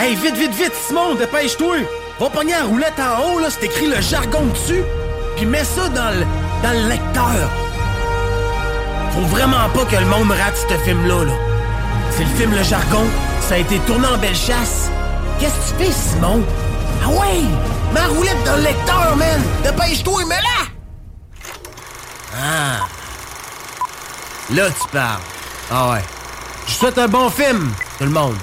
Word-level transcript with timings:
Hey, 0.00 0.14
vite, 0.14 0.36
vite, 0.36 0.54
vite, 0.54 0.72
Simon, 0.86 1.16
dépêche-toi! 1.16 1.78
Va 2.20 2.30
pogner 2.30 2.52
la 2.52 2.66
roulette 2.66 3.00
en 3.00 3.20
haut, 3.20 3.40
là, 3.40 3.48
c'est 3.50 3.66
écrit 3.66 3.88
le 3.88 4.00
jargon 4.00 4.44
dessus, 4.46 4.84
puis 5.36 5.44
mets 5.44 5.64
ça 5.64 5.88
dans 5.88 6.10
le, 6.10 6.24
dans 6.62 6.70
le 6.70 6.88
lecteur. 6.88 7.50
Faut 9.10 9.26
vraiment 9.26 9.68
pas 9.74 9.84
que 9.86 9.96
le 9.96 10.06
monde 10.06 10.30
rate 10.30 10.56
ce 10.56 10.74
film-là, 10.84 11.24
là. 11.24 11.32
C'est 12.12 12.22
le 12.22 12.30
film 12.30 12.54
Le 12.54 12.62
Jargon, 12.62 13.04
ça 13.48 13.56
a 13.56 13.58
été 13.58 13.80
tourné 13.80 14.06
en 14.06 14.18
belle 14.18 14.36
chasse. 14.36 14.88
Qu'est-ce 15.40 15.72
que 15.72 15.78
tu 15.78 15.84
fais, 15.84 15.92
Simon? 15.92 16.44
Ah 17.04 17.08
ouais! 17.08 17.42
Ma 17.92 18.06
roulette 18.06 18.44
dans 18.44 18.54
le 18.54 18.62
lecteur, 18.62 19.16
man! 19.16 19.42
Dépêche-toi, 19.64 20.26
mets-la! 20.26 20.68
Ah! 22.40 22.86
Là, 24.54 24.70
tu 24.70 24.88
parles. 24.92 25.20
Ah 25.72 25.90
ouais. 25.90 26.04
Je 26.68 26.72
souhaite 26.72 26.98
un 26.98 27.08
bon 27.08 27.28
film, 27.30 27.72
tout 27.98 28.04
le 28.04 28.10
monde. 28.10 28.36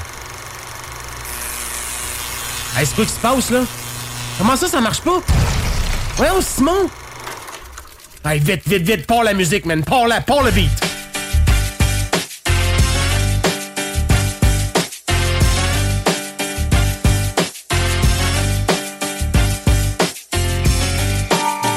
Hey, 2.78 2.86
c'est 2.86 2.96
quoi 2.96 3.06
qui 3.06 3.12
se 3.12 3.20
passe, 3.20 3.52
là? 3.52 3.62
Comment 4.38 4.56
ça, 4.58 4.68
ça 4.68 4.82
marche 4.82 5.02
pas? 5.02 5.22
Voyons, 6.18 6.42
Simon! 6.42 6.90
Hey, 8.26 8.40
vite, 8.40 8.68
vite, 8.68 8.84
vite, 8.84 9.08
pars 9.08 9.24
la 9.24 9.34
musique, 9.34 9.66
man! 9.66 9.82
Pars 9.84 10.08
la, 10.08 10.20
pars 10.20 10.44
le 10.44 10.52
beat! 10.52 10.95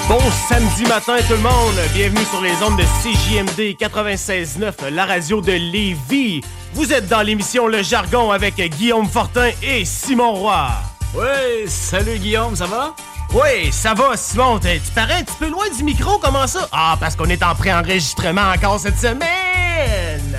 Bon 0.08 0.18
samedi 0.48 0.84
matin 0.86 1.16
tout 1.28 1.34
le 1.34 1.42
monde, 1.42 1.74
bienvenue 1.92 2.24
sur 2.30 2.40
les 2.40 2.54
ondes 2.62 2.78
de 2.78 2.82
CJMD 2.82 3.76
96.9, 3.78 4.88
la 4.88 5.04
radio 5.04 5.42
de 5.42 5.52
Lévis. 5.52 6.40
Vous 6.72 6.94
êtes 6.94 7.08
dans 7.08 7.20
l'émission 7.20 7.66
Le 7.66 7.82
Jargon 7.82 8.30
avec 8.30 8.56
Guillaume 8.56 9.06
Fortin 9.06 9.50
et 9.62 9.84
Simon 9.84 10.32
Roy. 10.32 10.70
Ouais, 11.14 11.66
salut 11.66 12.18
Guillaume, 12.18 12.56
ça 12.56 12.64
va? 12.64 12.94
Oui, 13.34 13.70
ça 13.70 13.92
va 13.92 14.16
Simon, 14.16 14.58
tu 14.58 14.80
parais 14.94 15.16
un 15.16 15.24
petit 15.24 15.36
peu 15.38 15.50
loin 15.50 15.66
du 15.76 15.84
micro, 15.84 16.16
comment 16.16 16.46
ça? 16.46 16.66
Ah, 16.72 16.96
parce 16.98 17.14
qu'on 17.14 17.26
est 17.26 17.42
en 17.42 17.54
pré-enregistrement 17.54 18.50
encore 18.54 18.80
cette 18.80 18.98
semaine! 18.98 20.38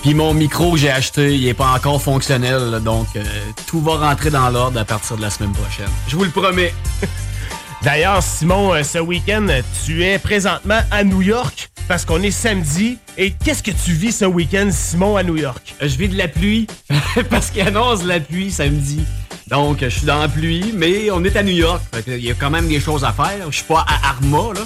Puis 0.00 0.14
mon 0.14 0.32
micro 0.32 0.72
que 0.72 0.78
j'ai 0.78 0.90
acheté, 0.90 1.34
il 1.34 1.46
est 1.46 1.52
pas 1.52 1.72
encore 1.74 2.00
fonctionnel, 2.00 2.80
donc 2.82 3.08
euh, 3.16 3.22
tout 3.66 3.82
va 3.82 3.98
rentrer 3.98 4.30
dans 4.30 4.48
l'ordre 4.48 4.80
à 4.80 4.84
partir 4.86 5.18
de 5.18 5.20
la 5.20 5.28
semaine 5.28 5.52
prochaine. 5.52 5.90
Je 6.08 6.16
vous 6.16 6.24
le 6.24 6.30
promets. 6.30 6.72
D'ailleurs, 7.82 8.22
Simon, 8.22 8.74
euh, 8.74 8.82
ce 8.82 8.98
week-end, 8.98 9.46
tu 9.86 10.04
es 10.04 10.18
présentement 10.18 10.80
à 10.90 11.02
New 11.02 11.22
York 11.22 11.70
parce 11.88 12.04
qu'on 12.04 12.22
est 12.22 12.30
samedi. 12.30 12.98
Et 13.16 13.32
qu'est-ce 13.32 13.62
que 13.62 13.70
tu 13.70 13.92
vis 13.92 14.12
ce 14.12 14.26
week-end, 14.26 14.68
Simon, 14.70 15.16
à 15.16 15.22
New 15.22 15.36
York? 15.36 15.74
Je 15.80 15.96
vis 15.96 16.08
de 16.08 16.16
la 16.18 16.28
pluie 16.28 16.66
parce 17.30 17.50
qu'il 17.50 17.62
annonce 17.62 18.04
la 18.04 18.20
pluie 18.20 18.50
samedi. 18.50 19.00
Donc, 19.48 19.78
je 19.80 19.88
suis 19.88 20.06
dans 20.06 20.20
la 20.20 20.28
pluie, 20.28 20.72
mais 20.74 21.10
on 21.10 21.24
est 21.24 21.34
à 21.36 21.42
New 21.42 21.54
York. 21.56 21.82
Il 22.06 22.24
y 22.24 22.30
a 22.30 22.34
quand 22.34 22.50
même 22.50 22.68
des 22.68 22.80
choses 22.80 23.02
à 23.02 23.12
faire. 23.12 23.50
Je 23.50 23.56
suis 23.56 23.64
pas 23.64 23.84
à 23.88 24.10
Arma, 24.10 24.52
là. 24.54 24.60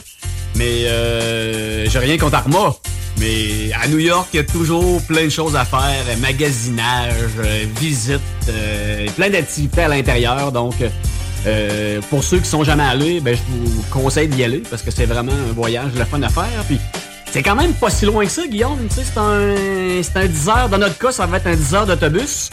Mais 0.57 0.85
euh, 0.87 1.89
j'ai 1.89 1.99
rien 2.01 2.19
contre 2.19 2.35
Arma. 2.35 2.75
Mais 3.19 3.73
à 3.81 3.87
New 3.87 4.01
York, 4.01 4.29
il 4.33 4.39
y 4.39 4.41
a 4.41 4.45
toujours 4.45 5.01
plein 5.03 5.25
de 5.25 5.31
choses 5.31 5.55
à 5.55 5.65
faire. 5.65 6.05
euh, 6.09 6.17
Magasinage, 6.17 7.15
euh, 7.39 7.65
visite, 7.81 8.21
euh, 8.49 9.07
plein 9.17 9.31
d'activités 9.31 9.83
à 9.83 9.89
l'intérieur. 9.89 10.51
Donc, 10.53 10.75
euh, 11.47 12.01
pour 12.11 12.25
ceux 12.25 12.39
qui 12.39 12.49
sont 12.49 12.65
jamais 12.65 12.85
allés, 12.85 13.21
ben, 13.21 13.37
je 13.37 13.43
vous 13.49 13.83
conseille 13.91 14.29
d'y 14.29 14.45
aller 14.45 14.63
parce 14.71 14.83
que 14.83 14.91
c'est 14.91 15.07
vraiment 15.07 15.33
un 15.33 15.53
voyage 15.53 15.93
le 15.97 16.05
fun 16.05 16.23
à 16.23 16.29
faire. 16.29 16.65
Puis 16.67 16.79
c'est 17.31 17.43
quand 17.43 17.57
même 17.57 17.75
pas 17.75 17.91
si 17.91 18.07
loin 18.07 18.25
que 18.25 18.31
ça, 18.31 18.47
Guillaume. 18.47 18.79
C'est 18.91 19.19
un, 19.19 19.55
c'est 20.03 20.17
un 20.17 20.27
10 20.27 20.49
heures. 20.49 20.69
Dans 20.69 20.79
notre 20.79 20.99
cas, 20.99 21.13
ça 21.13 21.27
va 21.27 21.37
être 21.39 21.47
un 21.47 21.57
10 21.57 21.75
heures 21.75 21.87
d'autobus. 21.87 22.51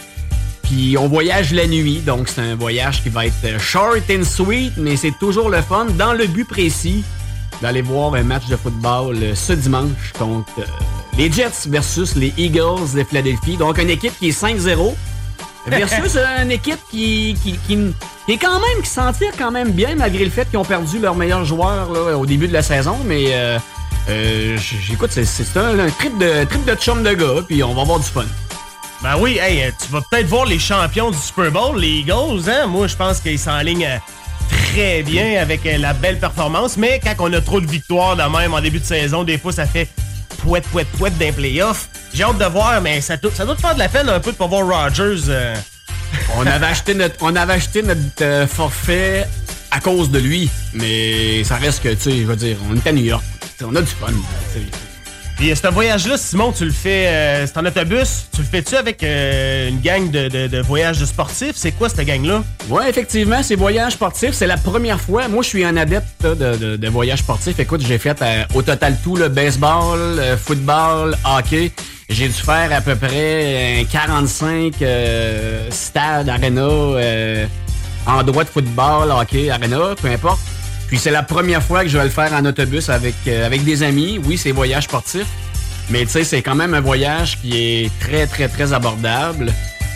Puis 0.64 0.98
on 0.98 1.08
voyage 1.08 1.52
la 1.54 1.68
nuit, 1.68 2.00
donc 2.00 2.30
c'est 2.30 2.42
un 2.42 2.56
voyage 2.56 3.04
qui 3.04 3.10
va 3.10 3.26
être 3.26 3.60
short 3.60 4.02
and 4.10 4.24
sweet, 4.24 4.74
mais 4.78 4.96
c'est 4.96 5.14
toujours 5.20 5.50
le 5.50 5.62
fun 5.62 5.86
dans 5.98 6.14
le 6.14 6.28
but 6.28 6.48
précis 6.48 7.04
d'aller 7.62 7.82
voir 7.82 8.16
un 8.16 8.24
match 8.24 8.48
de 8.48 8.56
football 8.56 9.18
euh, 9.22 9.36
ce 9.36 9.54
dimanche 9.54 10.14
contre 10.18 10.60
euh, 10.60 10.64
les 11.18 11.32
Jets 11.32 11.68
versus 11.68 12.16
les 12.16 12.34
Eagles 12.38 12.96
de 12.96 13.04
Philadelphie. 13.04 13.58
Donc 13.58 13.78
une 13.78 13.90
équipe 13.90 14.18
qui 14.18 14.30
est 14.30 14.42
5-0 14.42 14.96
versus 15.68 16.18
une 16.42 16.52
équipe 16.52 16.80
qui, 16.90 17.36
qui, 17.44 17.58
qui- 17.68 17.94
est 18.34 18.38
quand 18.38 18.60
même, 18.60 18.82
qui 18.84 18.90
s'en 18.90 19.12
tire 19.14 19.32
quand 19.38 19.52
même 19.52 19.72
bien 19.72 19.96
malgré 19.96 20.24
le 20.24 20.32
fait 20.32 20.50
qu'ils 20.50 20.58
ont 20.60 20.66
perdu 20.66 21.00
leur 21.00 21.16
meilleur 21.16 21.44
joueur 21.46 21.92
là, 21.92 22.18
au 22.18 22.26
début 22.26 22.48
de 22.48 22.54
la 22.54 22.62
saison. 22.62 22.98
Mais 23.06 23.26
euh, 23.34 23.60
euh, 24.10 24.58
j'écoute, 24.58 25.12
c'est- 25.12 25.58
un, 25.58 25.90
trip 26.00 26.18
de 26.18 26.44
trip 26.46 26.66
de 26.66 26.76
chum 26.76 27.04
de 27.04 27.14
gars, 27.14 27.42
puis 27.48 27.64
on 27.64 27.74
va 27.74 27.82
avoir 27.82 28.00
du 28.00 28.06
fun. 28.06 28.26
Ben 29.04 29.16
oui, 29.20 29.38
hey, 29.42 29.64
euh, 29.64 29.72
tu 29.84 29.92
vas 29.92 30.02
peut-être 30.10 30.28
voir 30.28 30.46
les 30.46 30.60
champions 30.60 31.10
du 31.12 31.18
Super 31.18 31.52
Bowl, 31.52 31.80
les 31.80 31.90
Eagles, 32.02 32.48
hein? 32.50 32.68
Moi, 32.68 32.86
je 32.88 32.96
pense 32.96 33.20
qu'ils 33.20 33.40
s'enlignent 33.40 33.86
euh, 33.86 33.98
très 34.74 35.02
bien 35.02 35.42
avec 35.42 35.62
la 35.66 35.94
belle 35.94 36.20
performance, 36.20 36.78
mais 36.78 37.00
quand 37.04 37.16
on 37.20 37.34
a 37.34 37.42
trop 37.42 37.60
de 37.60 37.66
victoires 37.68 38.16
de 38.16 38.24
même 38.24 38.54
en 38.54 38.62
début 38.62 38.80
de 38.80 38.86
saison, 38.86 39.24
des 39.24 39.38
fois, 39.40 39.52
ça 39.52 39.66
fait 39.66 39.88
pouette, 40.42 40.66
pouette, 40.66 40.88
pouette 40.98 41.18
d'un 41.18 41.32
playoff. 41.32 41.90
J'ai 42.14 42.24
hâte 42.24 42.38
de 42.38 42.46
voir, 42.46 42.82
mais 42.82 43.02
ça, 43.02 43.18
doit- 43.18 43.32
ça 43.34 43.46
doit 43.46 43.56
te 43.56 43.62
faire 43.62 43.74
de 43.74 43.80
la 43.80 43.90
peine 43.90 44.10
un 44.10 44.20
peu 44.20 44.32
de 44.32 44.38
pas 44.38 44.48
voir 44.48 44.68
Rodgers. 44.68 45.24
euh. 45.30 45.56
On 46.38 46.46
avait 46.46 46.66
acheté 46.74 46.94
notre, 46.94 47.16
on 47.22 47.36
avait 47.36 47.54
acheté 47.54 47.84
notre 47.84 48.02
euh, 48.22 48.48
forfait 48.48 49.28
à 49.72 49.80
cause 49.80 50.12
de 50.12 50.20
lui, 50.20 50.50
mais 50.74 51.44
ça 51.46 51.56
reste 51.56 51.82
que, 51.84 51.90
tu 51.90 52.02
sais, 52.02 52.18
je 52.18 52.24
veux 52.24 52.36
dire, 52.36 52.58
on 52.70 52.76
est 52.76 52.86
à 52.88 52.92
New 52.92 53.04
York, 53.06 53.24
on 53.64 53.74
a 53.76 53.82
du 53.82 53.88
fun. 53.88 54.08
Puis 55.42 55.50
euh, 55.50 55.56
ce 55.56 55.68
voyage-là, 55.70 56.18
Simon, 56.20 56.52
tu 56.52 56.66
le 56.66 56.72
fais, 56.72 57.08
euh, 57.08 57.48
c'est 57.48 57.58
en 57.58 57.66
autobus, 57.66 58.28
tu 58.32 58.42
le 58.42 58.48
fais-tu 58.48 58.76
avec 58.76 59.02
euh, 59.02 59.70
une 59.70 59.80
gang 59.80 60.12
de, 60.12 60.28
de, 60.28 60.46
de 60.46 60.62
voyages 60.62 61.00
de 61.00 61.06
sportifs? 61.08 61.54
C'est 61.56 61.72
quoi 61.72 61.90
cette 61.90 62.06
gang-là? 62.06 62.44
Ouais, 62.70 62.88
effectivement, 62.88 63.42
c'est 63.42 63.56
voyage 63.56 63.94
sportif. 63.94 64.34
C'est 64.34 64.46
la 64.46 64.58
première 64.58 65.02
fois. 65.02 65.28
Moi, 65.28 65.42
je 65.42 65.48
suis 65.48 65.66
un 65.66 65.78
adepte 65.78 66.24
de, 66.24 66.58
de, 66.58 66.76
de 66.76 66.90
voyage 66.90 67.20
sportif. 67.20 67.58
Écoute, 67.58 67.82
j'ai 67.84 67.98
fait 67.98 68.24
au 68.54 68.62
total 68.62 68.98
tout 69.04 69.16
le 69.16 69.30
baseball, 69.30 70.22
football, 70.38 71.18
hockey. 71.26 71.72
J'ai 72.08 72.28
dû 72.28 72.34
faire 72.34 72.72
à 72.72 72.82
peu 72.82 72.96
près 72.96 73.82
euh, 73.82 73.84
45 73.90 74.74
euh, 74.82 75.68
stades, 75.72 76.30
arena, 76.30 76.62
euh, 76.62 77.48
endroits 78.06 78.44
de 78.44 78.50
football, 78.50 79.10
hockey, 79.10 79.50
arena, 79.50 79.96
peu 80.00 80.10
importe. 80.10 80.42
Puis 80.92 81.00
c'est 81.00 81.10
la 81.10 81.24
première 81.24 81.64
fois 81.64 81.84
que 81.84 81.88
je 81.88 81.98
vais 81.98 82.04
le 82.04 82.10
faire 82.10 82.34
en 82.34 82.44
autobus 82.44 82.90
avec, 82.90 83.16
euh, 83.26 83.46
avec 83.46 83.64
des 83.64 83.82
amis. 83.82 84.20
Oui, 84.26 84.38
c'est 84.38 84.52
voyage 84.52 84.84
sportif. 84.84 85.26
Mais 85.90 86.02
tu 86.02 86.10
sais, 86.10 86.26
c'est 86.26 86.42
quand 86.42 86.54
même 86.54 86.74
un 86.74 86.82
voyage 86.82 87.40
qui 87.40 87.56
est 87.56 87.92
très, 88.02 88.28
très, 88.28 88.50
très 88.50 88.74
abordable, 88.74 89.54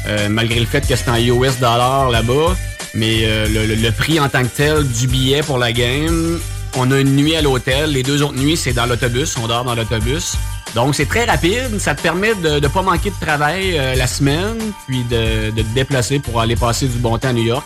euh, 0.07 0.29
malgré 0.29 0.57
le 0.57 0.65
fait 0.65 0.87
que 0.87 0.95
c'est 0.95 1.09
en 1.09 1.17
US 1.17 1.59
dollar 1.59 2.09
là-bas. 2.09 2.55
Mais 2.93 3.23
euh, 3.23 3.75
le, 3.75 3.91
prix 3.91 4.21
en 4.21 4.29
tant 4.29 4.43
que 4.43 4.55
tel 4.55 4.87
du 4.87 5.07
billet 5.07 5.43
pour 5.43 5.57
la 5.57 5.73
game, 5.73 6.39
on 6.77 6.89
a 6.91 7.01
une 7.01 7.17
nuit 7.17 7.35
à 7.35 7.41
l'hôtel. 7.41 7.91
Les 7.91 8.01
deux 8.01 8.23
autres 8.23 8.39
nuits, 8.39 8.55
c'est 8.55 8.71
dans 8.71 8.85
l'autobus. 8.85 9.35
On 9.37 9.47
dort 9.47 9.65
dans 9.65 9.75
l'autobus. 9.75 10.37
Donc, 10.75 10.95
c'est 10.95 11.09
très 11.09 11.25
rapide. 11.25 11.77
Ça 11.77 11.93
te 11.93 12.01
permet 12.01 12.35
de 12.35 12.61
ne 12.61 12.67
pas 12.69 12.83
manquer 12.83 13.09
de 13.09 13.19
travail 13.19 13.77
la 13.97 14.07
semaine, 14.07 14.59
puis 14.87 15.03
de, 15.11 15.51
de 15.51 15.61
te 15.61 15.73
déplacer 15.75 16.19
pour 16.19 16.39
aller 16.39 16.55
passer 16.55 16.87
du 16.87 16.99
bon 16.99 17.17
temps 17.17 17.29
à 17.29 17.33
New 17.33 17.43
York. 17.43 17.65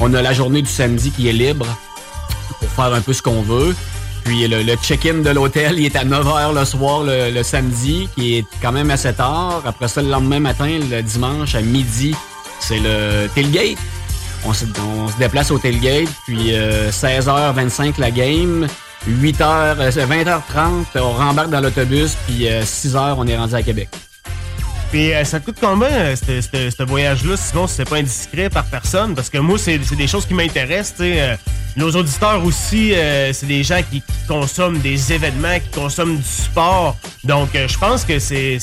On 0.00 0.12
a 0.12 0.22
la 0.22 0.32
journée 0.32 0.60
du 0.60 0.70
samedi 0.70 1.12
qui 1.12 1.28
est 1.28 1.32
libre 1.32 1.68
pour 2.60 2.68
faire 2.70 2.92
un 2.92 3.00
peu 3.00 3.12
ce 3.12 3.22
qu'on 3.22 3.42
veut. 3.42 3.74
Puis 4.24 4.48
le, 4.48 4.74
check-in 4.76 5.18
de 5.18 5.30
l'hôtel, 5.30 5.78
il 5.78 5.84
est 5.84 5.96
à 5.96 6.04
9h 6.04 6.54
le 6.54 6.64
soir 6.64 7.02
le, 7.04 7.42
samedi, 7.42 8.08
qui 8.16 8.38
est 8.38 8.44
quand 8.62 8.72
même 8.72 8.90
assez 8.90 9.12
tard. 9.12 9.62
Après 9.66 9.88
ça, 9.88 10.00
le 10.00 10.08
lendemain 10.08 10.40
matin, 10.40 10.78
le 10.90 11.02
dimanche 11.02 11.54
à 11.54 11.60
midi, 11.60 12.14
c'est 12.60 12.78
le 12.78 13.28
tailgate. 13.34 13.76
On 14.46 14.52
se, 14.52 14.64
déplace 15.18 15.50
au 15.50 15.58
tailgate, 15.58 16.08
puis 16.26 16.52
16h25 16.52 17.98
la 17.98 18.10
game. 18.10 18.66
8h, 19.06 19.90
20h30, 19.90 20.98
on 21.00 21.10
rembarque 21.12 21.50
dans 21.50 21.60
l'autobus, 21.60 22.16
puis 22.26 22.46
6h, 22.46 23.14
on 23.18 23.26
est 23.26 23.36
rendu 23.36 23.54
à 23.54 23.62
Québec. 23.62 23.90
Puis 24.94 25.12
euh, 25.12 25.24
ça 25.24 25.40
coûte 25.40 25.56
combien, 25.60 25.88
euh, 25.90 26.14
ce 26.14 26.82
voyage-là, 26.84 27.36
sinon 27.36 27.66
c'est 27.66 27.84
pas 27.84 27.96
indiscret 27.96 28.48
par 28.48 28.64
personne? 28.66 29.16
Parce 29.16 29.28
que 29.28 29.38
moi, 29.38 29.58
c'est 29.58 29.76
des 29.76 30.06
choses 30.06 30.24
qui 30.24 30.34
m'intéressent. 30.34 30.98
Euh, 31.00 31.34
nos 31.76 31.90
auditeurs 31.90 32.44
aussi, 32.44 32.92
c'est 33.32 33.46
des 33.46 33.64
gens 33.64 33.80
qui, 33.90 34.04
consomment 34.28 34.78
des 34.78 35.12
événements, 35.12 35.58
qui 35.58 35.80
consomment 35.80 36.16
du 36.16 36.22
sport. 36.22 36.96
Donc, 37.24 37.48
je 37.54 37.76
pense 37.76 38.04
que 38.04 38.20
c'est 38.20 38.60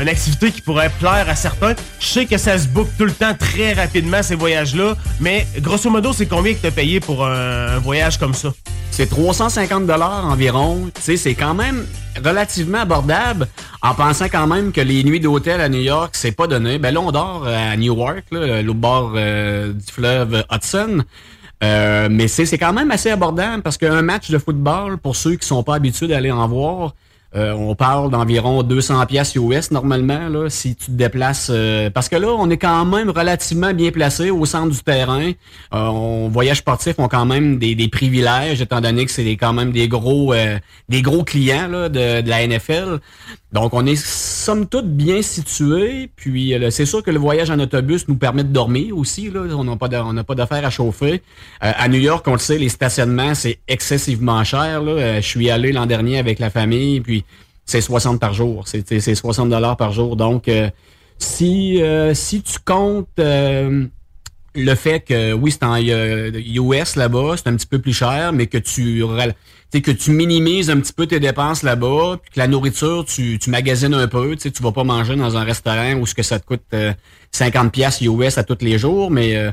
une 0.00 0.08
activité 0.08 0.52
qui 0.52 0.60
pourrait 0.60 0.92
plaire 1.00 1.28
à 1.28 1.34
certains. 1.34 1.74
Je 1.98 2.06
sais 2.06 2.26
que 2.26 2.38
ça 2.38 2.56
se 2.56 2.68
book 2.68 2.88
tout 2.96 3.06
le 3.06 3.12
temps 3.12 3.34
très 3.34 3.72
rapidement, 3.72 4.22
ces 4.22 4.36
voyages-là. 4.36 4.94
Mais 5.18 5.44
grosso 5.58 5.90
modo, 5.90 6.12
c'est 6.12 6.26
combien 6.26 6.54
que 6.54 6.60
tu 6.60 6.66
as 6.68 6.70
payé 6.70 7.00
pour 7.00 7.26
un 7.26 7.80
voyage 7.80 8.16
comme 8.18 8.34
ça? 8.34 8.52
C'est 8.92 9.10
350 9.10 9.88
dollars 9.88 10.24
environ. 10.24 10.88
Tu 10.94 11.02
sais, 11.02 11.16
c'est 11.16 11.34
quand 11.34 11.54
même 11.54 11.84
relativement 12.22 12.78
abordable 12.78 13.48
en 13.82 13.94
pensant 13.94 14.26
quand 14.26 14.46
même 14.46 14.72
que 14.72 14.80
les 14.80 15.04
nuits 15.04 15.20
d'hôtel 15.20 15.60
à 15.60 15.68
New 15.68 15.80
York, 15.80 16.10
c'est 16.14 16.32
pas 16.32 16.46
donné. 16.46 16.78
Ben 16.78 16.92
là, 16.92 17.00
on 17.00 17.12
dort 17.12 17.46
à 17.46 17.76
Newark, 17.76 18.24
là, 18.30 18.62
le 18.62 18.72
bord 18.72 19.12
euh, 19.16 19.72
du 19.72 19.92
fleuve 19.92 20.44
Hudson. 20.50 21.04
Euh, 21.62 22.08
mais 22.10 22.28
c'est 22.28 22.58
quand 22.58 22.72
même 22.72 22.90
assez 22.90 23.10
abordable 23.10 23.62
parce 23.62 23.78
qu'un 23.78 24.02
match 24.02 24.30
de 24.30 24.38
football, 24.38 24.98
pour 24.98 25.16
ceux 25.16 25.36
qui 25.36 25.46
sont 25.46 25.62
pas 25.62 25.76
habitués 25.76 26.08
d'aller 26.08 26.30
en 26.30 26.46
voir, 26.46 26.94
euh, 27.36 27.52
on 27.52 27.74
parle 27.74 28.10
d'environ 28.10 28.62
200 28.62 29.06
pièces 29.06 29.34
US 29.34 29.70
normalement 29.70 30.28
là, 30.28 30.48
si 30.48 30.76
tu 30.76 30.86
te 30.86 30.90
déplaces 30.92 31.50
euh, 31.52 31.90
parce 31.90 32.08
que 32.08 32.16
là 32.16 32.28
on 32.28 32.48
est 32.50 32.58
quand 32.58 32.84
même 32.84 33.10
relativement 33.10 33.72
bien 33.72 33.90
placé 33.90 34.30
au 34.30 34.44
centre 34.44 34.70
du 34.70 34.82
terrain. 34.82 35.32
Euh, 35.74 35.86
on 35.88 36.28
voyage 36.28 36.58
sportif 36.58 36.98
ont 36.98 37.08
quand 37.08 37.26
même 37.26 37.58
des, 37.58 37.88
privilèges 37.88 38.60
étant 38.60 38.80
donné 38.80 39.04
que 39.04 39.10
c'est 39.10 39.28
quand 39.32 39.52
même 39.52 39.72
des 39.72 39.88
gros 39.88 40.34
des 40.88 41.02
gros 41.02 41.24
clients 41.24 41.68
là, 41.68 41.88
de, 41.88 42.28
la 42.28 42.46
NFL. 42.46 43.00
Donc, 43.54 43.72
on 43.72 43.86
est 43.86 43.94
somme 43.94 44.66
toute 44.66 44.88
bien 44.88 45.22
situé. 45.22 46.10
Puis, 46.16 46.54
euh, 46.54 46.70
c'est 46.70 46.86
sûr 46.86 47.04
que 47.04 47.12
le 47.12 47.20
voyage 47.20 47.50
en 47.50 47.60
autobus 47.60 48.08
nous 48.08 48.16
permet 48.16 48.42
de 48.42 48.48
dormir 48.48 48.98
aussi. 48.98 49.30
Là. 49.30 49.42
On 49.54 49.62
n'a 49.62 49.76
pas 50.24 50.34
d'affaires 50.34 50.66
à 50.66 50.70
chauffer. 50.70 51.22
Euh, 51.62 51.72
à 51.76 51.86
New 51.86 52.00
York, 52.00 52.26
on 52.26 52.32
le 52.32 52.38
sait, 52.38 52.58
les 52.58 52.68
stationnements, 52.68 53.36
c'est 53.36 53.60
excessivement 53.68 54.42
cher. 54.42 54.82
Là. 54.82 54.90
Euh, 54.90 55.16
je 55.20 55.26
suis 55.28 55.50
allé 55.50 55.70
l'an 55.70 55.86
dernier 55.86 56.18
avec 56.18 56.40
la 56.40 56.50
famille, 56.50 57.00
puis 57.00 57.23
c'est 57.64 57.80
60 57.80 58.20
par 58.20 58.34
jour. 58.34 58.64
C'est 58.66 59.14
60 59.14 59.48
dollars 59.48 59.76
par 59.76 59.92
jour. 59.92 60.16
Donc, 60.16 60.50
si, 61.18 61.80
si 62.14 62.42
tu 62.42 62.58
comptes 62.64 63.08
le 63.18 64.74
fait 64.74 65.00
que, 65.00 65.32
oui, 65.32 65.50
c'est 65.50 65.64
en 65.64 65.76
US 65.76 66.96
là-bas, 66.96 67.34
c'est 67.36 67.48
un 67.48 67.56
petit 67.56 67.66
peu 67.66 67.80
plus 67.80 67.92
cher, 67.92 68.32
mais 68.32 68.46
que 68.46 68.58
tu 68.58 69.04
que 69.80 69.90
tu 69.90 70.10
minimises 70.10 70.70
un 70.70 70.78
petit 70.78 70.92
peu 70.92 71.06
tes 71.06 71.20
dépenses 71.20 71.62
là-bas, 71.62 72.18
puis 72.22 72.30
que 72.32 72.38
la 72.38 72.46
nourriture, 72.46 73.04
tu, 73.04 73.38
tu 73.38 73.50
magasines 73.50 73.94
un 73.94 74.06
peu, 74.06 74.36
tu 74.36 74.50
vas 74.62 74.72
pas 74.72 74.84
manger 74.84 75.16
dans 75.16 75.36
un 75.36 75.44
restaurant 75.44 75.94
où 75.94 76.06
ce 76.06 76.14
que 76.14 76.22
ça 76.22 76.38
te 76.38 76.46
coûte 76.46 76.62
50 77.32 77.72
pièces 77.72 78.00
US 78.00 78.38
à 78.38 78.44
tous 78.44 78.58
les 78.60 78.78
jours, 78.78 79.10
mais 79.10 79.36
euh, 79.36 79.50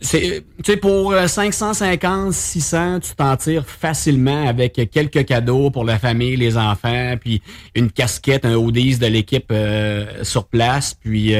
c'est 0.00 0.44
tu 0.62 0.72
sais 0.72 0.76
pour 0.76 1.14
550 1.14 2.28
euh, 2.28 2.32
600 2.32 3.00
tu 3.00 3.14
t'en 3.14 3.36
tires 3.36 3.66
facilement 3.66 4.46
avec 4.46 4.88
quelques 4.92 5.24
cadeaux 5.24 5.70
pour 5.70 5.84
la 5.84 5.98
famille 5.98 6.36
les 6.36 6.56
enfants 6.56 7.14
puis 7.20 7.42
une 7.74 7.90
casquette 7.90 8.44
un 8.44 8.54
hoodies 8.54 8.98
de 8.98 9.06
l'équipe 9.06 9.50
euh, 9.50 10.22
sur 10.22 10.46
place 10.46 10.94
puis 10.94 11.34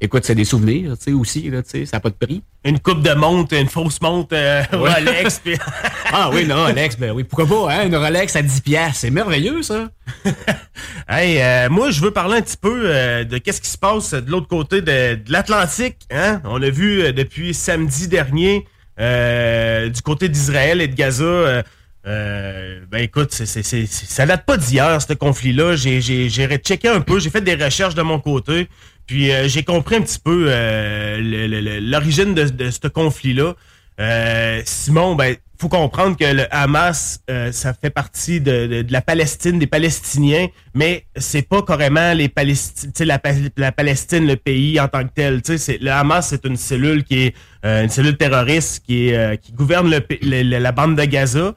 écoute, 0.00 0.24
c'est 0.24 0.34
des 0.34 0.44
souvenirs, 0.44 0.96
tu 0.96 1.04
sais, 1.04 1.12
aussi, 1.12 1.50
là, 1.50 1.62
tu 1.62 1.70
sais, 1.70 1.86
ça 1.86 1.96
n'a 1.96 2.00
pas 2.00 2.10
de 2.10 2.14
prix. 2.14 2.42
Une 2.64 2.78
coupe 2.78 3.02
de 3.02 3.12
montre, 3.14 3.54
une 3.54 3.68
fausse 3.68 4.00
montre 4.00 4.30
euh, 4.32 4.62
Rolex. 4.72 5.42
ah 6.12 6.30
oui, 6.32 6.42
une 6.42 6.52
Rolex, 6.52 6.96
ben 6.96 7.12
oui, 7.12 7.24
pourquoi 7.24 7.46
pas, 7.46 7.74
hein, 7.74 7.86
une 7.86 7.96
Rolex 7.96 8.36
à 8.36 8.42
10 8.42 8.60
pièces, 8.60 8.98
c'est 8.98 9.10
merveilleux, 9.10 9.62
ça. 9.62 9.88
hey, 11.08 11.40
euh, 11.40 11.68
moi, 11.68 11.90
je 11.90 12.00
veux 12.00 12.10
parler 12.10 12.38
un 12.38 12.42
petit 12.42 12.56
peu 12.56 12.82
euh, 12.84 13.24
de 13.24 13.38
qu'est-ce 13.38 13.60
qui 13.60 13.70
se 13.70 13.78
passe 13.78 14.14
de 14.14 14.30
l'autre 14.30 14.48
côté 14.48 14.82
de, 14.82 15.18
l'Atlantique, 15.28 15.98
hein. 16.10 16.40
On 16.44 16.58
l'a 16.58 16.70
vu 16.70 17.12
depuis 17.12 17.54
samedi 17.54 18.08
dernier, 18.08 18.66
du 18.98 20.02
côté 20.02 20.28
d'Israël 20.28 20.80
et 20.80 20.88
de 20.88 20.94
Gaza, 20.94 21.64
ben 22.04 23.00
écoute, 23.00 23.32
c'est, 23.32 23.46
c'est, 23.46 23.62
c'est, 23.62 23.86
ça 23.86 24.24
date 24.26 24.46
pas 24.46 24.56
d'hier, 24.56 25.02
ce 25.02 25.12
conflit-là. 25.12 25.76
J'ai, 25.76 26.00
j'ai, 26.00 26.28
j'ai 26.28 26.46
checké 26.56 26.88
un 26.88 27.00
peu, 27.00 27.18
j'ai 27.18 27.28
fait 27.30 27.42
des 27.42 27.54
recherches 27.54 27.94
de 27.94 28.02
mon 28.02 28.18
côté. 28.18 28.68
Puis 29.08 29.32
euh, 29.32 29.48
j'ai 29.48 29.64
compris 29.64 29.96
un 29.96 30.02
petit 30.02 30.20
peu 30.20 30.46
euh, 30.48 31.80
l'origine 31.80 32.34
de, 32.34 32.70
ce 32.70 32.86
conflit-là. 32.86 33.54
Euh, 33.98 34.60
Simon, 34.64 35.16
ben 35.16 35.34
faut 35.60 35.68
comprendre 35.68 36.16
que 36.16 36.24
le 36.24 36.44
Hamas, 36.54 37.20
ça 37.50 37.74
fait 37.74 37.90
partie 37.90 38.40
de, 38.40 38.86
la 38.90 39.00
Palestine, 39.00 39.58
des 39.58 39.66
Palestiniens, 39.66 40.46
mais 40.72 41.04
c'est 41.16 41.42
pas 41.42 41.62
carrément 41.62 42.12
les 42.12 42.28
Palestiniens, 42.28 42.92
la, 43.00 43.20
la, 43.56 43.72
Palestine, 43.72 44.24
le 44.24 44.36
pays 44.36 44.78
en 44.78 44.86
tant 44.86 45.02
que 45.02 45.10
tel. 45.12 45.42
Le 45.48 45.90
Hamas, 45.90 46.28
c'est 46.28 46.44
une 46.44 46.56
cellule 46.56 47.02
qui 47.02 47.24
est 47.24 47.34
une 47.64 47.88
cellule 47.88 48.16
terroriste 48.16 48.84
qui 48.86 49.08
est 49.08 49.42
qui 49.42 49.50
gouverne 49.50 49.90
le, 49.90 50.42
la 50.42 50.70
bande 50.70 50.94
de 50.94 51.04
Gaza. 51.06 51.56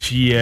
puis 0.00 0.32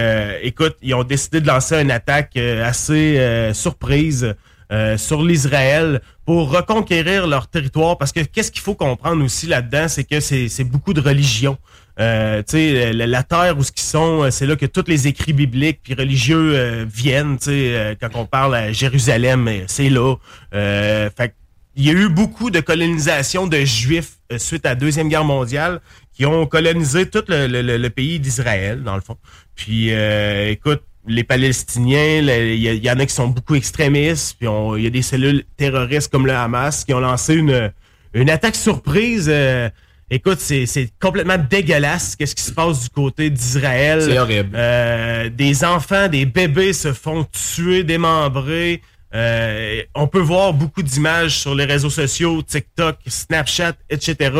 écoute, 0.41 0.77
ils 0.81 0.93
ont 0.93 1.03
décidé 1.03 1.41
de 1.41 1.47
lancer 1.47 1.81
une 1.81 1.91
attaque 1.91 2.37
assez 2.37 3.51
surprise 3.53 4.33
euh, 4.71 4.97
sur 4.97 5.23
l'Israël 5.23 6.01
pour 6.25 6.51
reconquérir 6.51 7.27
leur 7.27 7.47
territoire. 7.47 7.97
Parce 7.97 8.11
que 8.11 8.21
qu'est-ce 8.21 8.51
qu'il 8.51 8.61
faut 8.61 8.75
comprendre 8.75 9.23
aussi 9.23 9.47
là-dedans, 9.47 9.87
c'est 9.87 10.03
que 10.03 10.19
c'est 10.19 10.63
beaucoup 10.63 10.93
de 10.93 11.01
religion. 11.01 11.57
Euh, 11.99 12.41
la, 12.51 13.05
la, 13.05 13.23
terre 13.23 13.55
où 13.57 13.63
ce 13.63 13.71
qu'ils 13.71 13.83
sont, 13.83 14.23
euh, 14.23 14.31
c'est 14.31 14.47
là 14.47 14.55
que 14.55 14.65
tous 14.65 14.85
les 14.87 15.07
écrits 15.07 15.33
bibliques 15.33 15.81
puis 15.83 15.93
religieux 15.93 16.53
euh, 16.55 16.85
viennent. 16.91 17.37
Euh, 17.47 17.93
quand 17.99 18.09
on 18.15 18.25
parle 18.25 18.55
à 18.55 18.71
Jérusalem, 18.71 19.49
c'est 19.67 19.89
là. 19.89 20.15
fait 20.51 21.35
il 21.75 21.85
y 21.85 21.89
a 21.89 21.93
eu 21.93 22.07
beaucoup 22.07 22.51
de 22.51 22.59
colonisation 22.59 23.47
de 23.47 23.57
Juifs 23.57 24.19
suite 24.37 24.63
à 24.65 24.69
la 24.69 24.75
Deuxième 24.75 25.09
Guerre 25.09 25.23
mondiale 25.23 25.81
qui 26.13 26.23
ont 26.23 26.45
colonisé 26.45 27.09
tout 27.09 27.23
le, 27.27 27.47
le 27.47 27.89
pays 27.89 28.19
d'Israël, 28.19 28.83
dans 28.83 28.93
le 28.93 29.01
fond. 29.01 29.17
Puis, 29.55 29.89
écoute, 29.89 30.83
les 31.07 31.23
Palestiniens, 31.23 32.19
il 32.21 32.63
y, 32.63 32.89
en 32.89 32.99
a 32.99 33.05
qui 33.05 33.13
sont 33.13 33.27
beaucoup 33.27 33.55
extrémistes, 33.55 34.37
puis 34.39 34.47
il 34.77 34.83
y 34.83 34.87
a 34.87 34.89
des 34.89 35.01
cellules 35.01 35.43
terroristes 35.57 36.11
comme 36.11 36.25
le 36.25 36.33
Hamas 36.33 36.85
qui 36.85 36.93
ont 36.93 36.99
lancé 36.99 37.35
une, 37.35 37.71
une 38.13 38.29
attaque 38.29 38.55
surprise. 38.55 39.27
Euh, 39.31 39.69
écoute, 40.09 40.39
c'est 40.39 40.89
complètement 41.01 41.37
dégueulasse 41.37 42.15
qu'est-ce 42.15 42.35
qui 42.35 42.43
se 42.43 42.51
passe 42.51 42.83
du 42.83 42.89
côté 42.89 43.29
d'Israël. 43.29 44.01
C'est 44.01 44.17
horrible. 44.17 44.51
Euh, 44.55 45.29
des 45.29 45.65
enfants, 45.65 46.07
des 46.07 46.25
bébés 46.25 46.73
se 46.73 46.93
font 46.93 47.25
tuer, 47.25 47.83
démembrer. 47.83 48.81
Euh, 49.15 49.83
on 49.93 50.07
peut 50.07 50.21
voir 50.21 50.53
beaucoup 50.53 50.81
d'images 50.81 51.37
sur 51.37 51.53
les 51.53 51.65
réseaux 51.65 51.91
sociaux, 51.91 52.41
TikTok, 52.41 52.97
Snapchat, 53.05 53.73
etc. 53.89 54.31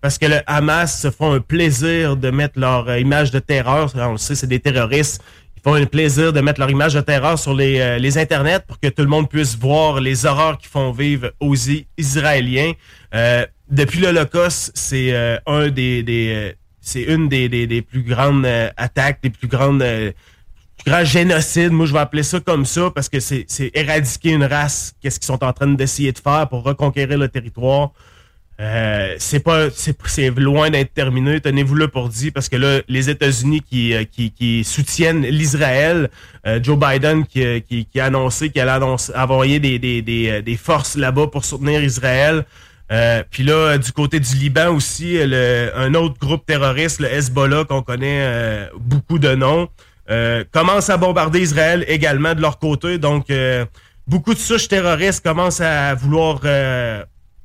Parce 0.00 0.18
que 0.18 0.26
le 0.26 0.40
Hamas 0.46 1.00
se 1.00 1.10
font 1.10 1.32
un 1.32 1.40
plaisir 1.40 2.16
de 2.16 2.30
mettre 2.30 2.60
leur 2.60 2.96
image 2.96 3.32
de 3.32 3.40
terreur. 3.40 3.90
On 3.96 4.12
le 4.12 4.18
sait, 4.18 4.36
c'est 4.36 4.46
des 4.46 4.60
terroristes 4.60 5.20
font 5.62 5.74
un 5.74 5.86
plaisir 5.86 6.32
de 6.32 6.40
mettre 6.40 6.60
leur 6.60 6.70
image 6.70 6.94
de 6.94 7.00
terreur 7.00 7.38
sur 7.38 7.54
les, 7.54 7.80
euh, 7.80 7.98
les 7.98 8.18
internets 8.18 8.60
pour 8.60 8.78
que 8.80 8.88
tout 8.88 9.02
le 9.02 9.08
monde 9.08 9.28
puisse 9.28 9.56
voir 9.56 10.00
les 10.00 10.26
horreurs 10.26 10.58
qu'ils 10.58 10.70
font 10.70 10.90
vivre 10.90 11.30
aux 11.40 11.54
Israéliens. 11.98 12.72
Euh, 13.14 13.46
depuis 13.68 14.00
l'Holocauste, 14.00 14.72
c'est 14.74 15.12
euh, 15.12 15.38
un 15.46 15.68
des, 15.68 16.02
des 16.02 16.54
c'est 16.80 17.02
une 17.02 17.28
des, 17.28 17.48
des, 17.48 17.66
des, 17.66 17.82
plus 17.82 18.02
grandes 18.02 18.46
attaques, 18.76 19.20
des 19.22 19.30
plus 19.30 19.48
grandes 19.48 19.84
plus 20.78 20.90
grands 20.90 21.04
génocides. 21.04 21.72
Moi, 21.72 21.84
je 21.84 21.92
vais 21.92 21.98
appeler 21.98 22.22
ça 22.22 22.40
comme 22.40 22.64
ça 22.64 22.90
parce 22.90 23.08
que 23.08 23.20
c'est 23.20 23.46
éradiquer 23.74 24.30
une 24.30 24.44
race. 24.44 24.94
Qu'est-ce 25.00 25.20
qu'ils 25.20 25.26
sont 25.26 25.44
en 25.44 25.52
train 25.52 25.68
d'essayer 25.68 26.10
de 26.10 26.18
faire 26.18 26.48
pour 26.48 26.62
reconquérir 26.62 27.18
le 27.18 27.28
territoire? 27.28 27.90
Euh, 28.60 29.14
c'est 29.18 29.40
pas 29.40 29.68
c'est 29.70 30.28
loin 30.36 30.68
d'être 30.68 30.92
terminé, 30.92 31.40
tenez-vous 31.40 31.76
là 31.76 31.88
pour 31.88 32.10
dire 32.10 32.30
parce 32.34 32.50
que 32.50 32.56
là 32.56 32.82
les 32.88 33.08
États-Unis 33.08 33.62
qui, 33.62 33.94
euh, 33.94 34.04
qui, 34.04 34.32
qui 34.32 34.64
soutiennent 34.64 35.22
l'Israël, 35.22 36.10
euh, 36.46 36.60
Joe 36.62 36.78
Biden 36.78 37.24
qui, 37.24 37.62
qui, 37.62 37.86
qui, 37.86 38.00
a 38.00 38.06
annoncé 38.06 38.50
qu'il 38.50 38.60
allait 38.60 38.72
annoncer, 38.72 39.14
envoyer 39.16 39.60
des, 39.60 39.78
des, 39.78 40.02
des, 40.02 40.42
des 40.42 40.56
forces 40.58 40.96
là-bas 40.96 41.28
pour 41.28 41.46
soutenir 41.46 41.82
Israël. 41.82 42.44
puis 43.30 43.44
là 43.44 43.78
du 43.78 43.92
côté 43.92 44.20
du 44.20 44.36
Liban 44.36 44.74
aussi, 44.74 45.16
le, 45.18 45.70
un 45.74 45.94
autre 45.94 46.18
groupe 46.18 46.44
terroriste, 46.44 47.00
le 47.00 47.10
Hezbollah 47.10 47.64
qu'on 47.64 47.80
connaît 47.80 48.68
beaucoup 48.78 49.18
de 49.18 49.34
noms, 49.34 49.68
commence 50.52 50.90
à 50.90 50.98
bombarder 50.98 51.40
Israël 51.40 51.82
également 51.88 52.34
de 52.34 52.42
leur 52.42 52.58
côté. 52.58 52.98
Donc 52.98 53.32
beaucoup 54.06 54.34
de 54.34 54.38
souches 54.38 54.68
terroristes 54.68 55.24
commencent 55.24 55.62
à 55.62 55.94
vouloir 55.94 56.40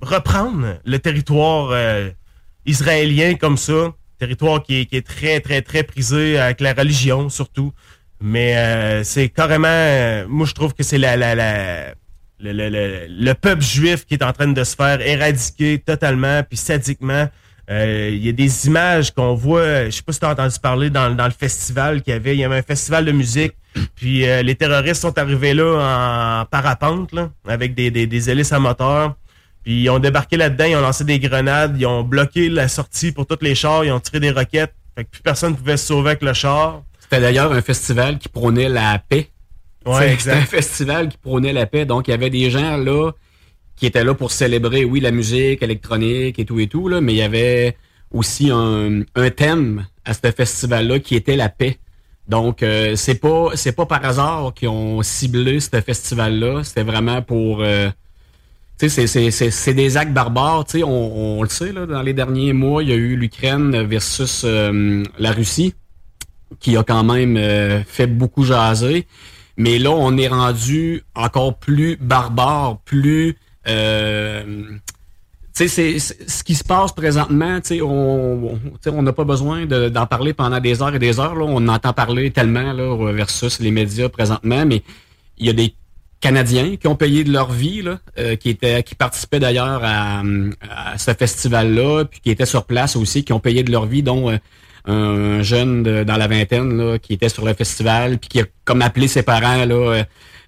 reprendre 0.05 0.77
le 0.85 0.99
territoire 0.99 1.69
euh, 1.71 2.09
israélien 2.65 3.35
comme 3.35 3.57
ça. 3.57 3.93
territoire 4.19 4.63
qui 4.63 4.87
est, 4.89 5.05
très, 5.05 5.39
très, 5.41 5.61
très 5.61 5.83
prisé 5.83 6.37
avec 6.37 6.61
la 6.61 6.73
religion, 6.73 7.29
surtout. 7.29 7.73
Mais 8.21 8.55
euh, 8.55 9.03
c'est 9.03 9.29
carrément... 9.29 9.67
euh, 9.67 10.25
moi, 10.27 10.45
je 10.45 10.53
trouve 10.53 10.73
que 10.73 10.83
c'est 10.83 10.97
le, 10.97 11.07
le, 12.39 12.51
le, 12.51 13.07
le 13.09 13.33
peuple 13.33 13.63
juif 13.63 14.05
qui 14.05 14.13
est 14.13 14.23
en 14.23 14.31
train 14.31 14.47
de 14.47 14.63
se 14.63 14.75
faire 14.75 15.01
éradiquer 15.01 15.79
totalement, 15.79 16.41
puis 16.43 16.57
sadiquement. 16.57 17.27
Il 17.67 18.23
y 18.23 18.29
a 18.29 18.31
des 18.31 18.67
images 18.67 19.11
qu'on 19.11 19.33
voit, 19.33 19.85
je 19.85 19.89
sais 19.89 20.03
pas 20.03 20.13
si 20.13 20.19
tu 20.19 20.25
as 20.27 20.29
entendu 20.29 20.55
parler 20.61 20.91
dans, 20.91 21.09
le 21.09 21.31
festival 21.31 22.03
qu'il 22.03 22.13
y 22.13 22.15
avait. 22.15 22.35
Il 22.35 22.39
y 22.39 22.43
avait 22.43 22.59
un 22.59 22.61
festival 22.61 23.05
de 23.05 23.11
musique, 23.11 23.53
puis 23.95 24.19
les 24.19 24.55
terroristes 24.55 25.01
sont 25.01 25.17
arrivés 25.17 25.55
là 25.55 26.41
en 26.43 26.45
parapente, 26.45 27.09
avec 27.47 27.73
des, 27.73 27.89
des, 27.89 28.05
des 28.05 28.29
hélices 28.29 28.51
à 28.53 28.59
moteur. 28.59 29.15
Puis 29.65 29.81
ils 29.81 29.89
ont 29.89 29.97
débarqué 29.97 30.37
là-dedans, 30.37 30.65
ils 30.65 30.75
ont 30.75 30.81
lancé 30.81 31.03
des 31.03 31.17
grenades, 31.17 31.75
ils 31.77 31.87
ont 31.87 32.03
bloqué 32.03 32.49
la 32.49 32.67
sortie 32.67 33.11
pour 33.11 33.25
tous 33.25 33.39
les 33.41 33.55
chars, 33.55 33.83
ils 33.83 33.91
ont 33.91 33.99
tiré 33.99 34.19
des 34.19 34.29
roquettes. 34.29 34.75
Fait 34.95 35.03
que 35.03 35.09
plus 35.09 35.21
personne 35.21 35.55
pouvait 35.55 35.75
se 35.75 35.87
sauver 35.87 36.11
avec 36.11 36.21
le 36.21 36.33
char. 36.33 36.83
C'était 36.99 37.19
d'ailleurs 37.19 37.51
un 37.51 37.61
festival 37.63 38.19
qui 38.19 38.29
prônait 38.29 38.69
la 38.69 38.99
paix. 38.99 39.31
Ouais, 39.85 40.15
C'était 40.19 40.31
un 40.31 40.45
festival 40.45 41.09
qui 41.09 41.17
prônait 41.17 41.51
la 41.51 41.65
paix. 41.65 41.85
Donc, 41.85 42.07
il 42.07 42.11
y 42.11 42.13
avait 42.13 42.29
des 42.29 42.51
gens 42.51 42.77
là 42.77 43.11
qui 43.75 43.87
étaient 43.87 44.03
là 44.03 44.13
pour 44.13 44.31
célébrer, 44.31 44.85
oui, 44.85 44.99
la 44.99 45.11
musique 45.11 45.61
électronique 45.61 46.39
et 46.39 46.45
tout 46.45 46.59
et 46.59 46.67
tout, 46.67 46.87
là, 46.87 47.01
mais 47.01 47.13
il 47.13 47.17
y 47.17 47.23
avait 47.23 47.75
aussi 48.11 48.49
un, 48.51 49.01
un 49.15 49.29
thème 49.31 49.85
à 50.05 50.13
ce 50.13 50.31
festival-là 50.31 50.99
qui 50.99 51.15
était 51.15 51.35
la 51.35 51.49
paix. 51.49 51.79
Donc, 52.27 52.61
euh, 52.63 52.95
c'est 52.95 53.15
pas 53.15 53.49
c'est 53.55 53.73
pas 53.73 53.85
par 53.85 54.05
hasard 54.05 54.53
qu'ils 54.55 54.69
ont 54.69 55.01
ciblé 55.01 55.59
ce 55.59 55.81
festival-là. 55.81 56.63
C'était 56.63 56.83
vraiment 56.83 57.21
pour 57.21 57.61
euh, 57.61 57.89
c'est- 58.77 59.73
des 59.73 59.97
actes 59.97 60.13
barbares. 60.13 60.65
Tu 60.65 60.79
sais, 60.79 60.83
on, 60.83 61.39
on 61.39 61.43
le 61.43 61.49
sait, 61.49 61.71
là, 61.71 61.85
dans 61.85 62.01
les 62.01 62.13
derniers 62.13 62.53
mois, 62.53 62.83
il 62.83 62.89
y 62.89 62.91
a 62.91 62.95
eu 62.95 63.15
l'Ukraine 63.15 63.83
versus 63.83 64.43
euh, 64.45 65.03
la 65.17 65.31
Russie, 65.31 65.73
qui 66.59 66.75
a 66.77 66.83
quand 66.83 67.03
même 67.03 67.37
euh, 67.37 67.83
fait 67.85 68.07
beaucoup 68.07 68.43
jaser. 68.43 69.07
Mais 69.57 69.79
là, 69.79 69.91
on 69.91 70.17
est 70.17 70.27
rendu 70.27 71.03
encore 71.15 71.57
plus 71.57 71.97
barbare, 71.99 72.79
plus... 72.83 73.37
Euh, 73.67 74.43
tu 75.57 75.69
sais, 75.69 75.97
c'est- 75.99 76.29
ce 76.29 76.43
qui 76.43 76.53
se 76.53 76.63
passe 76.65 76.91
présentement, 76.91 77.61
tu 77.61 77.67
sais, 77.77 77.81
on 77.81 78.59
sais, 78.81 78.89
on 78.89 79.01
n'a 79.01 79.13
pas 79.13 79.23
besoin 79.23 79.65
de- 79.65 79.87
d'en 79.87 80.05
parler 80.05 80.33
pendant 80.33 80.59
des 80.59 80.81
heures 80.81 80.93
et 80.93 80.99
des 80.99 81.17
heures. 81.21 81.35
Là. 81.35 81.45
On 81.47 81.65
entend 81.69 81.93
parler 81.93 82.29
tellement 82.31 82.73
là, 82.73 83.13
versus 83.13 83.59
les 83.61 83.71
médias 83.71 84.09
présentement, 84.09 84.65
mais 84.65 84.83
il 85.37 85.45
y 85.47 85.49
a 85.49 85.53
des 85.53 85.73
Canadiens 86.29 86.75
qui 86.75 86.87
ont 86.87 86.95
payé 86.95 87.23
de 87.23 87.31
leur 87.31 87.51
vie, 87.51 87.81
là, 87.83 87.99
euh, 88.17 88.35
qui 88.35 88.49
étaient, 88.49 88.81
qui 88.83 88.95
participaient 88.95 89.39
d'ailleurs 89.39 89.81
à, 89.83 90.21
à 90.93 90.97
ce 90.97 91.11
festival-là, 91.13 92.05
puis 92.05 92.19
qui 92.19 92.31
étaient 92.31 92.47
sur 92.47 92.65
place 92.65 92.95
aussi, 92.95 93.23
qui 93.23 93.31
ont 93.33 93.39
payé 93.39 93.61
de 93.63 93.71
leur 93.71 93.85
vie, 93.85 94.01
dont 94.01 94.31
euh, 94.31 94.37
un 94.85 95.43
jeune 95.43 95.83
de- 95.83 96.03
dans 96.03 96.17
la 96.17 96.27
vingtaine 96.27 96.75
là, 96.77 96.97
qui 96.97 97.13
était 97.13 97.29
sur 97.29 97.45
le 97.45 97.53
festival, 97.53 98.17
puis 98.17 98.29
qui 98.29 98.41
a 98.41 98.45
comme 98.63 98.81
appelé 98.81 99.07
ses 99.07 99.21
parents 99.23 99.65
là, 99.65 99.75
euh, 99.75 100.03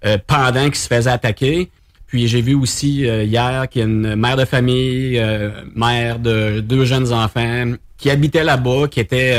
euh, 0.06 0.18
pendant 0.26 0.66
qu'il 0.66 0.76
se 0.76 0.88
faisait 0.88 1.12
attaquer. 1.12 1.70
Puis 2.08 2.28
j'ai 2.28 2.42
vu 2.42 2.56
aussi 2.56 3.08
euh, 3.08 3.24
hier 3.24 3.68
qu'il 3.70 3.82
y 3.82 3.84
a 3.84 3.88
une 3.88 4.16
mère 4.16 4.36
de 4.38 4.46
famille, 4.46 5.20
euh, 5.20 5.52
mère 5.76 6.18
de 6.20 6.60
deux 6.62 6.86
jeunes 6.86 7.14
enfants, 7.14 7.74
qui 8.00 8.10
habitait 8.10 8.44
là-bas, 8.44 8.88
qui 8.90 9.00
était 9.00 9.36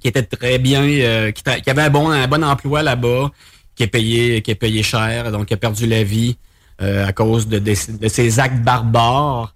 qui 0.00 0.08
était 0.08 0.22
très 0.22 0.58
bien, 0.58 0.82
qui, 1.32 1.42
qui 1.62 1.70
avait 1.70 1.82
un 1.82 1.90
bon, 1.90 2.10
un 2.10 2.28
bon 2.28 2.44
emploi 2.44 2.82
là-bas, 2.82 3.30
qui 3.78 3.84
est 3.84 3.86
payé, 3.86 4.42
qui 4.42 4.50
est 4.50 4.56
payé 4.56 4.82
cher, 4.82 5.30
donc 5.30 5.46
qui 5.46 5.54
a 5.54 5.56
perdu 5.56 5.86
la 5.86 6.02
vie 6.02 6.36
euh, 6.82 7.06
à 7.06 7.12
cause 7.12 7.46
de, 7.46 7.60
de, 7.60 7.74
ces 8.08 8.40
actes 8.40 8.60
barbares. 8.60 9.54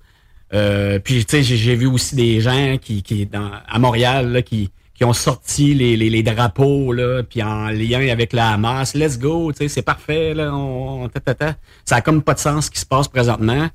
Euh, 0.55 1.01
puis 1.01 1.25
tu 1.25 1.43
sais, 1.43 1.43
j'ai 1.43 1.75
vu 1.75 1.87
aussi 1.87 2.15
des 2.15 2.41
gens 2.41 2.77
qui, 2.81 3.03
qui 3.03 3.27
dans, 3.27 3.51
à 3.69 3.79
Montréal 3.81 4.31
là, 4.31 4.43
qui, 4.43 4.71
qui 4.95 5.05
ont 5.05 5.13
sorti 5.13 5.75
les, 5.75 5.97
les, 5.97 6.23
drapeaux 6.23 6.93
là, 6.93 7.25
puis 7.25 7.43
en 7.43 7.71
lien 7.71 8.07
avec 8.13 8.33
la 8.33 8.53
Hamas. 8.53 8.95
Let's 8.95 9.19
go, 9.19 9.51
tu 9.51 9.59
sais, 9.59 9.69
c'est 9.69 9.83
parfait 9.83 10.35
là. 10.35 10.55
On. 10.55 11.11
Ça 11.85 11.97
a 11.97 12.01
comme 12.01 12.23
pas 12.23 12.35
de 12.35 12.39
sens 12.39 12.67
ce 12.67 12.71
qui 12.71 12.79
se 12.79 12.87
passe 12.87 13.09
présentement. 13.09 13.69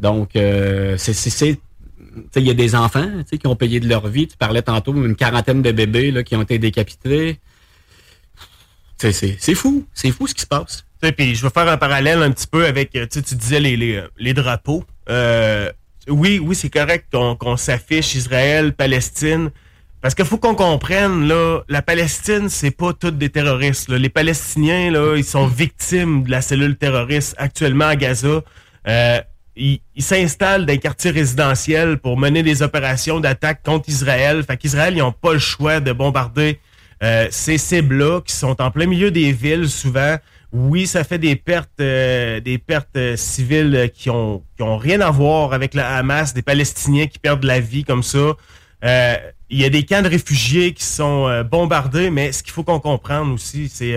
Donc 0.00 0.34
euh, 0.34 0.96
c'est 0.98 1.56
il 2.34 2.42
y 2.42 2.50
a 2.50 2.54
des 2.54 2.74
enfants 2.74 3.10
qui 3.30 3.46
ont 3.46 3.54
payé 3.54 3.78
de 3.78 3.88
leur 3.88 4.08
vie. 4.08 4.26
Tu 4.26 4.36
parlais 4.36 4.62
tantôt 4.62 4.92
une 4.92 5.14
quarantaine 5.14 5.62
de 5.62 5.70
bébés 5.70 6.10
là, 6.10 6.24
qui 6.24 6.34
ont 6.34 6.42
été 6.42 6.58
décapités. 6.58 7.38
C'est 9.12 9.54
fou, 9.54 9.86
c'est 9.94 10.10
fou 10.10 10.26
ce 10.26 10.34
qui 10.34 10.42
se 10.42 10.46
passe. 10.46 10.84
Puis 11.00 11.34
je 11.34 11.42
vais 11.42 11.50
faire 11.50 11.68
un 11.68 11.76
parallèle 11.76 12.22
un 12.22 12.30
petit 12.30 12.46
peu 12.46 12.64
avec, 12.66 12.96
euh, 12.96 13.06
tu 13.06 13.18
sais, 13.18 13.22
tu 13.22 13.34
disais 13.34 13.60
les, 13.60 13.76
les, 13.76 13.96
euh, 13.96 14.08
les 14.16 14.32
drapeaux. 14.32 14.84
Euh, 15.10 15.70
oui, 16.08 16.38
oui, 16.42 16.54
c'est 16.54 16.70
correct 16.70 17.06
qu'on 17.12 17.56
s'affiche 17.56 18.14
Israël, 18.14 18.72
Palestine. 18.72 19.50
Parce 20.00 20.14
qu'il 20.14 20.26
faut 20.26 20.36
qu'on 20.36 20.54
comprenne, 20.54 21.26
là, 21.26 21.62
la 21.68 21.80
Palestine, 21.80 22.50
c'est 22.50 22.70
pas 22.70 22.92
toutes 22.92 23.16
des 23.16 23.30
terroristes. 23.30 23.88
là. 23.88 23.96
Les 23.96 24.10
Palestiniens, 24.10 24.90
là, 24.90 25.16
ils 25.16 25.24
sont 25.24 25.46
victimes 25.46 26.24
de 26.24 26.30
la 26.30 26.42
cellule 26.42 26.76
terroriste 26.76 27.34
actuellement 27.38 27.86
à 27.86 27.96
Gaza. 27.96 28.42
Euh, 28.86 29.20
ils 29.56 29.80
ils 29.94 30.02
s'installent 30.02 30.66
dans 30.66 30.72
les 30.72 30.78
quartiers 30.78 31.10
résidentiels 31.10 31.98
pour 31.98 32.18
mener 32.18 32.42
des 32.42 32.60
opérations 32.60 33.18
d'attaque 33.18 33.62
contre 33.62 33.88
Israël. 33.88 34.42
Fait 34.42 34.58
qu'Israël, 34.58 34.94
ils 34.94 34.98
n'ont 34.98 35.12
pas 35.12 35.32
le 35.32 35.38
choix 35.38 35.80
de 35.80 35.92
bombarder 35.92 36.58
euh, 37.04 37.28
ces 37.30 37.58
cibles-là 37.58 38.22
qui 38.22 38.34
sont 38.34 38.60
en 38.60 38.70
plein 38.70 38.86
milieu 38.86 39.10
des 39.10 39.30
villes 39.30 39.68
souvent. 39.68 40.16
Oui, 40.54 40.86
ça 40.86 41.02
fait 41.02 41.18
des 41.18 41.34
pertes, 41.34 41.80
euh, 41.80 42.38
des 42.38 42.58
pertes 42.58 42.96
euh, 42.96 43.16
civiles 43.16 43.74
euh, 43.74 43.88
qui 43.88 44.08
ont 44.08 44.44
qui 44.56 44.62
ont 44.62 44.78
rien 44.78 45.00
à 45.00 45.10
voir 45.10 45.52
avec 45.52 45.74
la 45.74 45.96
Hamas, 45.96 46.32
des 46.32 46.42
Palestiniens 46.42 47.08
qui 47.08 47.18
perdent 47.18 47.42
la 47.42 47.58
vie 47.58 47.82
comme 47.82 48.04
ça. 48.04 48.34
Il 49.50 49.60
y 49.60 49.64
a 49.64 49.68
des 49.68 49.84
camps 49.84 50.02
de 50.02 50.08
réfugiés 50.08 50.72
qui 50.74 50.84
sont 50.84 51.44
bombardés, 51.50 52.10
mais 52.10 52.32
ce 52.32 52.42
qu'il 52.42 52.52
faut 52.52 52.64
qu'on 52.64 52.80
comprenne 52.80 53.32
aussi, 53.32 53.68
c'est 53.68 53.96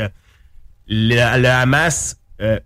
le, 0.87 1.39
le 1.41 1.47
Hamas, 1.47 2.17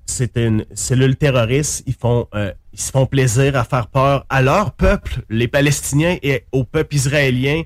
c'est 0.06 0.38
une 0.38 0.66
cellule 0.74 1.16
terroriste. 1.16 1.84
Ils 1.88 1.94
font, 1.94 2.28
ils 2.74 2.80
se 2.80 2.92
font 2.92 3.06
plaisir 3.06 3.56
à 3.56 3.64
faire 3.64 3.88
peur 3.88 4.26
à 4.30 4.42
leur 4.42 4.74
peuple, 4.74 5.22
les 5.30 5.48
Palestiniens, 5.48 6.18
et 6.22 6.46
au 6.52 6.64
peuple 6.64 6.96
israélien. 6.96 7.64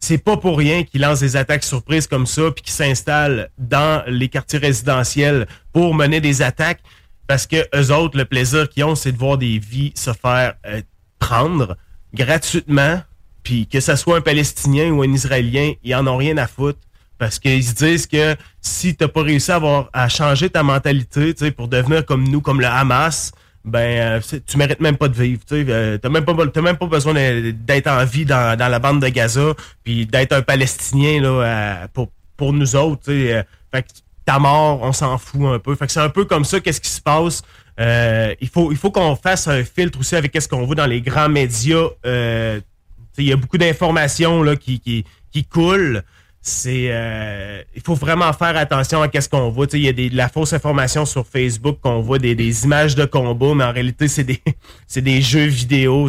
C'est 0.00 0.18
pas 0.18 0.36
pour 0.36 0.58
rien 0.58 0.84
qu'ils 0.84 1.00
lancent 1.00 1.20
des 1.20 1.36
attaques 1.36 1.64
surprises 1.64 2.06
comme 2.06 2.26
ça, 2.26 2.50
puis 2.50 2.62
qu'ils 2.62 2.72
s'installent 2.72 3.50
dans 3.58 4.04
les 4.06 4.28
quartiers 4.28 4.58
résidentiels 4.58 5.46
pour 5.72 5.94
mener 5.94 6.20
des 6.20 6.42
attaques, 6.42 6.80
parce 7.26 7.46
que 7.46 7.56
eux 7.74 7.92
autres, 7.92 8.16
le 8.16 8.24
plaisir 8.24 8.68
qu'ils 8.68 8.84
ont, 8.84 8.94
c'est 8.94 9.12
de 9.12 9.18
voir 9.18 9.38
des 9.38 9.58
vies 9.58 9.92
se 9.94 10.12
faire 10.12 10.54
euh, 10.66 10.80
prendre 11.18 11.76
gratuitement, 12.14 13.02
puis 13.42 13.66
que 13.66 13.80
ce 13.80 13.96
soit 13.96 14.16
un 14.18 14.20
Palestinien 14.20 14.90
ou 14.90 15.02
un 15.02 15.12
Israélien, 15.12 15.72
ils 15.82 15.94
en 15.94 16.06
ont 16.06 16.16
rien 16.16 16.36
à 16.38 16.46
foutre. 16.46 16.78
Parce 17.18 17.40
qu'ils 17.40 17.64
se 17.64 17.74
disent 17.74 18.06
que 18.06 18.36
si 18.60 18.94
t'as 18.94 19.08
pas 19.08 19.22
réussi 19.22 19.50
à, 19.50 19.56
avoir, 19.56 19.90
à 19.92 20.08
changer 20.08 20.48
ta 20.50 20.62
mentalité, 20.62 21.34
tu 21.34 21.44
sais, 21.44 21.50
pour 21.50 21.66
devenir 21.66 22.06
comme 22.06 22.28
nous, 22.28 22.40
comme 22.40 22.60
le 22.60 22.68
Hamas, 22.68 23.32
ben 23.64 24.20
euh, 24.20 24.38
tu 24.46 24.56
mérites 24.56 24.80
même 24.80 24.96
pas 24.96 25.08
de 25.08 25.14
vivre. 25.14 25.40
Tu 25.46 25.64
sais, 25.64 25.66
euh, 25.68 25.98
t'as 25.98 26.08
même 26.08 26.24
pas 26.24 26.34
même 26.34 26.76
pas 26.76 26.86
besoin 26.86 27.14
d'être 27.14 27.86
en 27.86 28.04
vie 28.04 28.24
dans, 28.24 28.58
la 28.58 28.78
bande 28.78 29.02
de 29.02 29.08
Gaza, 29.08 29.54
puis 29.84 30.06
d'être 30.06 30.32
un 30.32 30.42
Palestinien 30.42 31.20
là 31.20 31.28
euh, 31.28 31.86
pour 31.92 32.10
pour 32.36 32.52
nous 32.52 32.76
autres. 32.76 33.02
Tu 33.04 33.28
sais, 33.28 33.44
fait 33.72 33.82
que 33.82 33.88
ta 34.24 34.38
mort, 34.38 34.80
on 34.82 34.92
s'en 34.92 35.18
fout 35.18 35.42
un 35.42 35.58
peu. 35.58 35.74
Fait 35.74 35.86
que 35.86 35.92
c'est 35.92 36.00
un 36.00 36.08
peu 36.08 36.24
comme 36.24 36.44
ça. 36.44 36.60
Qu'est-ce 36.60 36.80
qui 36.80 36.90
se 36.90 37.00
passe 37.00 37.42
Il 37.78 38.48
faut 38.48 38.70
il 38.70 38.78
faut 38.78 38.90
qu'on 38.90 39.16
fasse 39.16 39.48
un 39.48 39.64
filtre 39.64 39.98
aussi 39.98 40.16
avec 40.16 40.32
qu'est-ce 40.32 40.48
qu'on 40.48 40.64
voit 40.64 40.76
dans 40.76 40.86
les 40.86 41.00
grands 41.00 41.28
médias. 41.28 41.88
Il 42.04 43.24
y 43.24 43.32
a 43.32 43.36
beaucoup 43.36 43.58
d'informations 43.58 44.42
là 44.42 44.56
qui 44.56 44.80
qui 44.80 45.04
qui 45.32 45.44
coulent 45.44 46.02
c'est 46.48 46.88
euh, 46.90 47.62
il 47.76 47.82
faut 47.82 47.94
vraiment 47.94 48.32
faire 48.32 48.56
attention 48.56 49.02
à 49.02 49.08
qu'est-ce 49.08 49.28
qu'on 49.28 49.50
voit. 49.50 49.66
Il 49.72 49.80
y 49.80 49.88
a 49.88 49.92
des, 49.92 50.08
de 50.10 50.16
la 50.16 50.28
fausse 50.28 50.52
information 50.52 51.04
sur 51.04 51.26
Facebook 51.26 51.78
qu'on 51.82 52.00
voit 52.00 52.18
des, 52.18 52.34
des 52.34 52.64
images 52.64 52.94
de 52.94 53.04
combat, 53.04 53.54
mais 53.54 53.64
en 53.64 53.72
réalité 53.72 54.08
c'est 54.08 54.24
des 54.24 54.40
c'est 54.86 55.02
des 55.02 55.20
jeux 55.22 55.46
vidéo. 55.46 56.08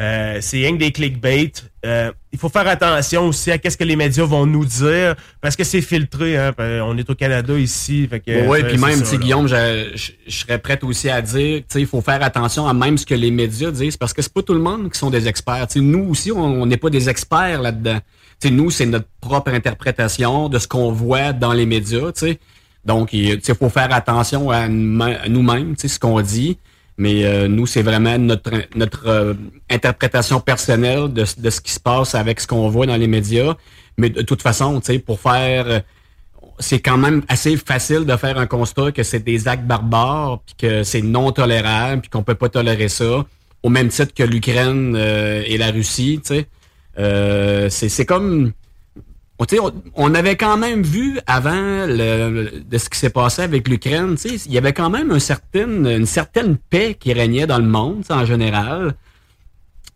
Euh, 0.00 0.38
c'est 0.40 0.56
rien 0.58 0.72
que 0.72 0.78
des 0.78 0.92
clickbait. 0.92 1.52
Euh, 1.86 2.12
il 2.30 2.38
faut 2.38 2.50
faire 2.50 2.68
attention 2.68 3.26
aussi 3.28 3.50
à 3.50 3.56
qu'est-ce 3.56 3.78
que 3.78 3.84
les 3.84 3.96
médias 3.96 4.24
vont 4.24 4.44
nous 4.44 4.66
dire 4.66 5.14
parce 5.40 5.56
que 5.56 5.64
c'est 5.64 5.80
filtré. 5.80 6.36
Hein, 6.36 6.52
on 6.84 6.96
est 6.98 7.08
au 7.08 7.14
Canada 7.14 7.58
ici. 7.58 8.06
Fait 8.08 8.20
que, 8.20 8.46
oui, 8.48 8.60
euh, 8.62 8.68
puis 8.68 8.76
même, 8.78 9.02
ça. 9.04 9.16
Guillaume, 9.16 9.48
je, 9.48 9.90
je- 9.94 10.12
je 10.26 10.36
serais 10.36 10.58
prête 10.58 10.84
aussi 10.84 11.08
à 11.08 11.22
dire, 11.22 11.62
il 11.74 11.86
faut 11.86 12.02
faire 12.02 12.22
attention 12.22 12.68
à 12.68 12.74
même 12.74 12.98
ce 12.98 13.06
que 13.06 13.14
les 13.14 13.30
médias 13.30 13.70
disent, 13.70 13.96
parce 13.96 14.12
que 14.12 14.20
c'est 14.22 14.32
pas 14.32 14.42
tout 14.42 14.52
le 14.54 14.60
monde 14.60 14.90
qui 14.92 14.98
sont 14.98 15.10
des 15.10 15.26
experts. 15.26 15.66
Tu 15.68 15.78
sais, 15.78 15.84
nous 15.84 16.04
aussi, 16.10 16.30
on 16.30 16.66
n'est 16.66 16.76
pas 16.76 16.90
des 16.90 17.08
experts 17.08 17.62
là-dedans. 17.62 17.98
Sais, 18.40 18.50
nous, 18.50 18.70
c'est 18.70 18.86
notre 18.86 19.08
propre 19.20 19.52
interprétation 19.52 20.48
de 20.48 20.58
ce 20.58 20.66
qu'on 20.66 20.92
voit 20.92 21.32
dans 21.32 21.52
les 21.52 21.66
médias, 21.66 22.12
tu 22.12 22.20
sais. 22.20 22.40
Donc, 22.84 23.12
il 23.12 23.40
faut 23.42 23.68
faire 23.68 23.92
attention 23.92 24.50
à 24.50 24.68
nous-mêmes, 24.68 25.76
tu 25.76 25.82
sais, 25.82 25.88
ce 25.88 26.00
qu'on 26.00 26.20
dit. 26.22 26.58
Mais 26.96 27.24
euh, 27.24 27.48
nous, 27.48 27.66
c'est 27.66 27.82
vraiment 27.82 28.18
notre 28.18 28.52
notre 28.74 29.06
euh, 29.06 29.34
interprétation 29.70 30.40
personnelle 30.40 31.12
de, 31.12 31.24
de 31.38 31.50
ce 31.50 31.60
qui 31.60 31.72
se 31.72 31.80
passe 31.80 32.14
avec 32.14 32.40
ce 32.40 32.46
qu'on 32.46 32.68
voit 32.68 32.86
dans 32.86 32.96
les 32.96 33.06
médias. 33.06 33.54
Mais 33.96 34.10
de 34.10 34.22
toute 34.22 34.42
façon, 34.42 34.80
tu 34.80 34.92
sais, 34.92 34.98
pour 34.98 35.18
faire 35.18 35.66
euh, 35.66 35.80
c'est 36.60 36.80
quand 36.80 36.98
même 36.98 37.22
assez 37.28 37.56
facile 37.56 38.04
de 38.04 38.16
faire 38.16 38.38
un 38.38 38.46
constat 38.46 38.92
que 38.92 39.02
c'est 39.02 39.24
des 39.24 39.48
actes 39.48 39.64
barbares, 39.64 40.40
puis 40.46 40.54
que 40.58 40.82
c'est 40.82 41.02
non 41.02 41.32
tolérable, 41.32 42.02
puis 42.02 42.10
qu'on 42.10 42.22
peut 42.22 42.34
pas 42.34 42.48
tolérer 42.48 42.88
ça, 42.88 43.24
au 43.62 43.68
même 43.68 43.88
titre 43.88 44.14
que 44.14 44.22
l'Ukraine 44.22 44.94
euh, 44.96 45.42
et 45.46 45.58
la 45.58 45.70
Russie, 45.70 46.20
tu 46.24 46.34
sais. 46.34 46.46
Euh, 46.98 47.68
c'est 47.70 48.06
comme... 48.06 48.52
On, 49.94 50.14
avait 50.14 50.36
quand 50.36 50.58
même 50.58 50.82
vu 50.82 51.18
avant 51.26 51.86
le, 51.86 52.60
de 52.62 52.78
ce 52.78 52.90
qui 52.90 52.98
s'est 52.98 53.08
passé 53.08 53.40
avec 53.40 53.68
l'Ukraine, 53.68 54.16
il 54.26 54.52
y 54.52 54.58
avait 54.58 54.74
quand 54.74 54.90
même 54.90 55.10
un 55.12 55.18
certain, 55.18 55.66
une 55.86 56.04
certaine 56.04 56.58
paix 56.58 56.94
qui 56.94 57.14
régnait 57.14 57.46
dans 57.46 57.58
le 57.58 57.64
monde 57.64 58.04
en 58.10 58.26
général. 58.26 58.94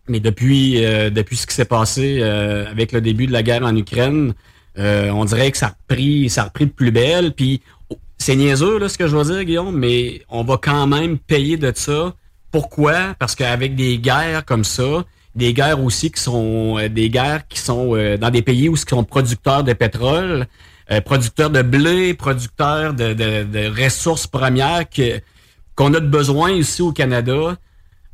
Mais 0.09 0.19
depuis, 0.19 0.83
euh, 0.83 1.11
depuis 1.11 1.37
ce 1.37 1.47
qui 1.47 1.55
s'est 1.55 1.67
passé 1.67 2.21
euh, 2.23 2.71
avec 2.71 2.93
le 2.93 3.03
début 3.03 3.27
de 3.27 3.33
la 3.33 3.43
guerre 3.43 3.65
en 3.65 3.77
Ukraine, 3.77 4.33
on 4.79 5.25
dirait 5.27 5.51
que 5.51 5.59
ça 5.59 5.67
a 5.67 5.77
repris, 5.91 6.31
ça 6.31 6.51
de 6.59 6.65
plus 6.65 6.91
belle. 6.91 7.33
Puis 7.33 7.61
c'est 8.19 8.37
niaiseux 8.37 8.79
là, 8.79 8.89
ce 8.89 8.97
que 8.97 9.07
je 9.07 9.15
veux 9.15 9.25
dire, 9.25 9.45
Guillaume, 9.45 9.77
mais 9.77 10.23
on 10.31 10.45
va 10.45 10.57
quand 10.57 10.87
même 10.87 11.19
payer 11.19 11.59
de 11.59 11.71
ça. 11.75 12.15
Pourquoi? 12.51 13.15
Parce 13.19 13.35
qu'avec 13.35 13.75
des 13.75 13.99
guerres 13.99 14.47
comme 14.47 14.65
ça, 14.65 15.05
des 15.35 15.53
guerres 15.53 15.83
aussi 15.83 16.11
qui 16.11 16.21
sont 16.21 16.79
euh, 16.79 16.88
des 16.88 17.11
guerres 17.11 17.47
qui 17.49 17.59
sont 17.59 17.95
euh, 17.95 18.17
dans 18.17 18.31
des 18.31 18.43
pays 18.43 18.69
où 18.69 18.75
ils 18.75 18.88
sont 18.88 19.05
producteurs 19.05 19.64
de 19.64 19.73
pétrole, 19.73 20.47
euh, 20.91 21.00
producteurs 21.00 21.50
de 21.50 21.62
blé, 21.62 22.14
producteurs 22.14 22.95
de, 22.95 23.85
ressources 23.85 24.26
premières 24.26 24.88
que 24.88 25.21
qu'on 25.76 25.93
a 25.95 26.00
de 26.00 26.07
besoin 26.07 26.53
ici 26.53 26.83
au 26.83 26.93
Canada. 26.93 27.57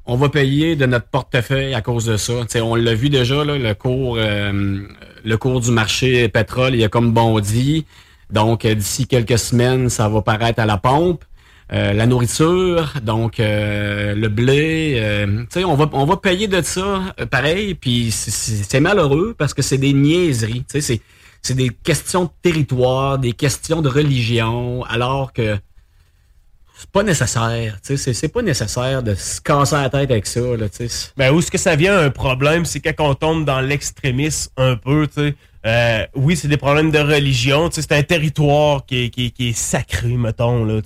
On 0.06 0.16
va 0.16 0.30
payer 0.30 0.76
de 0.76 0.86
notre 0.86 1.06
portefeuille 1.06 1.74
à 1.74 1.82
cause 1.82 2.06
de 2.06 2.16
ça. 2.16 2.32
on 2.62 2.74
l'a 2.74 2.94
vu 2.94 3.10
déjà, 3.10 3.44
là, 3.44 3.58
le 3.58 3.74
cours 3.74 4.16
le 4.16 5.36
cours 5.36 5.60
du 5.60 5.70
marché 5.70 6.28
pétrole, 6.30 6.74
il 6.74 6.82
a 6.82 6.88
comme 6.88 7.12
bondi. 7.12 7.84
Donc, 8.30 8.66
d'ici 8.66 9.06
quelques 9.06 9.38
semaines, 9.38 9.90
ça 9.90 10.08
va 10.08 10.22
paraître 10.22 10.58
à 10.58 10.64
la 10.64 10.78
pompe. 10.78 11.22
Euh, 11.72 11.92
la 11.92 12.06
nourriture, 12.06 12.94
donc 13.00 13.38
euh, 13.38 14.12
le 14.16 14.28
blé, 14.28 14.94
euh, 14.96 15.44
on 15.64 15.74
va 15.74 15.88
on 15.92 16.04
va 16.04 16.16
payer 16.16 16.48
de 16.48 16.62
ça 16.62 17.14
pareil, 17.30 17.76
puis 17.76 18.10
c'est 18.10 18.80
malheureux 18.80 19.36
parce 19.38 19.54
que 19.54 19.62
c'est 19.62 19.78
des 19.78 19.92
niaiseries, 19.92 20.64
c'est 20.66 21.00
c'est 21.42 21.54
des 21.54 21.70
questions 21.70 22.24
de 22.24 22.30
territoire, 22.42 23.18
des 23.18 23.34
questions 23.34 23.82
de 23.82 23.88
religion, 23.88 24.82
alors 24.84 25.32
que 25.32 25.58
c'est 26.80 26.90
pas 26.90 27.02
nécessaire, 27.02 27.78
tu 27.86 27.98
sais, 27.98 28.14
c'est 28.14 28.28
pas 28.28 28.40
nécessaire 28.40 29.02
de 29.02 29.14
se 29.14 29.38
casser 29.42 29.76
la 29.76 29.90
tête 29.90 30.10
avec 30.10 30.26
ça, 30.26 30.40
là, 30.40 30.66
tu 30.70 30.88
sais. 30.88 31.10
Ben, 31.14 31.30
où 31.30 31.38
est-ce 31.38 31.50
que 31.50 31.58
ça 31.58 31.76
vient 31.76 31.98
un 31.98 32.08
problème, 32.08 32.64
c'est 32.64 32.80
quand 32.80 33.06
on 33.06 33.14
tombe 33.14 33.44
dans 33.44 33.60
l'extrémisme 33.60 34.50
un 34.56 34.76
peu, 34.76 35.06
tu 35.06 35.28
sais. 35.28 35.34
Euh, 35.66 36.06
oui, 36.14 36.36
c'est 36.36 36.48
des 36.48 36.56
problèmes 36.56 36.90
de 36.90 37.00
religion. 37.00 37.68
C'est 37.70 37.92
un 37.92 38.02
territoire 38.02 38.86
qui 38.86 39.04
est, 39.04 39.10
qui, 39.10 39.30
qui 39.30 39.50
est 39.50 39.58
sacré, 39.58 40.08
mettons. 40.08 40.64
Là, 40.64 40.80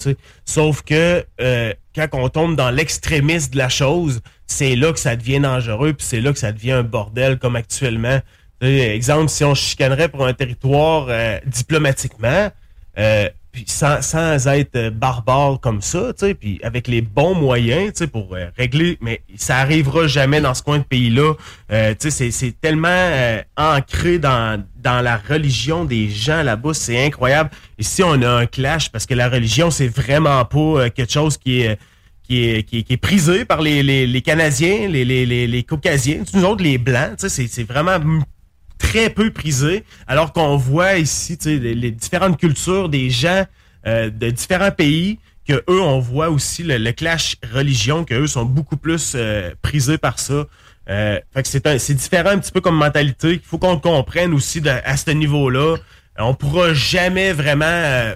Sauf 0.45 0.83
que 0.83 1.25
euh, 1.41 1.73
quand 1.95 2.09
on 2.15 2.29
tombe 2.29 2.57
dans 2.57 2.71
l'extrémisme 2.71 3.53
de 3.53 3.59
la 3.59 3.69
chose, 3.69 4.21
c'est 4.49 4.75
là 4.75 4.93
que 4.93 4.99
ça 4.99 5.15
devient 5.15 5.39
dangereux, 5.39 5.93
puis 5.93 6.05
c'est 6.05 6.21
là 6.21 6.33
que 6.33 6.41
ça 6.41 6.51
devient 6.51 6.73
un 6.73 6.83
bordel 6.83 7.39
comme 7.39 7.55
actuellement. 7.55 8.19
exemple, 8.61 9.29
si 9.29 9.45
on 9.45 9.55
chicanerait 9.55 10.09
pour 10.09 10.27
un 10.27 10.35
territoire 10.35 11.07
euh, 11.09 11.39
diplomatiquement, 11.47 12.51
puis 13.54 13.64
sans, 13.68 14.46
être 14.49 14.90
barbare 14.90 15.61
comme 15.61 15.80
ça, 15.80 16.12
tu 16.12 16.26
sais, 16.26 16.34
puis 16.34 16.58
avec 16.64 16.88
les 16.88 17.00
bons 17.00 17.37
moyens, 17.37 17.92
tu 17.92 17.99
sais, 17.99 18.06
pour 18.08 18.34
euh, 18.34 18.46
régler, 18.58 18.99
mais 19.00 19.23
ça 19.37 19.58
arrivera 19.58 20.08
jamais 20.08 20.40
dans 20.40 20.54
ce 20.54 20.62
coin 20.64 20.78
de 20.78 20.82
pays-là. 20.82 21.34
Euh, 21.70 21.94
tu 21.99 22.11
sais, 22.11 22.32
c'est 22.32 22.61
tellement 22.61 22.88
euh, 22.90 23.40
ancré 23.56 24.18
dans, 24.18 24.61
dans 24.82 25.00
la 25.00 25.16
religion 25.16 25.84
des 25.84 26.08
gens 26.08 26.42
là-bas, 26.42 26.75
c'est 26.75 27.06
incroyable. 27.06 27.50
Ici, 27.78 28.02
on 28.02 28.20
a 28.23 28.28
un 28.28 28.46
clash 28.46 28.90
parce 28.90 29.06
que 29.06 29.14
la 29.14 29.28
religion, 29.28 29.70
c'est 29.70 29.87
vraiment 29.87 30.44
pas 30.44 30.90
quelque 30.90 31.12
chose 31.12 31.38
qui 31.38 31.61
est 31.62 31.78
qui 32.26 32.42
est, 32.42 32.62
qui 32.62 32.87
est, 32.88 32.96
prisé 32.96 33.44
par 33.44 33.61
les, 33.61 33.82
les, 33.82 34.06
les 34.06 34.23
Canadiens, 34.23 34.88
les, 34.88 35.04
les, 35.04 35.26
les, 35.26 35.46
les 35.46 35.62
Caucasiens, 35.62 36.23
nous 36.32 36.44
autres, 36.44 36.62
les 36.62 36.78
Blancs, 36.78 37.18
c'est 37.18 37.64
vraiment 37.64 37.99
très 38.78 39.11
peu 39.11 39.31
prisé, 39.31 39.85
alors 40.07 40.33
qu'on 40.33 40.57
voit 40.57 40.97
ici 40.99 41.38
les, 41.45 41.90
différentes 41.90 42.38
cultures 42.38 42.88
des 42.88 43.11
gens 43.11 43.45
euh, 43.87 44.11
de 44.11 44.31
différents 44.31 44.71
pays, 44.71 45.19
que 45.47 45.62
eux, 45.69 45.81
on 45.81 46.00
voit 46.00 46.31
aussi 46.31 46.62
le, 46.62 46.93
clash 46.93 47.37
religion, 47.52 48.04
que 48.04 48.14
eux 48.14 48.26
sont 48.26 48.45
beaucoup 48.45 48.76
plus 48.76 49.12
euh, 49.14 49.50
prisés 49.62 49.99
par 49.99 50.19
ça. 50.19 50.47
Euh, 50.88 51.21
c'est, 51.45 51.95
différent 51.95 52.30
un 52.30 52.39
petit 52.39 52.52
peu 52.52 52.60
comme 52.60 52.76
mentalité. 52.76 53.32
Il 53.32 53.41
faut 53.41 53.58
qu'on 53.58 53.78
comprenne 53.78 54.32
aussi 54.32 54.63
à 54.69 54.97
ce 54.97 55.10
niveau-là. 55.10 55.76
On 56.19 56.34
pourra 56.34 56.73
jamais 56.73 57.32
vraiment, 57.32 58.15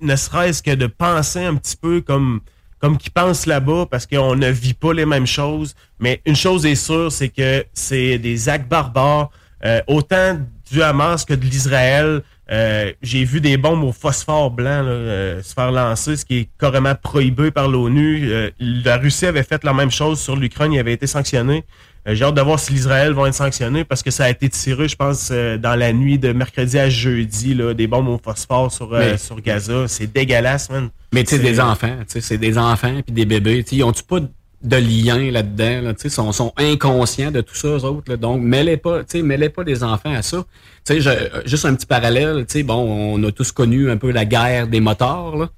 ne 0.00 0.16
serait-ce 0.16 0.62
que 0.62 0.74
de 0.74 0.86
penser 0.86 1.44
un 1.44 1.56
petit 1.56 1.76
peu 1.76 2.00
comme 2.00 2.40
comme 2.82 2.98
qui 2.98 3.10
pensent 3.10 3.46
là-bas 3.46 3.86
parce 3.88 4.06
qu'on 4.06 4.34
ne 4.34 4.48
vit 4.48 4.74
pas 4.74 4.92
les 4.92 5.06
mêmes 5.06 5.26
choses. 5.26 5.76
Mais 6.00 6.20
une 6.26 6.34
chose 6.34 6.66
est 6.66 6.74
sûre, 6.74 7.12
c'est 7.12 7.28
que 7.28 7.64
c'est 7.72 8.18
des 8.18 8.48
actes 8.48 8.68
barbares. 8.68 9.30
Euh, 9.64 9.80
autant 9.86 10.40
du 10.70 10.82
Hamas 10.82 11.24
que 11.24 11.34
de 11.34 11.44
l'Israël. 11.44 12.22
Euh, 12.50 12.92
j'ai 13.00 13.24
vu 13.24 13.40
des 13.40 13.56
bombes 13.56 13.84
au 13.84 13.92
phosphore 13.92 14.50
blanc 14.50 14.82
euh, 14.84 15.40
se 15.42 15.54
faire 15.54 15.70
lancer, 15.70 16.16
ce 16.16 16.24
qui 16.24 16.38
est 16.38 16.48
carrément 16.58 16.94
prohibé 16.94 17.50
par 17.50 17.68
l'ONU. 17.68 18.30
la 18.58 18.96
Russie 18.98 19.26
avait 19.26 19.44
fait 19.44 19.62
la 19.64 19.72
même 19.72 19.90
chose 19.90 20.20
sur 20.20 20.36
l'Ukraine, 20.36 20.72
il 20.72 20.78
avait 20.78 20.92
été 20.92 21.06
sanctionné. 21.06 21.64
J'ai 22.04 22.24
hâte 22.24 22.34
de 22.34 22.40
voir 22.40 22.58
si 22.58 22.72
l'Israël 22.72 23.12
va 23.12 23.28
être 23.28 23.34
sanctionné 23.34 23.84
parce 23.84 24.02
que 24.02 24.10
ça 24.10 24.24
a 24.24 24.30
été 24.30 24.48
tiré, 24.48 24.88
je 24.88 24.96
pense, 24.96 25.30
dans 25.30 25.78
la 25.78 25.92
nuit 25.92 26.18
de 26.18 26.32
mercredi 26.32 26.78
à 26.78 26.90
jeudi, 26.90 27.54
là, 27.54 27.74
des 27.74 27.86
bombes 27.86 28.08
au 28.08 28.18
phosphore 28.18 28.72
sur, 28.72 28.90
sur 29.18 29.40
Gaza. 29.40 29.86
C'est 29.86 30.12
dégueulasse, 30.12 30.68
man. 30.68 30.90
Mais 31.14 31.22
tu 31.22 31.36
sais, 31.36 31.38
des 31.38 31.60
enfants, 31.60 31.96
c'est 32.08 32.38
des 32.38 32.58
enfants 32.58 33.00
puis 33.06 33.14
des 33.14 33.24
bébés. 33.24 33.64
Ils 33.70 33.84
ont-tu 33.84 34.02
pas 34.02 34.18
de 34.62 34.76
lien 34.76 35.30
là-dedans. 35.30 35.82
Là, 35.82 35.92
ils 36.02 36.10
sont, 36.10 36.32
sont 36.32 36.52
inconscients 36.56 37.30
de 37.30 37.40
tout 37.40 37.54
ça, 37.54 37.68
eux 37.68 37.84
autres. 37.84 38.10
Là, 38.10 38.16
donc, 38.16 38.40
mêlez 38.42 38.76
pas, 38.76 39.00
mêlez 39.14 39.48
pas 39.48 39.64
des 39.64 39.82
enfants 39.82 40.12
à 40.12 40.22
ça. 40.22 40.44
Je, 40.88 41.10
juste 41.44 41.64
un 41.64 41.74
petit 41.74 41.86
parallèle. 41.86 42.46
Bon, 42.64 43.14
on 43.16 43.22
a 43.24 43.32
tous 43.32 43.52
connu 43.52 43.90
un 43.90 43.96
peu 43.96 44.10
la 44.10 44.24
guerre 44.24 44.66
des 44.68 44.80
motards. 44.80 45.36
Là. 45.36 45.50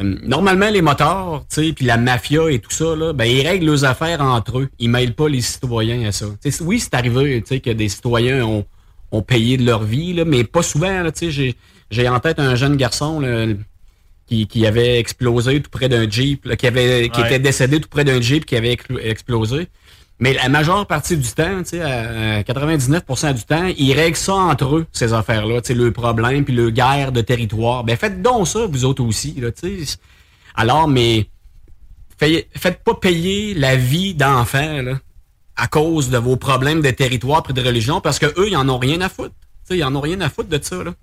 Euh, 0.00 0.16
normalement, 0.22 0.70
les 0.70 0.82
motards, 0.82 1.44
puis 1.54 1.84
la 1.84 1.96
mafia 1.96 2.50
et 2.50 2.58
tout 2.58 2.70
ça, 2.70 2.94
là, 2.96 3.12
ben, 3.12 3.24
ils 3.24 3.46
règlent 3.46 3.66
leurs 3.66 3.84
affaires 3.84 4.20
entre 4.20 4.60
eux. 4.60 4.68
Ils 4.78 4.90
mêlent 4.90 5.14
pas 5.14 5.28
les 5.28 5.40
citoyens 5.40 6.08
à 6.08 6.12
ça. 6.12 6.26
T'sais, 6.40 6.62
oui, 6.62 6.78
c'est 6.80 6.94
arrivé 6.94 7.42
que 7.42 7.70
des 7.70 7.88
citoyens 7.88 8.44
ont, 8.44 8.64
ont 9.10 9.22
payé 9.22 9.56
de 9.56 9.64
leur 9.64 9.82
vie, 9.82 10.12
là, 10.12 10.24
mais 10.24 10.44
pas 10.44 10.62
souvent. 10.62 11.04
J'ai 11.90 12.08
en 12.08 12.20
tête 12.20 12.38
un 12.38 12.54
jeune 12.54 12.76
garçon, 12.76 13.20
là, 13.20 13.46
qui, 14.28 14.66
avait 14.66 14.98
explosé 14.98 15.62
tout 15.62 15.70
près 15.70 15.88
d'un 15.88 16.08
Jeep, 16.08 16.56
qui 16.56 16.66
avait 16.66 17.08
qui 17.08 17.20
était 17.20 17.38
décédé 17.38 17.80
tout 17.80 17.88
près 17.88 18.04
d'un 18.04 18.20
Jeep 18.20 18.44
qui 18.44 18.56
avait 18.56 18.76
explosé. 19.02 19.68
Mais 20.20 20.32
la 20.32 20.48
majeure 20.48 20.86
partie 20.86 21.16
du 21.16 21.28
temps, 21.28 21.62
tu 21.62 21.70
sais, 21.70 21.80
à 21.80 22.42
99% 22.42 23.34
du 23.34 23.44
temps, 23.44 23.66
ils 23.76 23.92
règlent 23.92 24.16
ça 24.16 24.34
entre 24.34 24.76
eux, 24.76 24.86
ces 24.92 25.12
affaires-là, 25.12 25.60
tu 25.60 25.68
sais, 25.68 25.74
le 25.74 25.92
problème, 25.92 26.44
puis 26.44 26.54
le 26.54 26.70
guerre 26.70 27.12
de 27.12 27.20
territoire. 27.20 27.84
Ben 27.84 27.96
faites 27.96 28.20
donc 28.20 28.48
ça, 28.48 28.66
vous 28.66 28.84
autres 28.84 29.04
aussi, 29.04 29.34
là, 29.38 29.52
tu 29.52 29.84
sais. 29.84 29.96
Alors, 30.56 30.88
mais 30.88 31.28
faites 32.18 32.82
pas 32.82 32.94
payer 32.94 33.54
la 33.54 33.76
vie 33.76 34.14
d'enfants, 34.14 34.82
là, 34.82 34.98
à 35.56 35.68
cause 35.68 36.10
de 36.10 36.18
vos 36.18 36.36
problèmes 36.36 36.82
de 36.82 36.90
territoire 36.90 37.44
et 37.48 37.52
de 37.52 37.62
religion, 37.62 38.00
parce 38.00 38.18
que 38.18 38.26
eux, 38.26 38.48
ils 38.48 38.56
en 38.56 38.68
ont 38.68 38.78
rien 38.78 39.00
à 39.00 39.08
foutre. 39.08 39.34
Tu 39.68 39.74
sais, 39.74 39.78
ils 39.78 39.84
en 39.84 39.94
ont 39.94 40.00
rien 40.00 40.20
à 40.20 40.28
foutre 40.28 40.48
de 40.48 40.58
ça, 40.60 40.82
là. 40.82 40.94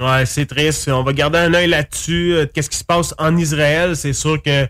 Ouais, 0.00 0.26
c'est 0.26 0.46
triste. 0.46 0.88
On 0.88 1.02
va 1.02 1.12
garder 1.12 1.38
un 1.38 1.54
œil 1.54 1.68
là-dessus. 1.68 2.34
Euh, 2.34 2.46
qu'est-ce 2.52 2.70
qui 2.70 2.78
se 2.78 2.84
passe 2.84 3.14
en 3.18 3.36
Israël? 3.36 3.94
C'est 3.94 4.12
sûr 4.12 4.42
que 4.42 4.66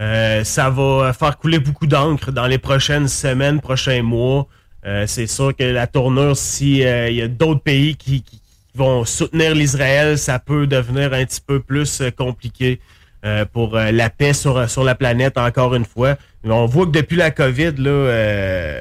euh, 0.00 0.44
ça 0.44 0.70
va 0.70 1.12
faire 1.12 1.36
couler 1.36 1.58
beaucoup 1.58 1.86
d'encre 1.86 2.32
dans 2.32 2.46
les 2.46 2.58
prochaines 2.58 3.08
semaines, 3.08 3.60
prochains 3.60 4.02
mois. 4.02 4.46
Euh, 4.86 5.06
c'est 5.06 5.26
sûr 5.26 5.54
que 5.54 5.64
la 5.64 5.86
tournure, 5.86 6.36
si 6.36 6.78
il 6.78 7.14
y 7.14 7.22
a 7.22 7.28
d'autres 7.28 7.60
pays 7.60 7.96
qui, 7.96 8.24
vont 8.72 9.04
soutenir 9.04 9.52
l'Israël, 9.52 10.16
ça 10.16 10.38
peut 10.38 10.68
devenir 10.68 11.12
un 11.12 11.24
petit 11.24 11.40
peu 11.44 11.58
plus 11.58 12.00
compliqué 12.16 12.80
pour 13.52 13.74
la 13.74 14.10
paix 14.10 14.32
sur, 14.32 14.70
sur 14.70 14.84
la 14.84 14.94
planète, 14.94 15.36
encore 15.36 15.74
une 15.74 15.84
fois. 15.84 16.16
On 16.44 16.66
voit 16.66 16.86
que 16.86 16.92
depuis 16.92 17.16
la 17.16 17.32
COVID, 17.32 17.72
là, 17.78 18.80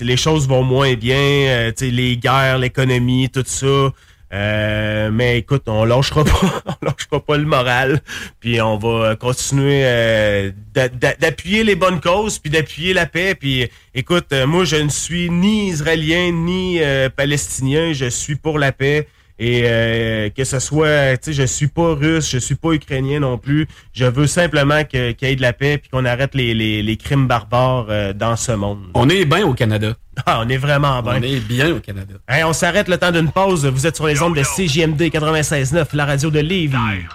les 0.00 0.16
choses 0.16 0.48
vont 0.48 0.62
moins 0.62 0.94
bien. 0.94 1.70
les 1.80 2.16
guerres, 2.16 2.58
l'économie, 2.58 3.28
tout 3.28 3.44
ça. 3.44 3.90
Euh, 4.32 5.10
mais 5.10 5.38
écoute, 5.38 5.64
on 5.66 5.84
lâchera 5.84 6.24
pas, 6.24 6.62
on 6.66 6.86
lâchera 6.86 7.20
pas 7.20 7.36
le 7.36 7.44
moral, 7.44 8.00
puis 8.38 8.60
on 8.60 8.78
va 8.78 9.16
continuer 9.16 9.82
euh, 9.84 10.50
d'appuyer 10.72 11.64
les 11.64 11.74
bonnes 11.74 12.00
causes, 12.00 12.38
puis 12.38 12.50
d'appuyer 12.50 12.94
la 12.94 13.06
paix. 13.06 13.34
Puis 13.34 13.68
écoute, 13.94 14.26
euh, 14.32 14.46
moi 14.46 14.64
je 14.64 14.76
ne 14.76 14.88
suis 14.88 15.30
ni 15.30 15.68
israélien 15.68 16.30
ni 16.30 16.80
palestinien, 17.16 17.92
je 17.92 18.06
suis 18.06 18.36
pour 18.36 18.58
la 18.58 18.72
paix. 18.72 19.08
Et 19.42 20.30
que 20.36 20.44
ce 20.44 20.58
soit, 20.58 21.16
tu 21.16 21.24
sais, 21.24 21.32
je 21.32 21.44
suis 21.44 21.68
pas 21.68 21.94
russe, 21.94 22.30
je 22.30 22.36
suis 22.36 22.56
pas 22.56 22.72
ukrainien 22.72 23.20
non 23.20 23.38
plus. 23.38 23.66
Je 23.94 24.04
veux 24.04 24.26
simplement 24.26 24.84
qu'il 24.84 25.16
y 25.18 25.24
ait 25.24 25.36
de 25.36 25.40
la 25.40 25.54
paix 25.54 25.78
puis 25.78 25.88
qu'on 25.88 26.04
arrête 26.04 26.34
les, 26.34 26.52
les, 26.52 26.82
les, 26.82 26.96
crimes 26.98 27.26
barbares 27.26 27.86
dans 28.14 28.36
ce 28.36 28.52
monde. 28.52 28.80
On 28.92 29.08
est 29.08 29.24
bien 29.24 29.46
au 29.46 29.54
Canada. 29.54 29.94
Ah, 30.26 30.42
on 30.44 30.48
est 30.50 30.58
vraiment 30.58 31.00
bien. 31.02 31.18
On 31.18 31.22
est 31.22 31.40
bien 31.40 31.74
au 31.74 31.80
Canada. 31.80 32.14
Hey, 32.28 32.44
on 32.44 32.52
s'arrête 32.52 32.88
le 32.88 32.98
temps 32.98 33.10
d'une 33.10 33.32
pause. 33.32 33.64
Vous 33.64 33.86
êtes 33.86 33.96
sur 33.96 34.06
les 34.06 34.20
ondes 34.20 34.36
de 34.36 34.42
CJMD 34.42 35.00
96.9, 35.00 35.86
la 35.94 36.04
radio 36.04 36.30
de 36.30 36.40
Lévis. 36.40 36.76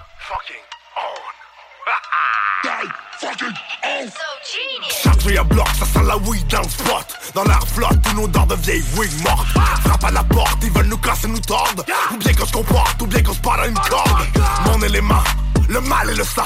chargé 5.02 5.38
à 5.38 5.44
bloc, 5.44 5.66
ça 5.78 5.84
sent 5.84 6.04
la 6.06 6.16
weed 6.16 6.46
dans 6.48 6.62
le 6.62 6.68
spot. 6.68 7.06
Dans 7.34 7.44
l'air 7.44 7.60
flotte, 7.66 7.98
une 8.12 8.24
odeur 8.24 8.46
de 8.46 8.54
vieille 8.56 8.84
weed 8.96 9.12
morte 9.22 9.46
Frappe 9.84 10.04
à 10.04 10.10
la 10.10 10.24
porte, 10.24 10.58
ils 10.62 10.70
veulent 10.70 10.86
nous 10.86 10.98
casser, 10.98 11.28
nous 11.28 11.40
tordre. 11.40 11.84
Ou 12.12 12.16
bien 12.16 12.32
qu'on 12.32 12.46
se 12.46 12.52
comporte, 12.52 13.02
ou 13.02 13.06
bien 13.06 13.22
qu'on 13.22 13.34
se 13.34 13.40
parle 13.40 13.60
à 13.60 13.66
une 13.66 13.74
corde. 13.74 14.26
Mon 14.66 14.82
élément 14.82 15.22
le 15.68 15.80
mal 15.80 16.10
et 16.10 16.14
le 16.14 16.24
sang. 16.24 16.44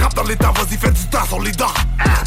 Rap 0.00 0.14
dans 0.14 0.22
l'état, 0.22 0.52
vas-y 0.52 0.76
fais 0.78 0.90
du 0.90 1.06
temps 1.08 1.24
sur 1.26 1.40
les 1.40 1.52
dents. 1.52 1.74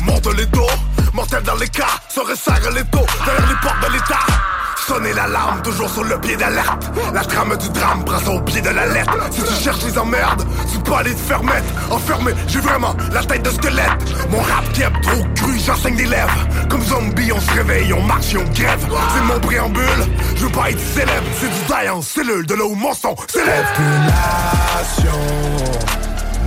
Monte 0.03 0.27
les 0.35 0.45
dos, 0.47 0.67
mortel 1.13 1.43
dans 1.43 1.55
les 1.55 1.67
cas 1.67 1.87
Se 2.07 2.19
resserre 2.19 2.71
les 2.71 2.83
taux, 2.85 3.05
derrière 3.25 3.47
les 3.47 3.55
portes 3.55 3.81
de 3.87 3.93
l'état 3.93 4.58
Sonner 4.87 5.13
l'alarme, 5.13 5.61
toujours 5.61 5.89
sur 5.89 6.03
le 6.03 6.19
pied 6.19 6.35
d'alerte. 6.35 6.91
La 7.13 7.21
trame 7.21 7.55
du 7.57 7.69
drame 7.69 8.03
ça 8.23 8.31
au 8.31 8.39
pied 8.41 8.61
de 8.61 8.69
la 8.69 8.83
Si 9.31 9.43
tu 9.43 9.53
cherches 9.63 9.83
les 9.83 9.97
emmerdes, 9.97 10.45
tu 10.71 10.79
peux 10.79 10.93
aller 10.93 11.13
te 11.13 11.19
faire 11.19 11.41
Enfermé, 11.91 12.33
j'ai 12.47 12.59
vraiment 12.59 12.95
la 13.11 13.23
tête 13.23 13.43
de 13.43 13.49
squelette. 13.49 13.91
Mon 14.29 14.39
rap 14.39 14.71
keb 14.73 14.93
trop 15.01 15.23
cru, 15.35 15.59
j'enseigne 15.59 15.95
des 15.95 16.05
lèvres. 16.05 16.47
Comme 16.69 16.83
zombie, 16.83 17.31
on 17.31 17.39
se 17.39 17.51
réveille, 17.51 17.93
on 17.93 18.01
marche 18.01 18.33
et 18.33 18.37
on 18.37 18.43
grève. 18.43 18.85
C'est 19.13 19.23
mon 19.23 19.39
préambule, 19.39 20.05
je 20.35 20.45
veux 20.45 20.51
pas 20.51 20.69
être 20.71 20.79
célèbre. 20.79 21.27
C'est 21.39 21.49
du 21.49 21.65
die 21.67 21.89
en 21.89 22.01
cellule, 22.01 22.45
de 22.45 22.55
là 22.55 22.65
où 22.65 22.75
mon 22.75 22.89
Population 22.89 23.29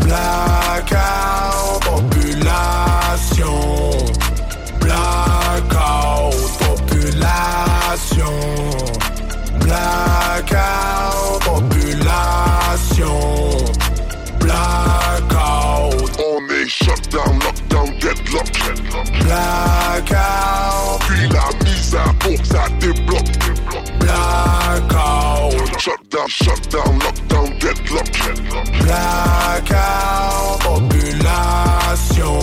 Blackout, 0.00 1.80
population 1.84 3.60
Blackout, 4.80 5.41
population. 8.02 8.80
Blackout, 9.60 11.40
population. 11.44 13.20
Blackout 14.40 15.94
On 16.18 16.40
est 16.50 16.68
shutdown, 16.68 17.38
lockdown, 17.38 17.98
deadlock 18.00 18.50
Blackout 19.20 21.00
Puis 21.06 21.28
la 21.28 21.46
mise 21.64 21.94
à 21.94 22.12
pour 22.18 22.36
que 22.36 22.46
ça 22.46 22.64
débloque. 22.80 23.38
Blackout 24.00 25.52
Shutdown, 25.78 26.28
shutdown, 26.28 26.98
lockdown, 26.98 27.58
deadlock 27.58 28.12
Blackout 28.80 30.58
Population. 30.64 32.38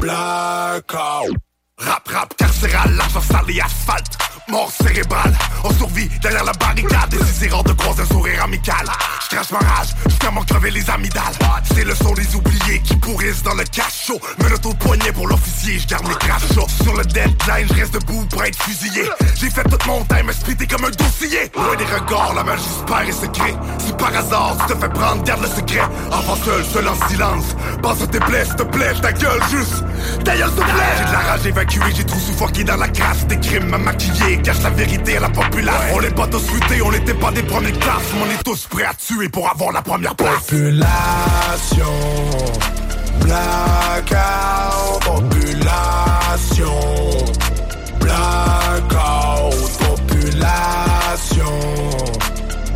Blackout 0.00 1.51
Rap, 1.84 2.08
rap, 2.08 2.34
carcéral, 2.36 2.94
l'argent 2.94 3.20
sale 3.20 3.50
et 3.50 3.60
asphalte. 3.60 4.16
Mort 4.48 4.70
cérébrale, 4.70 5.32
on 5.64 5.70
survit 5.74 6.08
derrière 6.20 6.44
la 6.44 6.52
barricade. 6.52 7.10
Des 7.10 7.46
erreurs 7.46 7.64
de 7.64 7.72
croise 7.72 8.00
un 8.00 8.06
sourire 8.06 8.42
amical. 8.44 8.86
Je 9.22 9.36
crache 9.36 9.50
ma 9.50 9.58
rage, 9.58 9.88
jusqu'à 10.06 10.30
m'en 10.30 10.42
crever 10.42 10.70
les 10.70 10.88
amygdales. 10.90 11.34
C'est 11.74 11.84
le 11.84 11.94
son 11.94 12.12
des 12.14 12.34
oubliés 12.34 12.80
qui 12.84 12.96
pourrissent 12.96 13.42
dans 13.42 13.54
le 13.54 13.64
cachot. 13.64 14.20
Menotte 14.42 14.66
au 14.66 14.74
poignet 14.74 15.12
pour 15.12 15.26
l'officier, 15.26 15.78
je 15.78 15.86
garde 15.86 16.06
mes 16.08 16.14
crachats 16.14 16.66
Sur 16.82 16.96
le 16.96 17.04
deadline, 17.04 17.68
je 17.68 17.74
reste 17.74 17.94
debout 17.94 18.24
pour 18.26 18.44
être 18.44 18.60
fusillé. 18.62 19.04
J'ai 19.36 19.50
fait 19.50 19.64
tout 19.64 19.78
mon 19.86 20.04
time, 20.04 20.32
splitté 20.32 20.66
comme 20.66 20.84
un 20.84 20.90
dossier. 20.90 21.50
Loin 21.54 21.76
des 21.76 21.84
regards, 21.84 22.34
la 22.34 22.44
magie 22.44 22.62
se 22.62 23.08
et 23.08 23.12
se 23.12 23.26
crée. 23.26 23.54
Si 23.78 23.92
par 23.92 24.14
hasard 24.14 24.56
tu 24.60 24.74
te 24.74 24.78
fais 24.78 24.88
prendre, 24.88 25.22
garde 25.24 25.42
le 25.42 25.48
secret. 25.48 25.82
Enfant 26.10 26.36
seul, 26.44 26.64
seul 26.64 26.88
en 26.88 27.08
silence. 27.08 27.56
Pense 27.82 27.98
tes 28.10 28.20
plaies, 28.20 28.44
s'il 28.44 28.56
te 28.56 28.62
plaît, 28.62 28.94
ta 29.00 29.12
gueule 29.12 29.42
juste. 29.50 29.84
Ta 30.24 30.36
gueule 30.36 30.50
s'il 30.50 30.58
te 30.58 30.70
plaît. 30.70 30.96
J'ai 30.98 31.04
de 31.04 31.12
la 31.12 31.18
rage 31.18 31.46
évacuée, 31.46 31.94
j'ai 31.96 32.04
trop 32.04 32.18
suffoqué 32.18 32.64
dans 32.64 32.76
la 32.76 32.88
crasse. 32.88 33.26
Des 33.26 33.38
crimes 33.40 33.72
à 33.74 33.78
maquiller, 33.78 34.40
cache 34.42 34.62
la 34.62 34.70
vérité 34.70 35.16
à 35.16 35.20
la 35.20 35.28
On 35.94 36.00
n'est 36.00 36.10
pas 36.10 36.26
tous 36.26 36.40
futés, 36.40 36.80
on 36.82 36.90
n'était 36.90 37.14
pas 37.14 37.30
des 37.30 37.42
premières 37.42 37.78
classes 37.78 38.02
Mais 38.14 38.22
on 38.22 38.30
est 38.30 38.42
tous 38.42 38.66
prêts 38.68 38.84
à 38.84 38.94
tuer 38.94 39.28
pour 39.28 39.50
avoir 39.50 39.72
la 39.72 39.82
première 39.82 40.14
place. 40.14 40.46
Population 40.46 41.86
Blackout 43.20 45.04
Population 45.04 46.80
Blackout 48.00 49.54
Population 49.78 51.60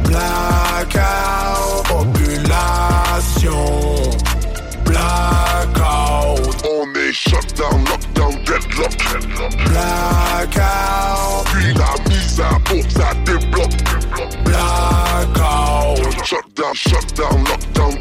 Blackout 0.04 1.86
Population 1.88 3.64
Blackout 4.84 6.40
On 6.70 6.86
est 6.98 7.12
shutdown, 7.12 7.84
lockdown, 7.88 8.34
deadlock 8.44 8.96
Blackout 9.64 11.44
Puis 11.52 11.72
la 11.74 12.05
à 12.40 12.58
pour 12.60 12.90
ça 12.90 13.12
débloque. 13.24 13.76
Blackout. 14.44 15.98
Shutdown, 16.24 16.74
shutdown, 16.74 17.44
lockdown, 17.44 17.94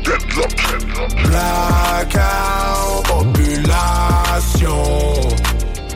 Blackout. 1.23 3.03
Population. 3.07 4.83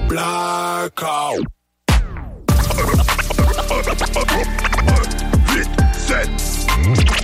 Blackout. 0.08 1.46
8, 5.50 5.68
7 5.98 7.19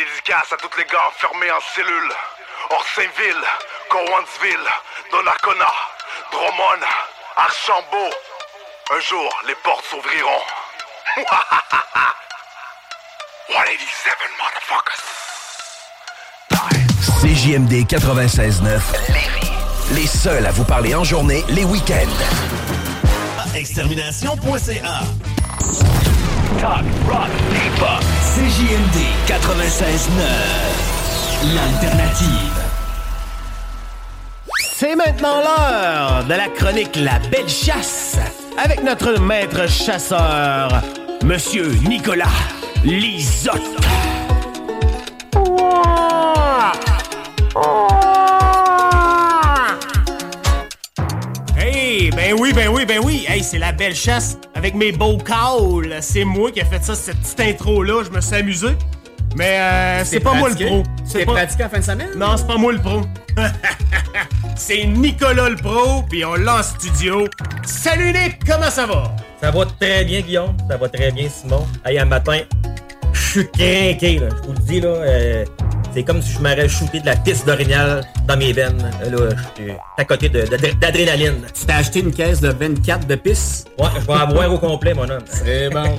Dédicace 0.00 0.52
à 0.52 0.56
tous 0.56 0.74
les 0.78 0.84
gars 0.84 1.08
enfermés 1.08 1.50
en 1.50 1.60
cellule 1.74 2.12
Hors 2.70 2.86
Saint-Ville, 2.96 3.44
Cowansville, 3.90 4.68
Donnacona, 5.12 5.72
Drummond, 6.32 6.86
Archambault 7.36 8.14
Un 8.96 9.00
jour, 9.00 9.42
les 9.46 9.54
portes 9.56 9.84
s'ouvriront 9.90 10.40
187 13.50 14.16
motherfuckers? 14.40 15.02
CJMD 17.20 17.84
96.9. 17.84 18.80
Les 19.96 20.06
seuls 20.06 20.46
à 20.46 20.52
vous 20.52 20.64
parler 20.64 20.94
en 20.94 21.04
journée, 21.04 21.44
les 21.48 21.64
week-ends. 21.64 22.08
Extermination.ca 23.54 25.00
Talk, 26.58 26.84
rock, 27.06 27.28
hip-hop. 27.52 28.02
CJMD 28.34 29.09
96.9. 29.30 29.38
L'alternative. 31.54 32.58
C'est 34.74 34.96
maintenant 34.96 35.36
l'heure 35.40 36.24
de 36.24 36.34
la 36.34 36.48
chronique 36.48 36.96
La 36.96 37.20
Belle 37.30 37.48
Chasse 37.48 38.18
avec 38.58 38.82
notre 38.82 39.20
maître 39.20 39.70
chasseur, 39.70 40.82
Monsieur 41.22 41.68
Nicolas 41.88 42.24
Lisotte. 42.82 43.60
Hey, 51.56 52.10
ben 52.10 52.34
oui, 52.36 52.52
ben 52.52 52.66
oui, 52.66 52.84
ben 52.84 52.98
oui. 53.04 53.26
Hey, 53.28 53.44
c'est 53.44 53.58
la 53.58 53.70
belle 53.70 53.94
chasse 53.94 54.38
avec 54.56 54.74
mes 54.74 54.90
beaux 54.90 55.18
calls. 55.18 55.98
C'est 56.00 56.24
moi 56.24 56.50
qui 56.50 56.58
ai 56.58 56.64
fait 56.64 56.82
ça, 56.82 56.96
cette 56.96 57.20
petite 57.20 57.38
intro-là. 57.38 58.02
Je 58.02 58.10
me 58.10 58.20
suis 58.20 58.34
amusé. 58.34 58.70
Mais 59.36 59.58
euh, 59.60 60.04
c'est 60.04 60.20
pas 60.20 60.34
moi 60.34 60.48
le 60.50 60.54
pro. 60.66 60.82
C'est 61.04 61.24
pas... 61.24 61.32
pratiqué 61.32 61.64
en 61.64 61.68
fin 61.68 61.78
de 61.78 61.84
semaine? 61.84 62.08
Non, 62.16 62.36
c'est 62.36 62.46
pas 62.46 62.56
moi 62.56 62.72
le 62.72 62.78
pro. 62.80 63.02
c'est 64.56 64.84
Nicolas 64.86 65.48
le 65.50 65.56
pro, 65.56 66.02
puis 66.08 66.24
on 66.24 66.34
l'a 66.34 66.58
en 66.58 66.62
studio. 66.62 67.26
Salut 67.64 68.12
Nick, 68.12 68.44
comment 68.46 68.70
ça 68.70 68.86
va? 68.86 69.14
Ça 69.40 69.50
va 69.50 69.64
très 69.78 70.04
bien, 70.04 70.20
Guillaume. 70.20 70.56
Ça 70.68 70.76
va 70.76 70.88
très 70.88 71.10
bien, 71.12 71.28
Simon. 71.28 71.66
Hey, 71.86 71.98
un 71.98 72.04
matin, 72.04 72.40
je 73.12 73.20
suis 73.20 73.44
craqué, 73.50 74.18
là. 74.18 74.28
Je 74.36 74.46
vous 74.46 74.52
le 74.52 74.58
dis, 74.58 74.80
là. 74.80 74.88
euh, 74.88 75.44
c'est 75.94 76.02
comme 76.04 76.20
si 76.22 76.32
je 76.32 76.38
m'aurais 76.38 76.68
shooté 76.68 77.00
de 77.00 77.06
la 77.06 77.16
piste 77.16 77.46
d'orignal 77.46 78.02
dans 78.26 78.36
mes 78.36 78.52
veines. 78.52 78.90
Euh, 79.02 79.10
Là, 79.30 79.34
je 79.56 79.62
suis 79.62 79.72
à 79.98 80.04
côté 80.04 80.28
de- 80.28 80.42
de- 80.42 80.78
d'adrénaline. 80.78 81.40
Tu 81.54 81.66
t'as 81.66 81.76
acheté 81.78 82.00
une 82.00 82.12
caisse 82.12 82.40
de 82.40 82.50
24 82.50 83.06
de 83.08 83.14
pisse? 83.16 83.64
Ouais, 83.78 83.86
je 84.00 84.06
vais 84.06 84.12
avoir 84.12 84.52
au 84.52 84.58
complet, 84.58 84.94
mon 84.94 85.08
homme. 85.08 85.24
C'est 85.26 85.68
bon. 85.70 85.98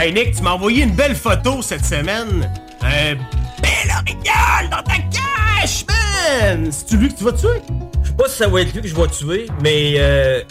Hey 0.00 0.12
Nick, 0.12 0.36
tu 0.36 0.42
m'as 0.44 0.52
envoyé 0.52 0.84
une 0.84 0.94
belle 0.94 1.16
photo 1.16 1.60
cette 1.60 1.84
semaine. 1.84 2.48
Un 2.82 3.16
bel 3.60 3.90
orignal 3.96 4.70
dans 4.70 4.82
ta 4.84 4.94
cache, 5.10 5.84
man! 5.88 6.70
C'est-tu 6.70 6.98
lui 6.98 7.08
que 7.08 7.18
tu 7.18 7.24
vas 7.24 7.32
tuer? 7.32 7.60
Je 8.04 8.08
sais 8.10 8.14
pas 8.14 8.28
si 8.28 8.36
ça 8.36 8.46
va 8.46 8.60
être 8.60 8.72
lui 8.72 8.82
que 8.82 8.86
je 8.86 8.94
vais 8.94 9.08
tuer, 9.08 9.48
mais 9.60 9.94
euh, 9.98 10.42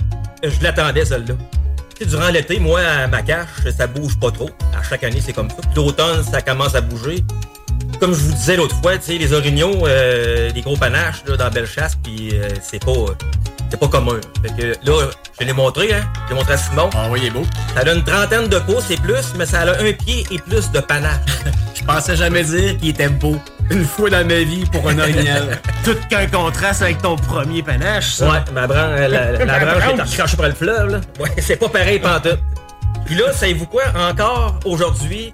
je 0.44 0.62
l'attendais, 0.62 1.06
celle-là. 1.06 1.36
Tu 1.96 2.04
sais, 2.04 2.10
durant 2.10 2.28
l'été, 2.28 2.60
moi, 2.60 2.82
à 2.82 3.08
ma 3.08 3.22
cache, 3.22 3.48
ça 3.78 3.88
bouge 3.88 4.20
pas 4.20 4.32
trop. 4.32 4.50
À 4.78 4.84
chaque 4.84 5.06
année, 5.06 5.22
c'est 5.26 5.32
comme 5.32 5.50
ça. 5.50 5.56
L'automne, 5.78 6.26
ça 6.26 6.42
commence 6.42 6.76
à 6.76 6.82
bouger. 6.82 7.24
Comme 8.02 8.14
je 8.14 8.20
vous 8.20 8.34
disais 8.34 8.58
l'autre 8.58 8.76
fois, 8.82 8.98
tu 8.98 9.06
sais, 9.06 9.18
les 9.18 9.32
orignaux, 9.32 9.88
euh, 9.88 10.52
les 10.54 10.62
gros 10.62 10.76
panaches 10.76 11.24
là, 11.26 11.38
dans 11.38 11.46
la 11.46 11.50
belle 11.52 11.68
chasse, 11.68 11.96
puis 11.96 12.32
euh, 12.34 12.50
c'est 12.62 12.84
pas, 12.84 12.92
euh, 12.92 13.16
c'est 13.70 13.80
pas 13.80 13.88
commun. 13.88 14.20
Fait 14.42 14.56
que 14.56 14.90
là, 14.90 15.10
je 15.40 15.46
l'ai 15.46 15.54
montré, 15.54 15.94
hein. 15.94 16.04
Je 16.26 16.34
l'ai 16.34 16.36
montré 16.40 16.54
à 16.54 16.58
Simon. 16.58 16.90
Ah 16.96 17.08
oui, 17.10 17.20
il 17.24 17.28
est 17.28 17.32
beau. 17.32 17.44
Ça 17.76 17.82
a 17.82 17.94
une 17.94 18.04
trentaine 18.04 18.48
de 18.48 18.60
pouces 18.60 18.90
et 18.92 18.98
plus, 18.98 19.34
mais 19.38 19.46
ça 19.46 19.62
a 19.62 19.82
un 19.82 19.94
pied 19.94 20.26
et 20.32 20.40
plus 20.40 20.72
de 20.72 20.80
panache. 20.80 21.20
pensais 21.88 22.18
jamais 22.18 22.44
dire 22.44 22.78
qu'il 22.78 22.90
était 22.90 23.10
beau. 23.10 23.38
Une 23.72 23.86
fois 23.86 24.10
dans 24.10 24.26
ma 24.28 24.44
vie 24.44 24.66
pour 24.72 24.88
un 24.88 25.00
orignal. 25.00 25.60
Tout 25.84 25.96
qu'un 26.10 26.28
contraste 26.28 26.82
avec 26.82 27.02
ton 27.02 27.16
premier 27.16 27.64
panache, 27.64 28.14
ça. 28.14 28.30
Ouais, 28.30 28.40
ma 28.54 28.68
branche, 28.68 29.00
la, 29.00 29.08
la, 29.08 29.46
la 29.46 29.60
branche 29.66 29.84
est 29.84 30.02
accrochée 30.02 30.38
par 30.38 30.48
le 30.48 30.54
fleuve, 30.54 30.90
là. 30.92 31.02
Ouais, 31.20 31.32
c'est 31.40 31.56
pas 31.56 31.70
pareil 31.70 32.00
pantoute. 32.00 32.40
Puis 33.06 33.16
là, 33.16 33.32
savez-vous 33.34 33.66
quoi? 33.66 33.84
Encore 33.98 34.60
aujourd'hui, 34.66 35.34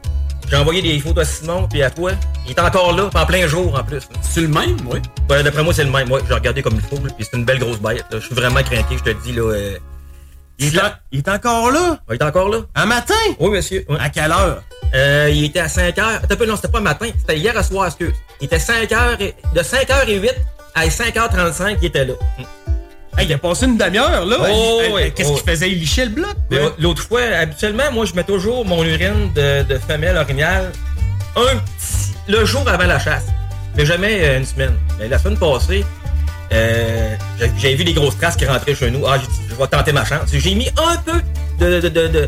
j'ai 0.54 0.60
envoyé 0.60 0.82
des 0.84 1.00
photos 1.00 1.28
à 1.28 1.32
Simon 1.32 1.68
puis 1.68 1.82
à 1.82 1.90
toi. 1.90 2.12
Il 2.46 2.52
est 2.52 2.60
encore 2.60 2.96
là, 2.96 3.10
en 3.12 3.26
plein 3.26 3.48
jour 3.48 3.74
en 3.76 3.84
plus. 3.84 4.08
C'est 4.22 4.42
le 4.42 4.48
même, 4.50 4.78
oui? 4.86 5.00
Ouais, 5.28 5.42
d'après 5.42 5.64
moi, 5.64 5.74
c'est 5.74 5.84
le 5.84 5.90
même. 5.90 6.12
Ouais, 6.12 6.22
j'ai 6.28 6.34
regardé 6.34 6.62
comme 6.62 6.76
il 6.76 6.82
faut, 6.82 6.98
puis 6.98 7.12
c'est 7.20 7.36
une 7.36 7.44
belle 7.44 7.58
grosse 7.58 7.80
bête. 7.80 8.06
Je 8.12 8.20
suis 8.20 8.36
vraiment 8.36 8.62
craqué, 8.62 8.96
je 8.98 9.04
te 9.04 9.24
dis, 9.24 9.32
là. 9.34 9.42
euh, 9.52 9.78
Il 10.60 10.76
est, 10.78 10.80
en- 10.80 10.92
il 11.12 11.20
est 11.20 11.28
encore 11.30 11.72
là? 11.72 11.98
Il 12.08 12.14
est 12.14 12.24
encore 12.24 12.50
là? 12.50 12.60
Un 12.76 12.86
matin? 12.86 13.16
Oui, 13.40 13.50
monsieur. 13.50 13.84
Ouais. 13.90 13.98
À 14.00 14.10
quelle 14.12 14.32
heure? 14.32 14.62
Euh, 14.94 15.28
il 15.34 15.46
était 15.46 15.62
à 15.62 15.68
5 15.68 15.98
heures. 15.98 16.20
Attends 16.24 16.36
un 16.36 16.38
peu, 16.38 16.46
non, 16.46 16.56
c'était 16.56 16.68
pas 16.68 16.80
matin. 16.82 17.08
C'était 17.18 17.40
hier 17.40 17.58
à 17.58 17.64
soir, 17.64 17.88
excuse. 17.88 18.14
Il 18.40 18.46
était 18.46 18.60
5 18.60 18.92
heures 18.92 19.20
et... 19.20 19.34
de 19.56 19.60
5h08 19.62 20.30
à 20.76 20.88
5h35, 20.88 21.78
il 21.82 21.86
était 21.88 22.06
là. 22.06 22.14
Hey, 23.18 23.28
il 23.28 23.34
a 23.34 23.38
passé 23.38 23.66
une 23.66 23.78
demi-heure, 23.78 24.26
là. 24.26 24.38
Oh, 24.50 24.82
ouais, 24.94 25.12
Qu'est-ce 25.12 25.30
oh. 25.30 25.36
qu'il 25.36 25.50
faisait? 25.50 25.70
Il 25.72 25.80
lichait 25.80 26.06
le 26.06 26.12
bloc? 26.12 26.36
L'autre 26.80 27.04
fois, 27.04 27.22
habituellement, 27.22 27.92
moi, 27.92 28.06
je 28.06 28.14
mets 28.14 28.24
toujours 28.24 28.66
mon 28.66 28.84
urine 28.84 29.32
de, 29.34 29.64
de 29.64 29.78
femelle 29.78 30.18
orignale 30.18 30.72
un 31.36 31.58
petit, 31.58 32.14
le 32.28 32.46
jour 32.46 32.68
avant 32.68 32.86
la 32.86 33.00
chasse. 33.00 33.26
Mais 33.76 33.86
jamais 33.86 34.20
euh, 34.24 34.38
une 34.40 34.46
semaine. 34.46 34.76
Mais 35.00 35.08
la 35.08 35.18
semaine 35.18 35.38
passée, 35.38 35.84
euh, 36.52 37.16
j'ai 37.58 37.76
vu 37.76 37.84
des 37.84 37.94
grosses 37.94 38.18
traces 38.18 38.36
qui 38.36 38.46
rentraient 38.46 38.76
chez 38.76 38.92
nous. 38.92 39.06
Ah, 39.08 39.18
j'ai 39.20 39.28
dit, 39.28 39.50
je 39.50 39.56
vais 39.56 39.68
tenter 39.68 39.92
ma 39.92 40.06
chance. 40.06 40.30
J'ai 40.32 40.54
mis 40.56 40.70
un 40.70 40.98
peu 40.98 41.22
de, 41.60 41.80
de, 41.82 41.90
de, 41.90 42.08
de, 42.08 42.28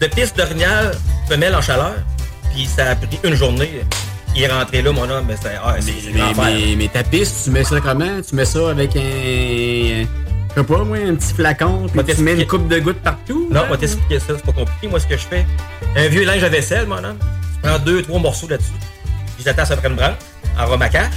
de 0.00 0.06
piste 0.06 0.36
d'orignal 0.36 0.92
femelle 1.28 1.54
en 1.54 1.60
chaleur. 1.62 1.94
Puis 2.54 2.66
ça 2.66 2.90
a 2.90 2.96
pris 2.96 3.18
une 3.24 3.34
journée. 3.34 3.82
Il 4.36 4.42
est 4.42 4.48
rentré 4.52 4.82
là, 4.82 4.92
mon 4.92 5.08
homme. 5.08 5.24
Mais 5.26 5.36
c'est 5.40 5.50
ah, 5.62 5.76
Mais, 5.84 6.18
l'enfer. 6.18 6.44
mais, 6.44 6.76
mais 6.76 6.88
ta 6.88 7.02
piste, 7.02 7.44
tu 7.44 7.50
mets 7.50 7.64
ça 7.64 7.80
comment? 7.80 8.20
Tu 8.26 8.34
mets 8.34 8.44
ça 8.44 8.70
avec 8.70 8.94
un. 8.96 9.00
Je 9.00 10.62
sais 10.62 10.66
pas, 10.66 10.82
moi, 10.84 10.96
un 10.98 11.14
petit 11.14 11.34
flacon, 11.34 11.86
puis 11.92 12.14
tu 12.14 12.22
mets 12.22 12.34
une 12.34 12.46
coupe 12.46 12.66
de 12.68 12.78
gouttes 12.80 13.00
partout? 13.02 13.48
Non, 13.50 13.62
on 13.66 13.70
va 13.70 13.76
t'expliquer 13.76 14.18
ça, 14.18 14.26
c'est 14.36 14.44
pas 14.44 14.52
compliqué. 14.52 14.88
Moi, 14.88 14.98
ce 14.98 15.06
que 15.06 15.16
je 15.16 15.22
fais, 15.26 15.46
un 15.94 16.08
vieux 16.08 16.24
linge 16.24 16.42
à 16.42 16.48
vaisselle, 16.48 16.86
mon 16.86 16.96
homme, 16.96 17.18
tu 17.20 17.60
prends 17.68 17.78
deux, 17.78 18.02
trois 18.02 18.18
morceaux 18.18 18.48
là-dessus, 18.48 18.72
je 19.38 19.44
les 19.44 19.48
attache 19.50 19.70
après 19.70 19.88
une 19.88 19.94
branche, 19.94 20.14
en 20.58 20.78
cache, 20.88 21.12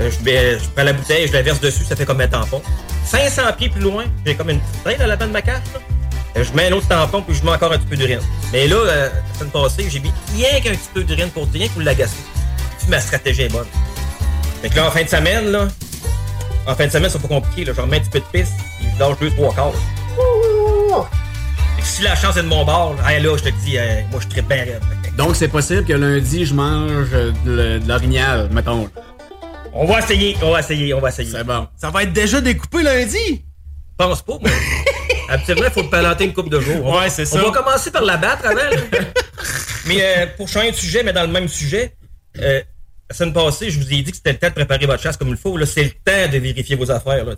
Euh, 0.00 0.10
je, 0.10 0.24
mets- 0.24 0.58
je 0.58 0.64
prends 0.74 0.82
la 0.84 0.92
bouteille, 0.94 1.28
je 1.28 1.32
la 1.32 1.42
verse 1.42 1.60
dessus, 1.60 1.84
ça 1.84 1.94
fait 1.94 2.04
comme 2.04 2.20
un 2.20 2.26
tampon. 2.28 2.60
500 3.04 3.42
pieds 3.56 3.68
plus 3.68 3.80
loin, 3.82 4.04
j'ai 4.24 4.34
comme 4.34 4.50
une 4.50 4.58
petite 4.60 4.82
traîne 4.84 5.00
à 5.02 5.06
la 5.06 5.16
bande 5.16 5.28
de 5.28 5.32
ma 5.34 5.42
cache, 5.42 5.62
là. 5.72 5.80
Euh, 6.36 6.44
Je 6.44 6.52
mets 6.52 6.68
un 6.68 6.72
autre 6.72 6.88
tampon, 6.88 7.22
puis 7.22 7.34
je 7.34 7.44
mets 7.44 7.50
encore 7.52 7.72
un 7.72 7.78
petit 7.78 7.86
peu 7.86 7.96
d'urine. 7.96 8.20
Mais 8.52 8.66
là, 8.66 8.76
euh, 8.76 9.08
la 9.10 9.38
semaine 9.38 9.50
passée, 9.52 9.88
j'ai 9.90 10.00
mis 10.00 10.12
rien 10.36 10.60
qu'un 10.60 10.72
petit 10.72 10.90
peu 10.92 11.04
d'urine 11.04 11.30
pour 11.30 11.46
rien 11.52 11.66
que 11.68 11.72
vous 11.72 11.80
l'agacer. 11.80 12.16
Puis 12.78 12.88
ma 12.88 13.00
stratégie 13.00 13.42
est 13.42 13.48
bonne. 13.52 13.66
Fait 14.62 14.68
que 14.68 14.76
là, 14.76 14.88
en 14.88 14.90
fin 14.90 15.02
de 15.02 15.08
semaine, 15.08 15.50
là, 15.50 15.68
en 16.66 16.74
fin 16.74 16.86
de 16.86 16.92
semaine, 16.92 17.10
c'est 17.10 17.20
pas 17.22 17.28
compliqué, 17.28 17.64
là. 17.64 17.72
Je 17.76 17.80
remets 17.80 17.98
un 17.98 18.00
petit 18.00 18.10
peu 18.10 18.20
de 18.20 18.24
pisse, 18.32 18.52
puis 18.78 18.88
je 18.94 18.98
lâche 19.00 19.18
deux, 19.20 19.30
trois 19.30 19.54
quarts. 19.54 19.72
Fait 21.76 21.82
que 21.82 21.86
si 21.86 22.02
la 22.02 22.16
chance 22.16 22.36
est 22.36 22.42
de 22.42 22.48
mon 22.48 22.64
bord, 22.64 22.94
là, 22.94 23.12
hey, 23.12 23.22
là, 23.22 23.36
je 23.36 23.44
te 23.44 23.48
dis, 23.64 23.78
euh, 23.78 24.00
moi, 24.10 24.20
je 24.20 24.28
tripe 24.28 24.48
bien 24.48 24.58
raide. 24.64 24.80
Donc, 25.16 25.36
c'est 25.36 25.48
possible 25.48 25.84
que 25.84 25.92
lundi, 25.92 26.44
je 26.44 26.54
mange 26.54 27.08
euh, 27.12 27.32
de, 27.44 27.78
de 27.78 27.88
l'orignal, 27.88 28.48
mettons. 28.52 28.88
On 29.72 29.84
va 29.86 29.98
essayer, 29.98 30.36
on 30.42 30.50
va 30.52 30.60
essayer, 30.60 30.92
on 30.94 31.00
va 31.00 31.08
essayer. 31.10 31.30
C'est 31.30 31.44
bon. 31.44 31.66
Ça 31.76 31.90
va 31.90 32.02
être 32.02 32.12
déjà 32.12 32.40
découpé 32.40 32.82
lundi? 32.82 33.44
pense 33.98 34.22
pas, 34.22 34.38
moi. 34.40 34.50
Habituellement, 35.28 35.64
il 35.66 35.72
faut 35.72 35.82
te 35.82 35.88
palanter 35.90 36.24
une 36.24 36.32
coupe 36.32 36.48
de 36.50 36.60
jours. 36.60 36.84
Ouais, 36.94 37.10
c'est 37.10 37.24
ça. 37.24 37.38
On 37.38 37.50
va 37.50 37.58
commencer 37.58 37.90
par 37.90 38.02
la 38.04 38.16
battre 38.16 38.46
avant. 38.46 38.56
là. 38.56 38.70
mais 39.86 39.98
euh, 40.00 40.26
pour 40.36 40.48
changer 40.48 40.70
de 40.70 40.76
sujet, 40.76 41.02
mais 41.02 41.12
dans 41.12 41.22
le 41.22 41.28
même 41.32 41.48
sujet, 41.48 41.94
euh, 42.38 42.62
la 43.08 43.16
semaine 43.16 43.32
passée, 43.32 43.70
je 43.70 43.78
vous 43.78 43.92
ai 43.92 44.02
dit 44.02 44.10
que 44.10 44.16
c'était 44.16 44.32
le 44.32 44.38
temps 44.38 44.48
de 44.48 44.54
préparer 44.54 44.86
votre 44.86 45.02
chasse 45.02 45.16
comme 45.16 45.28
il 45.28 45.36
faut. 45.36 45.56
Là, 45.56 45.66
c'est 45.66 45.84
le 45.84 45.90
temps 45.90 46.32
de 46.32 46.38
vérifier 46.38 46.76
vos 46.76 46.90
affaires. 46.90 47.24
Là. 47.24 47.34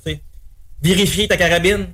Vérifier 0.82 1.28
ta 1.28 1.36
carabine. 1.36 1.88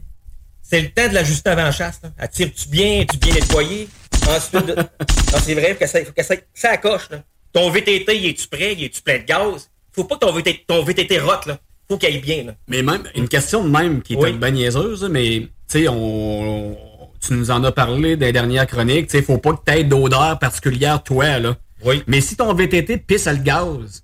C'est 0.62 0.80
le 0.80 0.90
temps 0.90 1.08
de 1.08 1.14
l'ajuster 1.14 1.50
avant 1.50 1.64
la 1.64 1.72
chasse. 1.72 2.00
Là. 2.02 2.10
Attire-tu 2.18 2.68
bien? 2.68 3.00
Es-tu 3.00 3.18
bien 3.18 3.34
nettoyé? 3.34 3.88
Ensuite, 4.28 4.66
de- 4.66 4.74
non, 4.74 4.84
c'est 5.44 5.54
vrai, 5.54 5.74
faut 5.74 5.80
que 5.80 5.86
ça, 5.86 6.04
faut 6.04 6.12
que 6.12 6.22
ça, 6.54 6.70
accroche. 6.70 7.10
Là. 7.10 7.22
Ton 7.52 7.68
VTT, 7.70 8.16
il 8.16 8.26
est-tu 8.30 8.48
prêt? 8.48 8.72
Il 8.72 8.84
est-tu 8.84 9.02
plein 9.02 9.18
de 9.18 9.24
gaz? 9.24 9.70
Faut 9.92 10.04
pas 10.04 10.14
que 10.16 10.20
ton 10.20 10.32
VTT, 10.32 10.64
ton 10.66 10.82
VTT 10.82 11.18
rote. 11.18 11.46
Là. 11.46 11.58
Faut 11.88 11.98
qu'il 11.98 12.08
aille 12.08 12.20
bien. 12.20 12.44
Là. 12.44 12.52
Mais 12.68 12.82
même, 12.82 13.02
une 13.14 13.28
question 13.28 13.62
de 13.64 13.68
même 13.68 14.00
qui 14.02 14.14
est 14.14 14.16
Oui. 14.16 14.30
une 14.30 14.38
bonne 14.38 14.54
niaiseuse, 14.54 15.04
mais 15.10 15.40
tu 15.40 15.48
sais, 15.66 15.88
on, 15.88 15.94
on- 16.72 16.78
tu 17.20 17.32
nous 17.32 17.50
en 17.50 17.62
as 17.64 17.72
parlé 17.72 18.16
des 18.16 18.32
dernières 18.32 18.66
chroniques, 18.66 19.06
tu 19.08 19.16
sais, 19.18 19.22
faut 19.22 19.38
pas 19.38 19.52
que 19.54 19.60
tu 19.66 19.72
aies 19.78 19.84
d'odeur 19.84 20.38
particulière, 20.38 21.02
toi, 21.02 21.38
là. 21.38 21.56
Oui. 21.82 22.02
Mais 22.06 22.20
si 22.20 22.36
ton 22.36 22.52
VTT 22.54 22.98
pisse 22.98 23.26
à 23.26 23.32
le 23.32 23.38
gaz, 23.40 24.02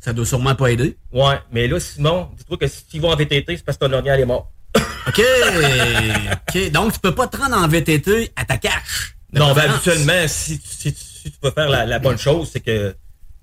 ça 0.00 0.12
doit 0.12 0.26
sûrement 0.26 0.54
pas 0.54 0.68
aider. 0.72 0.96
Ouais, 1.12 1.36
mais 1.52 1.66
là, 1.68 1.80
Simon, 1.80 2.28
dis-toi 2.36 2.56
que 2.58 2.66
si 2.66 2.84
tu 2.86 3.00
vas 3.00 3.08
en 3.08 3.16
VTT, 3.16 3.56
c'est 3.56 3.64
parce 3.64 3.78
que 3.78 3.86
ton 3.86 3.92
orignal 3.94 4.20
est 4.20 4.26
mort. 4.26 4.50
OK. 5.08 5.22
OK. 6.32 6.70
Donc, 6.70 6.92
tu 6.92 6.98
peux 7.00 7.14
pas 7.14 7.26
te 7.26 7.36
rendre 7.36 7.56
en 7.56 7.68
VTT 7.68 8.30
à 8.36 8.44
ta 8.44 8.56
cache. 8.58 9.16
Non, 9.32 9.52
ben 9.54 9.70
habituellement, 9.70 10.26
si, 10.28 10.60
si, 10.64 10.94
si 10.94 11.30
tu 11.30 11.38
peux 11.40 11.50
faire 11.50 11.68
la, 11.68 11.84
la 11.86 11.98
bonne 11.98 12.18
chose, 12.18 12.50
c'est 12.52 12.60
que 12.60 12.94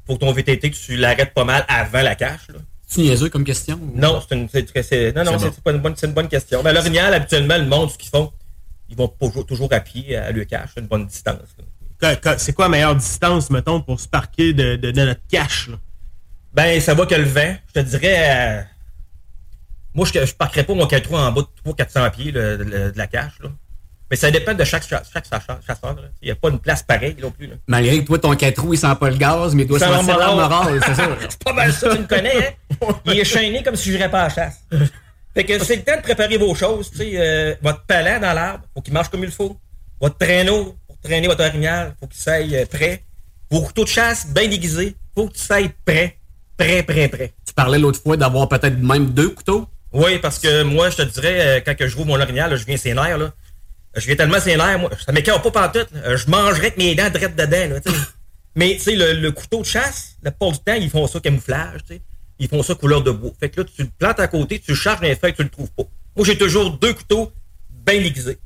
faut 0.08 0.14
que 0.16 0.20
ton 0.20 0.32
VTT, 0.32 0.72
tu 0.72 0.96
l'arrêtes 0.98 1.34
pas 1.34 1.44
mal 1.44 1.66
avant 1.68 2.02
la 2.02 2.16
cache. 2.16 2.48
Là. 2.50 2.60
C'est 2.94 3.02
niaiseux 3.02 3.30
comme 3.30 3.46
question. 3.46 3.80
Non, 3.96 4.22
c'est 4.28 4.36
une, 4.36 4.50
c'est, 4.50 4.84
c'est- 4.84 5.14
non, 5.16 5.24
non, 5.24 5.40
C'est 5.40 5.52
c'est, 5.54 5.64
pas 5.64 5.72
une 5.72 5.78
bonne, 5.80 5.96
c'est 5.96 6.08
une 6.08 6.14
bonne 6.14 6.28
question. 6.28 6.62
Ben, 6.62 6.74
l'orignal, 6.74 7.14
habituellement, 7.14 7.58
le 7.58 7.66
monde, 7.66 7.90
ce 7.90 7.98
qu'ils 7.98 8.10
font, 8.10 8.34
ils 8.90 8.98
vont 8.98 9.08
toujours, 9.08 9.46
toujours 9.46 9.72
à 9.72 9.80
pied 9.80 10.18
à 10.18 10.32
le 10.32 10.44
cache, 10.44 10.72
une 10.78 10.88
bonne 10.88 11.06
distance. 11.08 11.38
là. 11.58 12.16
Que- 12.16 12.20
que- 12.20 12.38
C'est 12.40 12.52
quoi 12.52 12.66
la 12.66 12.70
meilleure 12.70 12.96
distance, 12.96 13.50
mettons, 13.50 13.80
pour 13.82 13.98
se 14.00 14.08
parquer 14.10 14.52
de, 14.54 14.76
de- 14.76 14.92
de 14.92 15.06
notre 15.06 15.22
cache? 15.30 15.70
là? 15.70 15.78
Ben, 16.54 16.82
ça 16.82 16.94
va 16.94 17.06
que 17.06 17.16
le 17.16 17.24
vent. 17.24 17.56
Je 17.70 17.80
te 17.82 17.86
dirais. 17.88 18.60
euh, 18.60 18.62
moi, 19.94 20.06
je, 20.14 20.26
je 20.26 20.34
parquerais 20.36 20.66
pas 20.66 20.74
mon 20.74 20.86
4 20.86 21.14
en 21.14 21.32
bas 21.32 21.42
de 21.44 21.72
300-400 21.72 22.12
pieds 22.12 22.32
là, 22.34 22.58
de, 22.58 22.64
de 22.66 22.92
la 22.98 23.08
cache. 23.08 23.40
Là. 23.42 23.50
Mais 24.12 24.18
ça 24.18 24.30
dépend 24.30 24.54
de 24.54 24.64
chaque, 24.66 24.84
chaque, 24.86 25.06
chaque 25.12 25.26
chasseur. 25.26 25.96
Il 26.22 26.26
n'y 26.26 26.32
a 26.32 26.36
pas 26.36 26.50
une 26.50 26.60
place 26.60 26.84
pareille 26.84 27.16
non 27.22 27.32
plus. 27.32 27.48
Là. 27.48 27.56
Malgré 27.66 28.02
que 28.02 28.08
toi, 28.08 28.20
ton 28.20 28.36
4 28.36 28.62
roues, 28.62 28.74
il 28.74 28.78
sent 28.78 28.94
pas 29.00 29.10
le 29.10 29.16
gaz, 29.16 29.56
mais 29.56 29.64
il 29.64 29.68
doit 29.70 29.80
Ça 29.80 29.88
sentir 29.88 30.18
la 30.18 30.28
morale. 30.28 30.50
morale, 30.50 30.82
c'est 30.86 30.96
ça. 30.96 31.08
C'est 31.30 31.44
pas 31.44 31.54
mal 31.54 31.72
ça, 31.72 31.96
tu 31.96 32.02
me 32.02 32.08
connais, 32.08 32.58
hein? 32.82 32.88
Il 33.06 33.18
est 33.18 33.24
chaîné 33.24 33.64
comme 33.64 33.78
si 33.78 33.90
je 33.90 33.96
n'irais 33.96 34.12
pas 34.12 34.24
à 34.24 34.24
la 34.24 34.30
chasse. 34.30 34.60
Fait 35.34 35.46
que 35.46 35.64
c'est 35.64 35.78
le 35.78 35.84
temps 35.84 35.96
de 35.96 36.02
préparer 36.02 36.38
vos 36.38 36.54
choses. 36.54 36.92
Tu 36.92 36.98
sais, 36.98 37.12
euh, 37.16 37.56
votre 37.62 37.86
palan 37.86 38.20
dans 38.20 38.34
l'arbre, 38.34 38.66
faut 38.74 38.82
qu'il 38.82 38.94
marche 38.94 39.08
comme 39.08 39.24
il 39.24 39.32
faut. 39.32 39.58
Votre 40.02 40.18
traîneau, 40.18 40.76
pour 40.88 41.00
traîner 41.00 41.28
votre 41.28 41.46
orignal, 41.46 41.96
faut 41.98 42.08
qu'il 42.08 42.20
s'aille 42.20 42.54
euh, 42.58 42.66
prêt. 42.66 43.04
Vos 43.50 43.62
couteaux 43.62 43.86
de 43.86 43.90
chasse, 43.90 44.28
bien 44.28 44.50
déguisés, 44.50 44.98
faut 45.16 45.28
que 45.30 45.34
tu 45.34 45.40
s'ailles 45.40 45.72
prêt. 45.86 46.18
Prêt, 46.58 46.84
prêt, 46.84 47.08
prêt. 47.08 47.34
Tu 47.48 47.54
parlais 47.54 47.80
l'autre 47.80 48.02
fois 48.02 48.18
d'avoir 48.18 48.50
peut-être 48.50 48.78
même 48.78 49.12
deux 49.12 49.30
couteaux? 49.30 49.70
Oui, 49.94 50.20
parce 50.20 50.38
que 50.38 50.64
moi, 50.64 50.90
je 50.90 50.98
te 50.98 51.02
dirais, 51.04 51.38
euh, 51.40 51.62
quand 51.66 51.76
que 51.78 51.88
je 51.88 51.96
rouvre 51.96 52.10
mon 52.10 52.20
orignal, 52.20 52.50
là, 52.50 52.58
je 52.58 52.66
viens 52.66 52.78
ses 52.78 52.94
nerfs, 52.94 53.18
là. 53.18 53.32
Je 53.96 54.06
viens 54.06 54.16
tellement 54.16 54.40
ses 54.40 54.56
nerfs, 54.56 54.80
moi, 54.80 54.90
ça 55.06 55.12
m'écœure 55.12 55.42
pas 55.42 55.52
pantoute. 55.52 55.90
Euh, 55.96 56.16
Je 56.18 56.30
mangerais 56.30 56.60
avec 56.68 56.78
mes 56.78 56.96
dents 56.96 57.10
drettes 57.10 57.36
dedans, 57.36 57.76
là. 57.76 57.80
Mais, 58.56 58.74
tu 58.76 58.80
sais, 58.82 58.96
le, 58.96 59.14
le 59.14 59.32
couteau 59.32 59.62
de 59.62 59.66
chasse, 59.66 60.16
la 60.24 60.32
plupart 60.32 60.52
du 60.52 60.60
temps, 60.60 60.74
ils 60.74 60.90
font 60.90 61.08
ça 61.08 61.20
camouflage, 61.20 61.82
tu 61.88 61.96
sais. 61.96 62.02
Ils 62.40 62.48
font 62.50 62.64
ça 62.64 62.74
couleur 62.76 63.02
de 63.04 63.12
bois. 63.12 63.32
Fait 63.40 63.50
que 63.50 63.62
là, 63.62 63.68
tu 63.76 63.84
le 63.84 63.90
plantes 63.98 64.20
à 64.20 64.28
côté, 64.28 64.60
tu 64.60 64.72
le 64.72 64.76
charges 64.78 65.00
dans 65.02 65.08
les 65.08 65.16
feuilles, 65.16 65.34
tu 65.34 65.44
le 65.44 65.50
trouves 65.50 65.72
pas. 65.72 65.84
Moi, 66.16 66.26
j'ai 66.26 66.38
toujours 66.38 66.72
deux 66.72 66.94
couteaux 66.94 67.32
bien 67.86 67.96
aiguisés. 67.96 68.40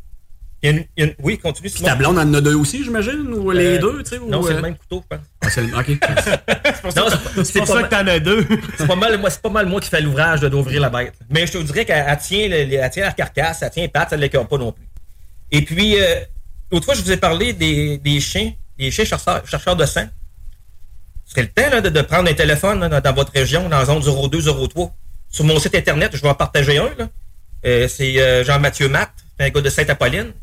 Il 0.61 0.69
y 0.69 0.73
a 0.73 0.75
une- 0.77 0.85
il 0.97 1.03
y 1.03 1.07
a 1.07 1.09
une- 1.09 1.15
oui, 1.23 1.37
continue, 1.37 1.69
Puis 1.69 1.77
Simon. 1.77 1.89
ta 1.89 1.95
blonde 1.95 2.17
en 2.17 2.33
a 2.33 2.41
deux 2.41 2.55
aussi, 2.55 2.83
j'imagine, 2.83 3.27
ou 3.33 3.51
les 3.51 3.77
Euh, 3.77 3.79
deux, 3.79 4.03
tu 4.03 4.09
sais. 4.11 4.19
Non, 4.19 4.41
c'est 4.43 4.51
euh, 4.53 4.55
le 4.55 4.61
même 4.61 4.75
couteau, 4.77 5.03
je 5.03 5.15
pense. 5.15 5.25
Ah, 5.41 5.49
c'est 5.49 5.61
le- 5.61 5.77
OK. 5.77 5.87
Non, 6.95 7.05
c'est- 7.09 7.43
C'est 7.43 7.59
pour 7.59 7.67
pas 7.67 7.73
ça 7.73 7.73
mal- 7.81 7.83
que 7.89 7.89
t'en 7.95 8.07
as 8.07 8.19
deux. 8.19 8.45
c'est 8.77 8.87
pas 8.87 8.95
mal, 8.95 9.17
moi, 9.17 9.29
c'est 9.29 9.41
pas 9.41 9.49
mal 9.49 9.65
moi 9.67 9.79
qui 9.81 9.89
fais 9.89 10.01
l'ouvrage 10.01 10.39
de- 10.41 10.49
d'ouvrir 10.49 10.81
la 10.81 10.89
bête. 10.89 11.13
Mais 11.29 11.45
je 11.47 11.53
te 11.53 11.57
dirais 11.59 11.85
qu'elle 11.85 12.05
elle 12.07 12.17
tient, 12.17 12.47
le- 12.47 12.63
le- 12.65 12.73
elle 12.75 12.89
tient 12.89 13.03
la 13.05 13.11
carcasse, 13.11 13.61
elle 13.61 13.69
tient 13.71 13.83
les 13.83 13.89
pattes, 13.89 14.09
ça 14.11 14.17
ne 14.17 14.21
l'écœure 14.21 14.47
pas 14.47 14.57
non 14.57 14.71
plus. 14.71 14.85
Et 15.51 15.61
puis, 15.61 15.99
euh, 15.99 16.21
l'autre 16.71 16.85
fois, 16.85 16.95
je 16.95 17.01
vous 17.01 17.11
ai 17.11 17.17
parlé 17.17 17.53
des, 17.53 17.97
des 17.97 18.19
chiens, 18.19 18.53
des 18.77 18.91
chiens 18.91 19.05
chercheurs, 19.05 19.47
chercheurs 19.47 19.75
de 19.75 19.85
sang. 19.85 20.07
Ce 21.25 21.31
serait 21.31 21.43
le 21.43 21.49
temps 21.49 21.69
là, 21.69 21.81
de, 21.81 21.89
de 21.89 22.01
prendre 22.01 22.29
un 22.29 22.33
téléphone 22.33 22.79
là, 22.87 23.01
dans, 23.01 23.13
votre 23.13 23.31
région, 23.31 23.67
dans 23.69 23.79
la 23.79 23.85
zone 23.85 24.01
02, 24.01 24.41
03. 24.69 24.93
Sur 25.29 25.45
mon 25.45 25.59
site 25.59 25.75
internet, 25.75 26.11
je 26.15 26.21
vais 26.21 26.29
en 26.29 26.35
partager 26.35 26.77
un. 26.77 26.91
Euh, 27.65 27.87
c'est 27.87 28.21
euh, 28.21 28.43
Jean-Mathieu 28.43 28.87
Matt, 28.87 29.11
c'est 29.37 29.45
un 29.45 29.49
gars 29.49 29.61
de 29.61 29.69
Sainte-Apolline. 29.69 30.33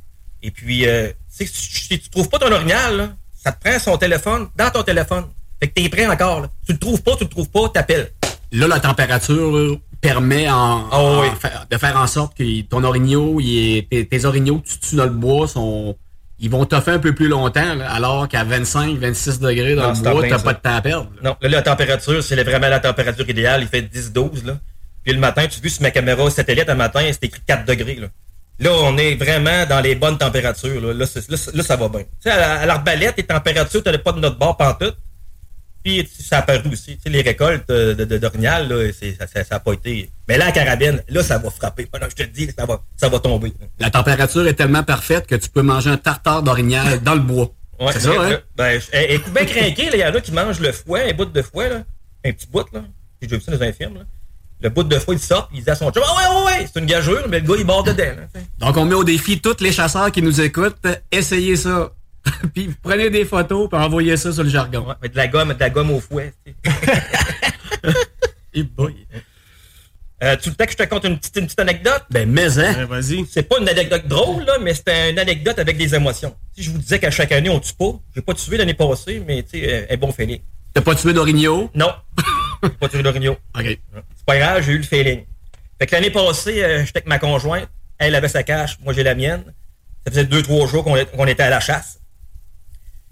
Et 0.43 0.51
puis, 0.51 0.87
euh, 0.87 1.11
si, 1.29 1.49
tu 1.89 2.11
trouves 2.11 2.29
pas 2.29 2.39
ton 2.39 2.51
orignal, 2.51 2.97
là, 2.97 3.17
ça 3.33 3.53
te 3.53 3.65
prend 3.65 3.79
son 3.79 3.97
téléphone 3.97 4.49
dans 4.57 4.71
ton 4.71 4.83
téléphone. 4.83 5.27
Fait 5.61 5.69
que 5.69 5.75
t'es 5.75 5.89
prêt 5.89 6.07
encore. 6.07 6.41
Là. 6.41 6.51
Tu 6.67 6.73
le 6.73 6.79
trouves 6.79 7.03
pas, 7.03 7.17
tu 7.17 7.25
le 7.25 7.31
trouves 7.31 7.49
pas, 7.49 7.69
t'appelles. 7.69 8.11
Là, 8.51 8.67
la 8.67 8.81
température 8.81 9.79
permet 10.03 10.51
en, 10.51 10.85
Ah 10.91 11.21
oui. 11.23 11.29
de 11.71 11.79
faire 11.79 11.97
en 11.97 12.07
sorte 12.07 12.37
que 12.37 12.61
ton 12.63 12.85
orignal, 12.85 13.37
il 13.41 13.79
est- 13.79 13.89
tes, 13.89 14.07
tes 14.07 14.25
orignaux 14.27 14.59
que 14.59 14.69
tu 14.69 14.79
tues 14.79 14.97
dans 14.97 15.05
le 15.05 15.11
bois 15.11 15.49
sont. 15.49 15.97
Ils 16.41 16.51
vont 16.51 16.65
toffer 16.67 16.91
un 16.91 16.99
peu 16.99 17.15
plus 17.15 17.29
longtemps, 17.29 17.75
là, 17.77 17.89
alors 17.93 18.27
qu'à 18.29 18.43
25, 18.43 18.99
26 18.99 19.39
degrés 19.39 19.77
dans 19.77 19.93
Non, 19.95 19.95
le 19.95 20.11
bois, 20.11 20.29
t'as 20.29 20.39
pas 20.41 20.53
de 20.55 20.59
temps 20.59 20.75
à 20.75 20.81
perdre. 20.83 21.09
là. 21.23 21.31
Non, 21.31 21.37
là, 21.41 21.49
la 21.49 21.63
température, 21.63 22.23
c'est 22.23 22.43
vraiment 22.43 22.69
la 22.69 22.81
température 22.81 23.29
idéale. 23.31 23.63
Il 23.63 23.69
fait 23.69 23.83
10-12, 23.83 24.45
là. 24.45 24.59
Puis 25.05 25.13
le 25.15 25.21
matin, 25.21 25.47
tu 25.47 25.59
as 25.59 25.63
vu 25.63 25.71
sur 25.71 25.83
ma 25.83 25.93
caméra 25.93 26.29
satellite, 26.31 26.69
un 26.69 26.75
matin, 26.75 27.01
c'est 27.07 27.23
écrit 27.25 27.41
4 27.47 27.65
degrés, 27.65 27.95
là. 27.95 28.09
Là, 28.59 28.71
on 28.83 28.97
est 28.99 29.15
vraiment 29.15 29.67
dans 29.67 29.81
les 29.81 29.95
bonnes 29.95 30.19
températures, 30.19 30.81
là. 30.81 30.93
Là, 30.93 31.07
ça 31.07 31.77
va 31.77 31.89
bien. 31.89 32.01
Tu 32.01 32.07
sais, 32.21 32.31
à, 32.31 32.37
la- 32.39 32.61
à 32.61 32.67
l'arbalète, 32.67 33.15
les 33.17 33.23
températures, 33.23 33.83
t'as 33.83 33.97
pas 33.99 34.13
de 34.13 34.19
notre 34.21 34.39
bord 34.39 34.57
pantoute. 34.57 34.97
Puis 35.85 36.09
ça 36.21 36.39
a 36.39 36.43
paru 36.43 36.69
aussi. 36.73 36.97
Tu 36.97 37.03
sais, 37.03 37.11
les 37.11 37.23
récoltes 37.23 37.69
euh, 37.71 37.95
de, 37.95 38.05
de, 38.05 38.19
d'orignal, 38.19 38.69
là, 38.69 38.91
c'est- 38.99 39.17
ça, 39.19 39.27
ça, 39.27 39.43
ça 39.45 39.57
a 39.57 39.61
pas 39.61 39.73
été. 39.73 40.11
Mais 40.29 40.39
là, 40.39 40.47
à 40.47 40.53
carabine, 40.53 41.03
là, 41.09 41.23
ça 41.25 41.39
va 41.39 41.51
frapper. 41.51 41.85
Que 41.87 41.99
je 42.11 42.15
te 42.15 42.23
le 42.23 42.29
dis, 42.29 42.49
ça 42.57 42.67
va, 42.67 42.81
ça 42.97 43.09
va 43.09 43.19
tomber. 43.19 43.53
La 43.81 43.91
température 43.91 44.47
est 44.47 44.55
tellement 44.55 44.85
parfaite 44.85 45.27
que 45.27 45.35
tu 45.35 45.49
peux 45.49 45.63
manger 45.63 45.91
un 45.91 45.97
tartare 45.97 46.43
d'orignal 46.43 47.01
dans 47.03 47.15
le 47.15 47.21
bois. 47.21 47.51
Ouais, 47.81 47.93
c'est 47.93 48.01
ça, 48.01 48.11
vrai, 48.13 48.35
hein? 48.35 48.41
Ben, 48.55 48.81
je- 48.81 48.87
eh, 48.97 49.15
écoute, 49.15 49.33
bien 49.35 49.45
craqué, 49.45 49.89
il 49.93 49.99
y 49.99 50.05
en 50.05 50.15
a 50.15 50.21
qui 50.21 50.31
mangent 50.33 50.61
le 50.61 50.71
fouet, 50.71 51.11
un 51.11 51.15
bout 51.15 51.25
de 51.25 51.43
fouet, 51.43 51.69
là. 51.69 51.83
Un 52.25 52.33
petit 52.33 52.47
bout, 52.47 52.65
là. 52.73 52.83
J'ai 53.21 53.27
vu 53.27 53.41
ça 53.41 53.57
dans 53.57 53.63
un 53.63 53.73
film, 53.73 53.95
là. 53.95 54.01
Le 54.61 54.69
bout 54.71 54.85
de 54.85 54.97
fouet, 55.01 55.17
il 55.17 55.19
sort, 55.19 55.51
il 55.53 55.65
dit 55.65 55.71
à 55.71 55.75
son 55.75 55.91
chum, 55.91 56.05
ah 56.07 56.15
ouais, 56.17 56.37
ouais, 56.37 56.45
ouais, 56.61 56.69
c'est 56.73 56.79
une 56.79 56.87
gageure, 56.87 57.27
mais 57.29 57.41
le 57.41 57.47
gars, 57.49 57.55
il 57.59 57.65
bord 57.65 57.83
dedans, 57.83 58.05
là. 58.05 58.41
Donc, 58.61 58.77
on 58.77 58.85
met 58.85 58.95
au 58.95 59.03
défi 59.03 59.41
tous 59.41 59.57
les 59.61 59.73
chasseurs 59.73 60.13
qui 60.13 60.23
nous 60.23 60.41
écoutent, 60.41 60.87
essayez 61.11 61.57
ça. 61.57 61.91
puis 62.55 62.71
prenez 62.83 63.11
des 63.11 63.25
photos, 63.25 63.69
puis 63.69 63.79
envoyez 63.79 64.17
ça 64.17 64.33
sur 64.33 64.45
le 64.45 64.49
jargon. 64.49 64.87
Ouais, 64.87 64.95
mais 65.03 65.09
de 65.09 65.17
la 65.17 65.29
gomme, 65.29 65.53
de 65.55 65.61
la 65.61 65.71
gomme 65.71 65.91
au 65.91 66.01
fouet. 66.01 66.33
Et 68.55 68.63
boy. 68.63 68.95
Euh, 70.23 70.37
tu 70.37 70.51
le 70.51 70.55
temps 70.55 70.67
que 70.67 70.73
je 70.73 70.77
te 70.77 70.85
conte 70.85 71.05
une 71.05 71.19
petite, 71.19 71.37
une 71.37 71.47
petite 71.47 71.59
anecdote? 71.59 72.05
Ben, 72.11 72.31
mais, 72.31 72.57
hein? 72.59 72.75
Ouais, 72.77 72.85
Vas-y. 72.85 73.27
C'est 73.29 73.43
pas 73.43 73.59
une 73.59 73.69
anecdote 73.69 74.07
drôle, 74.07 74.45
là, 74.45 74.59
mais 74.61 74.73
c'est 74.73 75.11
une 75.11 75.19
anecdote 75.19 75.59
avec 75.59 75.77
des 75.77 75.97
émotions. 75.97 76.37
Si 76.55 76.63
je 76.63 76.71
vous 76.71 76.79
disais 76.79 77.01
qu'à 77.01 77.11
chaque 77.11 77.33
année, 77.33 77.51
on 77.51 77.59
tue 77.59 77.73
pas, 77.73 77.99
j'ai 78.15 78.23
pas 78.23 78.35
tué 78.35 78.57
l'année 78.57 78.75
passée, 78.75 79.21
mais 79.27 79.43
tu 79.43 79.59
sais, 79.59 79.73
euh, 79.73 79.87
un 79.95 79.97
bon 79.97 80.13
feeling. 80.13 80.41
T'as 80.73 80.81
pas 80.81 80.95
tué 80.95 81.13
d'orignaux? 81.13 81.71
Non, 81.75 81.93
j'ai 82.63 82.71
pas 82.71 82.89
tué 82.89 83.03
l'orignal. 83.03 83.33
OK. 83.59 83.65
C'est 83.65 84.25
pas 84.25 84.39
grave, 84.39 84.63
j'ai 84.65 84.73
eu 84.73 84.79
le 84.79 84.85
feeling. 84.85 85.25
Fait 85.79 85.87
que 85.87 85.95
l'année 85.97 86.11
passée, 86.11 86.63
euh, 86.63 86.85
j'étais 86.85 86.99
avec 86.99 87.09
ma 87.09 87.19
conjointe. 87.19 87.69
Elle 87.99 88.15
avait 88.15 88.29
sa 88.29 88.45
cache, 88.45 88.79
moi 88.85 88.93
j'ai 88.93 89.03
la 89.03 89.17
mienne. 89.17 89.43
Ça 90.07 90.13
faisait 90.13 90.25
deux, 90.25 90.43
trois 90.43 90.69
jours 90.69 90.85
qu'on 90.85 91.27
était 91.27 91.43
à 91.43 91.51
la 91.51 91.61
chasse. 91.61 91.99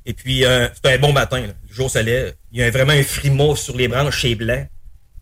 Et 0.06 0.14
puis, 0.14 0.44
euh, 0.44 0.68
c'était 0.74 0.94
un 0.94 0.98
bon 0.98 1.12
matin. 1.12 1.40
là. 1.40 1.52
Le 1.68 1.74
jour 1.74 1.90
se 1.90 1.98
lève. 1.98 2.34
Il 2.52 2.60
y 2.60 2.62
a 2.62 2.70
vraiment 2.70 2.92
un 2.92 3.02
frima 3.02 3.54
sur 3.56 3.76
les 3.76 3.88
branches 3.88 4.18
chez 4.18 4.34
blanc. 4.34 4.66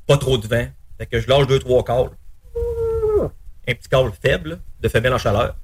Pas 0.07 0.17
trop 0.19 0.39
de 0.39 0.47
vent. 0.47 0.67
Fait 0.99 1.07
que 1.07 1.21
je 1.21 1.29
lâche 1.29 1.47
deux, 1.47 1.59
trois 1.59 1.85
calls. 1.85 2.11
Un 3.67 3.75
petit 3.75 3.89
call 3.89 4.11
faible, 4.23 4.61
de 4.81 4.89
femelle 4.89 5.13
en 5.13 5.19
chaleur. 5.19 5.55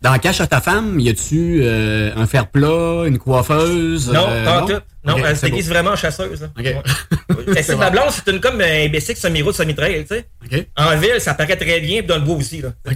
Dans 0.00 0.10
la 0.12 0.18
cache 0.18 0.40
à 0.40 0.46
ta 0.46 0.60
femme, 0.60 0.98
y 1.00 1.08
a-tu 1.08 1.60
euh, 1.62 2.12
un 2.16 2.26
fer 2.26 2.46
plat, 2.48 3.04
une 3.06 3.18
coiffeuse? 3.18 4.10
Non, 4.10 4.26
euh, 4.28 4.44
pas 4.44 4.62
en 4.62 4.66
tout. 4.66 4.80
Non, 5.04 5.16
elle 5.18 5.34
se 5.36 5.40
c'est 5.42 5.50
déguise 5.50 5.66
beau. 5.68 5.74
vraiment 5.74 5.90
en 5.90 5.96
chasseuse. 5.96 6.42
là. 6.42 6.48
OK. 6.58 6.64
Ouais. 6.64 7.44
Elle, 7.56 7.64
c'est 7.64 7.76
ma 7.76 7.90
blonde, 7.90 8.10
c'est 8.10 8.30
une 8.30 8.40
comme 8.40 8.60
un 8.60 8.88
bicycle 8.88 9.20
semi-route, 9.20 9.54
semi-trail, 9.54 10.06
tu 10.06 10.14
sais. 10.16 10.68
En 10.76 10.96
ville, 10.96 11.20
ça 11.20 11.34
paraît 11.34 11.56
très 11.56 11.80
bien, 11.80 11.98
puis 11.98 12.06
dans 12.06 12.16
le 12.16 12.22
bois 12.22 12.36
aussi, 12.36 12.62
là. 12.62 12.72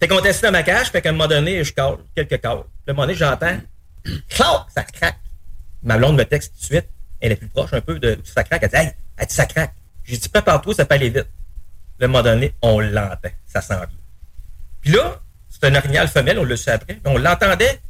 fait 0.00 0.08
qu'on 0.08 0.18
assis 0.18 0.42
dans 0.42 0.52
ma 0.52 0.62
cage, 0.62 0.88
fait 0.90 1.02
qu'à 1.02 1.10
un 1.10 1.12
moment 1.12 1.28
donné, 1.28 1.62
je 1.64 1.72
cale, 1.72 1.96
quelques 2.14 2.40
calls. 2.40 2.58
À 2.86 2.90
un 2.90 2.92
moment 2.94 3.02
donné, 3.02 3.14
j'entends, 3.14 3.58
clac, 4.28 4.66
ça 4.74 4.82
craque. 4.84 5.18
Ma 5.82 5.96
blonde 5.98 6.16
me 6.16 6.24
texte 6.24 6.52
tout 6.54 6.60
de 6.60 6.64
suite, 6.64 6.88
elle 7.20 7.32
est 7.32 7.36
plus 7.36 7.48
proche 7.48 7.72
un 7.72 7.80
peu 7.80 7.98
de 7.98 8.18
ça 8.24 8.44
craque, 8.44 8.62
elle 8.62 8.68
dit, 8.70 8.76
hey, 8.76 8.92
elle 9.16 9.26
dit, 9.26 9.34
ça 9.34 9.46
craque. 9.46 9.74
J'ai 10.04 10.16
dit, 10.16 10.28
prépare-toi, 10.28 10.74
ça 10.74 10.84
peut 10.84 10.94
aller 10.94 11.10
vite. 11.10 11.26
Un 12.00 12.06
moment 12.06 12.22
donné, 12.22 12.54
on 12.62 12.78
l'entend, 12.80 13.28
ça 13.46 13.60
s'en 13.60 13.76
vient. 13.76 13.88
Puis 14.80 14.92
là, 14.92 15.20
c'est 15.48 15.64
un 15.64 15.74
orignal 15.74 16.06
femelle, 16.08 16.38
on 16.38 16.44
le 16.44 16.56
sait 16.56 16.70
après, 16.70 16.98
mais 17.04 17.10
on 17.10 17.18
l'entendait, 17.18 17.80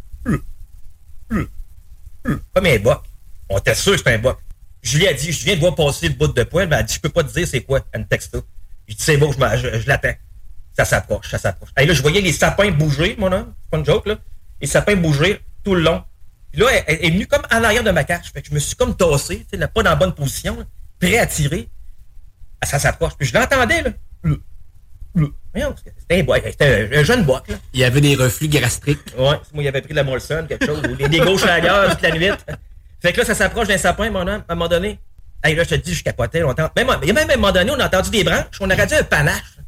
comme 1.33 2.67
un 2.67 2.79
boc. 2.79 3.03
On 3.49 3.59
était 3.59 3.75
sûr 3.75 3.93
que 3.93 3.99
c'était 3.99 4.15
un 4.15 4.19
boc. 4.19 4.39
Julie 4.83 5.09
a 5.09 5.13
dit, 5.15 5.33
je 5.33 5.45
viens 5.45 5.55
de 5.55 5.61
voir 5.61 5.75
passer 5.75 6.09
le 6.09 6.15
bout 6.15 6.29
de 6.29 6.43
poil, 6.45 6.69
mais 6.69 6.77
elle 6.77 6.85
dit, 6.87 6.95
je 6.95 7.01
peux 7.01 7.09
pas 7.09 7.25
te 7.25 7.33
dire 7.33 7.47
c'est 7.47 7.63
quoi. 7.63 7.81
Elle 7.93 8.03
me 8.03 8.07
texte. 8.07 8.37
J'ai 8.87 8.95
dit, 8.95 9.03
c'est 9.03 9.17
beau, 9.17 9.33
je, 9.33 9.39
je- 9.59 9.81
je 9.81 9.87
l'attends. 9.89 10.15
Ça 10.77 10.85
s'approche, 10.85 11.29
ça 11.31 11.39
s'approche. 11.39 11.71
Et 11.79 11.87
là, 11.87 11.93
je 11.93 12.01
voyais 12.03 12.21
les 12.21 12.33
sapins 12.33 12.71
bouger, 12.71 13.17
mon 13.19 13.33
homme. 13.33 13.55
C'est 13.65 13.71
pas 13.71 13.79
une 13.79 13.85
joke, 13.85 14.07
là. 14.07 14.17
Les 14.61 14.67
sapins 14.67 14.97
bouger 14.97 15.41
tout 15.69 15.75
le 15.75 15.83
long. 15.83 16.03
Puis 16.51 16.63
là, 16.63 16.67
elle, 16.73 16.85
elle 16.87 17.05
est 17.05 17.11
venue 17.11 17.27
comme 17.27 17.43
en 17.53 17.63
arrière 17.63 17.85
de 17.85 17.91
ma 17.91 18.05
cage. 18.05 18.31
Fait 18.33 18.41
que 18.41 18.49
je 18.49 18.55
me 18.55 18.59
suis 18.59 18.75
comme 18.75 18.97
tassé, 18.97 19.47
tu 19.53 19.59
sais, 19.59 19.69
pas 19.69 19.83
dans 19.83 19.91
la 19.91 19.97
bonne 19.97 20.15
position, 20.15 20.57
là, 20.57 20.65
prêt 20.99 21.19
à 21.19 21.27
tirer. 21.27 21.69
Ça 22.65 22.79
s'approche. 22.79 23.13
Puis 23.19 23.29
je 23.29 23.35
l'entendais, 23.35 23.83
là. 23.83 23.91
C'était 26.01 26.25
un, 26.65 26.97
un, 26.97 27.01
un 27.01 27.03
jeune 27.03 27.25
bois, 27.25 27.43
là. 27.49 27.57
Il 27.75 27.81
y 27.81 27.85
avait 27.85 28.01
des 28.01 28.15
reflux 28.15 28.49
gastriques. 28.49 29.01
Ouais, 29.17 29.39
moi, 29.53 29.63
il 29.63 29.69
avait 29.69 29.83
pris 29.83 29.91
de 29.91 29.97
la 29.97 30.05
Molson, 30.05 30.47
quelque 30.49 30.65
chose, 30.65 30.81
ou 30.89 30.95
des, 30.97 31.09
des 31.09 31.19
gauches 31.21 31.45
à 31.45 31.59
la 31.61 31.91
toute 31.91 32.03
la 32.03 32.11
nuit. 32.13 32.31
Fait 33.01 33.13
que 33.13 33.19
là, 33.19 33.25
ça 33.27 33.35
s'approche 33.35 33.69
d'un 33.69 33.79
sapin, 33.79 34.11
mon 34.11 34.27
homme, 34.27 34.43
à 34.49 34.53
un 34.53 34.55
moment 34.55 34.69
donné. 34.69 34.99
Hey, 35.45 35.55
là, 35.55 35.65
je 35.65 35.69
te 35.71 35.75
dis, 35.77 35.95
je 35.95 36.03
capotais, 36.03 36.43
on 36.43 36.49
entend. 36.51 36.71
Même, 36.77 36.87
même 36.87 37.31
à 37.31 37.33
un 37.33 37.37
moment 37.37 37.53
donné, 37.53 37.71
on 37.71 37.79
a 37.79 37.87
entendu 37.87 38.11
des 38.11 38.25
branches, 38.25 38.57
on 38.61 38.71
aurait 38.71 38.87
dit 38.87 38.95
un 38.95 39.05
panache. 39.05 39.59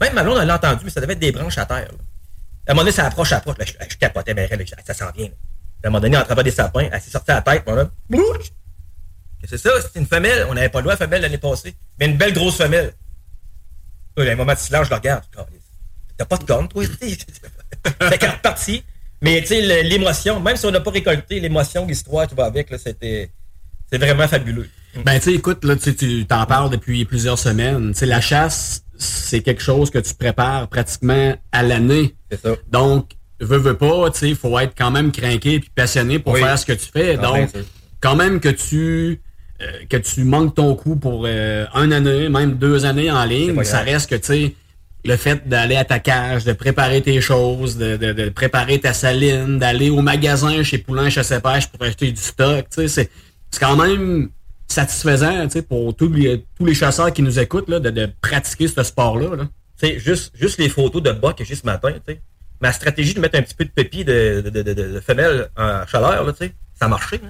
Même 0.00 0.14
ma 0.14 0.24
blonde, 0.24 0.38
elle 0.40 0.48
l'a 0.48 0.56
entendu, 0.56 0.80
mais 0.84 0.90
ça 0.90 1.00
devait 1.00 1.12
être 1.12 1.18
des 1.20 1.32
branches 1.32 1.58
à 1.58 1.66
terre. 1.66 1.88
là. 1.92 1.98
À 2.66 2.70
un 2.70 2.74
moment 2.74 2.82
donné, 2.82 2.92
ça 2.92 3.06
approche, 3.06 3.28
ça 3.30 3.36
approche. 3.38 3.58
Là, 3.58 3.64
je, 3.66 3.72
je 3.90 3.96
capotais, 3.96 4.34
ben, 4.34 4.48
ça 4.86 4.94
s'en 4.94 5.10
vient. 5.12 5.26
là. 5.26 5.34
À 5.84 5.88
un 5.88 5.90
moment 5.90 6.00
donné, 6.00 6.16
en 6.16 6.24
travers 6.24 6.44
des 6.44 6.50
sapins, 6.50 6.88
elle 6.90 7.00
s'est 7.00 7.10
sortie 7.10 7.30
à 7.30 7.34
la 7.34 7.42
tête! 7.42 7.64
Qu'est-ce 7.64 9.50
que 9.50 9.56
c'est 9.56 9.58
ça? 9.58 9.70
C'est 9.82 10.00
une 10.00 10.06
femelle. 10.06 10.46
On 10.48 10.54
n'avait 10.54 10.70
pas 10.70 10.78
le 10.78 10.84
droit 10.84 10.94
à 10.94 10.96
femelle 10.96 11.20
l'année 11.20 11.36
passée. 11.36 11.74
Mais 12.00 12.06
une 12.06 12.16
belle 12.16 12.32
grosse 12.32 12.56
femelle. 12.56 12.94
Là, 14.16 14.32
un 14.32 14.36
moment 14.36 14.54
de 14.54 14.58
silence, 14.58 14.86
je 14.86 14.90
le 14.90 14.96
regarde. 14.96 15.24
T'as 16.16 16.24
pas 16.24 16.38
de 16.38 16.44
corne, 16.44 16.68
toi? 16.68 16.82
Fait 18.00 18.18
qu'elle 18.18 18.30
repartie. 18.30 18.82
Mais 19.20 19.40
tu 19.42 19.48
sais, 19.48 19.82
l'émotion, 19.82 20.40
même 20.40 20.56
si 20.56 20.64
on 20.64 20.70
n'a 20.70 20.80
pas 20.80 20.90
récolté 20.90 21.40
l'émotion, 21.40 21.86
l'histoire 21.86 22.26
qui 22.26 22.34
va 22.34 22.46
avec, 22.46 22.70
là, 22.70 22.78
c'était. 22.78 23.30
C'est 23.90 23.98
vraiment 23.98 24.26
fabuleux. 24.26 24.68
Ben, 25.04 25.18
tu 25.18 25.24
sais, 25.24 25.34
écoute, 25.34 25.64
là, 25.64 25.76
tu 25.76 26.24
t'en 26.26 26.46
parles 26.46 26.70
depuis 26.70 27.04
plusieurs 27.04 27.38
semaines. 27.38 27.92
Tu 27.92 27.98
sais, 27.98 28.06
la 28.06 28.20
chasse, 28.20 28.84
c'est 28.98 29.40
quelque 29.40 29.62
chose 29.62 29.90
que 29.90 29.98
tu 29.98 30.14
prépares 30.14 30.68
pratiquement 30.68 31.34
à 31.52 31.62
l'année. 31.62 32.14
C'est 32.30 32.40
ça. 32.40 32.56
Donc, 32.70 33.12
veux, 33.40 33.58
veux 33.58 33.76
pas, 33.76 34.10
tu 34.10 34.18
sais, 34.20 34.28
il 34.30 34.36
faut 34.36 34.58
être 34.58 34.74
quand 34.76 34.90
même 34.90 35.10
craqué 35.12 35.60
puis 35.60 35.70
passionné 35.74 36.18
pour 36.18 36.34
Oui. 36.34 36.40
faire 36.40 36.58
ce 36.58 36.66
que 36.66 36.72
tu 36.72 36.86
fais. 36.92 37.16
Ah, 37.18 37.22
Donc, 37.22 37.50
quand 38.00 38.16
même 38.16 38.40
que 38.40 38.48
tu 38.48 39.20
euh, 39.62 39.66
que 39.88 39.96
tu 39.96 40.24
manques 40.24 40.54
ton 40.56 40.74
coup 40.74 40.96
pour 40.96 41.24
euh, 41.26 41.64
une 41.74 41.92
année, 41.92 42.28
même 42.28 42.54
deux 42.54 42.84
années 42.86 43.10
en 43.10 43.24
ligne, 43.24 43.62
ça 43.64 43.80
reste 43.80 44.10
que, 44.10 44.16
tu 44.16 44.26
sais, 44.26 44.54
le 45.04 45.16
fait 45.16 45.48
d'aller 45.48 45.76
à 45.76 45.84
ta 45.84 46.00
cage, 46.00 46.44
de 46.44 46.52
préparer 46.54 47.02
tes 47.02 47.20
choses, 47.20 47.76
de, 47.76 47.96
de- 47.96 48.12
de 48.12 48.28
préparer 48.30 48.80
ta 48.80 48.92
saline, 48.92 49.58
d'aller 49.58 49.90
au 49.90 50.00
magasin 50.02 50.62
chez 50.64 50.78
Poulain 50.78 51.08
Chasse 51.08 51.32
Pêche 51.42 51.68
pour 51.68 51.82
acheter 51.86 52.10
du 52.10 52.20
stock, 52.20 52.66
tu 52.70 52.88
sais, 52.88 53.08
c'est 53.50 53.60
quand 53.60 53.76
même 53.76 54.30
satisfaisant, 54.74 55.44
tu 55.44 55.50
sais, 55.50 55.62
pour 55.62 55.94
tous 55.94 56.12
les, 56.12 56.44
tous 56.56 56.66
les 56.66 56.74
chasseurs 56.74 57.12
qui 57.12 57.22
nous 57.22 57.38
écoutent, 57.38 57.68
là, 57.68 57.80
de, 57.80 57.90
de 57.90 58.08
pratiquer 58.20 58.68
ce 58.68 58.82
sport-là. 58.82 59.36
Là. 59.36 59.44
Tu 59.78 59.88
sais, 59.88 59.98
juste, 59.98 60.32
juste 60.34 60.58
les 60.58 60.68
photos 60.68 61.02
de 61.02 61.12
bas 61.12 61.32
que 61.32 61.44
j'ai 61.44 61.54
ce 61.54 61.66
matin, 61.66 61.92
tu 61.92 62.14
sais. 62.14 62.20
Ma 62.60 62.72
stratégie 62.72 63.14
de 63.14 63.20
mettre 63.20 63.38
un 63.38 63.42
petit 63.42 63.54
peu 63.54 63.64
de 63.64 63.70
pépi 63.70 64.04
de, 64.04 64.42
de, 64.44 64.50
de, 64.50 64.62
de, 64.62 64.72
de 64.72 65.00
femelle 65.00 65.48
en 65.56 65.86
chaleur, 65.86 66.24
là, 66.24 66.32
tu 66.32 66.46
sais, 66.46 66.54
ça 66.78 66.86
a 66.86 66.88
marché, 66.88 67.20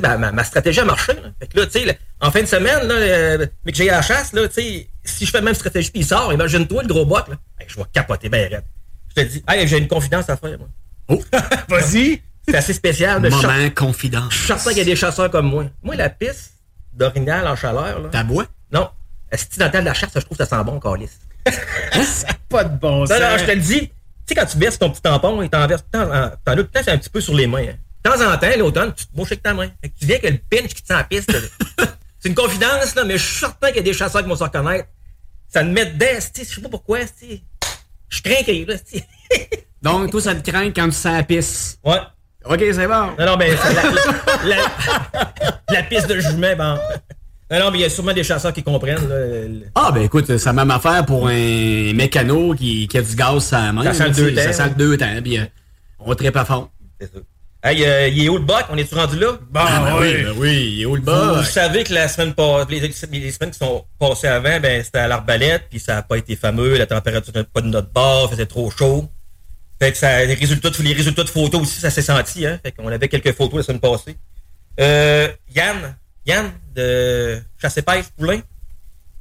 là, 0.00 0.18
ma, 0.18 0.32
ma, 0.32 0.44
stratégie 0.44 0.80
a 0.80 0.84
marché. 0.84 1.12
Là. 1.14 1.32
Fait 1.38 1.46
que 1.46 1.58
là, 1.58 1.66
tu 1.66 1.72
sais, 1.72 1.84
là, 1.84 1.94
en 2.20 2.30
fin 2.30 2.40
de 2.40 2.46
semaine, 2.46 2.86
là, 2.86 2.94
euh, 2.94 3.46
mais 3.64 3.72
que 3.72 3.78
j'ai 3.78 3.90
à 3.90 3.96
la 3.96 4.02
chasse, 4.02 4.32
là, 4.32 4.48
tu 4.48 4.54
sais, 4.54 4.88
si 5.04 5.26
je 5.26 5.30
fais 5.30 5.38
la 5.38 5.44
même 5.44 5.54
stratégie 5.54 5.90
puis 5.90 6.00
il 6.00 6.06
sort, 6.06 6.32
imagine-toi 6.32 6.82
le 6.82 6.88
gros 6.88 7.04
boc, 7.04 7.28
là. 7.28 7.36
Hey, 7.58 7.66
je 7.68 7.76
vais 7.76 7.84
capoter 7.92 8.28
ben 8.28 8.50
raide. 8.50 8.64
Je 9.08 9.22
te 9.22 9.28
dis, 9.28 9.42
hey, 9.48 9.66
j'ai 9.66 9.78
une 9.78 9.88
confidence 9.88 10.28
à 10.28 10.36
faire, 10.36 10.58
moi. 10.58 10.68
Oh, 11.08 11.22
Vas-y. 11.68 12.22
C'est 12.48 12.56
assez 12.56 12.72
spécial. 12.72 13.22
suis 13.24 13.46
moment 13.46 13.70
confidence. 13.74 14.32
je 14.32 14.38
suis 14.38 14.46
certain 14.46 14.70
qu'il 14.70 14.78
y 14.78 14.82
a 14.82 14.84
des 14.84 14.96
chasseurs 14.96 15.30
comme 15.30 15.46
moi. 15.46 15.66
Moi, 15.82 15.94
la 15.94 16.08
piste 16.08 16.54
d'orignal 16.92 17.46
en 17.46 17.56
chaleur, 17.56 18.00
là. 18.00 18.08
Ta 18.10 18.22
bois? 18.24 18.46
Non. 18.72 18.90
Si 19.32 19.58
dans 19.58 19.66
le 19.66 19.70
temps 19.72 19.80
de 19.80 19.84
la 19.84 19.94
chasse, 19.94 20.10
je 20.14 20.20
trouve 20.20 20.36
que 20.36 20.44
ça 20.44 20.56
sent 20.58 20.64
bon, 20.64 20.80
calice. 20.80 21.18
Pas 22.48 22.64
de 22.64 22.76
bon 22.78 23.00
Non, 23.00 23.06
sens. 23.06 23.20
non, 23.20 23.38
je 23.38 23.44
te 23.44 23.50
le 23.52 23.60
dis. 23.60 23.80
Tu 23.88 23.90
sais, 24.26 24.34
quand 24.34 24.46
tu 24.46 24.58
verses 24.58 24.78
ton 24.78 24.90
petit 24.90 25.00
tampon, 25.02 25.40
il 25.42 25.48
t'en 25.50 25.66
verse 25.66 25.82
tout 25.82 25.98
le 25.98 26.04
temps, 26.06 26.14
en- 26.14 26.30
t'en 26.44 26.52
as 26.60 26.82
c'est 26.82 26.90
un 26.90 26.98
petit 26.98 27.10
peu 27.10 27.20
sur 27.20 27.34
les 27.34 27.46
mains. 27.46 27.64
hein. 27.68 27.74
De 28.04 28.10
temps 28.10 28.32
en 28.32 28.36
temps, 28.38 28.48
l'automne, 28.58 28.92
tu 28.94 29.06
te 29.06 29.16
mouches 29.16 29.32
avec 29.32 29.42
ta 29.42 29.54
main. 29.54 29.68
Fait 29.82 29.88
que 29.90 29.98
tu 29.98 30.06
viens 30.06 30.16
avec 30.16 30.30
le 30.32 30.38
pinch 30.58 30.74
qui 30.74 30.82
te 30.82 30.86
sent 30.88 30.94
en 30.94 31.04
piste. 31.04 31.32
là. 31.32 31.38
c'est 32.18 32.28
une 32.28 32.34
confidence, 32.34 32.94
là, 32.94 33.04
mais 33.04 33.18
je 33.18 33.24
suis 33.24 33.38
certain 33.38 33.68
qu'il 33.68 33.76
y 33.76 33.80
a 33.80 33.82
des 33.82 33.92
chasseurs 33.92 34.22
qui 34.22 34.28
vont 34.28 34.36
se 34.36 34.42
reconnaître. 34.44 34.88
Ça 35.48 35.62
me 35.64 35.70
met 35.72 35.86
dedans, 35.86 36.06
je 36.36 36.42
sais 36.44 36.60
pas 36.60 36.68
pourquoi. 36.68 37.00
Je 38.08 38.22
crains 38.22 38.42
qu'il 38.44 38.54
y 38.56 38.62
ait 38.62 38.64
là. 38.66 38.74
Donc, 39.82 40.10
toi, 40.10 40.20
ça 40.20 40.34
te 40.34 40.48
craint 40.50 40.70
quand 40.72 40.86
tu 40.86 40.92
sens 40.92 41.12
la 41.16 41.22
pisse. 41.22 41.78
Ouais. 41.84 41.98
OK, 42.44 42.58
c'est 42.72 42.86
bon. 42.86 43.06
Non, 43.18 43.26
non, 43.26 43.36
mais 43.36 43.50
la, 43.50 44.56
la- 44.56 45.32
la 45.70 45.82
piste 45.82 46.08
de 46.08 46.18
jument, 46.20 46.56
bon. 46.56 46.78
Non, 47.52 47.58
non, 47.64 47.70
mais 47.70 47.78
il 47.78 47.82
y 47.82 47.84
a 47.84 47.90
sûrement 47.90 48.12
des 48.12 48.22
chasseurs 48.24 48.52
qui 48.52 48.62
comprennent. 48.62 49.08
là, 49.08 49.18
le- 49.26 49.62
Ah, 49.74 49.90
ben 49.92 50.02
écoute, 50.02 50.26
c'est 50.26 50.44
la 50.46 50.52
même 50.52 50.70
affaire 50.70 51.04
pour 51.04 51.26
un 51.28 51.92
mécano 51.94 52.54
qui, 52.54 52.86
qui 52.88 52.96
a 52.98 53.02
du 53.02 53.14
gaz 53.14 53.46
sur 53.48 53.58
la 53.58 53.72
main. 53.72 53.84
Ça 53.84 53.92
sent 53.94 54.08
le 54.08 54.14
deux 54.14 54.34
temps, 54.34 54.42
Ça 54.42 54.52
sent 54.52 54.68
le 54.70 54.74
deux 54.76 54.96
temps, 54.96 55.22
puis 55.22 55.38
euh, 55.38 55.44
on 55.98 56.14
tripe 56.14 56.36
à 56.36 56.44
fond. 56.44 56.68
C'est 57.00 57.12
ça. 57.12 57.18
Hey, 57.62 57.84
euh, 57.84 58.08
il 58.08 58.24
est 58.24 58.28
où 58.30 58.38
le 58.38 58.44
boc? 58.44 58.64
On 58.70 58.76
est-tu 58.78 58.94
rendu 58.94 59.18
là? 59.18 59.32
Bon, 59.50 59.60
Ah, 59.62 59.82
ben 59.84 59.96
oui. 60.00 60.08
oui, 60.16 60.22
ben 60.24 60.34
oui, 60.38 60.72
il 60.76 60.82
est 60.82 60.86
où 60.86 60.94
le 60.96 61.02
bas? 61.02 61.34
vous 61.38 61.44
savez 61.44 61.84
que 61.84 61.92
la 61.92 62.08
semaine 62.08 62.32
les, 62.70 62.80
les 62.80 63.30
semaines 63.30 63.50
qui 63.50 63.58
sont 63.58 63.84
passées 63.98 64.28
avant, 64.28 64.58
ben, 64.60 64.82
c'était 64.82 65.00
à 65.00 65.08
l'arbalète, 65.08 65.64
puis 65.68 65.78
ça 65.78 65.96
n'a 65.96 66.02
pas 66.02 66.16
été 66.16 66.36
fameux, 66.36 66.78
la 66.78 66.86
température 66.86 67.34
n'était 67.34 67.48
pas 67.52 67.60
de 67.60 67.66
notre 67.66 67.90
bord, 67.92 68.28
il 68.30 68.34
faisait 68.36 68.46
trop 68.46 68.70
chaud. 68.70 69.10
Fait 69.80 69.92
que 69.92 69.98
ça, 69.98 70.24
les 70.24 70.34
résultats, 70.34 70.70
de- 70.70 70.82
les 70.82 70.92
résultats 70.92 71.24
de 71.24 71.30
photos 71.30 71.62
aussi, 71.62 71.80
ça 71.80 71.90
s'est 71.90 72.02
senti, 72.02 72.44
hein. 72.46 72.60
Fait 72.62 72.72
qu'on 72.72 72.88
avait 72.88 73.08
quelques 73.08 73.32
photos 73.34 73.58
la 73.58 73.62
semaine 73.62 73.80
passée. 73.80 74.16
Euh, 74.78 75.28
Yann, 75.54 75.96
Yann, 76.26 76.52
de 76.74 77.40
Chasse 77.60 77.80
Pêche 77.86 78.06
Poulain. 78.16 78.40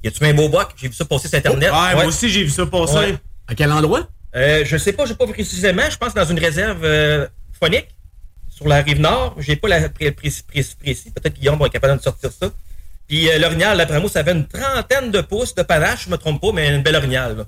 Y 0.03 0.07
a-tu 0.09 0.23
mis 0.23 0.29
un 0.29 0.33
beau 0.33 0.49
boc? 0.49 0.69
J'ai 0.77 0.87
vu 0.89 0.93
ça 0.93 1.05
passer 1.05 1.27
sur 1.27 1.37
Internet. 1.37 1.71
Ouais, 1.71 1.77
Ouais. 1.77 1.93
moi 1.95 2.05
aussi, 2.05 2.29
j'ai 2.29 2.43
vu 2.43 2.49
ça 2.49 2.65
passer. 2.65 2.93
Ouais. 2.95 3.17
À 3.47 3.55
quel 3.55 3.71
endroit? 3.71 4.07
Euh, 4.35 4.63
je 4.65 4.77
sais 4.77 4.93
pas, 4.93 5.05
je 5.05 5.09
sais 5.09 5.15
pas 5.17 5.27
précisément, 5.27 5.89
je 5.89 5.97
pense 5.97 6.13
dans 6.13 6.25
une 6.25 6.39
réserve 6.39 6.83
euh, 6.83 7.27
phonique. 7.59 7.87
sur 8.49 8.67
la 8.67 8.81
rive 8.81 8.99
nord. 8.99 9.35
J'ai 9.39 9.55
pas 9.55 9.69
la 9.69 9.87
pré- 9.87 10.11
précis, 10.11 10.43
précis, 10.43 10.75
précis. 10.77 11.11
Peut-être 11.11 11.35
Guillaume 11.39 11.57
va 11.57 11.67
être 11.67 11.71
capable 11.71 11.97
de 11.97 12.03
sortir 12.03 12.29
ça. 12.29 12.51
Puis 13.07 13.29
euh, 13.29 13.39
l'orignal, 13.39 13.77
d'après 13.77 14.01
moi, 14.01 14.09
ça 14.09 14.21
fait 14.23 14.33
une 14.33 14.45
trentaine 14.47 15.11
de 15.11 15.21
pouces 15.21 15.55
de 15.55 15.63
panache, 15.63 16.05
je 16.05 16.09
me 16.09 16.17
trompe 16.17 16.41
pas, 16.41 16.51
mais 16.51 16.67
une 16.75 16.83
belle 16.83 16.97
orignal. 16.97 17.37
là. 17.37 17.45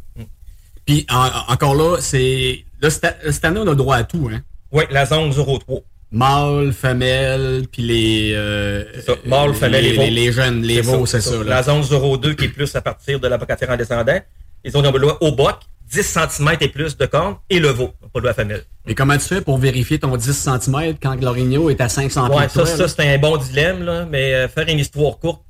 Puis 0.92 1.06
en- 1.10 1.26
en- 1.28 1.54
encore 1.54 1.76
là, 1.76 1.98
c'est. 2.00 2.66
Là, 2.82 2.90
cette 2.90 3.46
année, 3.46 3.60
on 3.64 3.68
a 3.68 3.76
droit 3.76 3.96
à 3.98 4.04
tout, 4.04 4.30
hein. 4.34 4.42
Oui, 4.72 4.84
la 4.92 5.06
zone 5.06 5.32
03. 5.32 5.80
Mâle, 6.12 6.74
femelle, 6.74 7.64
puis 7.72 7.84
les. 7.84 8.34
Euh, 8.36 8.84
ça, 9.06 9.14
mâle, 9.26 9.54
femelle 9.54 9.84
les, 9.86 9.96
les, 9.96 10.10
les 10.10 10.32
jeunes, 10.34 10.62
les 10.64 10.82
veaux, 10.82 11.06
c'est 11.06 11.22
ça. 11.22 11.36
La 11.46 11.64
zone 11.64 11.84
02 12.18 12.34
qui 12.34 12.46
est 12.46 12.50
plus 12.50 12.76
à 12.76 12.82
partir 12.82 13.20
de 13.20 13.28
la 13.30 13.38
bocatière 13.38 13.70
en 13.70 13.78
descendant. 13.78 14.20
Les 14.66 14.72
zones 14.72 14.90
loi 14.98 15.18
au 15.24 15.32
boc, 15.32 15.60
10 15.90 16.04
cm 16.04 16.58
et 16.60 16.68
plus 16.68 16.98
de 16.98 17.06
cornes, 17.06 17.38
et 17.50 17.60
le 17.60 17.70
veau, 17.70 17.94
pas 18.14 18.20
de 18.20 18.26
la 18.26 18.34
femelle. 18.34 18.64
Et 18.86 18.94
comment 18.94 19.18
tu 19.18 19.24
fais 19.26 19.40
pour 19.42 19.58
vérifier 19.58 20.00
ton 20.00 20.16
10 20.18 20.34
cm 20.34 20.96
quand 21.02 21.16
l'orignal 21.22 21.72
est 21.72 21.80
à 21.82 21.88
500 21.88 22.28
pieds 22.30 22.38
Ouais, 22.40 22.50
ça, 22.50 22.66
ça 22.66 22.88
c'est 22.90 23.14
un 23.14 23.18
bon 23.18 23.38
dilemme, 23.38 23.84
là, 23.84 24.06
mais 24.10 24.34
euh, 24.34 24.48
faire 24.50 24.68
une 24.68 24.80
histoire 24.80 25.18
courte, 25.18 25.42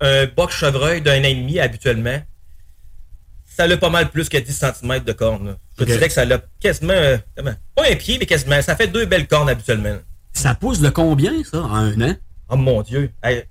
un 0.00 0.26
boc 0.34 0.50
chevreuil 0.50 1.02
d'un 1.02 1.20
an 1.20 1.24
et 1.24 1.34
demi 1.34 1.60
habituellement, 1.60 2.18
ça 3.56 3.64
a 3.64 3.76
pas 3.76 3.88
mal 3.90 4.10
plus 4.10 4.28
que 4.28 4.36
10 4.36 4.52
cm 4.82 5.00
de 5.04 5.12
cornes. 5.12 5.56
Je 5.78 5.84
dirais 5.84 6.08
que 6.08 6.12
ça 6.12 6.22
a 6.22 6.38
quasiment, 6.60 6.92
euh, 6.92 7.16
pas 7.74 7.90
un 7.90 7.96
pied, 7.96 8.18
mais 8.18 8.26
quasiment, 8.26 8.60
ça 8.60 8.76
fait 8.76 8.86
deux 8.88 9.06
belles 9.06 9.26
cornes 9.26 9.48
habituellement. 9.48 9.96
Ça 10.32 10.54
pousse 10.54 10.80
de 10.80 10.90
combien, 10.90 11.32
ça, 11.42 11.60
en 11.62 11.74
un 11.74 12.00
an? 12.10 12.14
Oh 12.50 12.56
mon 12.56 12.82
Dieu. 12.82 13.10
Hey, 13.22 13.44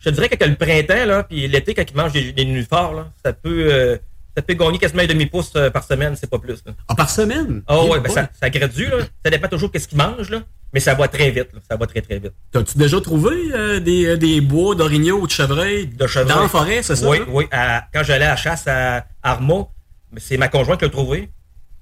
je 0.00 0.10
te 0.10 0.14
dirais 0.14 0.28
que 0.28 0.44
le 0.44 0.56
printemps, 0.56 1.06
là, 1.06 1.22
puis 1.22 1.46
l'été, 1.46 1.72
quand 1.74 1.84
ils 1.88 1.96
mangent 1.96 2.12
des, 2.12 2.32
des 2.32 2.44
nénuphars, 2.44 2.92
là, 2.94 3.10
ça 3.24 3.32
peut, 3.32 3.68
euh, 3.72 3.96
ça 4.36 4.42
peut 4.42 4.54
gagner 4.54 4.78
quasiment 4.78 5.02
un 5.02 5.06
demi-pouce 5.06 5.52
euh, 5.54 5.70
par 5.70 5.84
semaine, 5.84 6.16
c'est 6.16 6.28
pas 6.28 6.38
plus. 6.40 6.60
là. 6.66 6.72
Ah, 6.88 6.94
par 6.96 7.08
semaine? 7.08 7.62
Ah 7.68 7.78
Eh 7.84 7.88
ouais, 7.88 8.00
ben 8.00 8.10
ça, 8.10 8.28
ça 8.38 8.50
gradue, 8.50 8.86
là. 8.88 8.98
Ça 9.24 9.30
dépend 9.30 9.48
toujours 9.48 9.70
qu'est-ce 9.70 9.86
qu'ils 9.86 9.98
mangent, 9.98 10.30
là. 10.30 10.42
Mais 10.74 10.80
ça 10.80 10.94
va 10.94 11.06
très 11.08 11.30
vite, 11.30 11.48
là. 11.54 11.60
Ça 11.70 11.76
va 11.76 11.86
très, 11.86 12.00
très 12.02 12.18
vite. 12.18 12.32
T'as-tu 12.50 12.76
déjà 12.76 13.00
trouvé 13.00 13.30
euh, 13.52 13.78
des, 13.80 14.06
euh, 14.06 14.16
des 14.16 14.40
bois 14.40 14.74
d'orignal 14.74 15.14
ou 15.14 15.26
de 15.26 15.30
chevreuil, 15.32 15.86
De 15.86 16.06
chevreuil. 16.06 16.34
dans 16.34 16.42
la 16.42 16.48
forêt, 16.48 16.82
c'est 16.82 16.96
ça? 16.96 17.08
Oui, 17.08 17.18
hein? 17.20 17.26
oui. 17.28 17.44
À- 17.52 17.86
quand 17.92 18.02
j'allais 18.02 18.24
à 18.24 18.30
la 18.30 18.36
chasse 18.36 18.64
à 18.66 19.06
Arma, 19.22 19.68
c'est 20.16 20.36
ma 20.36 20.48
conjointe 20.48 20.80
qui 20.80 20.84
l'a 20.84 20.90
trouvé. 20.90 21.30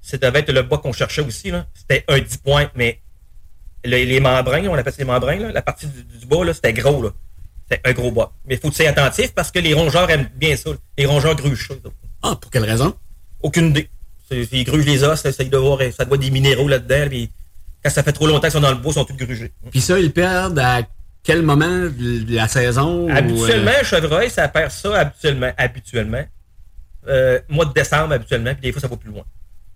Ça 0.01 0.17
devait 0.17 0.39
être 0.39 0.51
le 0.51 0.61
bois 0.61 0.77
qu'on 0.77 0.93
cherchait 0.93 1.21
aussi, 1.21 1.49
là. 1.49 1.65
C'était 1.73 2.05
un 2.07 2.19
10 2.19 2.37
points, 2.37 2.69
mais 2.75 2.99
le- 3.83 3.97
les 4.05 4.19
membrins, 4.19 4.67
on 4.67 4.75
appelle 4.75 4.93
ça 4.93 4.99
les 4.99 5.05
membrins, 5.05 5.37
là, 5.37 5.51
la 5.51 5.61
partie 5.63 5.87
du, 5.87 6.03
du 6.03 6.27
là, 6.45 6.53
c'était 6.53 6.73
gros, 6.73 7.01
là. 7.01 7.09
C'était 7.69 7.81
un 7.89 7.93
gros 7.93 8.11
bois. 8.11 8.33
Mais 8.45 8.55
il 8.55 8.59
faut 8.59 8.69
que 8.69 8.75
tu 8.75 8.81
sois 8.83 8.89
attentif 8.91 9.33
parce 9.33 9.49
que 9.49 9.57
les 9.59 9.73
rongeurs 9.73 10.09
aiment 10.11 10.29
bien 10.35 10.55
ça. 10.55 10.69
là. 10.69 10.75
Les 10.97 11.05
rongeurs 11.07 11.35
grugent 11.35 11.67
ça. 11.67 11.73
là. 11.83 11.89
Ah, 12.21 12.35
pour 12.39 12.51
quelle 12.51 12.65
raison? 12.65 12.93
Aucune 13.41 13.69
idée. 13.69 13.89
Ils 14.29 14.63
grugent 14.65 14.85
les 14.85 15.03
os, 15.03 15.19
ça, 15.19 15.31
ça 15.31 15.43
doit 15.45 15.59
avoir, 15.59 15.79
ça 15.79 15.89
doit 15.89 16.03
avoir 16.05 16.19
des 16.19 16.29
minéraux 16.31 16.67
là-dedans. 16.67 17.07
Puis 17.09 17.31
quand 17.83 17.89
ça 17.91 18.03
fait 18.03 18.13
trop 18.13 18.27
longtemps 18.27 18.41
qu'ils 18.41 18.51
sont 18.51 18.59
dans 18.61 18.69
le 18.71 18.77
bois, 18.77 18.91
ils 18.91 18.95
sont 18.95 19.05
tous 19.05 19.15
grugés. 19.15 19.51
Puis 19.71 19.81
ça, 19.81 19.99
ils 19.99 20.11
perdent 20.11 20.59
à 20.59 20.81
quel 21.23 21.41
moment 21.41 21.65
de 21.67 22.35
la 22.35 22.47
saison? 22.47 23.05
ou, 23.05 23.09
euh, 23.09 23.15
Habituellement, 23.15 23.71
un 23.79 23.83
chevreuil, 23.83 24.29
ça 24.29 24.47
perd 24.47 24.71
ça 24.71 24.97
habituellement. 24.99 25.51
habituellement. 25.57 26.23
Euh, 27.07 27.39
mois 27.49 27.65
de 27.65 27.73
décembre, 27.73 28.13
habituellement, 28.13 28.53
puis 28.53 28.61
des 28.63 28.71
fois, 28.71 28.81
ça 28.81 28.87
va 28.87 28.95
plus 28.95 29.09
loin. 29.11 29.23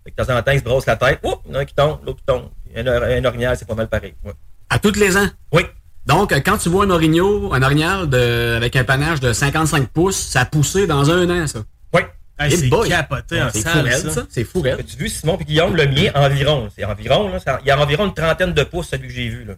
Fait 0.04 0.10
que 0.10 0.20
de 0.22 0.26
temps 0.26 0.34
en 0.36 0.42
temps, 0.42 0.52
ils 0.52 0.58
se 0.60 0.64
brossent 0.64 0.86
la 0.86 0.96
tête. 0.96 1.20
Oups, 1.22 1.42
un 1.54 1.64
qui 1.64 1.74
tombe, 1.74 1.98
l'autre 2.06 2.18
qui 2.20 2.24
tombe. 2.24 2.48
Un, 2.74 2.86
un 2.86 3.24
orignal, 3.24 3.56
c'est 3.58 3.66
pas 3.68 3.74
mal 3.74 3.88
pareil. 3.88 4.14
Ouais. 4.24 4.32
À 4.70 4.78
tous 4.78 4.94
les 4.96 5.16
ans? 5.16 5.26
Oui. 5.52 5.62
Donc, 6.06 6.32
euh, 6.32 6.40
quand 6.44 6.56
tu 6.58 6.68
vois 6.70 6.84
un 6.86 6.90
orignal, 6.90 7.24
un 7.52 7.62
orignal 7.62 8.08
de, 8.08 8.54
avec 8.56 8.76
un 8.76 8.84
panache 8.84 9.20
de 9.20 9.32
55 9.32 9.88
pouces, 9.88 10.16
ça 10.16 10.40
a 10.42 10.44
poussé 10.46 10.86
dans 10.86 11.10
un 11.10 11.28
an, 11.28 11.46
ça? 11.46 11.60
Oui. 11.92 12.00
Hey, 12.38 12.50
Eh 12.52 12.56
c'est 12.56 12.68
boy. 12.68 12.88
capoté 12.88 13.42
en 13.42 13.48
C'est 13.52 13.60
salle, 13.62 13.92
ça. 13.92 14.26
C'est 14.28 14.44
fou, 14.44 14.60
raide. 14.60 14.78
As-tu 14.80 14.96
vu, 14.96 15.08
Simon 15.08 15.36
puis 15.36 15.46
Guillaume, 15.46 15.74
le 15.74 15.86
mien, 15.88 16.10
environ. 16.14 16.68
C'est 16.76 16.84
environ, 16.84 17.28
là. 17.28 17.38
Il 17.64 17.68
y 17.68 17.70
a 17.70 17.80
environ 17.80 18.06
une 18.06 18.14
trentaine 18.14 18.52
de 18.52 18.62
pouces, 18.62 18.88
celui 18.90 19.08
que 19.08 19.14
j'ai 19.14 19.28
vu, 19.28 19.44
là. 19.44 19.54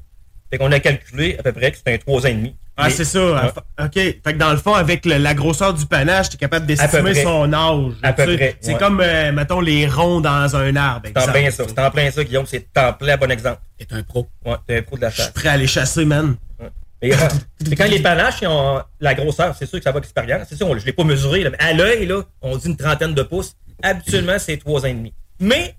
Fait 0.51 0.59
qu'on 0.59 0.73
a 0.73 0.81
calculé 0.81 1.37
à 1.39 1.43
peu 1.43 1.53
près 1.53 1.71
que 1.71 1.77
c'était 1.77 1.95
un 1.95 1.99
3 1.99 2.23
ans 2.23 2.29
et 2.29 2.35
demi. 2.35 2.57
Ah, 2.77 2.85
Mais- 2.87 2.91
c'est 2.91 3.05
ça. 3.05 3.53
OK. 3.79 3.93
Fait 3.95 4.15
que 4.25 4.33
dans 4.39 4.51
le 4.51 4.57
fond, 4.57 4.73
avec 4.75 5.05
le- 5.05 5.19
la 5.19 5.35
grosseur 5.35 5.75
du 5.75 5.85
panache, 5.87 6.31
t'es 6.31 6.39
capable 6.39 6.65
d'estimer 6.67 7.15
son 7.23 7.53
âge. 7.53 7.93
À 8.03 8.13
peu 8.15 8.25
tu 8.25 8.31
sais. 8.31 8.37
près, 8.37 8.57
C'est 8.61 8.73
ouais. 8.73 8.79
comme, 8.79 9.01
euh, 9.01 9.31
mettons, 9.33 9.61
les 9.61 9.87
ronds 9.87 10.21
dans 10.21 10.57
un 10.57 10.75
arbre. 10.77 11.07
C'est 11.15 11.19
en 11.29 11.31
plein 11.33 11.51
ça. 11.51 11.65
C'est 11.69 11.79
en 11.79 11.91
plein 11.91 12.11
ça, 12.11 12.25
Guillaume. 12.25 12.47
C'est 12.47 12.67
en 12.79 12.93
plein 12.95 13.17
bon 13.19 13.31
exemple. 13.31 13.61
C'est 13.79 13.93
un 13.93 14.03
pro. 14.03 14.29
Ouais, 14.45 14.57
t'es 14.67 14.79
un 14.79 14.83
pro 14.83 14.97
de 14.97 15.03
la 15.03 15.11
Je 15.11 15.17
chasse. 15.17 15.27
suis 15.27 15.35
prêt 15.35 15.51
à 15.51 15.57
les 15.59 15.67
chasser, 15.67 16.05
man. 16.07 16.35
Euh, 16.63 16.69
mais 17.03 17.77
quand 17.77 17.89
les 17.89 18.01
panaches 18.01 18.43
ils 18.43 18.49
ont 18.49 18.83
la 19.01 19.15
grosseur, 19.15 19.57
c'est 19.59 19.67
sûr 19.67 19.79
que 19.79 19.85
ça 19.85 19.93
va 19.93 20.01
d'expérience. 20.01 20.47
C'est 20.49 20.57
sûr, 20.57 20.69
je 20.69 20.81
ne 20.81 20.87
l'ai 20.87 20.93
pas 20.93 21.05
mesuré. 21.05 21.43
Là, 21.43 21.51
mais 21.51 21.61
à 21.61 21.73
l'œil, 21.73 22.07
là, 22.07 22.23
on 22.43 22.57
dit 22.57 22.69
une 22.69 22.77
trentaine 22.77 23.15
de 23.15 23.23
pouces. 23.23 23.57
Habituellement, 23.83 24.39
c'est 24.39 24.59
trois 24.59 24.83
ans 24.83 24.89
et 24.89 24.95
demi. 24.95 25.15
Mais 25.39 25.77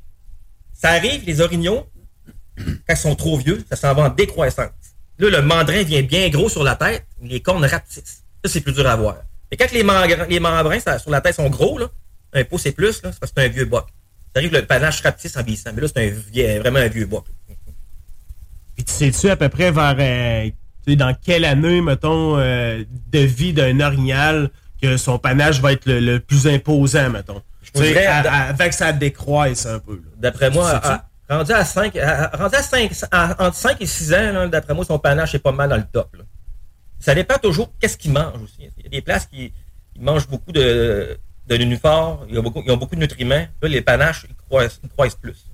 ça 0.74 0.90
arrive, 0.90 1.24
les 1.26 1.42
orignaux, 1.42 1.88
quand 2.58 2.94
ils 2.94 2.98
sont 2.98 3.16
trop 3.16 3.38
vieux, 3.38 3.64
ça 3.70 3.76
s'en 3.76 3.94
va 3.94 4.04
en 4.04 4.10
décroissance. 4.10 4.72
Là, 5.20 5.30
le 5.30 5.42
mandrin 5.44 5.84
vient 5.84 6.02
bien 6.02 6.30
gros 6.30 6.50
sur 6.50 6.64
la 6.64 6.76
tête, 6.76 7.06
les 7.22 7.42
cornes 7.42 7.66
rapetissent. 7.66 8.24
Ça, 8.44 8.52
c'est 8.52 8.62
plus 8.62 8.74
dur 8.74 8.88
à 8.88 8.96
voir. 8.96 9.18
Et 9.52 9.58
quand 9.58 9.72
les, 9.72 9.84
les 10.30 10.40
membrins 10.40 10.80
sur 10.80 11.12
la 11.12 11.22
tête 11.22 11.36
sont 11.36 11.50
gros, 11.50 11.78
là, 11.78 11.90
un 12.34 12.44
pouce 12.44 12.66
et 12.66 12.72
plus, 12.72 12.94
c'est 12.94 13.02
parce 13.02 13.20
que 13.20 13.28
c'est 13.28 13.46
un 13.46 13.48
vieux 13.50 13.66
boc. 13.66 13.86
Ça 14.34 14.40
arrive, 14.40 14.54
le 14.54 14.66
panache 14.66 15.02
rapetisse 15.02 15.36
en 15.36 15.44
vieillissant. 15.44 15.72
Mais 15.76 15.82
là, 15.82 15.88
c'est 15.94 16.10
un 16.10 16.60
vraiment 16.60 16.80
un 16.80 16.88
vieux 16.88 17.06
boc. 17.06 17.26
Puis 18.76 18.86
tu 18.86 18.94
sais-tu 18.94 19.30
à 19.30 19.36
peu 19.36 19.50
près 19.50 19.72
vers 19.72 19.96
euh, 20.00 20.50
tu 20.86 20.92
sais, 20.92 20.96
dans 20.96 21.14
quelle 21.14 21.46
année, 21.46 21.82
mettons, 21.82 22.38
euh, 22.38 22.84
de 23.12 23.20
vie 23.20 23.54
d'un 23.54 23.80
orignal 23.80 24.50
que 24.82 24.98
son 24.98 25.20
panache 25.20 25.60
va 25.62 25.74
être 25.74 25.86
le, 25.86 26.00
le 26.00 26.20
plus 26.20 26.48
imposant, 26.48 27.10
mettons? 27.10 27.42
Tu 27.74 27.82
sais, 27.94 28.06
à- 28.08 28.48
à- 28.50 28.54
que 28.70 28.76
ça 28.76 28.92
décroisse 28.92 29.66
un 29.66 29.80
peu. 29.80 30.02
D'après 30.18 30.50
moi, 30.50 30.70
à- 31.30 31.36
rendu 31.38 31.52
à 31.54 31.64
5, 31.64 31.94
rendu 32.34 32.56
à 32.56 32.62
5, 32.64 32.92
entre 33.40 33.56
5 33.56 33.78
et 33.82 33.86
6 33.86 34.14
ans, 34.14 34.48
d'après 34.48 34.74
moi, 34.74 34.84
son 34.84 34.98
panache 35.00 35.36
est 35.36 35.40
pas 35.40 35.52
mal 35.52 35.70
dans 35.70 35.78
le 35.78 35.86
top. 35.92 36.16
là. 36.18 36.24
Ça 37.00 37.16
dépend 37.16 37.38
toujours 37.38 37.72
qu'est-ce 37.80 37.98
qu'il 37.98 38.12
mange 38.12 38.42
aussi. 38.44 38.70
Il 38.78 38.84
y 38.84 38.88
a 38.88 38.90
des 38.90 39.02
places 39.02 39.26
qui 39.28 39.54
mangent 40.00 40.28
beaucoup 40.28 40.52
de, 40.52 41.18
de 41.48 41.58
nénuphars, 41.58 42.20
ils 42.30 42.38
ont 42.38 42.44
beaucoup, 42.44 42.62
ils 42.66 42.72
ont 42.72 42.78
beaucoup 42.78 42.96
de 42.96 43.00
nutriments. 43.02 43.48
Là, 43.62 43.70
les 43.70 43.82
panaches, 43.82 44.26
ils 44.30 44.36
croissent, 44.36 44.80
ils 44.84 44.90
croissent 44.90 45.16
plus. 45.16 45.46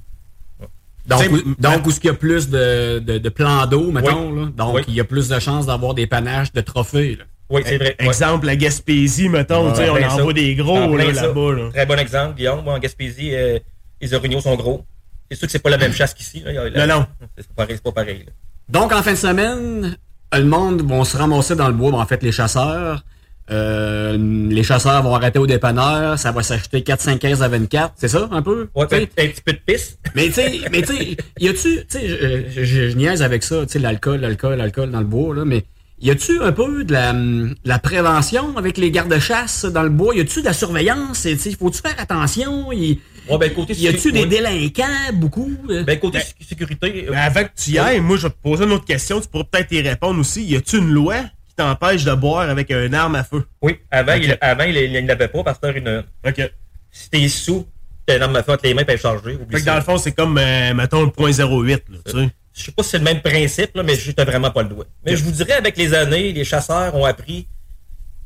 Donc, 1.07 1.19
T'sais, 1.21 1.29
où, 1.29 1.55
donc 1.57 1.85
où 1.85 1.89
est-ce 1.89 1.99
qu'il 2.01 2.09
y 2.09 2.13
a 2.13 2.17
plus 2.17 2.49
de, 2.49 2.99
de, 2.99 3.17
de 3.17 3.29
plans 3.29 3.65
d'eau, 3.65 3.91
mettons, 3.91 4.29
Oui. 4.31 4.41
là? 4.41 4.47
Donc, 4.57 4.75
Oui. 4.75 4.81
il 4.89 4.93
y 4.93 4.99
a 4.99 5.05
plus 5.05 5.29
de 5.29 5.39
chances 5.39 5.65
d'avoir 5.65 5.93
des 5.93 6.05
panaches 6.05 6.51
de 6.51 6.61
trophées, 6.61 7.15
là. 7.15 7.23
Oui, 7.49 7.61
c'est 7.65 7.77
vrai. 7.77 7.95
ouais. 7.99 8.05
Exemple, 8.07 8.45
la 8.45 8.57
Gaspésie, 8.57 9.29
mettons, 9.29 9.67
Ouais, 9.67 9.71
tu 9.71 9.77
sais, 9.77 9.89
on 9.89 9.95
envoie 10.19 10.33
des 10.33 10.53
gros 10.55 10.97
là, 10.97 11.11
là-bas. 11.13 11.53
là. 11.53 11.69
Très 11.71 11.85
bon 11.85 11.97
exemple, 11.97 12.35
Guillaume. 12.35 12.61
Moi, 12.61 12.73
en 12.73 12.79
Gaspésie, 12.79 13.33
euh, 13.33 13.57
les 14.01 14.13
orignaux 14.13 14.41
sont 14.41 14.55
gros. 14.57 14.83
C'est 15.31 15.37
sûr 15.37 15.47
que 15.47 15.51
c'est 15.53 15.59
pas 15.59 15.69
la 15.69 15.77
même 15.77 15.93
chasse 15.93 16.13
qu'ici. 16.13 16.43
Non, 16.75 16.87
non. 16.87 17.05
C'est 17.37 17.47
pas 17.47 17.63
pareil. 17.63 17.75
c'est 17.77 17.83
pas 17.83 17.91
pareil 17.93 18.23
là. 18.25 18.31
Donc, 18.67 18.91
en 18.91 19.01
fin 19.01 19.11
de 19.13 19.17
semaine, 19.17 19.97
le 20.33 20.43
monde 20.43 20.81
vont 20.81 21.05
se 21.05 21.15
ramasser 21.15 21.55
dans 21.55 21.67
le 21.69 21.73
bois, 21.73 21.91
ben, 21.91 21.99
en 21.99 22.05
fait, 22.05 22.21
les 22.21 22.33
chasseurs. 22.33 23.03
Euh, 23.49 24.17
les 24.49 24.63
chasseurs 24.63 25.01
vont 25.03 25.15
arrêter 25.15 25.39
au 25.39 25.47
dépanneur, 25.47 26.19
ça 26.19 26.31
va 26.31 26.43
s'acheter 26.43 26.81
4-5 26.81 27.17
caisses 27.17 27.41
à 27.41 27.47
24, 27.47 27.93
c'est 27.95 28.07
ça, 28.09 28.27
un 28.31 28.41
peu? 28.41 28.67
Ouais, 28.75 28.87
T'sais, 28.87 28.97
un, 29.17 29.23
un 29.23 29.27
petit 29.27 29.41
peu 29.43 29.53
de 29.53 29.59
pisse. 29.65 29.97
Mais 30.15 30.27
tu 30.27 30.33
sais, 30.33 30.59
mais 30.71 30.81
tu 30.81 30.95
sais, 30.95 31.17
y 31.39 31.47
a-tu, 31.47 31.57
tu 31.57 31.85
sais, 31.87 32.07
je, 32.07 32.15
je- 32.55 32.63
je- 32.65 32.89
je 32.89 32.95
niaise 32.97 33.21
avec 33.21 33.43
ça, 33.43 33.65
tu 33.65 33.73
sais, 33.73 33.79
l'alcool, 33.79 34.19
l'alcool, 34.19 34.55
l'alcool 34.57 34.91
dans 34.91 34.99
le 34.99 35.05
bois, 35.05 35.33
là, 35.33 35.45
mais 35.45 35.63
y 36.01 36.11
a-tu 36.11 36.41
un 36.41 36.51
peu 36.51 36.83
de 36.83 36.91
la, 36.93 37.11
hum, 37.11 37.55
la 37.63 37.79
prévention 37.79 38.57
avec 38.57 38.77
les 38.77 38.91
gardes-chasse 38.91 39.65
dans 39.65 39.83
le 39.83 39.89
bois? 39.89 40.13
Y 40.15 40.19
a-tu 40.21 40.41
de 40.41 40.45
la 40.45 40.53
surveillance? 40.53 41.25
Faut-tu 41.59 41.79
faire 41.81 41.95
attention? 41.99 42.71
Y, 42.73 42.99
Ouais, 43.29 43.37
ben, 43.37 43.53
côté 43.53 43.73
y 43.73 43.87
a-tu 43.89 44.11
des 44.13 44.25
délinquants, 44.25 44.83
beaucoup? 45.13 45.51
Ben, 45.67 45.99
côté 45.99 46.19
sé- 46.19 46.33
sécurité. 46.47 47.07
euh, 47.07 47.11
Mais 47.11 47.17
avant 47.17 47.43
que 47.43 47.49
tu 47.61 47.71
y 47.71 47.77
ailles, 47.79 47.99
moi, 47.99 48.15
je 48.15 48.23
vais 48.23 48.29
te 48.29 48.41
poser 48.41 48.63
une 48.63 48.71
autre 48.71 48.85
question. 48.85 49.19
Tu 49.19 49.27
pourrais 49.27 49.43
peut-être 49.51 49.69
y 49.73 49.81
répondre 49.81 50.17
aussi. 50.19 50.45
Y 50.45 50.55
a-tu 50.55 50.77
une 50.77 50.89
loi 50.91 51.15
t'empêche 51.57 52.03
de 52.05 52.13
boire 52.13 52.49
avec 52.49 52.69
une 52.69 52.95
arme 52.95 53.15
à 53.15 53.23
feu? 53.23 53.45
Oui, 53.61 53.79
avant, 53.91 54.13
il, 54.13 54.37
avant 54.39 54.63
il, 54.63 54.77
il 54.77 55.05
n'avait 55.05 55.27
pas 55.27 55.43
parce 55.43 55.59
que 55.59 55.77
une. 55.77 56.03
OK. 56.25 56.51
Si 56.91 57.09
t'es 57.09 57.27
sous, 57.27 57.67
t'as 58.05 58.15
une 58.17 58.23
arme 58.23 58.35
à 58.37 58.43
feu 58.43 58.53
entre 58.53 58.63
les 58.65 58.73
mains, 58.73 58.83
puis 58.85 58.97
charger. 58.97 59.37
Fait 59.51 59.59
que 59.59 59.65
dans 59.65 59.75
le 59.75 59.81
fond, 59.81 59.97
c'est 59.97 60.13
comme, 60.13 60.37
euh, 60.37 60.73
mettons, 60.73 61.03
le 61.03 61.11
point 61.11 61.31
08, 61.31 61.83
là, 61.89 61.97
tu 62.05 62.11
sais. 62.11 62.29
Je 62.53 62.63
sais 62.63 62.71
pas 62.71 62.81
si 62.81 62.89
c'est 62.89 62.97
le 62.97 63.03
même 63.03 63.21
principe, 63.21 63.75
là, 63.75 63.83
mais 63.83 63.95
j'étais 63.95 64.25
vraiment 64.25 64.49
pas 64.49 64.63
le 64.63 64.69
doigt. 64.69 64.85
Mais 65.05 65.15
je 65.15 65.23
vous 65.23 65.31
dirais, 65.31 65.53
avec 65.53 65.77
les 65.77 65.93
années, 65.93 66.31
les 66.31 66.43
chasseurs 66.43 66.95
ont 66.95 67.05
appris 67.05 67.47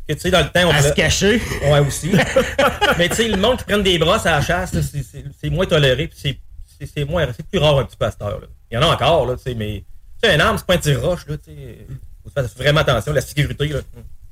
que, 0.07 0.13
tu 0.13 0.19
sais, 0.21 0.31
dans 0.31 0.39
le 0.39 0.49
temps, 0.49 0.67
on 0.67 0.71
À 0.71 0.81
se 0.81 0.93
cacher. 0.93 1.41
Ouais, 1.63 1.79
aussi. 1.79 2.11
mais 2.97 3.09
tu 3.09 3.15
sais, 3.15 3.27
le 3.27 3.35
monde 3.37 3.57
qui 3.57 3.65
prenne 3.65 3.83
des 3.83 3.97
brosses 3.97 4.25
à 4.25 4.31
la 4.31 4.41
chasse, 4.41 4.71
c'est- 4.79 5.49
moins 5.49 5.65
toléré, 5.65 6.07
puis 6.07 6.17
c'est- 6.19 7.05
moins, 7.05 7.27
c'est 7.35 7.45
plus 7.45 7.59
rare 7.59 7.79
un 7.79 7.83
petit 7.83 7.97
heure. 8.01 8.39
là. 8.39 8.47
Il 8.71 8.75
y 8.75 8.77
en 8.77 8.83
a 8.83 8.93
encore, 8.93 9.25
là, 9.25 9.35
tu 9.35 9.43
sais, 9.43 9.53
mais 9.53 9.83
tu 10.23 10.29
sais, 10.29 10.35
un 10.35 10.39
arme, 10.39 10.57
c'est 10.57 10.65
pas 10.65 10.75
un 10.75 10.77
tir-roche, 10.77 11.27
là, 11.27 11.37
tu 11.37 11.51
sais. 11.51 11.85
Faut 12.23 12.29
faire 12.29 12.45
vraiment 12.57 12.81
attention, 12.81 13.13
la 13.13 13.21
sécurité, 13.21 13.67
là. 13.67 13.79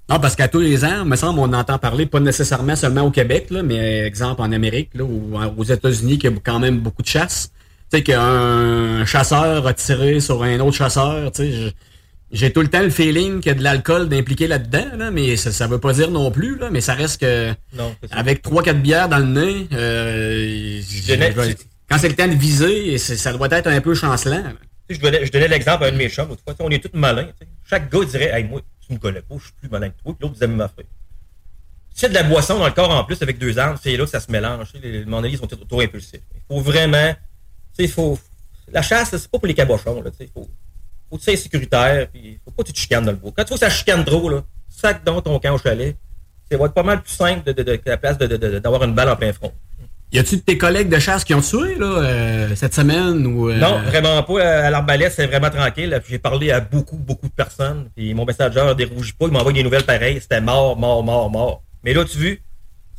Non, 0.10 0.20
parce 0.20 0.36
qu'à 0.36 0.48
tous 0.48 0.60
les 0.60 0.84
ans, 0.86 1.06
me 1.06 1.16
semble, 1.16 1.40
on 1.40 1.54
entend 1.54 1.78
parler, 1.78 2.08
pas 2.08 2.20
nécessairement 2.20 2.76
seulement 2.76 3.04
au 3.04 3.12
Québec, 3.12 3.48
là, 3.52 3.62
mais 3.62 4.00
exemple 4.06 4.42
en 4.42 4.52
Amérique, 4.52 4.90
là, 4.96 5.04
ou 5.04 5.38
aux 5.56 5.64
États-Unis, 5.64 6.18
qu'il 6.18 6.32
y 6.32 6.34
a 6.34 6.38
quand 6.44 6.60
même 6.60 6.80
beaucoup 6.80 7.04
de 7.04 7.08
chasse. 7.08 7.52
Tu 7.92 7.98
sais, 7.98 8.04
qu'un 8.04 9.06
chasseur 9.06 9.68
a 9.68 9.74
tiré 9.74 10.20
sur 10.20 10.42
un 10.44 10.60
autre 10.62 10.78
chasseur, 10.78 11.32
tu 11.32 11.44
sais, 11.44 11.74
j'ai 12.32 12.52
tout 12.52 12.62
le 12.62 12.68
temps 12.68 12.82
le 12.82 12.90
feeling 12.90 13.40
qu'il 13.40 13.52
y 13.52 13.56
a 13.56 13.58
de 13.58 13.64
l'alcool 13.64 14.10
d'impliqué 14.10 14.48
là-dedans, 14.48 14.98
là, 14.98 15.12
mais 15.12 15.36
ça, 15.38 15.52
ça 15.52 15.68
veut 15.68 15.80
pas 15.80 15.94
dire 15.94 16.10
non 16.10 16.32
plus, 16.32 16.58
là, 16.58 16.70
mais 16.72 16.82
ça 16.82 16.94
reste 16.96 17.22
que, 17.22 17.52
Non, 17.76 17.96
avec 18.12 18.42
trois 18.42 18.64
quatre 18.64 18.82
bières 18.82 19.10
dans 19.10 19.18
le 19.20 19.26
nez, 19.26 19.68
euh, 19.74 20.82
quand 21.88 21.98
c'est 22.00 22.10
le 22.10 22.16
temps 22.16 22.28
de 22.28 22.34
viser, 22.36 22.98
ça 22.98 23.32
doit 23.34 23.48
être 23.52 23.68
un 23.68 23.82
peu 23.82 23.94
chancelant. 23.94 24.44
là. 24.44 24.54
Je 24.90 25.00
donnais, 25.00 25.48
l'exemple 25.48 25.84
à 25.84 25.88
un 25.88 25.92
de 25.92 25.98
mes 25.98 26.10
chums 26.10 26.36
On 26.60 26.70
est 26.70 26.84
tous 26.84 26.98
malins. 26.98 27.28
Chaque 27.64 27.92
gars 27.92 28.06
dirait 28.06 28.32
Hey, 28.32 28.44
moi, 28.44 28.62
tu 28.86 28.94
me 28.94 28.98
connais 28.98 29.22
pas, 29.22 29.36
je 29.38 29.44
suis 29.44 29.54
plus 29.54 29.70
malin 29.70 29.90
que 29.90 30.02
toi. 30.02 30.14
Puis 30.14 30.22
l'autre 30.22 30.34
disait 30.34 30.48
ma 30.48 30.66
affaire. 30.66 30.86
Si 31.94 32.08
de 32.08 32.14
la 32.14 32.24
boisson 32.24 32.58
dans 32.58 32.66
le 32.66 32.72
corps 32.72 32.90
en 32.90 33.04
plus 33.04 33.22
avec 33.22 33.38
deux 33.38 33.60
armes, 33.60 33.78
c'est 33.82 33.96
là 33.96 34.06
que 34.06 34.10
ça 34.10 34.20
se 34.20 34.32
mélange. 34.32 34.74
Les, 34.82 34.92
les 34.92 35.06
mon 35.06 35.24
avis, 35.24 35.34
ils 35.34 35.38
sont 35.38 35.48
trop, 35.48 35.64
trop 35.66 35.82
impulsifs. 35.82 36.22
Il 36.34 36.42
faut 36.48 36.62
vraiment. 36.62 37.14
Il. 37.78 37.90
La 38.72 38.82
chasse, 38.82 39.10
c'est 39.10 39.28
pas 39.30 39.38
pour 39.38 39.48
les 39.48 39.54
cabochons. 39.54 40.04
Il 40.20 40.28
faut, 40.28 40.48
faut 41.10 41.18
que 41.18 41.24
tu 41.24 41.38
sécuritaire. 41.38 42.08
Puis 42.10 42.40
faut 42.44 42.52
pas 42.52 42.64
que 42.64 42.68
tu 42.68 42.74
te 42.74 42.80
chicanes 42.80 43.06
dans 43.06 43.12
le 43.12 43.18
bois. 43.18 43.32
Quand 43.36 43.44
tu 43.44 43.50
vois 43.50 43.58
que 43.58 43.66
ça 43.66 43.70
chicane 43.70 44.04
trop, 44.06 44.30
là, 44.30 44.44
sac 44.70 45.04
dans 45.04 45.22
ton 45.22 45.40
camp 45.40 45.54
au 45.54 45.58
chalet. 45.58 45.96
Ça 46.50 46.58
va 46.58 46.66
être 46.66 46.74
pas 46.74 46.84
mal 46.84 47.04
plus 47.04 47.14
simple 47.14 47.54
de, 47.54 47.80
la 47.86 47.98
place 47.98 48.18
d'avoir 48.18 48.84
une 48.84 48.96
balle 48.96 49.10
en 49.10 49.16
plein 49.16 49.32
front. 49.34 49.54
Y 50.12 50.18
a-tu 50.20 50.38
de 50.38 50.42
tes 50.42 50.58
collègues 50.58 50.90
de 50.90 50.98
chasse 50.98 51.24
qui 51.24 51.36
ont 51.36 51.42
tué, 51.42 51.76
là, 51.76 51.86
euh, 51.86 52.56
cette 52.56 52.74
semaine 52.74 53.28
ou. 53.28 53.50
euh, 53.50 53.58
Non, 53.60 53.80
vraiment 53.84 54.24
pas. 54.24 54.42
À 54.66 54.70
l'arbalète, 54.72 55.14
c'est 55.14 55.28
vraiment 55.28 55.52
tranquille. 55.52 55.92
Puis 56.04 56.14
J'ai 56.14 56.20
parlé 56.20 56.50
à 56.52 56.60
beaucoup, 56.62 56.98
beaucoup 56.98 57.28
de 57.28 57.34
personnes. 57.34 57.90
Puis 57.96 58.14
mon 58.16 58.26
messager 58.26 58.60
dérougit 58.76 59.14
pas. 59.14 59.28
Il 59.28 59.32
m'envoie 59.34 59.54
des 59.54 59.62
nouvelles 59.64 59.84
pareilles. 59.86 60.20
C'était 60.20 60.42
mort, 60.42 60.76
mort, 60.78 61.04
mort, 61.04 61.30
mort. 61.30 61.62
Mais 61.84 61.94
là, 61.94 62.04
tu 62.06 62.18
vois, 62.18 62.38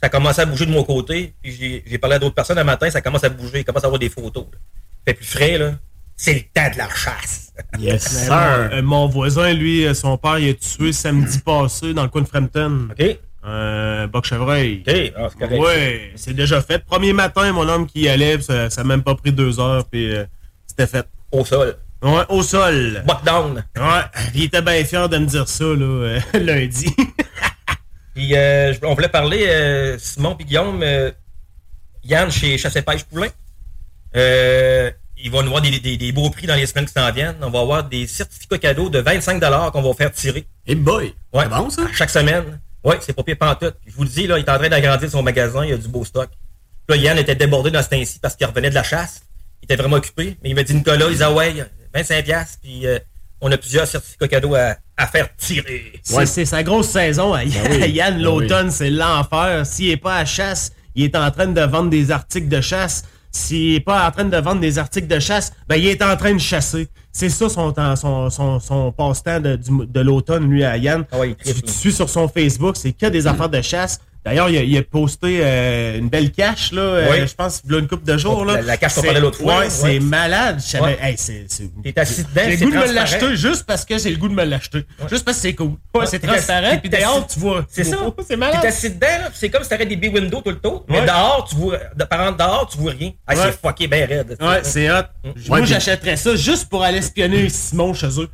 ça 0.01 0.09
commence 0.09 0.39
à 0.39 0.47
bouger 0.47 0.67
de 0.67 0.71
mon 0.71 0.85
côté. 0.85 1.35
Puis 1.43 1.53
j'ai- 1.59 1.85
j'ai 1.85 1.99
parlé 1.99 2.17
à 2.17 2.19
d'autres 2.21 2.35
personnes 2.37 2.59
un 2.59 2.65
matin. 2.65 2.89
Ça 2.91 3.01
commence 3.01 3.25
à 3.25 3.29
bouger. 3.29 3.59
Il 3.61 3.65
commence 3.65 3.83
à 3.83 3.87
avoir 3.87 3.99
des 3.99 4.09
photos. 4.09 4.45
là. 4.53 4.59
Fait 5.05 5.15
plus 5.15 5.27
frais, 5.27 5.59
là. 5.59 5.73
C'est 6.17 6.35
le 6.35 6.41
temps 6.55 6.71
de 6.73 6.79
la 6.79 6.89
chasse. 6.91 7.49
Yes, 7.79 8.29
Ben, 8.29 8.69
mon, 8.71 8.77
euh, 8.77 8.83
mon 8.83 9.07
voisin, 9.09 9.53
lui, 9.53 9.85
euh, 9.85 9.93
son 9.95 10.17
père, 10.17 10.39
il 10.39 10.51
a 10.51 10.55
tué 10.55 10.93
samedi 10.93 11.41
passé 11.41 11.93
dans 11.93 12.05
le 12.05 12.09
coin 12.09 12.23
de 12.23 12.27
Frampton. 12.29 12.89
OK. 12.91 13.19
Un 13.43 14.07
boc 14.07 14.27
chevreuil. 14.27 14.83
OK, 14.87 15.13
ah, 15.17 15.29
c'est 15.31 15.39
correct. 15.39 15.61
Ouais, 15.61 16.13
c'est 16.17 16.35
déjà 16.35 16.61
fait. 16.61 16.85
Premier 16.85 17.13
matin, 17.15 17.53
mon 17.53 17.67
homme 17.69 17.87
qui 17.87 18.01
y 18.03 18.09
allait, 18.09 18.41
ça, 18.41 18.69
ça 18.69 18.83
a 18.83 18.85
même 18.85 19.03
pas 19.03 19.15
pris 19.15 19.33
deux 19.33 19.59
heures, 19.59 19.85
puis 19.87 20.15
euh, 20.15 20.25
c'était 20.67 20.87
fait. 20.87 21.07
Au 21.33 21.45
sol. 21.45 21.77
Ouais, 22.03 22.23
au 22.29 22.43
sol. 22.43 23.03
Lockdown. 23.07 23.65
Ouais, 23.77 23.83
puis 24.33 24.41
il 24.41 24.45
était 24.45 24.63
bien 24.63 24.85
fier 24.85 25.09
de 25.09 25.19
me 25.19 25.27
dire 25.27 25.49
ça, 25.49 25.65
là, 25.65 25.75
euh, 25.81 26.21
lundi. 26.35 26.95
Puis 28.15 28.35
euh, 28.35 28.75
on 28.83 28.95
voulait 28.95 29.09
parler, 29.09 29.45
euh, 29.47 29.97
Simon 29.99 30.35
puis 30.35 30.45
Guillaume, 30.45 30.83
euh, 30.83 31.13
Yann 32.03 32.29
chez 32.31 32.59
Chasse 32.59 32.75
et 32.77 32.83
Pêche 32.83 33.05
Poulain. 33.05 33.29
Euh, 34.17 34.91
il 35.17 35.31
va 35.31 35.41
nous 35.43 35.47
avoir 35.49 35.63
des, 35.63 35.79
des- 35.79 35.97
des 35.97 36.13
beaux 36.13 36.29
prix 36.29 36.47
dans 36.47 36.57
les 36.57 36.67
semaines 36.67 36.87
qui 36.87 36.93
s'en 36.93 37.11
viennent. 37.13 37.37
On 37.41 37.51
va 37.51 37.61
avoir 37.61 37.85
des 37.85 38.07
certificats 38.09 38.59
cadeaux 38.59 38.89
de 38.91 38.99
25 38.99 39.41
qu'on 39.71 39.83
va 39.83 39.95
faire 39.95 40.11
tirer. 40.13 40.45
Hey 40.67 40.75
boy! 40.75 41.15
Ouais. 41.33 41.45
C'est 41.45 41.49
bon, 41.51 41.71
ça? 41.71 41.83
À 41.83 41.93
chaque 41.93 42.11
semaine. 42.11 42.61
Oui, 42.85 42.97
c'est 43.01 43.13
pas 43.13 43.23
pire 43.23 43.37
pantoute. 43.39 43.77
Puis 43.83 43.91
Je 43.91 43.97
vous 43.97 44.05
le 44.05 44.09
dis, 44.09 44.27
là, 44.27 44.39
il 44.39 44.45
est 44.45 44.51
en 44.51 44.59
train 44.59 44.69
d'agrandir 44.69 45.11
son 45.11 45.23
magasin, 45.23 45.65
il 45.65 45.71
y 45.71 45.73
a 45.73 45.77
du 45.77 45.89
beau 45.89 46.05
stock. 46.05 46.31
Puis 46.87 46.97
là, 46.99 47.05
Yann 47.05 47.19
était 47.19 47.35
débordé 47.35 47.71
dans 47.71 47.83
ce 47.83 47.89
temps-ci 47.89 48.19
parce 48.21 48.37
qu'il 48.37 48.47
revenait 48.47 48.71
de 48.71 48.75
la 48.75 48.83
chasse. 48.83 49.23
Il 49.63 49.65
était 49.67 49.77
vraiment 49.77 49.97
occupé. 49.97 50.37
Mais 50.43 50.51
il 50.51 50.55
m'a 50.55 50.63
dit, 50.63 50.75
Nicolas, 50.75 51.07
il 51.07 51.13
disait, 51.13 51.25
ah 51.25 51.33
ouais, 51.33 51.55
25 51.95 52.25
piastres, 52.25 52.59
puis 52.63 52.87
euh, 52.87 52.99
on 53.41 53.51
a 53.53 53.57
plusieurs 53.59 53.87
certificats 53.87 54.29
cadeaux 54.29 54.55
à, 54.55 54.77
à 54.97 55.07
faire 55.07 55.29
tirer. 55.37 55.93
C'est 56.03 56.27
c'est 56.27 56.45
sa 56.45 56.63
grosse 56.63 56.89
saison 56.89 57.33
à 57.35 57.45
Yann, 57.45 57.69
Ben 57.69 57.83
oui, 57.83 57.91
Yann, 57.91 58.15
ben 58.15 58.23
l'automne, 58.23 58.71
c'est 58.71 58.91
l'enfer. 58.91 59.67
S'il 59.67 59.91
est 59.91 59.97
pas 59.97 60.17
à 60.17 60.25
chasse, 60.25 60.73
il 60.95 61.05
est 61.05 61.17
en 61.17 61.31
train 61.31 61.47
de 61.47 61.61
vendre 61.61 61.91
des 61.91 62.11
articles 62.11 62.49
de 62.49 62.61
chasse. 62.61 63.05
S'il 63.33 63.75
est 63.75 63.81
pas 63.81 64.07
en 64.07 64.11
train 64.11 64.25
de 64.25 64.37
vendre 64.37 64.61
des 64.61 64.79
articles 64.79 65.07
de 65.07 65.21
chasse, 65.21 65.53
ben 65.69 65.77
il 65.77 65.87
est 65.87 66.03
en 66.03 66.17
train 66.17 66.33
de 66.35 66.41
chasser. 66.41 66.89
C'est 67.13 67.29
ça 67.29 67.49
son, 67.49 67.73
temps- 67.73 67.97
son, 67.97 68.31
son, 68.31 68.61
son 68.61 68.93
passe-temps 68.93 69.41
de, 69.41 69.57
de 69.57 70.01
l'automne, 70.01 70.49
lui, 70.49 70.63
à 70.65 70.77
Yann. 70.77 71.05
Ah 71.11 71.19
ouais, 71.19 71.35
il 71.45 71.55
tu, 71.55 71.63
tu 71.63 71.73
suis 71.73 71.93
sur 71.93 72.09
son 72.09 72.29
Facebook, 72.29 72.77
c'est 72.77 72.93
que 72.93 73.07
des 73.07 73.27
affaires 73.27 73.49
de 73.49 73.61
chasse. 73.61 74.01
D'ailleurs, 74.25 74.51
il, 74.51 74.59
a- 74.59 74.63
il 74.63 74.77
a 74.77 74.83
posté 74.83 75.41
euh, 75.43 75.99
une 75.99 76.09
belle 76.11 76.31
cache, 76.31 76.73
là, 76.73 76.83
euh, 76.83 77.27
je 77.27 77.35
pense, 77.35 77.63
il 77.65 77.73
y 77.73 77.75
a 77.75 77.79
une 77.79 77.89
couple 77.89 78.05
de 78.05 78.19
jours. 78.19 78.45
Là. 78.45 78.57
La- 78.57 78.63
la 78.63 78.77
cache 78.77 78.95
qu'on 78.95 79.03
parlait 79.03 79.21
l'autre 79.21 79.39
fois, 79.39 79.59
Ouais, 79.59 79.65
là, 79.65 79.71
c'est 79.71 79.83
ouais. 79.85 80.01
malade. 80.01 80.61
Ouais. 80.81 80.99
hey, 81.01 81.15
c'est- 81.17 81.47
c'est- 81.49 81.71
T'es 81.83 81.99
assis 81.99 82.25
dedans, 82.25 82.43
J'ai 82.45 82.57
le 82.57 82.65
goût 82.67 82.71
de 82.71 82.77
me 82.77 82.93
l'acheter 82.93 83.37
juste 83.37 83.65
parce 83.67 83.85
que 83.85 83.99
j'ai 83.99 84.11
le 84.11 84.17
goût 84.19 84.29
de 84.29 84.35
me 84.35 84.45
l'acheter. 84.45 84.85
Juste 85.09 85.25
parce 85.25 85.39
que 85.39 85.43
c'est 85.43 85.55
cool. 85.55 85.73
Ouais, 85.95 86.05
c'est 86.07 86.19
transparent, 86.19 86.77
puis 86.79 86.91
dehors, 86.91 87.27
tu 87.27 87.39
vois. 87.41 87.65
C'est 87.71 87.85
ça. 87.85 87.97
C'est 88.29 88.37
malade. 88.37 88.61
T'es 88.61 88.69
assis 88.69 88.91
dedans, 88.91 89.07
là, 89.07 89.31
c'est 89.33 89.49
comme 89.49 89.63
si 89.63 89.69
t'aurais 89.71 89.87
des 89.87 89.97
big 89.97 90.13
windows 90.15 90.41
tout 90.43 90.51
le 90.51 90.59
tour. 90.59 90.85
Mais 90.89 91.01
Ouais. 91.01 91.07
dehors, 91.07 91.47
tu 91.49 91.57
vois, 91.57 91.79
de- 91.97 92.05
par 92.05 92.21
exemple, 92.21 92.39
dehors, 92.39 92.69
tu 92.71 92.79
vois 92.79 92.93
rien. 92.93 93.11
Ah, 93.27 93.35
Ouais. 93.35 93.41
c'est 93.47 93.61
fucké 93.67 93.87
bien 93.89 94.07
raide. 94.07 94.37
Ouais, 94.41 94.61
c'est 94.63 94.91
hot. 94.91 95.05
Moi, 95.49 95.65
j'achèterais 95.65 96.17
ça 96.17 96.37
juste 96.37 96.69
pour 96.69 96.85
aller 96.85 96.99
espionner 96.99 97.49
Simon 97.49 97.95
chez 97.95 98.21
eux. 98.21 98.29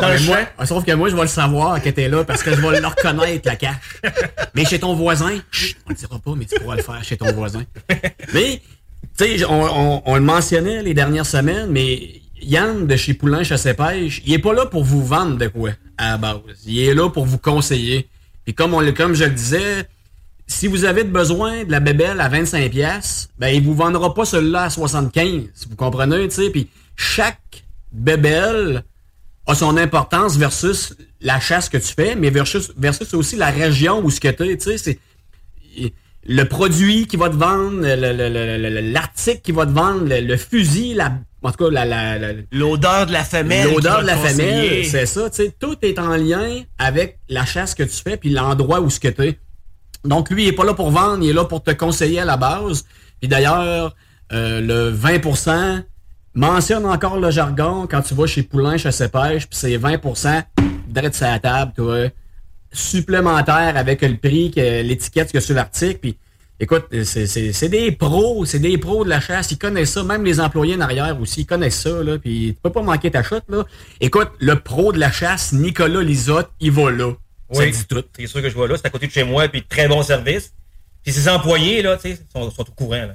Dans 0.00 0.20
moi, 0.26 0.38
sauf 0.64 0.84
que 0.84 0.92
moi, 0.92 1.08
je 1.08 1.16
vais 1.16 1.22
le 1.22 1.28
savoir 1.28 1.82
que 1.82 1.90
t'es 1.90 2.08
là 2.08 2.22
parce 2.24 2.42
que 2.44 2.50
je 2.54 2.60
vais 2.60 2.80
le 2.80 2.86
reconnaître, 2.86 3.48
la 3.48 3.56
cache. 3.56 4.00
Mais 4.54 4.64
chez 4.64 4.78
ton 4.78 4.94
voisin, 4.94 5.38
chut, 5.50 5.76
on 5.86 5.90
le 5.90 5.96
dira 5.96 6.18
pas, 6.20 6.32
mais 6.36 6.44
tu 6.44 6.58
pourras 6.60 6.76
le 6.76 6.82
faire 6.82 7.02
chez 7.02 7.16
ton 7.16 7.32
voisin. 7.32 7.64
Mais, 8.32 8.62
tu 9.18 9.38
sais, 9.38 9.44
on, 9.44 9.64
on- 9.96 10.02
on 10.06 10.14
le 10.14 10.20
mentionnait 10.20 10.82
les 10.84 10.94
dernières 10.94 11.26
semaines, 11.26 11.70
mais 11.70 12.20
Yann 12.40 12.86
de 12.86 12.96
chez 12.96 13.14
Poulain 13.14 13.42
Chasse 13.42 13.66
Pêche, 13.76 14.22
il 14.24 14.32
est 14.34 14.38
pas 14.38 14.52
là 14.52 14.66
pour 14.66 14.84
vous 14.84 15.04
vendre 15.04 15.36
de 15.36 15.48
quoi, 15.48 15.70
à 15.96 16.10
la 16.12 16.16
base. 16.18 16.40
Il 16.64 16.78
est 16.78 16.94
là 16.94 17.10
pour 17.10 17.24
vous 17.26 17.38
conseiller. 17.38 18.08
Puis 18.44 18.54
comme, 18.54 18.74
on, 18.74 18.92
comme 18.92 19.14
je 19.14 19.24
le 19.24 19.30
disais, 19.32 19.88
si 20.46 20.68
vous 20.68 20.84
avez 20.84 21.02
besoin 21.02 21.64
de 21.64 21.72
la 21.72 21.80
bébelle 21.80 22.20
à 22.20 22.28
25 22.28 22.70
pièces, 22.70 23.30
ben 23.36 23.48
il 23.48 23.62
vous 23.64 23.74
vendra 23.74 24.14
pas 24.14 24.24
celui-là 24.24 24.62
à 24.62 24.70
75, 24.70 25.42
vous 25.68 25.76
comprenez, 25.76 26.28
tu 26.28 26.36
sais, 26.36 26.50
puis 26.50 26.68
chaque 26.96 27.64
bébelle 27.92 28.84
a 29.46 29.54
son 29.54 29.76
importance 29.76 30.36
versus 30.36 30.94
la 31.20 31.40
chasse 31.40 31.68
que 31.68 31.78
tu 31.78 31.92
fais, 31.94 32.14
mais 32.14 32.30
versus, 32.30 32.72
versus 32.76 33.14
aussi 33.14 33.36
la 33.36 33.50
région 33.50 34.00
où 34.04 34.10
ce 34.10 34.20
que 34.20 34.28
tu 34.28 34.56
tu 34.58 34.64
sais, 34.64 34.78
c'est 34.78 34.98
le 36.26 36.44
produit 36.44 37.06
qui 37.06 37.16
va 37.16 37.30
te 37.30 37.36
vendre, 37.36 37.80
le- 37.80 37.94
le- 37.96 38.12
le- 38.12 38.58
le- 38.58 38.70
le- 38.70 38.92
l'article 38.92 39.40
qui 39.40 39.52
va 39.52 39.64
te 39.64 39.70
vendre, 39.70 40.04
le, 40.04 40.20
le 40.20 40.36
fusil, 40.36 40.92
la, 40.94 41.14
en 41.42 41.50
tout 41.52 41.64
cas, 41.64 41.70
la, 41.70 41.84
la- 41.86 42.18
la- 42.18 42.32
L'odeur 42.52 43.06
de 43.06 43.12
la 43.12 43.24
femelle. 43.24 43.72
L'odeur 43.72 44.02
de 44.02 44.06
la 44.06 44.16
femelle, 44.16 44.84
c'est 44.84 45.06
ça, 45.06 45.30
tu 45.30 45.36
sais, 45.36 45.54
tout 45.58 45.76
est 45.82 45.98
en 45.98 46.16
lien 46.16 46.62
avec 46.78 47.18
la 47.30 47.46
chasse 47.46 47.74
que 47.74 47.82
tu 47.84 47.96
fais 48.02 48.16
puis 48.18 48.28
l'endroit 48.30 48.80
où 48.80 48.90
ce 48.90 49.00
que 49.00 49.08
tu 49.08 49.22
es. 49.22 49.38
Donc 50.04 50.28
lui, 50.30 50.44
il 50.44 50.48
est 50.48 50.52
pas 50.52 50.64
là 50.64 50.74
pour 50.74 50.90
vendre, 50.90 51.24
il 51.24 51.30
est 51.30 51.34
là 51.34 51.44
pour 51.46 51.62
te 51.62 51.70
conseiller 51.70 52.20
à 52.20 52.24
la 52.26 52.36
base. 52.36 52.84
Puis 53.20 53.28
d'ailleurs, 53.28 53.96
euh, 54.32 54.60
le 54.60 54.90
20%, 54.94 55.82
mentionne 56.38 56.84
encore 56.86 57.18
le 57.18 57.30
jargon 57.30 57.86
quand 57.90 58.02
tu 58.02 58.14
vas 58.14 58.26
chez 58.26 58.42
Poulain, 58.42 58.76
Chasse 58.76 59.00
et 59.00 59.08
Pêche, 59.08 59.46
puis 59.48 59.58
c'est 59.58 59.76
20% 59.76 60.42
direct 60.88 61.14
sur 61.14 61.26
la 61.26 61.38
table, 61.38 61.72
toi, 61.76 62.08
supplémentaire 62.72 63.76
avec 63.76 64.02
le 64.02 64.16
prix, 64.16 64.50
que 64.50 64.82
l'étiquette 64.82 65.32
que 65.32 65.40
sur 65.40 65.54
l'article, 65.54 65.98
puis 66.00 66.16
Écoute, 66.60 66.86
c'est- 67.04 67.68
des 67.68 67.92
pros, 67.92 68.44
c'est 68.44 68.58
des 68.58 68.76
pros 68.78 69.04
de 69.04 69.08
la 69.08 69.20
chasse, 69.20 69.52
ils 69.52 69.58
connaissent 69.58 69.92
ça, 69.92 70.02
même 70.02 70.24
les 70.24 70.40
employés 70.40 70.74
en 70.74 70.80
arrière 70.80 71.16
aussi, 71.20 71.42
ils 71.42 71.46
connaissent 71.46 71.80
ça, 71.82 72.02
là, 72.02 72.18
puis 72.18 72.52
tu 72.52 72.60
peux 72.60 72.70
pas 72.70 72.82
manquer 72.82 73.12
ta 73.12 73.22
chute, 73.22 73.44
là. 73.48 73.64
Écoute, 74.00 74.30
le 74.40 74.56
pro 74.58 74.92
de 74.92 74.98
la 74.98 75.12
chasse, 75.12 75.52
Nicolas 75.52 76.02
Lisotte, 76.02 76.50
il 76.58 76.72
va 76.72 76.90
là. 76.90 77.12
Ça 77.52 77.60
Oui, 77.60 77.70
dit 77.70 77.84
tout. 77.88 78.02
c'est 78.18 78.26
sûr 78.26 78.42
que 78.42 78.48
je 78.50 78.54
vois 78.56 78.66
là, 78.66 78.74
c'est 78.76 78.86
à 78.86 78.90
côté 78.90 79.06
de 79.06 79.12
chez 79.12 79.22
moi, 79.22 79.46
puis 79.46 79.62
très 79.62 79.86
bon 79.86 80.02
service. 80.02 80.52
Puis 81.04 81.12
ses 81.12 81.28
employés, 81.28 81.80
là, 81.80 81.96
tu 81.96 82.08
sais, 82.10 82.18
sont, 82.32 82.50
sont 82.50 82.62
au 82.68 82.72
courant, 82.72 83.06
là. 83.06 83.14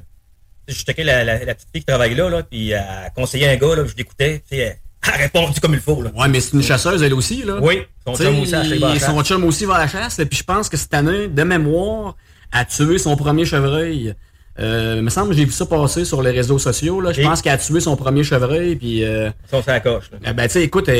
Je 0.68 0.74
checkais 0.76 1.04
la, 1.04 1.24
la, 1.24 1.44
la 1.44 1.56
petite 1.56 1.70
fille 1.74 1.82
qui 1.82 1.86
travaille 1.86 2.16
là, 2.16 2.30
là, 2.30 2.44
puis 2.44 2.72
elle 2.72 2.84
conseillait 3.16 3.50
un 3.50 3.56
gars, 3.58 3.76
là, 3.76 3.84
je 3.86 3.96
l'écoutais, 3.96 4.42
elle 4.52 4.78
a 5.02 5.12
répondu 5.18 5.60
comme 5.60 5.74
il 5.74 5.80
faut, 5.82 6.02
là. 6.02 6.12
Ouais, 6.16 6.28
mais 6.30 6.40
c'est 6.40 6.54
une 6.56 6.64
chasseuse, 6.64 7.04
elle 7.04 7.14
aussi, 7.14 7.44
là. 7.44 7.58
Oui, 7.62 7.82
son 8.08 8.14
T'sais, 8.14 8.26
chum 8.26 8.40
aussi, 8.40 8.56
à 8.56 8.64
la 8.64 8.96
chasse. 9.00 9.06
Son 9.06 9.24
chum 9.24 9.44
aussi 9.44 9.66
va 9.66 9.76
à 9.76 9.80
la 9.80 9.88
chasse. 9.88 10.20
Et 10.20 10.26
puis 10.26 10.38
je 10.38 10.44
pense 10.44 10.70
que 10.70 10.78
cette 10.78 10.94
année, 10.94 11.28
de 11.28 11.44
mémoire, 11.44 12.16
a 12.52 12.64
tué 12.66 12.98
son 12.98 13.16
premier 13.18 13.44
chevreuil. 13.46 14.14
Euh, 14.60 14.96
il 14.98 15.04
me 15.04 15.10
semble 15.10 15.30
que 15.32 15.36
j'ai 15.36 15.46
vu 15.46 15.52
ça 15.52 15.66
passer 15.66 16.06
sur 16.06 16.22
les 16.22 16.30
réseaux 16.30 16.60
sociaux. 16.60 17.02
Là. 17.02 17.12
Je 17.12 17.22
pense 17.24 17.42
qu'elle 17.42 17.54
a 17.54 17.58
tué 17.58 17.80
son 17.80 17.96
premier 17.96 18.24
chevreuil. 18.24 18.76
Puis, 18.76 19.04
euh, 19.04 19.30
Ils 19.48 19.50
sont 19.50 19.64
sur 19.64 19.72
la 19.72 19.80
coche, 19.80 20.12
là. 20.12 20.20
eh 20.30 20.34
ben, 20.34 20.44
tu 20.44 20.52
sais, 20.54 20.64
écoute, 20.64 20.88
elle, 20.88 20.96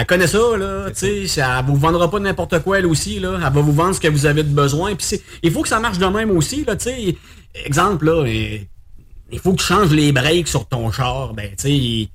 elle 0.00 0.06
connaît 0.06 0.26
ça, 0.26 0.38
là. 0.58 0.90
Tu 0.90 1.26
sais, 1.28 1.40
elle 1.40 1.64
vous 1.66 1.76
vendra 1.76 2.10
pas 2.10 2.18
n'importe 2.18 2.58
quoi, 2.64 2.80
elle 2.80 2.86
aussi, 2.86 3.20
là. 3.20 3.34
Elle 3.36 3.40
va 3.42 3.60
vous 3.60 3.72
vendre 3.72 3.94
ce 3.94 4.00
que 4.00 4.08
vous 4.08 4.26
avez 4.26 4.42
de 4.42 4.48
besoin. 4.52 4.94
Puis 4.96 5.20
il 5.42 5.52
faut 5.52 5.62
que 5.62 5.68
ça 5.68 5.78
marche 5.80 5.98
de 5.98 6.06
même 6.06 6.30
aussi, 6.32 6.64
là. 6.66 6.74
Tu 6.76 6.90
sais, 6.90 7.16
exemple, 7.64 8.06
là, 8.06 8.24
il 9.30 9.38
faut 9.38 9.52
que 9.52 9.58
tu 9.58 9.64
changes 9.66 9.90
les 9.90 10.12
breaks 10.12 10.48
sur 10.48 10.66
ton 10.66 10.90
char. 10.90 11.34
Ben, 11.34 11.50
tu 11.56 11.68
sais, 11.68 12.08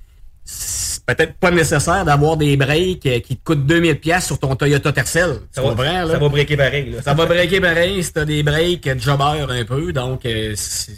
c'est 0.43 1.03
peut-être 1.05 1.35
pas 1.35 1.51
nécessaire 1.51 2.03
d'avoir 2.03 2.35
des 2.37 2.57
breaks 2.57 3.05
euh, 3.05 3.19
qui 3.19 3.37
te 3.37 3.43
coûtent 3.43 3.65
2000 3.65 3.99
pièces 3.99 4.25
sur 4.25 4.39
ton 4.39 4.55
Toyota 4.55 4.91
Tercel. 4.91 5.39
Ça 5.51 5.61
va, 5.61 5.83
là? 5.83 6.07
ça 6.07 6.17
va 6.17 6.29
breaker 6.29 6.57
pareil, 6.57 6.91
là. 6.91 7.01
Ça 7.01 7.13
va 7.13 7.25
breaker 7.25 7.61
pareil 7.61 8.03
si 8.03 8.13
t'as 8.13 8.25
des 8.25 8.43
breaks 8.43 8.87
euh, 8.87 8.95
jobber 8.97 9.45
un 9.47 9.65
peu. 9.65 9.93
Donc, 9.93 10.25
euh, 10.25 10.55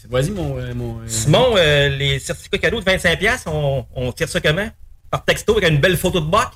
vas-y, 0.09 0.31
mon... 0.31 0.57
euh, 0.57 0.73
mon 0.73 0.99
euh, 0.99 1.03
Simon, 1.07 1.55
les 1.55 2.19
certificats 2.19 2.57
cadeaux 2.57 2.79
de 2.79 2.85
25$, 2.85 3.17
piastres, 3.17 3.51
on, 3.51 3.85
on 3.95 4.11
tire 4.11 4.29
ça 4.29 4.39
comment? 4.39 4.69
Par 5.11 5.23
texto 5.25 5.57
avec 5.57 5.69
une 5.69 5.79
belle 5.79 5.97
photo 5.97 6.19
de 6.21 6.25
boc? 6.25 6.49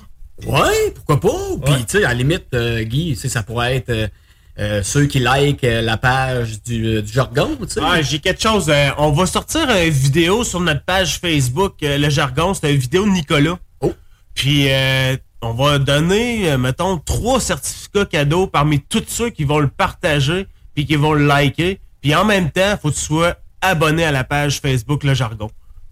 Ouais, 0.46 0.92
pourquoi 0.94 1.20
pas? 1.20 1.72
Puis, 1.72 1.84
tu 1.84 1.98
sais, 1.98 2.04
à 2.04 2.08
la 2.08 2.14
limite, 2.14 2.54
Guy, 2.54 3.16
ça 3.16 3.42
pourrait 3.42 3.76
être 3.76 4.10
euh, 4.58 4.82
ceux 4.82 5.06
qui 5.06 5.18
like 5.20 5.62
euh, 5.64 5.80
la 5.82 5.96
page 5.96 6.62
du, 6.62 6.96
euh, 6.96 7.02
du 7.02 7.12
jargon, 7.12 7.56
tu 7.60 7.68
sais. 7.68 7.80
Ah, 7.82 8.02
j'ai 8.02 8.18
quelque 8.18 8.42
chose. 8.42 8.68
euh, 8.68 8.90
on 8.98 9.12
va 9.12 9.26
sortir 9.26 9.70
une 9.70 9.90
vidéo 9.90 10.44
sur 10.44 10.60
notre 10.60 10.84
page 10.84 11.18
Facebook, 11.18 11.74
le 11.80 12.08
jargon. 12.10 12.54
C'est 12.54 12.72
une 12.72 12.80
vidéo 12.80 13.04
de 13.04 13.10
Nicolas. 13.10 13.58
Oh. 13.80 13.94
Puis, 14.34 14.66
euh, 14.70 15.16
on 15.40 15.52
va 15.52 15.78
donner, 15.78 16.56
mettons, 16.56 16.98
trois 16.98 17.40
certificats 17.40 18.06
cadeaux 18.06 18.48
parmi 18.48 18.80
tous 18.80 19.04
ceux 19.06 19.30
qui 19.30 19.44
vont 19.44 19.60
le 19.60 19.68
partager 19.68 20.48
puis 20.74 20.84
qui 20.86 20.96
vont 20.96 21.12
le 21.12 21.26
liker. 21.26 21.80
Puis 22.00 22.14
en 22.14 22.24
même 22.24 22.50
temps, 22.50 22.76
faut 22.80 22.90
que 22.90 22.94
tu 22.96 23.00
sois 23.00 23.36
abonné 23.60 24.04
à 24.04 24.10
la 24.10 24.24
page 24.24 24.60
Facebook 24.60 25.04
Le 25.04 25.14
Jargon. 25.14 25.48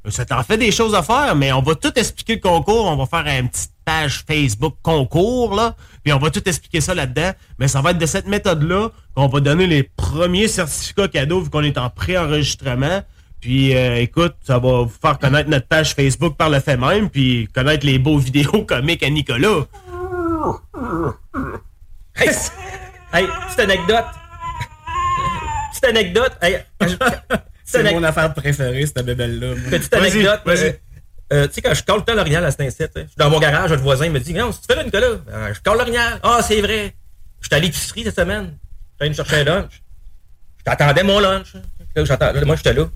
Ça 0.09 0.25
t'en 0.25 0.43
fait 0.45 0.57
des 0.59 0.71
choses 0.71 0.95
à 0.95 1.03
faire, 1.03 1.35
mais 1.35 1.53
on 1.53 1.63
va 1.63 1.75
tout 1.75 1.93
expliquer 1.97 2.37
le 2.37 2.41
concours. 2.41 2.87
On 2.87 2.97
va 2.97 3.07
faire 3.07 3.27
une 3.41 3.49
petite 3.49 3.73
page 3.87 4.25
Facebook 4.29 4.75
concours, 4.83 5.55
là. 5.55 5.75
Puis 6.05 6.13
on 6.13 6.19
va 6.19 6.31
tout 6.31 6.47
expliquer 6.47 6.83
ça 6.83 6.95
là-dedans. 6.95 7.31
Mais 7.59 7.69
ça 7.69 7.81
va 7.81 7.93
être 7.93 7.99
de 7.99 8.05
cette 8.07 8.27
méthode-là 8.27 8.91
qu'on 9.15 9.29
va 9.29 9.41
donner 9.41 9.67
les 9.67 9.83
premiers 9.85 10.49
certificats 10.49 11.09
cadeaux 11.09 11.41
vu 11.41 11.49
qu'on 11.49 11.63
est 11.63 11.79
en 11.79 11.89
pré-enregistrement. 11.89 13.03
Puis 13.41 13.75
euh, 13.77 14.01
écoute, 14.01 14.35
ça 14.43 14.59
va 14.59 14.83
vous 14.83 14.93
faire 15.01 15.19
connaître 15.19 15.49
notre 15.49 15.67
page 15.69 15.95
Facebook 15.95 16.37
par 16.37 16.51
le 16.51 16.59
fait 16.61 16.77
même, 16.77 17.09
puis 17.09 17.49
connaître 17.55 17.87
les 17.87 17.99
beaux 17.99 18.19
vidéos 18.29 18.65
comiques 18.67 19.03
à 19.03 19.09
Nicolas. 19.11 19.65
Hey, 22.17 22.29
hey, 23.13 23.27
petite 23.47 23.61
anecdote. 23.61 24.05
petite 25.71 25.85
anecdote. 25.85 26.33
Hey, 26.43 26.59
C'est 27.65 27.93
mon 27.93 28.03
affaire 28.05 28.33
préférée, 28.33 28.87
cette 28.87 29.05
bébelle-là. 29.05 29.55
Petite 29.71 29.93
anecdote. 29.93 30.41
vas-y. 30.45 30.69
euh, 30.69 30.73
euh, 31.33 31.49
tu 31.49 31.55
sais, 31.55 31.63
quand 31.63 31.75
je 31.75 31.83
colle 31.83 32.03
le 32.07 32.15
l'orignal 32.15 32.45
à 32.45 32.51
Saint-Cyr, 32.51 32.89
je 32.95 33.01
suis 33.01 33.09
dans 33.17 33.31
mon 33.31 33.41
garage, 33.41 33.71
le 33.71 33.77
voisin 33.79 34.09
me 34.11 34.21
dit 34.21 34.33
Non, 34.33 34.53
si 34.53 34.61
tu 34.61 34.67
fais 34.67 34.77
là, 34.77 34.85
Nicolas, 34.85 35.17
Euh, 35.29 35.55
je 35.55 35.61
colle 35.61 35.79
l'orignal. 35.79 36.21
Ah, 36.23 36.41
c'est 36.43 36.61
vrai. 36.61 36.95
Je 37.41 37.47
suis 37.49 37.55
à 37.55 37.59
l'épicerie 37.59 38.05
cette 38.05 38.17
semaine. 38.17 38.57
Je 38.99 39.05
allé 39.05 39.11
me 39.11 39.15
chercher 39.15 39.41
un 39.41 39.45
lunch. 39.45 39.83
Je 40.59 40.65
t'attendais 40.65 41.03
mon 41.03 41.19
lunch. 41.19 41.55
Là, 41.95 42.33
là, 42.33 42.45
moi, 42.45 42.57
j'étais 42.57 42.73
là. 42.75 42.87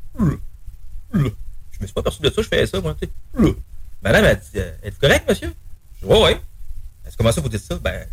Je 1.12 1.18
me 1.18 1.86
suis 1.86 1.92
pas 1.94 2.02
perçu 2.02 2.22
de 2.22 2.30
ça, 2.30 2.42
je 2.42 2.48
fais 2.48 2.66
ça, 2.66 2.80
moi. 2.80 2.94
Madame, 4.02 4.24
elle 4.24 4.38
dit 4.38 4.58
euh, 4.58 4.72
Êtes-vous 4.82 5.00
correct, 5.00 5.28
monsieur? 5.28 5.52
Je 6.00 6.06
dis 6.06 6.12
Ouais, 6.12 6.22
ouais. 6.22 6.40
Comment 7.16 7.32
ça, 7.32 7.40
vous 7.40 7.48
dites 7.48 7.62
ça? 7.62 7.76
Ben, 7.82 8.06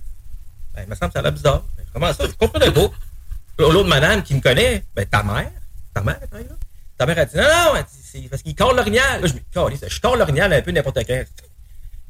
ben, 0.74 0.84
il 0.84 0.90
me 0.90 0.96
semble 0.96 1.10
que 1.10 1.14
ça 1.14 1.20
a 1.20 1.22
l'air 1.22 1.32
bizarre. 1.32 1.64
Comment 1.94 2.12
ça? 2.14 2.26
Je 2.26 2.34
comprenais 2.34 2.72
pas. 2.72 2.90
L'autre 3.60 3.88
madame 3.88 4.24
qui 4.24 4.34
me 4.36 4.42
connaît, 4.42 4.84
ben, 4.96 5.06
ta 5.06 5.22
mère, 5.24 5.52
ta 5.94 6.02
mère, 6.02 6.20
là. 6.32 6.40
Ta 6.98 7.06
mère 7.06 7.20
a 7.20 7.26
dit, 7.26 7.36
non, 7.38 7.44
non, 7.44 7.82
c'est 8.04 8.22
parce 8.30 8.42
qu'il 8.42 8.56
colle 8.56 8.76
l'orignal. 8.76 9.22
Là, 9.22 9.28
je 9.28 9.34
me 9.34 9.40
dis, 9.76 9.80
je 9.88 10.00
colle 10.02 10.18
l'orignal 10.20 10.52
un 10.54 10.62
peu 10.62 10.72
n'importe 10.72 11.00
quand. 11.06 11.24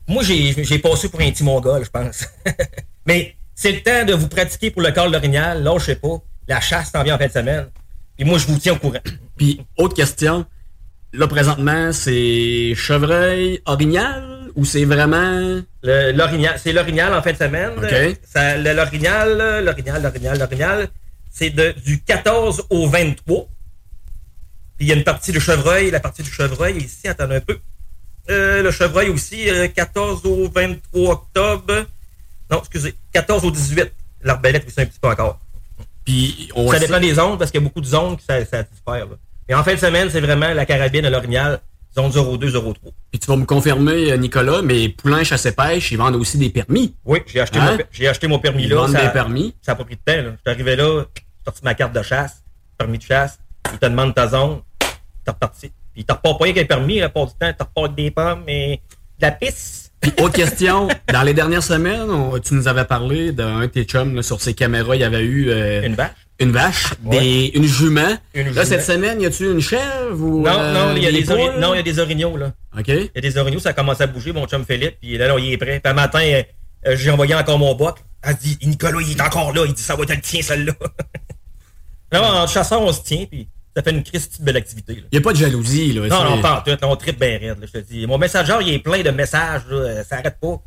Moi, 0.08 0.24
j'ai 0.24 0.64
j'ai 0.64 0.80
passé 0.80 1.10
pour 1.10 1.20
un 1.20 1.30
petit 1.32 1.44
mongol, 1.44 1.84
je 1.84 1.90
pense. 1.90 2.26
Mais 3.06 3.36
c'est 3.54 3.72
le 3.74 3.82
temps 3.82 4.06
de 4.06 4.14
vous 4.14 4.28
pratiquer 4.30 4.72
pour 4.72 4.82
le 4.82 4.92
corps 4.92 5.10
l'orignal. 5.10 5.62
Là, 5.64 5.78
je 5.80 5.86
sais 5.86 5.96
pas. 5.96 6.18
La 6.48 6.62
chasse 6.62 6.92
s'en 6.92 7.04
vient 7.04 7.16
en 7.16 7.18
fin 7.18 7.28
de 7.28 7.32
semaine. 7.32 7.68
Puis 8.16 8.26
moi, 8.26 8.38
je 8.40 8.48
vous 8.48 8.58
tiens 8.58 8.74
au 8.74 8.78
courant. 8.78 9.02
Puis, 9.38 9.60
autre 9.78 9.96
question. 9.96 10.46
Là, 11.14 11.28
présentement, 11.28 11.92
c'est 11.92 12.74
chevreuil 12.76 13.62
orignal 13.66 14.50
ou 14.56 14.64
c'est 14.66 14.86
vraiment. 14.86 15.62
L'orignal, 15.84 16.56
c'est 16.58 16.72
l'orignal 16.74 17.14
en 17.14 17.22
fin 17.22 17.34
de 17.34 17.38
semaine. 17.38 17.72
OK. 17.78 18.18
Ça, 18.24 18.58
le- 18.58 18.74
l'orignal, 18.74 19.64
l'orignal, 19.66 20.02
l'orignal, 20.02 20.40
l'orignal, 20.40 20.88
c'est 21.30 21.50
de- 21.50 21.74
du 21.86 22.02
14 22.02 22.66
au 22.70 22.88
23. 22.88 23.48
Puis 24.78 24.86
il 24.86 24.90
y 24.90 24.92
a 24.92 24.96
une 24.96 25.04
partie 25.04 25.32
de 25.32 25.40
chevreuil, 25.40 25.90
la 25.92 26.00
partie 26.00 26.22
du 26.24 26.32
chevreuil 26.32 26.78
ici, 26.78 27.08
attendez 27.08 27.36
un 27.36 27.42
peu. 27.42 27.58
Euh, 28.30 28.62
le 28.62 28.72
chevreuil 28.72 29.10
aussi, 29.10 29.50
euh, 29.50 29.68
14 29.68 30.26
au 30.26 30.50
23 30.50 31.12
octobre. 31.14 31.86
Non, 32.52 32.60
excusez, 32.60 32.96
14 33.14 33.44
au 33.46 33.52
18. 33.52 33.92
L'arbalète, 34.24 34.66
c'est 34.68 34.82
un 34.82 34.86
petit 34.86 35.00
peu 35.00 35.08
encore. 35.10 35.40
Puis, 36.06 36.50
on 36.56 36.72
ça 36.72 36.80
sait- 36.80 36.88
dépend 36.88 37.00
des 37.00 37.14
zones 37.14 37.38
parce 37.38 37.52
qu'il 37.52 37.60
y 37.62 37.64
a 37.64 37.68
beaucoup 37.68 37.82
de 37.82 37.86
zones 37.86 38.18
qui 38.18 38.26
ça, 38.26 38.44
ça 38.46 38.64
diffère. 38.64 39.06
là. 39.08 39.16
Mais 39.50 39.56
en 39.56 39.64
fin 39.64 39.74
de 39.74 39.80
semaine, 39.80 40.10
c'est 40.10 40.22
vraiment 40.22 40.54
la 40.54 40.66
carabine 40.66 41.06
et 41.06 41.10
l'orignal, 41.10 41.60
zone 41.96 42.12
02, 42.12 42.52
03. 42.52 42.92
Puis 43.12 43.20
tu 43.20 43.28
vas 43.28 43.36
me 43.38 43.46
confirmer, 43.46 44.12
euh, 44.12 44.18
Nicolas, 44.18 44.62
mais 44.62 44.90
Poulain 44.90 45.24
Chasse 45.24 45.48
Pêche, 45.56 45.92
ils 45.92 45.98
vendent 45.98 46.16
aussi 46.16 46.38
des 46.38 46.50
permis. 46.50 46.96
Oui, 47.06 47.20
j'ai 47.28 47.40
acheté, 47.42 47.60
Hein? 47.60 47.78
mon, 47.78 48.08
acheté 48.10 48.28
mon 48.28 48.40
permis 48.40 48.64
Ils 48.64 48.70
là. 48.70 48.76
vendent 48.78 48.92
ça, 48.94 49.06
des 49.06 49.12
permis. 49.12 49.56
Ça 49.62 49.72
n'a 49.72 49.76
pas 49.78 49.84
pris 49.86 49.96
de 49.96 50.02
temps. 50.02 50.18
là. 50.22 50.24
Je 50.24 50.30
suis 50.30 50.50
arrivé 50.50 50.76
là, 50.76 51.04
j'ai 51.16 51.24
sorti 51.46 51.62
ma 51.64 51.74
carte 51.76 51.94
de 51.94 52.02
chasse, 52.04 52.44
permis 52.78 52.98
de 52.98 53.04
chasse. 53.04 53.40
Ils 53.74 53.80
te 53.80 53.86
demandent 53.86 54.16
ta 54.16 54.28
zone, 54.28 54.62
t'es 55.28 55.32
reparti. 55.32 55.72
Puis 55.94 56.04
t'as 56.06 56.14
repars 56.16 56.38
pas 56.38 56.46
rien 56.46 56.54
qu'un 56.54 56.66
permis, 56.66 57.00
la 57.00 57.10
part 57.10 57.26
du 57.28 57.34
temps, 57.34 57.52
t'as 57.58 57.66
repars 57.66 57.86
avec 57.86 57.96
des 57.96 58.12
pommes, 58.12 58.44
mais 58.46 58.82
de 59.20 59.26
la 59.26 59.32
pisse. 59.32 59.92
Autre 60.22 60.34
question. 60.34 60.88
Dans 61.12 61.24
les 61.24 61.34
dernières 61.34 61.64
semaines, 61.64 62.10
on- 62.10 62.38
tu 62.40 62.54
nous 62.54 62.68
avais 62.68 62.86
parlé 62.86 63.32
d'un 63.32 63.62
de 63.62 63.66
tes 63.68 63.84
chums, 63.84 64.16
là, 64.16 64.22
sur 64.24 64.40
ses 64.42 64.54
caméras, 64.54 64.96
il 64.96 65.02
y 65.02 65.04
avait 65.04 65.24
eu. 65.24 65.50
euh, 65.50 65.84
Une 65.86 65.96
vache. 65.96 66.12
Une 66.40 66.52
vache, 66.52 66.94
Ouais. 67.04 67.20
des, 67.20 67.52
une 67.56 67.64
jument. 67.66 68.16
Une 68.36 68.46
là, 68.48 68.52
jument. 68.52 68.66
cette 68.66 68.84
semaine, 68.84 69.20
y 69.20 69.26
a-tu 69.26 69.52
une 69.52 69.60
chèvre 69.60 70.22
ou. 70.22 70.44
Non, 70.44 70.52
euh, 70.60 70.74
non, 70.92 70.96
il 70.96 71.02
y 71.04 71.08
a 71.08 71.12
des, 71.12 71.30
ori- 71.32 71.58
non, 71.60 71.74
il 71.74 71.78
y 71.78 71.80
a 71.80 71.84
des 71.84 71.98
orignaux, 71.98 72.38
là. 72.38 72.54
OK. 72.78 72.88
Il 72.90 73.10
y 73.16 73.18
a 73.18 73.22
des 73.22 73.38
orignaux, 73.40 73.60
ça 73.60 73.74
commence 73.74 74.00
à 74.02 74.08
bouger, 74.08 74.32
mon 74.34 74.46
chum 74.46 74.64
Philippe, 74.64 74.98
puis 75.02 75.18
là, 75.18 75.28
là, 75.30 75.36
il 75.40 75.52
est 75.52 75.58
prêt. 75.58 75.80
Puis 75.84 75.90
un 75.92 75.96
matin, 75.96 76.20
euh, 76.22 76.96
j'ai 76.96 77.10
envoyé 77.10 77.34
encore 77.34 77.58
mon 77.58 77.74
boc. 77.74 77.98
Elle 78.22 78.36
dit, 78.36 78.56
Nicolas, 78.64 79.00
il 79.02 79.12
est 79.12 79.22
encore 79.22 79.52
là. 79.52 79.64
Il 79.66 79.74
dit, 79.74 79.82
ça 79.82 79.96
va 79.96 80.04
être 80.04 80.14
le 80.16 80.22
tien, 80.22 80.42
celle-là. 80.44 80.74
non, 82.14 82.22
en 82.24 82.48
chasseur, 82.48 82.82
on 82.82 82.94
se 82.94 83.02
tient, 83.02 83.26
puis 83.26 83.48
ça 83.78 83.84
fait 83.84 83.92
une 83.92 84.04
Christie 84.04 84.40
de 84.40 84.46
belle 84.46 84.58
activité. 84.58 84.94
Il 84.98 85.06
n'y 85.12 85.18
a 85.20 85.22
pas 85.22 85.34
de 85.34 85.38
jalousie, 85.38 85.94
là. 85.94 86.08
Non, 86.08 86.24
non, 86.36 86.42
pas 86.42 86.58
en 86.60 86.62
tout. 86.62 86.72
là, 86.72 86.78
On 86.90 86.96
tripe 86.96 87.20
bien 87.20 87.38
raide, 87.38 87.60
là, 87.62 87.68
je 87.72 87.80
te 87.80 87.86
dis. 87.86 88.08
Mon 88.08 88.18
messager, 88.18 88.54
il 88.62 88.74
est 88.74 88.80
plein 88.80 89.04
de 89.04 89.12
messages, 89.12 89.62
là, 89.70 89.76
euh, 89.76 90.04
ça 90.04 90.16
arrête 90.18 90.38
pas. 90.42 90.60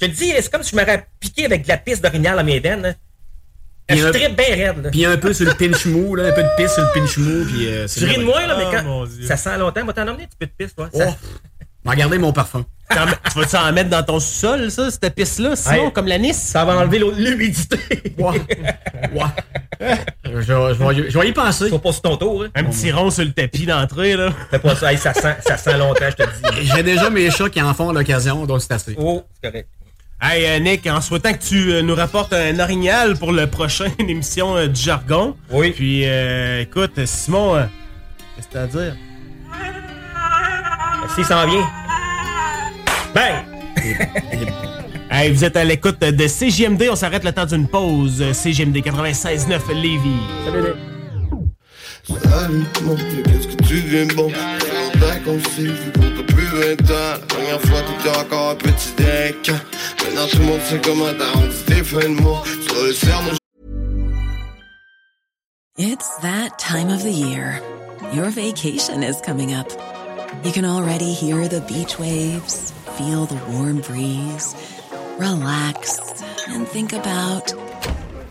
Je 0.00 0.06
te 0.06 0.10
dis, 0.12 0.32
c'est 0.36 0.50
comme 0.50 0.62
si 0.62 0.72
je 0.72 0.76
m'aurais 0.76 1.06
piqué 1.18 1.46
avec 1.46 1.62
de 1.62 1.68
la 1.68 1.78
pisse 1.78 2.02
d'orignal 2.02 2.38
à 2.38 2.42
mes 2.42 2.60
veines. 2.60 2.82
là. 2.82 2.94
Puis 3.86 3.98
Je 4.00 4.06
un- 4.06 4.10
tripe 4.10 4.36
bien 4.36 4.54
raide. 4.54 4.84
là. 4.84 4.90
Puis 4.90 5.06
un 5.06 5.16
peu 5.16 5.32
sur 5.32 5.46
le 5.46 5.54
pinch 5.54 5.86
mou, 5.86 6.14
là, 6.14 6.26
un 6.26 6.32
peu 6.32 6.42
de 6.42 6.48
pisse 6.58 6.74
sur 6.74 6.82
le 6.82 6.92
pinch 6.92 7.16
mou, 7.16 7.46
puis 7.46 7.66
euh, 7.68 7.86
c'est 7.88 8.00
Tu 8.00 8.06
ris 8.06 8.18
de 8.18 8.22
moi, 8.24 8.46
là, 8.46 8.54
mais 8.58 8.64
quand 8.76 9.06
Dieu. 9.06 9.26
ça 9.26 9.38
sent 9.38 9.56
longtemps, 9.56 9.82
moi, 9.84 9.94
t'en 9.94 10.02
emmener 10.02 10.24
un 10.24 10.26
petit 10.26 10.36
peu 10.38 10.44
de 10.46 10.52
pisse, 10.58 10.74
toi. 10.74 10.90
Oh. 10.92 10.98
Ça- 10.98 11.16
Regardez 11.88 12.18
mon 12.18 12.32
parfum. 12.32 12.64
Tu 12.90 13.38
vas-tu 13.38 13.56
en 13.56 13.72
mettre 13.72 13.90
dans 13.90 14.02
ton 14.02 14.18
sol, 14.20 14.70
ça, 14.70 14.90
cette 14.90 15.14
piste-là, 15.14 15.56
sinon, 15.56 15.86
Hey. 15.86 15.92
comme 15.92 16.06
la 16.06 16.18
Nice? 16.18 16.38
Ça 16.38 16.64
va 16.64 16.76
enlever 16.78 16.98
l'humidité. 17.16 17.78
Ouais. 18.18 18.40
Ouais. 19.12 19.96
Je, 20.24 20.40
je 20.40 20.52
vais- 20.52 21.10
je 21.10 21.18
vais 21.18 21.28
y 21.28 21.32
penser. 21.32 21.68
Faut 21.68 21.78
pas 21.78 21.92
sur 21.92 22.02
ton 22.02 22.16
tour, 22.16 22.42
hein. 22.44 22.48
Un 22.54 22.64
petit 22.64 22.90
rond 22.90 23.10
sur 23.10 23.24
le 23.24 23.30
tapis 23.32 23.64
d'entrée, 23.66 24.16
là. 24.16 24.30
Fais 24.50 24.58
pas 24.58 24.74
ça, 24.74 24.90
hey, 24.92 24.98
ça 24.98 25.14
sent, 25.14 25.36
ça 25.46 25.56
sent 25.56 25.76
longtemps, 25.78 26.06
je 26.10 26.16
te 26.16 26.22
dis. 26.24 26.70
J'ai 26.74 26.82
déjà 26.82 27.10
mes 27.10 27.30
chats 27.30 27.48
qui 27.48 27.62
en 27.62 27.72
font 27.74 27.90
à 27.90 27.92
l'occasion, 27.92 28.44
donc 28.46 28.60
c'est 28.62 28.72
assez. 28.72 28.94
Oh, 28.98 29.22
c'est 29.42 29.50
correct. 29.50 29.68
Hey, 30.20 30.46
euh, 30.46 30.58
Nick, 30.58 30.84
en 30.88 31.00
souhaitant 31.00 31.32
que 31.32 31.38
tu 31.38 31.70
euh, 31.72 31.82
nous 31.82 31.94
rapportes 31.94 32.32
un 32.32 32.58
orignal 32.58 33.16
pour 33.16 33.30
le 33.30 33.46
prochain 33.46 33.86
émission 34.00 34.56
euh, 34.56 34.66
du 34.66 34.80
jargon. 34.80 35.36
Oui. 35.50 35.70
Puis, 35.70 36.02
euh, 36.06 36.62
écoute, 36.62 37.04
Simon, 37.06 37.54
euh, 37.54 37.64
qu'est-ce 38.34 38.48
que 38.48 38.52
t'as 38.54 38.62
à 38.62 38.66
dire? 38.66 38.96
S'il 41.14 41.24
s'en 41.24 41.46
vient. 41.46 41.66
Ben! 43.14 43.44
Hey, 45.10 45.32
vous 45.32 45.42
êtes 45.42 45.56
à 45.56 45.64
l'écoute 45.64 46.00
de 46.00 46.26
CJMD, 46.28 46.84
on 46.90 46.94
s'arrête 46.94 47.24
le 47.24 47.32
temps 47.32 47.46
d'une 47.46 47.66
pause. 47.66 48.22
CJMD 48.30 48.76
96.9 48.76 49.72
Lévis. 49.72 50.20
Salut 52.06 52.64
mon 52.84 52.94
vieux, 52.94 53.22
qu'est-ce 53.24 53.48
que 53.48 53.62
tu 53.64 53.74
viens 53.76 54.06
bon? 54.14 54.28
Fait 54.28 54.74
longtemps 54.74 55.24
qu'on 55.24 55.50
s'est 55.50 55.62
vu 55.62 55.90
pour 55.92 56.04
t'as 56.14 56.32
plus 56.34 56.46
20 56.46 56.90
ans. 56.90 57.12
La 57.12 57.18
première 57.26 57.60
fois 57.62 57.80
t'étais 57.80 58.16
encore 58.18 58.50
un 58.50 58.54
petit 58.56 58.92
deck. 58.98 59.50
Maintenant 60.04 60.26
tout 60.30 60.38
le 60.38 60.44
monde 60.44 60.60
sait 60.68 60.80
comment 60.84 61.12
t'as 61.18 61.32
rendu 61.32 61.56
tes 61.66 61.82
fins 61.82 62.00
de 62.00 62.20
mois. 62.20 62.42
Sur 62.66 62.84
le 62.84 62.92
cerveau, 62.92 63.30
It's 65.78 66.16
that 66.22 66.58
time 66.58 66.90
of 66.90 67.02
the 67.02 67.12
year. 67.12 67.60
Your 68.12 68.30
vacation 68.30 69.02
is 69.02 69.20
coming 69.24 69.54
up. 69.54 69.68
You 70.44 70.52
can 70.52 70.64
already 70.64 71.12
hear 71.12 71.48
the 71.48 71.60
beach 71.62 71.98
waves, 71.98 72.72
feel 72.98 73.26
the 73.26 73.38
warm 73.52 73.80
breeze, 73.80 74.56
relax, 75.18 76.20
and 76.48 76.66
think 76.66 76.92
about 76.92 77.54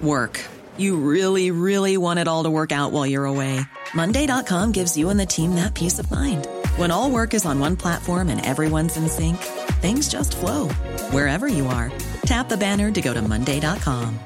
work. 0.02 0.44
You 0.78 0.98
really, 0.98 1.52
really 1.52 1.96
want 1.96 2.20
it 2.20 2.28
all 2.28 2.44
to 2.44 2.50
work 2.50 2.74
out 2.74 2.92
while 2.92 3.08
you're 3.08 3.26
away. 3.26 3.62
Monday.com 3.94 4.74
gives 4.74 4.98
you 4.98 5.10
and 5.10 5.20
the 5.20 5.26
team 5.26 5.56
that 5.56 5.74
peace 5.74 6.00
of 6.00 6.12
mind. 6.12 6.48
When 6.76 6.92
all 6.92 7.10
work 7.10 7.34
is 7.34 7.46
on 7.46 7.60
one 7.60 7.78
platform 7.78 8.28
and 8.28 8.46
everyone's 8.46 8.98
in 8.98 9.08
sync, 9.08 9.38
things 9.82 10.10
just 10.10 10.36
flow 10.36 10.68
wherever 11.12 11.48
you 11.48 11.68
are. 11.68 11.90
Tap 12.26 12.50
the 12.50 12.58
banner 12.58 12.92
to 12.92 13.02
go 13.02 13.14
to 13.14 13.22
Monday.com. 13.22 14.20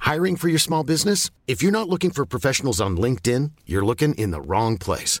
Hiring 0.00 0.36
for 0.36 0.48
your 0.48 0.60
small 0.60 0.84
business? 0.84 1.30
If 1.46 1.62
you're 1.62 1.72
not 1.72 1.88
looking 1.88 2.10
for 2.10 2.26
professionals 2.26 2.80
on 2.80 2.96
LinkedIn, 2.96 3.52
you're 3.64 3.84
looking 3.84 4.14
in 4.14 4.30
the 4.32 4.40
wrong 4.40 4.78
place. 4.78 5.20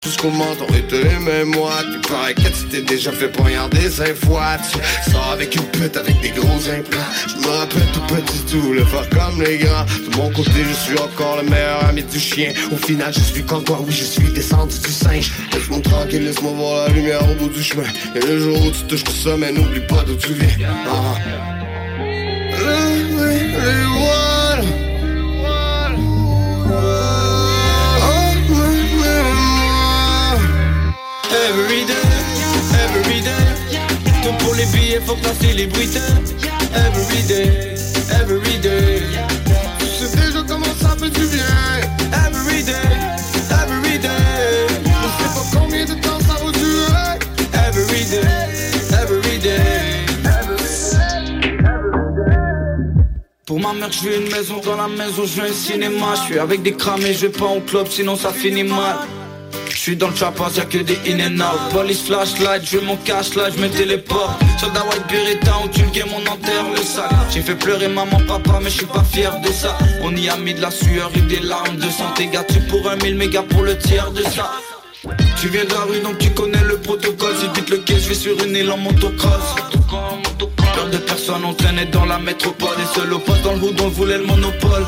Tout 0.00 0.08
ce 0.08 0.16
qu'on 0.16 0.30
m'entend 0.30 0.66
était 0.74 1.02
les 1.02 1.44
moi 1.44 1.72
Tu 1.92 2.10
parais 2.10 2.34
que 2.34 2.40
tu 2.40 2.82
déjà 2.82 3.12
fait 3.12 3.28
poignarder 3.28 3.90
cinq 3.90 4.14
fois 4.14 4.56
Tu 4.72 5.10
sors 5.10 5.30
avec 5.32 5.54
une 5.54 5.64
pute 5.64 5.94
avec 5.96 6.18
des 6.22 6.30
gros 6.30 6.48
implants 6.48 7.12
Je 7.28 7.36
me 7.36 7.48
rappelle 7.48 7.86
tout 7.92 8.00
petit 8.00 8.38
tout, 8.50 8.72
le 8.72 8.84
faire 8.84 9.08
comme 9.10 9.42
les 9.42 9.58
grands 9.58 9.84
De 9.84 10.16
mon 10.16 10.30
côté 10.30 10.64
je 10.68 10.74
suis 10.74 10.98
encore 10.98 11.42
le 11.42 11.50
meilleur 11.50 11.84
ami 11.84 12.02
du 12.02 12.18
chien 12.18 12.52
Au 12.72 12.76
final 12.76 13.12
je 13.12 13.20
suis 13.20 13.44
comme 13.44 13.62
toi, 13.62 13.78
oui 13.80 13.92
je 13.92 14.04
suis 14.04 14.32
descendu 14.32 14.78
du 14.78 14.90
singe 14.90 15.32
Laisse-moi 15.52 15.80
tranquille, 15.80 16.24
laisse-moi 16.24 16.52
voir 16.52 16.88
la 16.88 16.94
lumière 16.94 17.20
au 17.30 17.34
bout 17.34 17.50
du 17.50 17.62
chemin 17.62 17.84
Et 18.14 18.20
le 18.20 18.38
jour 18.38 18.56
où 18.66 18.70
tu 18.70 18.82
touches 18.84 19.04
tout 19.04 19.12
ça, 19.12 19.36
mais 19.36 19.52
n'oublie 19.52 19.80
pas 19.86 20.02
d'où 20.06 20.16
tu 20.16 20.32
viens 20.32 20.48
Ah. 20.88 21.14
Every 31.50 31.84
day, 31.84 31.94
every 32.84 33.20
day. 33.22 33.30
Tout 34.22 34.44
pour 34.44 34.54
les 34.54 34.66
billets, 34.66 35.00
faut 35.04 35.16
que 35.16 35.24
la 35.24 35.34
célébrité. 35.34 35.98
Every 36.72 37.22
day, 37.26 37.74
every 38.12 38.58
day. 38.60 39.02
Sais 39.98 40.16
déjà 40.16 40.44
comment 40.46 40.74
ça 40.80 40.90
fait 40.96 41.10
du 41.10 41.26
bien 41.26 41.42
Every 42.28 42.62
day, 42.62 42.72
every 43.50 43.98
day. 43.98 44.08
Je 44.84 45.08
sais 45.18 45.30
pas 45.34 45.58
combien 45.58 45.84
de 45.86 45.94
temps 45.94 46.20
ça 46.20 46.34
va 46.40 46.52
durer 46.52 47.18
Every 47.66 48.04
day, 48.04 48.20
every 49.02 49.38
day. 49.40 50.06
Pour 53.44 53.58
ma 53.58 53.72
mère, 53.72 53.90
je 53.90 54.08
veux 54.08 54.20
une 54.20 54.30
maison 54.30 54.60
dans 54.64 54.76
la 54.76 54.86
maison, 54.86 55.24
je 55.26 55.40
veux 55.40 55.48
un 55.48 55.52
cinéma. 55.52 56.14
Je 56.14 56.20
suis 56.26 56.38
avec 56.38 56.62
des 56.62 56.74
cramés, 56.74 57.12
je 57.12 57.26
vais 57.26 57.32
pas 57.36 57.46
au 57.46 57.60
club, 57.60 57.88
sinon 57.88 58.14
ça 58.14 58.32
finit 58.32 58.62
mal. 58.62 58.98
Je 59.70 59.76
suis 59.76 59.96
dans 59.96 60.08
le 60.08 60.14
chapas, 60.14 60.50
y'a 60.56 60.64
que 60.64 60.78
des 60.78 60.98
in 61.06 61.20
and 61.20 61.40
out. 61.40 61.72
Police 61.72 62.02
flashlight, 62.02 62.62
je 62.64 62.78
mon 62.78 62.96
cash 62.96 63.34
là, 63.34 63.48
je 63.50 63.60
me 63.60 63.68
téléporte. 63.68 64.40
Soldat 64.58 64.84
white 64.84 65.06
beretta, 65.08 65.52
où 65.64 65.68
tu 65.68 65.82
le 65.82 66.04
on 66.14 66.20
enterre 66.30 66.66
le 66.74 66.82
sac. 66.82 67.10
J'ai 67.32 67.40
fait 67.40 67.54
pleurer 67.54 67.88
maman, 67.88 68.20
papa, 68.26 68.60
mais 68.62 68.70
je 68.70 68.78
suis 68.78 68.86
pas 68.86 69.04
fier 69.04 69.32
de 69.40 69.50
ça. 69.50 69.78
On 70.02 70.14
y 70.14 70.28
a 70.28 70.36
mis 70.36 70.54
de 70.54 70.60
la 70.60 70.70
sueur 70.70 71.10
et 71.14 71.20
des 71.20 71.40
larmes 71.40 71.76
de 71.76 71.90
santé. 71.90 72.28
Tu 72.48 72.60
pour 72.68 72.90
un 72.90 72.96
mille 72.96 73.16
mégas 73.16 73.42
pour 73.42 73.62
le 73.62 73.78
tiers 73.78 74.10
de 74.10 74.22
ça. 74.22 74.50
Tu 75.40 75.48
viens 75.48 75.64
de 75.64 75.70
la 75.70 75.80
rue 75.80 76.00
donc 76.00 76.18
tu 76.18 76.30
connais 76.30 76.62
le 76.62 76.76
protocole 76.76 77.34
Si 77.34 77.48
vite 77.54 77.70
le 77.70 77.78
quai 77.78 77.98
je 77.98 78.10
vais 78.10 78.14
sur 78.14 78.38
une 78.44 78.54
île 78.54 78.70
en 78.70 78.76
motocross 78.76 79.54
Peur 80.74 80.90
de 80.92 80.98
personne 80.98 81.42
on 81.46 81.54
traînait 81.54 81.86
dans 81.86 82.04
la 82.04 82.18
métropole 82.18 82.76
Et 82.78 82.94
seul 82.94 83.10
au 83.14 83.18
poste 83.18 83.42
dans 83.42 83.54
le 83.54 83.62
hood 83.62 83.80
on 83.80 83.88
voulait 83.88 84.18
le 84.18 84.26
monopole 84.26 84.84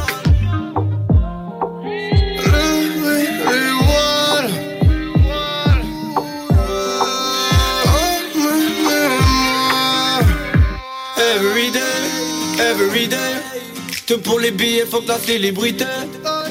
Every 11.34 11.70
day, 11.70 11.80
every 12.60 13.08
day. 13.08 13.34
Tout 14.06 14.18
pour 14.18 14.38
les 14.38 14.50
billets 14.50 14.84
faut 14.84 15.00
que 15.00 15.08
la 15.08 15.18
célébrité 15.18 15.86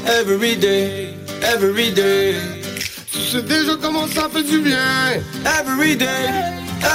Every 0.07 0.55
day, 0.55 1.13
every 1.43 1.91
day. 1.91 2.33
Tu 3.11 3.19
sais 3.19 3.43
déjà 3.43 3.73
comment 3.79 4.07
ça 4.07 4.27
fait 4.33 4.41
du 4.41 4.59
bien. 4.59 5.21
Every 5.45 5.95
day, 5.95 6.07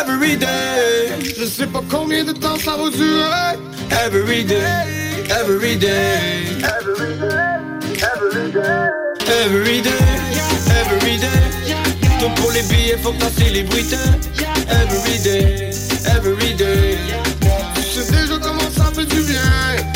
every 0.01 0.37
day. 0.37 1.13
Je 1.39 1.45
sais 1.45 1.69
pas 1.69 1.83
combien 1.89 2.25
de 2.25 2.33
temps 2.33 2.57
ça 2.57 2.77
va 2.77 2.91
durer. 2.91 3.55
Every 4.05 4.45
day, 4.45 4.57
every 5.31 5.77
day. 5.77 6.43
Every 9.45 9.81
day, 9.81 9.93
every 10.81 11.19
day. 11.19 11.47
Tout 12.19 12.31
pour 12.41 12.51
les 12.51 12.63
billets 12.63 12.99
faut 13.01 13.13
que 13.13 13.23
la 13.23 13.31
célébrité 13.31 13.97
Every 14.69 15.19
day, 15.21 15.71
du 19.09 19.23
bien 19.23 19.96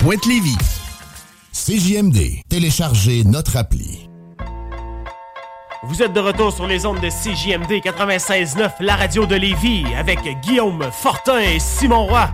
Pointe-Lévis. 0.00 0.56
CJMD. 1.52 2.40
Téléchargez 2.48 3.22
notre 3.22 3.58
appli. 3.58 4.08
Vous 5.82 6.02
êtes 6.02 6.14
de 6.14 6.20
retour 6.20 6.54
sur 6.54 6.66
les 6.66 6.86
ondes 6.86 7.00
de 7.00 7.10
CJMD 7.10 7.84
96.9, 7.84 8.70
la 8.80 8.96
radio 8.96 9.26
de 9.26 9.34
Lévis, 9.34 9.84
avec 9.94 10.20
Guillaume 10.40 10.88
Fortin 10.90 11.38
et 11.40 11.58
Simon 11.58 12.06
Roy, 12.06 12.30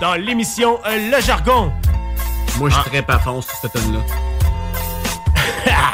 dans 0.00 0.14
l'émission 0.14 0.78
euh, 0.86 1.10
Le 1.10 1.20
Jargon. 1.20 1.70
Moi, 2.56 2.70
je 2.70 2.76
serais 2.76 3.02
pas 3.02 3.18
fond 3.18 3.42
sur 3.42 3.54
cette 3.54 3.72
tonne 3.74 3.92
là 3.92 4.00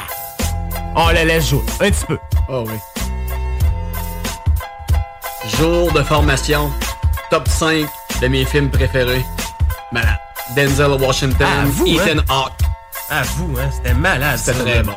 On 0.95 1.09
la 1.09 1.25
laisse 1.25 1.51
jouer, 1.51 1.65
un 1.81 1.91
petit 1.91 2.05
peu. 2.07 2.19
Oh 2.49 2.65
oui. 2.69 2.79
Jour 5.59 5.91
de 5.91 6.05
formation, 6.05 6.71
top 7.31 7.49
5 7.49 7.85
de 8.23 8.29
mes 8.29 8.45
films 8.45 8.71
préférés. 8.71 9.25
Malade. 9.91 10.21
Denzel 10.55 10.93
Washington, 11.01 11.47
Ah, 11.51 11.65
vous, 11.67 11.87
Ethan 11.87 12.19
hein? 12.19 12.25
Hawke. 12.29 12.53
À 13.11 13.23
vous, 13.23 13.57
hein, 13.59 13.69
c'était 13.73 13.95
malade. 13.95 14.39
C'était 14.39 14.59
très 14.63 14.83
bon. 14.83 14.93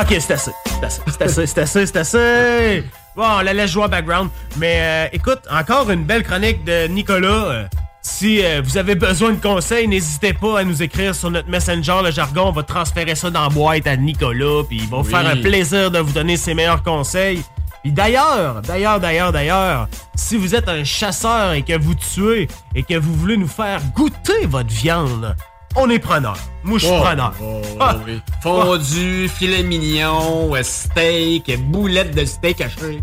Ok, 0.00 0.16
c'est 0.20 0.32
assez. 0.32 0.50
C'est 0.66 0.84
assez, 0.84 1.00
c'est 1.06 1.22
assez, 1.22 1.46
c'est 1.46 1.58
assez, 1.60 1.86
c'est 1.86 1.96
assez. 1.96 2.84
Bon, 3.14 3.24
on 3.38 3.40
la 3.42 3.52
laisse 3.52 3.70
jouer 3.70 3.84
en 3.84 3.88
background. 3.88 4.28
Mais 4.56 4.78
euh, 4.80 5.06
écoute, 5.12 5.40
encore 5.50 5.88
une 5.90 6.04
belle 6.04 6.24
chronique 6.24 6.64
de 6.64 6.88
Nicolas. 6.88 7.28
Euh, 7.28 7.64
si 8.02 8.44
euh, 8.44 8.60
vous 8.62 8.76
avez 8.76 8.96
besoin 8.96 9.30
de 9.30 9.40
conseils, 9.40 9.86
n'hésitez 9.88 10.32
pas 10.34 10.58
à 10.60 10.64
nous 10.64 10.82
écrire 10.82 11.14
sur 11.14 11.30
notre 11.30 11.48
Messenger, 11.48 12.00
le 12.04 12.10
jargon. 12.10 12.48
On 12.48 12.52
va 12.52 12.62
transférer 12.64 13.14
ça 13.14 13.30
dans 13.30 13.44
la 13.44 13.48
boîte 13.48 13.86
à 13.86 13.96
Nicolas. 13.96 14.62
Puis 14.68 14.78
il 14.82 14.88
va 14.88 14.98
vous 14.98 15.04
Oui. 15.04 15.10
faire 15.10 15.26
un 15.26 15.36
plaisir 15.40 15.90
de 15.92 16.00
vous 16.00 16.12
donner 16.12 16.36
ses 16.36 16.54
meilleurs 16.54 16.82
conseils. 16.82 17.42
Puis 17.84 17.92
d'ailleurs, 17.92 18.62
d'ailleurs, 18.62 18.98
d'ailleurs, 18.98 19.30
d'ailleurs, 19.30 19.88
si 20.14 20.38
vous 20.38 20.54
êtes 20.54 20.70
un 20.70 20.84
chasseur 20.84 21.52
et 21.52 21.60
que 21.62 21.78
vous 21.78 21.94
tuez 21.94 22.48
et 22.74 22.82
que 22.82 22.94
vous 22.94 23.14
voulez 23.14 23.36
nous 23.36 23.46
faire 23.46 23.78
goûter 23.94 24.46
votre 24.46 24.70
viande, 24.70 25.36
on 25.76 25.90
est 25.90 25.98
preneur. 25.98 26.38
Moi, 26.62 26.78
je 26.78 26.86
suis 26.86 26.94
Oh, 26.98 27.02
preneur. 27.02 27.34
oh, 27.42 27.60
Ah. 27.78 27.96
oui. 28.06 28.22
Fondu, 28.42 29.28
filet 29.28 29.62
mignon, 29.62 30.54
euh, 30.56 30.62
steak, 30.62 31.60
boulette 31.70 32.14
de 32.16 32.24
steak 32.24 32.62
haché. 32.62 33.02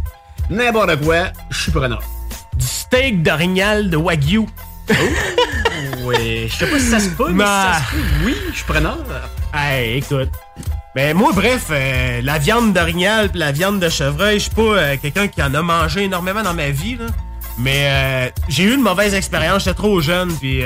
N'importe 0.49 0.99
quoi, 1.03 1.25
je 1.51 1.61
suis 1.61 1.71
preneur. 1.71 2.01
Du 2.55 2.65
steak 2.65 3.21
d'orignal 3.21 3.87
de 3.91 3.97
Wagyu. 3.97 4.47
Oui, 6.03 6.47
je 6.47 6.55
sais 6.55 6.65
pas 6.71 6.79
si 6.79 6.89
ça 6.89 6.99
se 6.99 7.09
peut, 7.09 7.29
mais 7.29 7.43
si 7.43 7.49
Bah. 7.49 7.73
ça 7.75 7.85
se 7.85 7.91
peut, 7.91 8.01
oui, 8.25 8.35
je 8.49 8.55
suis 8.55 8.65
preneur. 8.65 8.97
Hey, 9.53 9.97
écoute. 9.97 10.31
Mais 10.93 11.13
moi, 11.13 11.31
bref, 11.33 11.67
euh, 11.69 12.21
la 12.21 12.37
viande 12.37 12.73
d'orignal 12.73 13.29
pis 13.29 13.37
la 13.37 13.53
viande 13.53 13.79
de 13.79 13.87
chevreuil, 13.87 14.39
je 14.39 14.43
suis 14.43 14.51
pas 14.51 14.61
euh, 14.61 14.97
quelqu'un 15.01 15.27
qui 15.29 15.41
en 15.41 15.53
a 15.53 15.61
mangé 15.61 16.03
énormément 16.03 16.43
dans 16.43 16.53
ma 16.53 16.69
vie, 16.69 16.97
là. 16.97 17.05
Mais 17.57 17.87
euh, 17.87 18.29
j'ai 18.49 18.63
eu 18.63 18.73
une 18.73 18.81
mauvaise 18.81 19.13
expérience, 19.13 19.63
j'étais 19.63 19.75
trop 19.75 20.01
jeune, 20.01 20.33
puis 20.37 20.63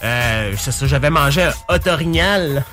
c'est 0.00 0.72
ça, 0.72 0.86
j'avais 0.86 1.10
mangé 1.10 1.42
un 1.44 1.52
hot 1.68 1.88
orignal. 1.88 2.64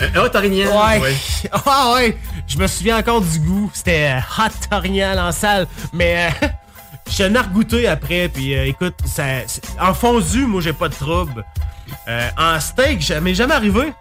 Un 0.00 0.20
hot 0.20 0.34
orignal? 0.34 0.68
Ouais. 1.00 1.14
Ah 1.66 1.92
ouais, 1.94 2.16
je 2.46 2.58
me 2.58 2.66
souviens 2.66 2.98
encore 2.98 3.20
du 3.20 3.38
goût. 3.38 3.70
C'était 3.72 4.18
hot 4.38 4.74
orignal 4.74 5.18
en 5.18 5.32
salle, 5.32 5.66
mais 5.92 6.30
euh, 6.42 6.48
j'ai 7.10 7.24
un 7.24 7.42
goûté 7.44 7.86
après, 7.88 8.28
puis 8.28 8.52
écoute, 8.52 8.94
ça, 9.06 9.24
en 9.80 9.94
fondu, 9.94 10.46
moi 10.46 10.60
j'ai 10.60 10.72
pas 10.72 10.88
de 10.88 10.94
trouble. 10.94 11.44
En 12.36 12.60
steak, 12.60 13.08
m'est 13.22 13.34
jamais 13.34 13.54
arrivé. 13.54 13.92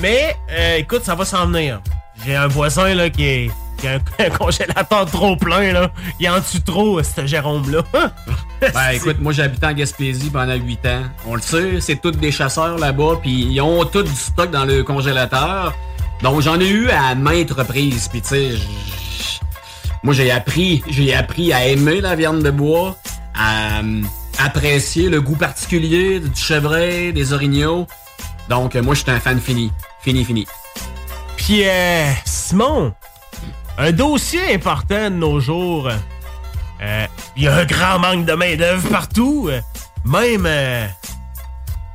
Mais 0.00 0.36
euh, 0.50 0.76
écoute, 0.76 1.04
ça 1.04 1.14
va 1.14 1.24
s'en 1.24 1.46
venir. 1.46 1.80
J'ai 2.24 2.36
un 2.36 2.46
voisin 2.46 2.94
là 2.94 3.10
qui 3.10 3.50
a 3.86 3.92
un, 4.18 4.30
congélateur 4.30 5.06
trop 5.06 5.36
plein, 5.36 5.72
là. 5.72 5.90
Il 6.18 6.28
en 6.28 6.40
tue 6.40 6.60
trop, 6.60 7.02
ce 7.02 7.26
Jérôme-là. 7.26 7.82
Ben 8.60 8.90
écoute, 8.92 9.18
moi 9.20 9.32
j'habitais 9.32 9.66
en 9.66 9.72
Gaspésie 9.72 10.30
pendant 10.30 10.56
8 10.56 10.86
ans. 10.86 11.02
On 11.26 11.36
le 11.36 11.40
sait, 11.40 11.80
c'est 11.80 12.00
tous 12.00 12.10
des 12.10 12.32
chasseurs 12.32 12.76
là-bas, 12.76 13.20
puis 13.22 13.46
ils 13.52 13.60
ont 13.60 13.84
tout 13.84 14.02
du 14.02 14.14
stock 14.14 14.50
dans 14.50 14.64
le 14.64 14.82
congélateur. 14.82 15.74
Donc 16.22 16.40
j'en 16.40 16.58
ai 16.58 16.68
eu 16.68 16.90
à 16.90 17.14
maintes 17.14 17.52
reprises, 17.52 18.08
puis 18.08 18.20
tu 18.20 18.28
sais, 18.28 18.50
moi 20.02 20.12
j'ai 20.12 20.32
appris, 20.32 20.82
j'ai 20.88 21.14
appris 21.14 21.52
à 21.52 21.66
aimer 21.66 22.00
la 22.00 22.16
viande 22.16 22.42
de 22.42 22.50
bois, 22.50 22.96
à 23.32 23.78
euh, 23.78 24.02
apprécier 24.38 25.08
le 25.08 25.20
goût 25.20 25.36
particulier 25.36 26.18
du 26.18 26.34
chevreuil, 26.34 27.12
des 27.12 27.32
orignaux. 27.32 27.86
Donc 28.48 28.74
euh, 28.76 28.82
moi 28.82 28.94
je 28.94 29.02
suis 29.02 29.10
un 29.10 29.20
fan 29.20 29.40
fini, 29.40 29.70
fini, 30.00 30.24
fini. 30.24 30.46
Puis, 31.36 31.66
euh, 31.66 32.10
Simon, 32.24 32.92
un 33.78 33.92
dossier 33.92 34.52
important 34.54 35.04
de 35.10 35.16
nos 35.16 35.40
jours. 35.40 35.88
Euh, 36.82 37.06
Il 37.36 37.44
y 37.44 37.48
a 37.48 37.56
un 37.56 37.64
grand 37.64 37.98
manque 37.98 38.24
de 38.26 38.32
main-d'œuvre 38.32 38.88
partout. 38.88 39.48
euh, 39.50 39.60
Même 40.04 40.48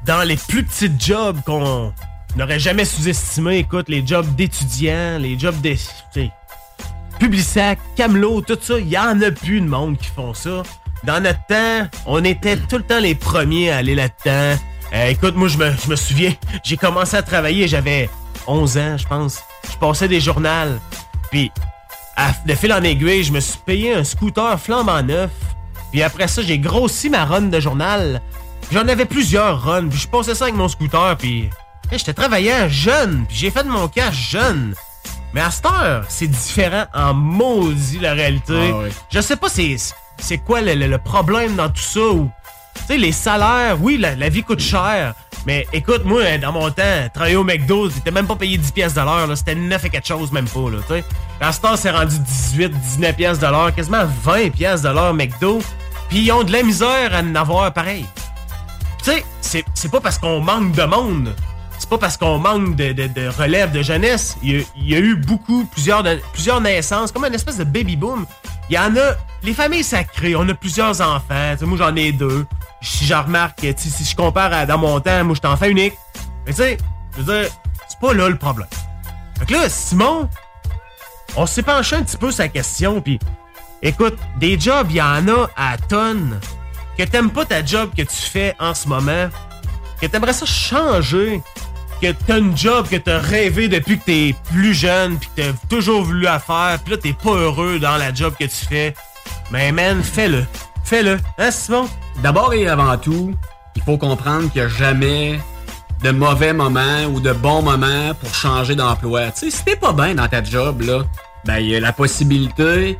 dans 0.06 0.24
les 0.24 0.38
plus 0.38 0.64
petites 0.64 1.04
jobs 1.04 1.40
qu'on 1.46 1.94
n'aurait 2.36 2.60
jamais 2.60 2.86
sous-estimé. 2.86 3.58
Écoute, 3.58 3.90
les 3.90 4.06
jobs 4.06 4.34
d'étudiants, 4.36 5.18
les 5.20 5.38
jobs 5.38 5.60
de. 5.62 5.76
Publisac, 7.20 7.80
Camelot, 7.96 8.42
tout 8.42 8.58
ça, 8.60 8.80
il 8.80 8.90
y 8.90 8.98
en 8.98 9.22
a 9.22 9.32
plus 9.32 9.62
de 9.62 9.68
monde 9.68 9.98
qui 9.98 10.08
font 10.08 10.34
ça. 10.34 10.64
Dans 11.04 11.22
notre 11.22 11.46
temps, 11.48 11.88
on 12.06 12.24
était 12.24 12.58
tout 12.58 12.78
le 12.78 12.84
temps 12.84 13.00
les 13.00 13.16
premiers 13.16 13.72
à 13.72 13.78
aller 13.78 13.96
là-dedans. 13.96 14.60
Euh, 14.94 15.08
écoute, 15.08 15.36
moi, 15.36 15.48
je 15.48 15.58
me, 15.58 15.72
je 15.72 15.90
me 15.90 15.96
souviens, 15.96 16.34
j'ai 16.64 16.78
commencé 16.78 17.18
à 17.18 17.24
travailler, 17.24 17.68
j'avais 17.68 18.10
11 18.46 18.78
ans, 18.78 18.98
je 18.98 19.08
pense. 19.08 19.40
Je 19.72 19.78
passais 19.78 20.08
des 20.08 20.20
journaux. 20.20 20.78
Puis, 21.32 21.52
à- 22.16 22.32
de 22.46 22.54
fil 22.54 22.72
en 22.72 22.84
aiguille, 22.84 23.24
je 23.24 23.32
me 23.32 23.40
suis 23.40 23.58
payé 23.66 23.96
un 23.96 24.04
scooter 24.04 24.60
flambant 24.60 25.02
neuf. 25.02 25.32
Puis 25.92 26.04
après 26.04 26.28
ça, 26.28 26.42
j'ai 26.42 26.60
grossi 26.60 27.10
ma 27.10 27.26
run 27.26 27.44
de 27.44 27.60
journal. 27.60 28.22
J'en 28.72 28.88
avais 28.88 29.06
plusieurs 29.06 29.64
runs. 29.64 29.88
Puis 29.88 30.00
je 30.00 30.08
passais 30.08 30.36
ça 30.36 30.46
avec 30.46 30.56
mon 30.56 30.68
scooter. 30.68 31.16
Puis 31.18 31.50
hey, 31.92 31.98
j'étais 32.00 32.14
travaillant 32.14 32.68
jeune. 32.70 33.26
Puis 33.28 33.38
j'ai 33.38 33.52
fait 33.52 33.64
de 33.64 33.70
mon 33.70 33.88
cash 33.88 34.30
jeune. 34.32 34.74
Mais 35.34 35.42
à 35.42 35.50
cette 35.52 35.66
heure, 35.66 36.06
c'est 36.10 36.28
différent 36.28 36.86
en 36.94 37.14
maudit 37.14 38.00
la 38.00 38.14
réalité. 38.14 38.72
Ah. 38.74 38.90
Je 39.12 39.20
sais 39.22 39.36
pas 39.36 39.50
c'est 39.50 39.76
c'est 40.20 40.38
quoi 40.38 40.62
le, 40.62 40.76
le- 40.76 40.88
le 40.88 40.98
problème 41.00 41.56
dans 41.56 41.70
tout 41.70 41.82
ça 41.82 42.00
ou 42.02 42.30
tu 42.76 42.82
sais 42.88 42.98
les 42.98 43.12
salaires, 43.12 43.78
oui, 43.82 43.98
la, 43.98 44.30
vie 44.30 44.44
coûte 44.44 44.60
cher. 44.60 45.14
Mais 45.46 45.68
écoute, 45.74 46.04
moi, 46.06 46.38
dans 46.38 46.52
mon 46.54 46.70
temps, 46.72 47.10
travailler 47.14 47.36
au 47.36 47.44
McDo, 47.44 47.90
c'était 47.90 48.12
même 48.12 48.28
pas 48.28 48.36
payé 48.36 48.58
10 48.58 48.72
pièces 48.72 48.94
de 48.94 49.02
l'heure. 49.02 49.28
C'était 49.38 49.56
9 49.56 49.86
et 49.86 49.90
quelque 49.90 50.08
chose, 50.08 50.32
même 50.32 50.48
pas, 50.48 50.70
là, 50.70 50.78
tu 50.88 50.94
sais. 50.94 51.04
À 51.42 51.52
cette 51.52 51.66
heure, 51.66 51.78
c'est 51.78 51.92
rendu 51.92 52.18
18, 52.18 52.70
19 52.72 53.16
pièces 53.16 53.40
de 53.40 53.72
quasiment 53.72 54.06
20 54.24 54.50
pièces 54.52 54.82
de 54.82 55.12
McDo. 55.12 55.60
Puis 56.10 56.20
ils 56.20 56.32
ont 56.32 56.44
de 56.44 56.52
la 56.52 56.64
misère 56.64 57.14
à 57.14 57.20
en 57.20 57.36
avoir 57.36 57.74
pareil. 57.74 58.06
Tu 59.04 59.12
sais, 59.12 59.66
c'est- 59.74 59.92
pas 59.92 60.00
parce 60.00 60.18
qu'on 60.18 60.40
manque 60.40 60.72
de 60.72 60.84
monde. 60.84 61.36
C'est 61.78 61.90
pas 61.90 61.98
parce 61.98 62.16
qu'on 62.16 62.38
manque 62.38 62.76
de, 62.78 62.94
de- 62.94 63.08
de 63.08 63.28
relève 63.28 63.72
de 63.72 63.82
jeunesse. 63.82 64.38
Il 64.42 64.66
y, 64.78 64.96
a, 64.96 65.00
eu 65.00 65.16
beaucoup, 65.16 65.66
plusieurs, 65.66 66.04
plusieurs 66.32 66.62
naissances, 66.62 67.12
comme 67.12 67.26
une 67.26 67.34
espèce 67.34 67.58
de 67.58 67.66
baby 67.66 67.98
boom. 67.98 68.26
Il 68.70 68.76
y 68.76 68.80
en 68.80 68.96
a. 68.96 69.16
Les 69.44 69.54
familles 69.54 69.84
sacrées, 69.84 70.36
on 70.38 70.48
a 70.48 70.54
plusieurs 70.54 71.02
enfants. 71.02 71.52
Tu 71.54 71.58
sais, 71.60 71.66
moi, 71.66 71.78
j'en 71.78 71.94
ai 71.98 72.14
deux. 72.14 72.46
Si 72.84 73.06
j'en 73.06 73.24
remarque, 73.24 73.66
si 73.78 74.04
je 74.04 74.16
compare 74.16 74.52
à 74.54 74.66
dans 74.66 74.78
mon 74.78 75.00
temps, 75.00 75.24
moi, 75.24 75.36
j'étais 75.36 75.48
enfant 75.48 75.66
unique. 75.66 75.94
Mais 76.46 76.52
tu 76.52 76.58
sais, 76.58 76.78
je 77.14 77.22
veux 77.22 77.42
dire, 77.42 77.52
c'est 77.88 78.00
pas 78.00 78.14
là 78.14 78.28
le 78.30 78.38
problème. 78.38 78.68
Fait 79.40 79.46
que 79.46 79.54
là, 79.54 79.70
Simon, 79.70 80.30
on 81.36 81.46
s'est 81.46 81.64
penché 81.64 81.96
un 81.96 82.04
petit 82.04 82.18
peu 82.18 82.30
la 82.38 82.48
question, 82.48 83.02
puis 83.02 83.20
écoute, 83.82 84.18
des 84.38 84.60
jobs, 84.60 84.88
il 84.90 84.98
y 84.98 85.02
en 85.02 85.28
a 85.28 85.50
à 85.56 85.78
tonnes. 85.78 86.40
Que 86.98 87.04
t'aimes 87.04 87.32
pas 87.32 87.46
ta 87.46 87.66
job 87.66 87.90
que 87.98 88.04
tu 88.04 88.16
fais 88.16 88.56
en 88.60 88.74
ce 88.76 88.88
moment, 88.88 89.30
que 90.00 90.06
t'aimerais 90.06 90.34
ça 90.34 90.46
changer, 90.46 91.42
que 92.02 92.12
t'as 92.12 92.38
une 92.38 92.56
job 92.56 92.88
que 92.88 92.98
t'as 92.98 93.18
rêvé 93.18 93.68
depuis 93.68 93.98
que 93.98 94.04
t'es 94.04 94.36
plus 94.52 94.76
jeune, 94.76 95.18
puis 95.18 95.30
que 95.36 95.42
t'as 95.42 95.68
toujours 95.70 96.04
voulu 96.04 96.22
la 96.22 96.40
faire, 96.40 96.78
puis 96.84 96.94
là 96.94 97.00
t'es 97.02 97.14
pas 97.14 97.32
heureux 97.32 97.80
dans 97.80 97.98
la 97.98 98.14
job 98.14 98.36
que 98.40 98.46
tu 98.46 98.66
fais. 98.68 98.94
Mais 99.50 99.72
man, 99.72 100.04
fais-le. 100.04 100.46
Fais-le. 100.84 101.20
Hein, 101.40 101.50
Simon? 101.50 101.90
D'abord 102.22 102.54
et 102.54 102.68
avant 102.68 102.98
tout, 102.98 103.34
il 103.76 103.82
faut 103.84 103.98
comprendre 103.98 104.52
qu'il 104.52 104.62
n'y 104.62 104.68
a 104.68 104.70
jamais 104.70 105.40
de 106.04 106.12
mauvais 106.12 106.54
moments 106.54 107.06
ou 107.14 107.20
de 107.20 107.32
bons 107.34 107.62
moments 107.62 108.14
pour 108.20 108.34
changer 108.34 108.76
d'emploi. 108.76 109.32
Tu 109.32 109.50
sais, 109.50 109.58
si 109.58 109.66
t'es 109.66 109.76
pas 109.76 109.94
bien 109.94 110.16
dans 110.16 110.28
ta 110.28 110.44
job, 110.44 110.82
là, 110.82 111.04
ben, 111.46 111.58
il 111.58 111.68
y 111.70 111.76
a 111.76 111.80
la 111.80 111.92
possibilité 111.94 112.98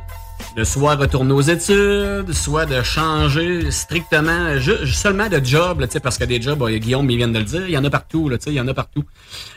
de 0.56 0.64
soit 0.64 0.96
retourner 0.96 1.32
aux 1.32 1.40
études, 1.40 2.32
soit 2.32 2.66
de 2.66 2.82
changer 2.82 3.70
strictement, 3.70 4.58
ju- 4.58 4.86
seulement 4.92 5.28
de 5.28 5.40
job, 5.42 5.80
là, 5.80 5.86
parce 6.02 6.18
que 6.18 6.24
des 6.24 6.40
jobs, 6.42 6.62
Guillaume, 6.68 7.08
il 7.10 7.16
vient 7.16 7.28
de 7.28 7.38
le 7.38 7.44
dire, 7.44 7.62
il 7.66 7.70
y 7.72 7.78
en 7.78 7.84
a 7.84 7.90
partout, 7.90 8.30
il 8.46 8.52
y 8.52 8.60
en 8.60 8.68
a 8.68 8.74
partout. 8.74 9.04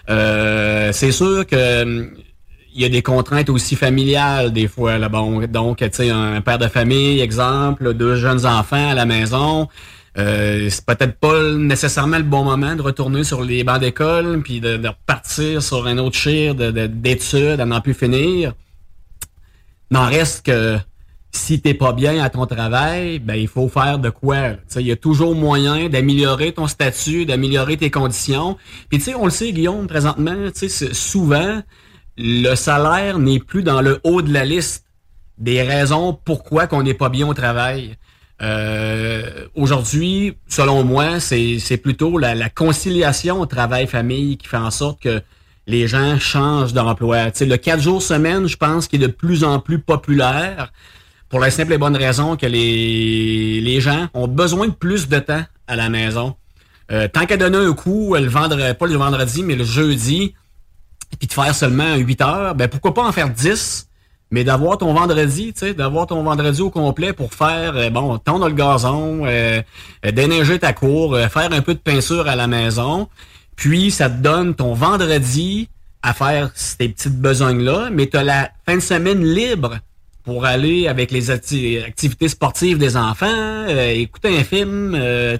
Euh, 0.09 0.91
c'est 0.93 1.11
sûr 1.11 1.45
que 1.47 1.83
hum, 1.83 2.09
il 2.77 2.83
y 2.83 2.85
a 2.85 2.89
des 2.89 3.01
contraintes 3.01 3.49
aussi 3.49 3.75
familiales 3.75 4.53
des 4.53 4.67
fois 4.67 4.97
là 4.99 5.09
bon 5.09 5.41
donc 5.47 5.77
tu 5.79 5.89
sais 5.91 6.09
un 6.11 6.39
père 6.41 6.59
de 6.59 6.67
famille 6.67 7.19
exemple 7.21 7.93
deux 7.95 8.15
jeunes 8.15 8.45
enfants 8.45 8.89
à 8.91 8.93
la 8.93 9.05
maison 9.05 9.67
euh, 10.19 10.67
c'est 10.69 10.85
peut-être 10.85 11.15
pas 11.19 11.41
nécessairement 11.53 12.17
le 12.17 12.23
bon 12.23 12.43
moment 12.43 12.75
de 12.75 12.81
retourner 12.81 13.23
sur 13.23 13.43
les 13.43 13.63
bancs 13.63 13.79
d'école 13.79 14.41
puis 14.43 14.59
de, 14.61 14.77
de 14.77 14.87
repartir 14.87 15.61
sur 15.61 15.87
un 15.87 15.97
autre 15.97 16.17
chire 16.17 16.53
de- 16.55 16.71
de- 16.71 16.87
d'études 16.87 17.59
à 17.59 17.65
n'en 17.65 17.81
plus 17.81 17.93
finir 17.95 18.53
n'en 19.91 20.05
reste 20.05 20.45
que 20.45 20.77
si 21.31 21.61
t'es 21.61 21.73
pas 21.73 21.93
bien 21.93 22.23
à 22.23 22.29
ton 22.29 22.45
travail, 22.45 23.19
ben 23.19 23.35
il 23.35 23.47
faut 23.47 23.67
faire 23.69 23.99
de 23.99 24.09
quoi. 24.09 24.37
Il 24.77 24.87
y 24.87 24.91
a 24.91 24.95
toujours 24.95 25.35
moyen 25.35 25.87
d'améliorer 25.87 26.51
ton 26.53 26.67
statut, 26.67 27.25
d'améliorer 27.25 27.77
tes 27.77 27.91
conditions. 27.91 28.57
Puis 28.89 28.97
tu 28.97 29.05
sais, 29.05 29.13
on 29.15 29.25
le 29.25 29.29
sait, 29.31 29.51
Guillaume, 29.51 29.85
présentement, 29.87 30.35
souvent, 30.93 31.61
le 32.17 32.55
salaire 32.55 33.19
n'est 33.19 33.39
plus 33.39 33.63
dans 33.63 33.81
le 33.81 33.99
haut 34.03 34.21
de 34.21 34.33
la 34.33 34.45
liste 34.45 34.85
des 35.37 35.61
raisons 35.61 36.17
pourquoi 36.25 36.67
qu'on 36.67 36.83
n'est 36.83 36.93
pas 36.93 37.09
bien 37.09 37.27
au 37.27 37.33
travail. 37.33 37.95
Euh, 38.41 39.47
Aujourd'hui, 39.55 40.37
selon 40.47 40.83
moi, 40.83 41.19
c'est 41.19 41.77
plutôt 41.81 42.17
la, 42.17 42.49
conciliation 42.49 43.45
travail-famille 43.45 44.37
qui 44.37 44.47
fait 44.47 44.57
en 44.57 44.71
sorte 44.71 45.01
que 45.01 45.21
les 45.67 45.87
gens 45.87 46.17
changent 46.17 46.73
d'emploi. 46.73 47.31
Tu 47.31 47.45
le 47.45 47.57
4 47.57 47.81
jours 47.81 48.01
semaine, 48.01 48.47
je 48.47 48.57
pense 48.57 48.87
qu'il 48.87 49.03
est 49.03 49.07
de 49.07 49.11
plus 49.11 49.43
en 49.43 49.59
plus 49.59 49.79
populaire 49.79 50.71
pour 51.29 51.39
la 51.39 51.51
simple 51.51 51.73
et 51.73 51.77
bonne 51.77 51.97
raison 51.97 52.37
que 52.37 52.45
les, 52.45 53.59
les 53.59 53.81
gens 53.81 54.07
ont 54.13 54.27
besoin 54.27 54.67
de 54.67 54.73
plus 54.73 55.09
de 55.09 55.19
temps 55.19 55.43
à 55.67 55.75
la 55.75 55.89
maison. 55.89 56.35
Euh, 56.89 57.09
tant 57.09 57.25
qu'à 57.25 57.35
donner 57.35 57.57
un 57.57 57.73
coup 57.73 58.15
le 58.15 58.27
vendredi, 58.27 58.73
pas 58.79 58.87
le 58.87 58.95
vendredi, 58.95 59.43
mais 59.43 59.55
le 59.55 59.65
jeudi, 59.65 60.33
puis 61.19 61.27
de 61.27 61.33
faire 61.33 61.53
seulement 61.55 61.95
8 61.95 62.21
heures, 62.21 62.55
ben 62.55 62.67
pourquoi 62.67 62.93
pas 62.93 63.03
en 63.03 63.11
faire 63.11 63.29
10, 63.29 63.87
mais 64.31 64.43
d'avoir 64.43 64.77
ton 64.77 64.93
vendredi, 64.93 65.53
tu 65.53 65.59
sais, 65.59 65.73
d'avoir 65.73 66.07
ton 66.07 66.21
vendredi 66.23 66.61
au 66.61 66.69
complet 66.69 67.13
pour 67.13 67.33
faire, 67.33 67.75
euh, 67.75 67.89
bon, 67.89 68.17
tondre 68.17 68.47
le 68.47 68.53
gazon, 68.53 69.25
euh, 69.25 69.61
euh, 70.05 70.11
déneiger 70.11 70.59
ta 70.59 70.73
cour, 70.73 71.15
euh, 71.15 71.27
faire 71.29 71.51
un 71.53 71.61
peu 71.61 71.73
de 71.73 71.79
peinture 71.79 72.27
à 72.27 72.35
la 72.35 72.47
maison, 72.47 73.07
puis 73.55 73.89
ça 73.89 74.09
te 74.09 74.21
donne 74.21 74.53
ton 74.53 74.73
vendredi 74.73 75.69
à 76.03 76.13
faire 76.13 76.51
ces 76.55 76.89
petites 76.89 77.19
besognes-là, 77.19 77.89
mais 77.91 78.07
tu 78.07 78.17
as 78.17 78.23
la 78.23 78.51
fin 78.65 78.75
de 78.75 78.81
semaine 78.81 79.23
libre 79.23 79.77
pour 80.23 80.45
aller 80.45 80.89
avec 80.89 81.09
les 81.11 81.31
acti- 81.31 81.81
activités 81.83 82.27
sportives 82.27 82.77
des 82.77 82.97
enfants, 82.97 83.65
écouter 83.67 84.37
un 84.37 84.43
film, 84.43 84.91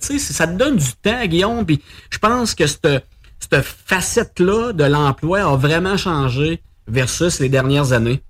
tu 0.02 0.18
sais, 0.18 0.34
ça 0.34 0.48
te 0.48 0.54
donne 0.54 0.78
du 0.78 0.94
temps, 1.04 1.26
Guillaume, 1.26 1.66
puis 1.66 1.82
je 2.10 2.18
pense 2.20 2.56
que 2.56 2.66
cette, 2.66 2.88
cette 3.40 3.64
facette-là 3.64 4.74
de 4.74 4.84
l'emploi 4.84 5.42
a 5.42 5.56
vraiment 5.56 5.98
changé 5.98 6.62
versus 6.88 7.40
les 7.40 7.50
dernières 7.50 7.92
années? 7.92 8.22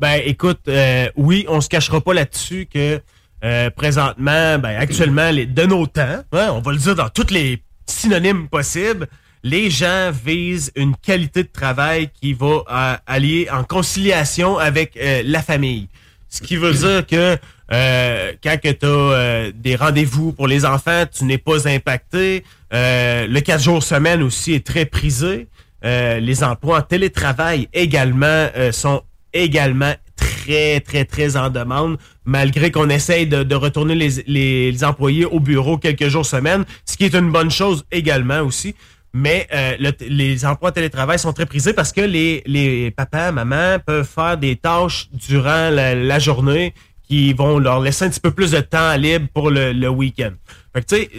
Ben, 0.00 0.20
écoute, 0.24 0.60
euh, 0.68 1.08
oui, 1.16 1.44
on 1.48 1.60
se 1.60 1.68
cachera 1.68 2.00
pas 2.00 2.14
là-dessus 2.14 2.68
que 2.72 3.00
euh, 3.44 3.70
présentement, 3.70 4.58
ben, 4.58 4.76
actuellement, 4.78 5.30
de 5.32 5.66
nos 5.66 5.86
temps, 5.86 6.24
hein, 6.32 6.50
on 6.52 6.60
va 6.60 6.72
le 6.72 6.78
dire 6.78 6.94
dans 6.94 7.08
tous 7.08 7.30
les 7.30 7.62
synonymes 7.86 8.48
possibles, 8.48 9.08
les 9.42 9.70
gens 9.70 10.10
visent 10.12 10.72
une 10.74 10.96
qualité 10.96 11.44
de 11.44 11.48
travail 11.48 12.10
qui 12.20 12.32
va 12.32 12.62
euh, 12.70 12.96
allier 13.06 13.48
en 13.52 13.62
conciliation 13.62 14.58
avec 14.58 14.96
euh, 14.96 15.22
la 15.24 15.42
famille. 15.42 15.88
Ce 16.28 16.40
qui 16.40 16.56
veut 16.56 16.72
dire 16.72 17.06
que 17.06 17.38
euh, 17.72 18.32
quand 18.42 18.56
tu 18.60 18.86
as 18.86 19.50
des 19.52 19.76
rendez-vous 19.76 20.32
pour 20.32 20.46
les 20.48 20.64
enfants, 20.64 21.04
tu 21.12 21.24
n'es 21.24 21.38
pas 21.38 21.68
impacté. 21.68 22.44
Euh, 22.72 23.26
le 23.26 23.40
4 23.40 23.62
jours 23.62 23.82
semaine 23.82 24.22
aussi 24.22 24.54
est 24.54 24.66
très 24.66 24.84
prisé. 24.86 25.48
Euh, 25.84 26.18
les 26.18 26.42
emplois 26.42 26.78
en 26.78 26.82
télétravail 26.82 27.68
également 27.72 28.26
euh, 28.56 28.72
sont 28.72 29.02
également 29.32 29.92
très, 30.16 30.80
très, 30.80 31.04
très 31.04 31.36
en 31.36 31.50
demande, 31.50 31.98
malgré 32.24 32.70
qu'on 32.72 32.88
essaye 32.88 33.26
de, 33.26 33.42
de 33.44 33.54
retourner 33.54 33.94
les, 33.94 34.08
les- 34.26 34.72
les 34.72 34.84
employés 34.84 35.24
au 35.26 35.38
bureau 35.38 35.78
quelques 35.78 36.08
jours 36.08 36.26
semaine, 36.26 36.64
ce 36.84 36.96
qui 36.96 37.04
est 37.04 37.14
une 37.14 37.30
bonne 37.30 37.50
chose 37.50 37.84
également 37.92 38.40
aussi. 38.40 38.74
mais 39.14 39.46
euh, 39.54 39.74
le- 39.80 39.92
les 40.08 40.44
emplois 40.44 40.70
télétravail 40.72 41.18
sont 41.18 41.32
très 41.32 41.46
prisés 41.46 41.72
parce 41.72 41.92
que 41.92 42.00
les, 42.02 42.42
les 42.46 42.90
papas, 42.90 43.30
mamans 43.32 43.78
peuvent 43.84 44.06
faire 44.08 44.36
des 44.36 44.56
tâches 44.56 45.08
durant 45.12 45.70
la, 45.70 45.94
la 45.94 46.18
journée 46.18 46.74
qui 47.08 47.32
vont 47.32 47.58
leur 47.58 47.80
laisser 47.80 48.04
un 48.04 48.10
petit 48.10 48.20
peu 48.20 48.30
plus 48.30 48.50
de 48.50 48.60
temps 48.60 48.94
libre 48.96 49.26
pour 49.32 49.50
le, 49.50 49.72
le 49.72 49.88
week-end. 49.88 50.32
Fait 50.72 50.82
que 50.82 50.86
tu 50.86 50.96
sais, 50.96 51.10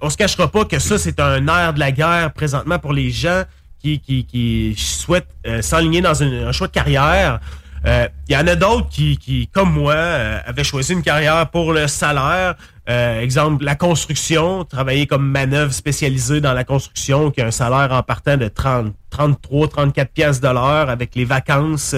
on 0.00 0.10
se 0.10 0.16
cachera 0.16 0.48
pas 0.48 0.64
que 0.64 0.78
ça, 0.78 0.98
c'est 0.98 1.18
un 1.20 1.46
air 1.48 1.74
de 1.74 1.80
la 1.80 1.92
guerre 1.92 2.32
présentement 2.32 2.78
pour 2.78 2.92
les 2.92 3.10
gens 3.10 3.42
qui, 3.80 4.00
qui, 4.00 4.24
qui 4.24 4.74
souhaitent 4.76 5.34
euh, 5.46 5.62
s'enligner 5.62 6.02
dans 6.02 6.22
un 6.22 6.52
choix 6.52 6.66
de 6.66 6.72
carrière. 6.72 7.40
Euh, 7.86 8.08
Il 8.28 8.34
y 8.34 8.36
en 8.36 8.46
a 8.46 8.56
d'autres 8.56 8.88
qui, 8.88 9.16
qui, 9.16 9.48
comme 9.48 9.72
moi, 9.72 9.94
euh, 9.94 10.38
avaient 10.44 10.64
choisi 10.64 10.92
une 10.92 11.02
carrière 11.02 11.48
pour 11.48 11.72
le 11.72 11.86
salaire. 11.88 12.56
Euh, 12.88 13.20
exemple, 13.20 13.64
la 13.64 13.76
construction, 13.76 14.64
travailler 14.64 15.06
comme 15.06 15.26
manœuvre 15.26 15.72
spécialisée 15.72 16.40
dans 16.40 16.52
la 16.52 16.64
construction, 16.64 17.30
qui 17.30 17.40
a 17.40 17.46
un 17.46 17.50
salaire 17.50 17.92
en 17.92 18.02
partant 18.02 18.36
de 18.36 18.48
30, 18.48 18.92
33, 19.10 19.68
34 19.68 20.12
pièces 20.12 20.40
de 20.40 20.48
l'heure 20.48 20.90
avec 20.90 21.14
les 21.14 21.24
vacances. 21.24 21.94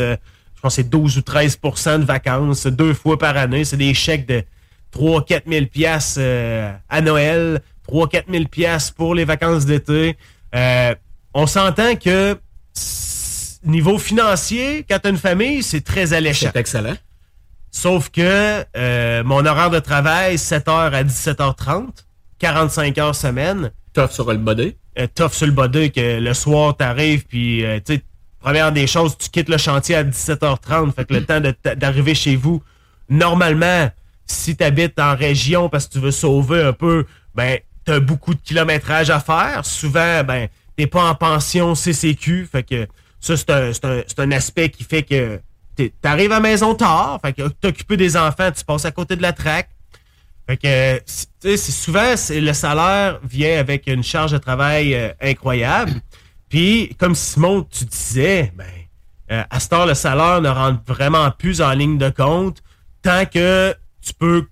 Euh, 0.62 0.68
je 0.68 0.68
pense 0.68 0.76
que 0.76 0.82
c'est 0.82 0.88
12 0.88 1.18
ou 1.18 1.20
13% 1.20 2.00
de 2.00 2.04
vacances, 2.04 2.66
deux 2.66 2.94
fois 2.94 3.18
par 3.18 3.36
année. 3.36 3.64
C'est 3.64 3.76
des 3.76 3.94
chèques 3.94 4.26
de 4.26 4.42
3 4.90 5.24
4 5.24 5.44
000 5.48 5.66
pièces 5.66 6.18
à 6.18 7.00
Noël, 7.00 7.60
3 7.88 8.08
4 8.08 8.30
000 8.30 8.44
pièces 8.44 8.90
pour 8.90 9.14
les 9.14 9.24
vacances 9.24 9.64
d'été. 9.66 10.16
Euh, 10.54 10.94
on 11.34 11.46
s'entend 11.46 11.96
que 11.96 12.36
niveau 13.64 13.98
financier, 13.98 14.84
quand 14.88 14.98
tu 14.98 15.08
as 15.08 15.10
une 15.10 15.18
famille, 15.18 15.62
c'est 15.62 15.80
très 15.80 16.12
alléchant. 16.12 16.50
C'est 16.52 16.60
excellent. 16.60 16.96
Sauf 17.70 18.10
que 18.10 18.64
euh, 18.76 19.24
mon 19.24 19.46
horaire 19.46 19.70
de 19.70 19.78
travail, 19.78 20.36
7h 20.36 20.92
à 20.92 21.02
17h30, 21.02 21.88
45 22.38 22.98
heures 22.98 23.14
semaine. 23.14 23.70
Tough 23.94 24.10
sur 24.10 24.30
le 24.30 24.38
body. 24.38 24.76
Euh, 24.98 25.06
tough 25.14 25.32
sur 25.32 25.46
le 25.46 25.52
body, 25.52 25.90
que 25.90 26.20
le 26.20 26.34
soir, 26.34 26.76
t'arrives, 26.76 27.24
puis, 27.24 27.64
euh, 27.64 27.80
tu 27.84 27.94
sais, 27.94 28.02
première 28.42 28.72
des 28.72 28.86
choses, 28.86 29.16
tu 29.16 29.28
quittes 29.30 29.48
le 29.48 29.58
chantier 29.58 29.94
à 29.94 30.04
17h30, 30.04 30.92
fait 30.94 31.04
que 31.06 31.14
le 31.14 31.24
temps 31.24 31.40
d'arriver 31.76 32.14
chez 32.14 32.36
vous, 32.36 32.62
normalement, 33.08 33.90
si 34.26 34.56
tu 34.56 34.64
habites 34.64 34.98
en 34.98 35.14
région 35.16 35.68
parce 35.68 35.86
que 35.86 35.92
tu 35.94 35.98
veux 35.98 36.10
sauver 36.10 36.62
un 36.62 36.72
peu, 36.72 37.06
ben, 37.34 37.58
t'as 37.84 38.00
beaucoup 38.00 38.34
de 38.34 38.40
kilométrage 38.40 39.10
à 39.10 39.20
faire. 39.20 39.64
Souvent, 39.64 40.24
ben, 40.24 40.48
t'es 40.76 40.86
pas 40.86 41.04
en 41.04 41.14
pension 41.14 41.74
CCQ, 41.74 42.48
fait 42.50 42.62
que 42.62 42.86
ça, 43.20 43.36
c'est 43.36 43.50
un, 43.50 43.70
un- 43.84 44.02
un 44.18 44.30
aspect 44.32 44.68
qui 44.70 44.84
fait 44.84 45.02
que 45.02 45.40
t'es- 45.76 45.92
t'arrives 46.00 46.32
à 46.32 46.36
la 46.36 46.40
maison 46.40 46.74
tard, 46.74 47.20
fait 47.24 47.32
que 47.32 47.48
t'occuper 47.48 47.96
des 47.96 48.16
enfants, 48.16 48.50
tu 48.56 48.64
passes 48.64 48.84
à 48.84 48.90
côté 48.90 49.16
de 49.16 49.22
la 49.22 49.32
traque. 49.32 49.68
Fait 50.48 50.56
que, 50.56 51.02
c'est- 51.06 51.28
tu 51.40 51.56
souvent, 51.56 52.14
le 52.30 52.52
salaire 52.52 53.20
vient 53.24 53.58
avec 53.58 53.86
une 53.86 54.02
charge 54.02 54.32
de 54.32 54.38
travail 54.38 54.94
euh, 54.94 55.10
incroyable. 55.20 55.92
Puis, 56.52 56.94
comme 56.98 57.14
Simon, 57.14 57.66
tu 57.70 57.86
disais, 57.86 58.52
ben, 58.54 58.66
euh, 59.30 59.42
à 59.48 59.58
cette 59.58 59.72
heure, 59.72 59.86
le 59.86 59.94
salaire 59.94 60.42
ne 60.42 60.50
rentre 60.50 60.82
vraiment 60.86 61.30
plus 61.30 61.62
en 61.62 61.72
ligne 61.72 61.96
de 61.96 62.10
compte 62.10 62.62
tant 63.00 63.24
que 63.24 63.74
tu 64.02 64.12
peux 64.12 64.46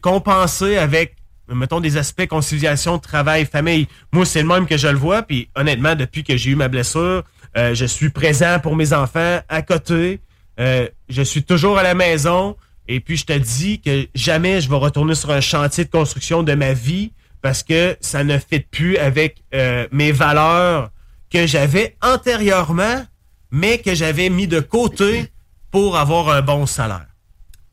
compenser 0.00 0.76
avec, 0.76 1.16
mettons, 1.48 1.80
des 1.80 1.96
aspects 1.96 2.28
conciliation 2.28 3.00
travail-famille. 3.00 3.88
Moi, 4.12 4.24
c'est 4.24 4.40
le 4.40 4.46
même 4.46 4.68
que 4.68 4.76
je 4.76 4.86
le 4.86 4.96
vois. 4.96 5.22
Puis, 5.22 5.50
honnêtement, 5.56 5.96
depuis 5.96 6.22
que 6.22 6.36
j'ai 6.36 6.52
eu 6.52 6.54
ma 6.54 6.68
blessure, 6.68 7.24
euh, 7.56 7.74
je 7.74 7.86
suis 7.86 8.10
présent 8.10 8.60
pour 8.60 8.76
mes 8.76 8.92
enfants 8.92 9.40
à 9.48 9.62
côté. 9.62 10.20
Euh, 10.60 10.86
je 11.08 11.22
suis 11.22 11.42
toujours 11.42 11.76
à 11.76 11.82
la 11.82 11.94
maison. 11.94 12.56
Et 12.86 13.00
puis, 13.00 13.16
je 13.16 13.26
te 13.26 13.32
dis 13.32 13.80
que 13.80 14.06
jamais 14.14 14.60
je 14.60 14.70
vais 14.70 14.76
retourner 14.76 15.16
sur 15.16 15.32
un 15.32 15.40
chantier 15.40 15.84
de 15.86 15.90
construction 15.90 16.44
de 16.44 16.54
ma 16.54 16.72
vie 16.72 17.10
parce 17.42 17.64
que 17.64 17.96
ça 18.00 18.22
ne 18.22 18.38
fit 18.38 18.60
plus 18.60 18.96
avec 18.96 19.42
euh, 19.54 19.88
mes 19.90 20.12
valeurs 20.12 20.90
que 21.30 21.46
j'avais 21.46 21.96
antérieurement, 22.02 23.04
mais 23.50 23.78
que 23.78 23.94
j'avais 23.94 24.28
mis 24.28 24.46
de 24.46 24.60
côté 24.60 25.30
pour 25.70 25.96
avoir 25.96 26.30
un 26.30 26.42
bon 26.42 26.66
salaire. 26.66 27.06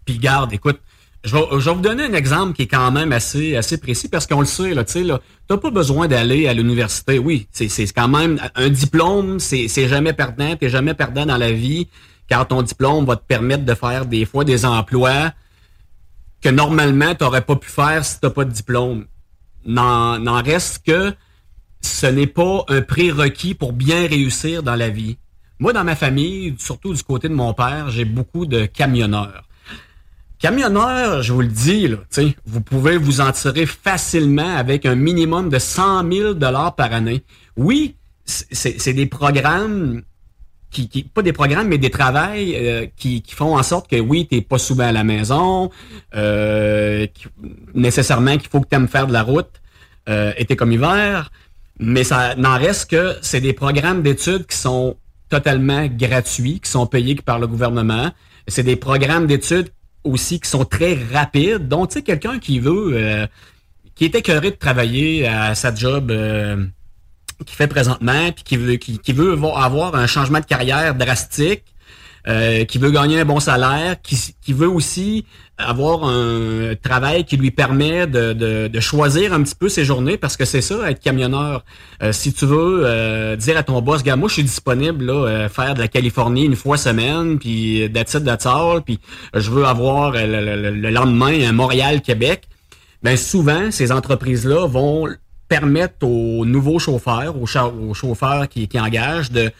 Puis 0.06 0.18
garde, 0.18 0.54
écoute, 0.54 0.80
je 1.24 1.38
vais, 1.38 1.74
vous 1.74 1.82
donner 1.82 2.04
un 2.04 2.14
exemple 2.14 2.54
qui 2.54 2.64
est 2.64 2.68
quand 2.68 2.92
même 2.92 3.14
assez, 3.14 3.56
assez 3.56 3.78
précis 3.78 4.10
parce 4.10 4.28
qu'on 4.28 4.42
le 4.42 4.46
sait, 4.46 4.76
tu 4.76 4.92
sais, 4.92 5.04
là, 5.04 5.22
pas 5.48 5.70
besoin 5.70 6.08
d'aller 6.08 6.48
à 6.48 6.54
l'université. 6.54 7.18
Oui, 7.18 7.48
c'est, 7.52 7.70
c'est 7.70 7.88
quand 7.88 8.10
même 8.10 8.40
un 8.56 8.70
diplôme, 8.70 9.40
c'est, 9.40 9.70
c'est 9.70 9.88
jamais 9.88 10.12
perdant, 10.12 10.56
t'es 10.58 10.70
jamais 10.70 10.94
perdant 10.94 11.26
dans 11.26 11.38
la 11.38 11.52
vie, 11.52 11.88
car 12.28 12.46
ton 12.48 12.62
diplôme 12.62 13.06
va 13.06 13.16
te 13.16 13.26
permettre 13.26 13.64
de 13.64 13.74
faire 13.74 14.06
des 14.06 14.26
fois 14.26 14.44
des 14.44 14.66
emplois 14.66 15.32
que 16.42 16.50
normalement 16.50 17.16
t'aurais 17.16 17.42
pas 17.42 17.56
pu 17.56 17.70
faire 17.70 18.04
si 18.04 18.20
t'as 18.20 18.30
pas 18.30 18.44
de 18.44 18.52
diplôme. 18.52 19.06
N'en 19.66 20.44
reste 20.44 20.86
que 20.86 21.14
ce 21.84 22.08
n'est 22.08 22.28
pas 22.28 22.66
un 22.70 22.82
prérequis 22.82 23.54
pour 23.54 23.74
bien 23.74 24.08
réussir 24.08 24.64
dans 24.64 24.76
la 24.76 24.90
vie. 24.90 25.18
Moi, 25.60 25.74
dans 25.74 25.84
ma 25.84 25.96
famille, 25.96 26.56
surtout 26.58 26.94
du 26.94 27.04
côté 27.04 27.30
de 27.30 27.34
mon 27.34 27.54
père, 27.54 27.90
j'ai 27.90 28.06
beaucoup 28.06 28.46
de 28.46 28.66
camionneurs. 28.66 29.44
Camionneur, 30.40 31.22
je 31.22 31.32
vous 31.32 31.42
le 31.42 31.48
dis, 31.48 31.88
là, 31.88 31.98
vous 32.46 32.62
pouvez 32.62 32.98
vous 32.98 33.22
en 33.22 33.32
tirer 33.32 33.66
facilement 33.66 34.58
avec 34.58 34.86
un 34.86 34.96
minimum 34.96 35.50
de 35.50 35.60
100 35.60 36.12
000 36.12 36.34
dollars 36.34 36.76
par 36.76 36.92
année. 36.92 37.24
Oui, 37.56 37.96
c'est 38.26 38.94
des 38.94 39.06
programmes 39.06 40.02
qui, 40.70 41.04
pas 41.04 41.22
des 41.22 41.34
programmes, 41.34 41.68
mais 41.68 41.78
des 41.78 41.92
travails 41.92 42.56
euh, 42.56 42.88
qui, 42.98 43.24
font 43.30 43.58
en 43.58 43.64
sorte 43.64 43.90
que 43.90 44.00
oui, 44.00 44.28
t'es 44.28 44.42
pas 44.42 44.58
souvent 44.58 44.88
à 44.88 44.92
la 44.92 45.04
maison, 45.04 45.70
euh, 46.16 47.08
nécessairement 47.74 48.38
qu'il 48.38 48.50
faut 48.50 48.60
que 48.60 48.68
tu 48.68 48.76
aimes 48.76 48.88
faire 48.88 49.08
de 49.08 49.14
la 49.14 49.24
route, 49.24 49.62
euh, 50.10 50.34
été 50.36 50.56
comme 50.56 50.72
hiver, 50.72 51.32
mais 51.80 52.04
ça 52.04 52.36
n'en 52.36 52.58
reste 52.58 52.90
que 52.90 53.16
c'est 53.22 53.42
des 53.42 53.54
programmes 53.54 54.02
d'études 54.02 54.46
qui 54.46 54.58
sont 54.58 54.96
totalement 55.30 55.88
gratuits, 55.88 56.60
qui 56.60 56.70
sont 56.70 56.86
payés 56.86 57.16
par 57.16 57.40
le 57.40 57.48
gouvernement. 57.48 58.12
C'est 58.48 58.64
des 58.64 58.76
programmes 58.76 59.26
d'études 59.26 59.70
aussi 60.04 60.40
qui 60.40 60.50
sont 60.50 60.66
très 60.66 60.98
rapides. 61.12 61.68
Donc, 61.68 61.90
tu 61.90 61.94
sais, 61.96 62.02
quelqu'un 62.04 62.40
qui 62.40 62.60
veut, 62.60 62.92
euh, 62.94 63.28
qui 63.96 64.06
est 64.06 64.16
écœuré 64.16 64.52
de 64.52 64.56
travailler 64.56 65.28
à 65.28 65.56
sa 65.56 65.74
job 65.74 66.12
euh, 66.12 66.66
qu'il 67.46 67.56
fait 67.56 67.68
présentement, 67.68 68.32
puis 68.32 68.44
qui 68.44 68.58
veut, 68.58 68.76
qui, 68.76 69.14
veut 69.14 69.38
avoir 69.56 69.96
un 69.96 70.08
changement 70.08 70.40
de 70.40 70.46
carrière 70.46 70.96
drastique, 70.96 71.64
euh, 72.28 72.64
qui 72.66 72.78
veut 72.78 72.92
gagner 72.92 73.20
un 73.20 73.26
bon 73.26 73.40
salaire, 73.40 74.02
qui, 74.02 74.18
qui 74.42 74.54
veut 74.54 74.70
aussi 74.70 75.26
avoir 75.58 76.06
un 76.06 76.74
travail 76.82 77.26
qui 77.26 77.38
lui 77.38 77.52
permet 77.52 78.08
de, 78.08 78.34
de, 78.34 78.68
de 78.68 78.80
choisir 78.80 79.34
un 79.34 79.44
petit 79.44 79.56
peu 79.56 79.70
ses 79.70 79.86
journées, 79.86 80.18
parce 80.18 80.36
que 80.36 80.46
c'est 80.46 80.62
ça, 80.62 80.90
être 80.90 81.00
camionneur. 81.00 81.64
Euh, 82.02 82.12
si 82.12 82.34
tu 82.34 82.46
veux 82.46 82.82
euh, 82.86 83.36
dire 83.36 83.58
à 83.58 83.64
ton 83.64 83.80
boss, 83.82 84.04
gars, 84.04 84.16
moi 84.16 84.30
je 84.30 84.34
suis 84.36 84.44
disponible 84.44 85.06
là, 85.06 85.14
euh, 85.14 85.50
faire 85.50 85.76
de 85.76 85.80
la 85.80 85.88
Californie 85.88 86.46
une 86.46 86.56
fois 86.56 86.78
semaine, 86.78 87.38
puis 87.40 87.88
that's 87.94 88.16
it, 88.16 88.24
puis 88.86 89.00
je 89.36 89.52
veux 89.52 89.66
avoir 89.66 90.12
le, 90.14 90.26
le- 90.26 90.72
le 90.72 90.90
lendemain 90.90 91.48
un 91.48 91.52
Montréal-Québec, 91.52 92.44
ben 93.04 93.16
souvent, 93.18 93.70
ces 93.70 93.92
entreprises-là 93.92 94.66
vont 94.68 95.08
permettre 95.50 96.08
aux 96.08 96.46
nouveaux 96.46 96.80
chauffeurs, 96.80 97.36
aux, 97.40 97.48
aux 97.90 97.94
chauffeurs 97.94 98.48
qui, 98.48 98.68
qui 98.68 98.80
engagent, 98.80 99.30
de, 99.32 99.52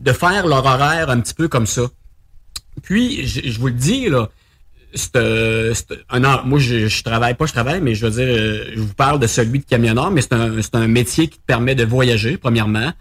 de 0.00 0.12
faire 0.12 0.46
leur 0.46 0.64
horaire 0.64 1.10
un 1.10 1.20
petit 1.20 1.34
peu 1.34 1.48
comme 1.48 1.66
ça. 1.66 1.82
Puis, 2.82 3.26
je, 3.26 3.58
vous 3.60 3.66
le 3.68 3.72
dis, 3.74 4.08
là, 4.08 4.28
c'est, 4.94 5.16
euh, 5.16 5.74
un, 6.10 6.24
en- 6.24 6.44
moi, 6.44 6.58
je, 6.58 6.88
je 6.88 7.02
travaille 7.04 7.34
pas, 7.34 7.46
je 7.46 7.52
travaille, 7.52 7.80
mais 7.80 7.94
je 7.94 8.06
veux 8.06 8.12
dire, 8.12 8.26
euh, 8.26 8.70
je 8.74 8.80
vous 8.80 8.94
parle 8.94 9.20
de 9.20 9.26
celui 9.26 9.58
de 9.60 9.64
camionneur, 9.64 10.10
mais 10.10 10.22
c'est 10.22 10.32
un, 10.34 10.52
un 10.74 10.86
métier 10.88 11.28
qui 11.28 11.38
te 11.38 11.44
permet 11.46 11.74
de 11.74 11.84
voyager, 11.84 12.36
premièrement, 12.36 12.92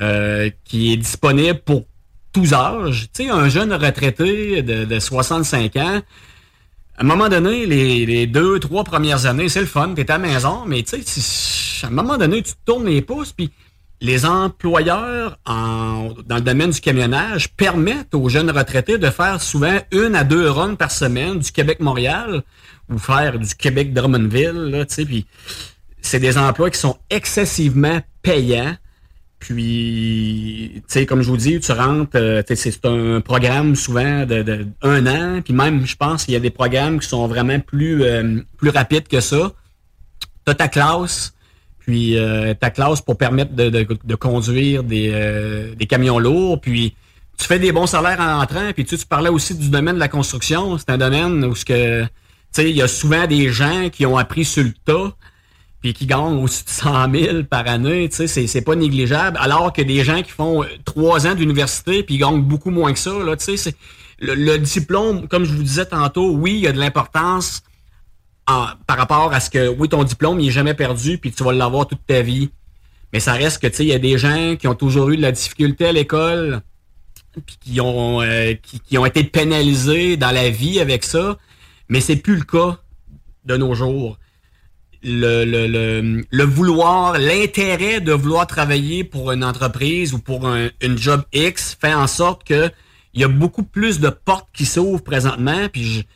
euh, 0.00 0.50
qui 0.64 0.92
est 0.92 0.96
disponible 0.96 1.60
pour 1.60 1.84
tous 2.32 2.52
âges. 2.52 3.08
Tu 3.12 3.24
sais, 3.24 3.30
un 3.30 3.48
jeune 3.48 3.72
retraité 3.72 4.62
de, 4.62 4.84
de 4.84 4.98
65 4.98 5.76
ans, 5.76 6.00
à 6.98 7.02
un 7.02 7.04
moment 7.04 7.28
donné, 7.28 7.66
les, 7.66 8.06
les 8.06 8.26
deux, 8.26 8.58
trois 8.58 8.84
premières 8.84 9.26
années, 9.26 9.48
c'est 9.48 9.60
le 9.60 9.66
fun, 9.66 9.92
t'es 9.94 10.10
à 10.10 10.18
la 10.18 10.26
maison, 10.28 10.64
mais 10.66 10.82
tu 10.82 11.02
sais, 11.02 11.86
à 11.86 11.88
un 11.88 11.90
moment 11.92 12.16
donné, 12.16 12.42
tu 12.42 12.52
te 12.52 12.58
tournes 12.64 12.86
les 12.86 13.02
pouces, 13.02 13.32
puis 13.32 13.50
les 14.00 14.26
employeurs 14.26 15.38
en, 15.46 16.10
dans 16.26 16.36
le 16.36 16.42
domaine 16.42 16.70
du 16.70 16.80
camionnage 16.80 17.48
permettent 17.54 18.14
aux 18.14 18.28
jeunes 18.28 18.50
retraités 18.50 18.98
de 18.98 19.10
faire 19.10 19.40
souvent 19.40 19.78
une 19.90 20.14
à 20.14 20.24
deux 20.24 20.50
runs 20.50 20.74
par 20.74 20.90
semaine 20.90 21.38
du 21.38 21.50
Québec-Montréal 21.50 22.42
ou 22.90 22.98
faire 22.98 23.38
du 23.38 23.54
Québec-Drummondville, 23.54 24.86
c'est 26.02 26.20
des 26.20 26.38
emplois 26.38 26.70
qui 26.70 26.78
sont 26.78 26.98
excessivement 27.10 28.00
payants. 28.22 28.76
Puis, 29.38 30.72
tu 30.74 30.82
sais, 30.86 31.06
comme 31.06 31.22
je 31.22 31.28
vous 31.28 31.36
dis, 31.36 31.60
tu 31.60 31.72
rentres, 31.72 32.16
euh, 32.16 32.42
c'est 32.46 32.86
un 32.86 33.20
programme 33.20 33.76
souvent 33.76 34.24
de 34.24 34.66
un 34.82 35.06
an, 35.06 35.42
puis 35.42 35.52
même, 35.52 35.86
je 35.86 35.96
pense 35.96 36.24
qu'il 36.24 36.34
y 36.34 36.36
a 36.36 36.40
des 36.40 36.50
programmes 36.50 37.00
qui 37.00 37.08
sont 37.08 37.26
vraiment 37.26 37.60
plus 37.60 38.02
euh, 38.02 38.40
plus 38.56 38.70
rapides 38.70 39.08
que 39.08 39.20
ça. 39.20 39.52
Tu 40.46 40.52
as 40.52 40.54
ta 40.54 40.68
classe, 40.68 41.34
puis 41.86 42.18
euh, 42.18 42.52
ta 42.52 42.70
classe 42.70 43.00
pour 43.00 43.16
permettre 43.16 43.54
de, 43.54 43.70
de- 43.70 43.86
de 44.04 44.14
conduire 44.16 44.82
des, 44.82 45.10
euh, 45.14 45.74
des 45.76 45.86
camions 45.86 46.18
lourds, 46.18 46.60
puis 46.60 46.94
tu 47.38 47.46
fais 47.46 47.58
des 47.58 47.70
bons 47.72 47.86
salaires 47.86 48.20
en 48.20 48.42
entrant, 48.42 48.72
puis 48.74 48.84
tu, 48.84 48.98
tu 48.98 49.06
parlais 49.06 49.30
aussi 49.30 49.54
du 49.54 49.68
domaine 49.70 49.94
de 49.94 50.00
la 50.00 50.08
construction, 50.08 50.76
c'est 50.78 50.90
un 50.90 50.98
domaine 50.98 51.44
où 51.44 51.54
ce 51.54 51.64
que, 51.64 52.02
tu 52.02 52.08
sais, 52.52 52.70
il 52.70 52.76
y 52.76 52.82
a 52.82 52.88
souvent 52.88 53.26
des 53.26 53.50
gens 53.50 53.88
qui 53.90 54.04
ont 54.04 54.16
appris 54.18 54.44
sur 54.44 54.64
le 54.64 54.72
tas, 54.84 55.14
puis 55.80 55.92
qui 55.94 56.06
gagnent 56.06 56.42
de 56.42 56.48
100 56.50 57.12
000 57.14 57.42
par 57.44 57.68
année, 57.68 58.08
tu 58.08 58.26
sais, 58.26 58.46
c'est, 58.46 58.62
pas 58.62 58.74
négligeable. 58.74 59.36
Alors 59.40 59.72
que 59.72 59.82
des 59.82 60.02
gens 60.02 60.22
qui 60.22 60.32
font 60.32 60.64
euh, 60.64 60.66
trois 60.84 61.26
ans 61.28 61.34
d'université 61.34 62.02
puis 62.02 62.16
gagnent 62.18 62.42
beaucoup 62.42 62.70
moins 62.70 62.92
que 62.92 62.98
ça, 62.98 63.12
là, 63.24 63.36
tu 63.36 63.56
sais, 63.56 63.74
le, 64.18 64.34
le 64.34 64.58
diplôme, 64.58 65.28
comme 65.28 65.44
je 65.44 65.52
vous 65.52 65.62
disais 65.62 65.86
tantôt, 65.86 66.30
oui, 66.32 66.54
il 66.54 66.60
y 66.60 66.66
a 66.66 66.72
de 66.72 66.78
l'importance 66.78 67.62
en- 68.48 68.66
par 68.86 68.96
rapport 68.96 69.32
à 69.32 69.40
ce 69.40 69.50
que, 69.50 69.68
oui, 69.68 69.88
ton 69.88 70.04
diplôme, 70.04 70.40
il 70.40 70.48
est 70.48 70.52
jamais 70.52 70.74
perdu 70.74 71.18
puis 71.18 71.32
tu 71.32 71.42
vas 71.44 71.52
l'avoir 71.52 71.86
toute 71.86 72.04
ta 72.06 72.22
vie. 72.22 72.50
Mais 73.12 73.20
ça 73.20 73.32
reste 73.32 73.62
que, 73.62 73.66
tu 73.66 73.76
sais, 73.76 73.84
il 73.84 73.88
y 73.88 73.94
a 73.94 73.98
des 73.98 74.18
gens 74.18 74.56
qui 74.56 74.68
ont 74.68 74.74
toujours 74.74 75.10
eu 75.10 75.16
de 75.16 75.22
la 75.22 75.32
difficulté 75.32 75.86
à 75.86 75.92
l'école 75.92 76.60
puis 77.46 77.56
qui 77.60 77.80
ont, 77.80 78.22
euh, 78.22 78.54
qui, 78.62 78.96
ont 78.96 79.04
été 79.04 79.22
pénalisés 79.24 80.16
dans 80.16 80.30
la 80.30 80.48
vie 80.48 80.80
avec 80.80 81.04
ça. 81.04 81.36
Mais 81.88 82.00
c'est 82.00 82.16
plus 82.16 82.36
le 82.36 82.44
cas 82.44 82.78
de 83.44 83.56
nos 83.56 83.74
jours. 83.74 84.18
Le, 85.02 85.44
le, 85.44 86.24
le, 86.28 86.44
vouloir, 86.44 87.18
l'intérêt 87.18 88.00
de 88.00 88.12
vouloir 88.12 88.46
travailler 88.46 89.04
pour 89.04 89.30
une 89.30 89.44
entreprise 89.44 90.14
ou 90.14 90.18
pour 90.18 90.48
un, 90.48 90.70
une 90.80 90.98
job 90.98 91.22
X 91.32 91.76
fait 91.80 91.94
en 91.94 92.06
sorte 92.06 92.42
que 92.44 92.70
il 93.14 93.20
y 93.20 93.24
a 93.24 93.28
beaucoup 93.28 93.62
plus 93.62 94.00
de 94.00 94.08
portes 94.08 94.48
qui 94.52 94.66
s'ouvrent 94.66 95.02
présentement. 95.02 95.68
Puis 95.72 96.06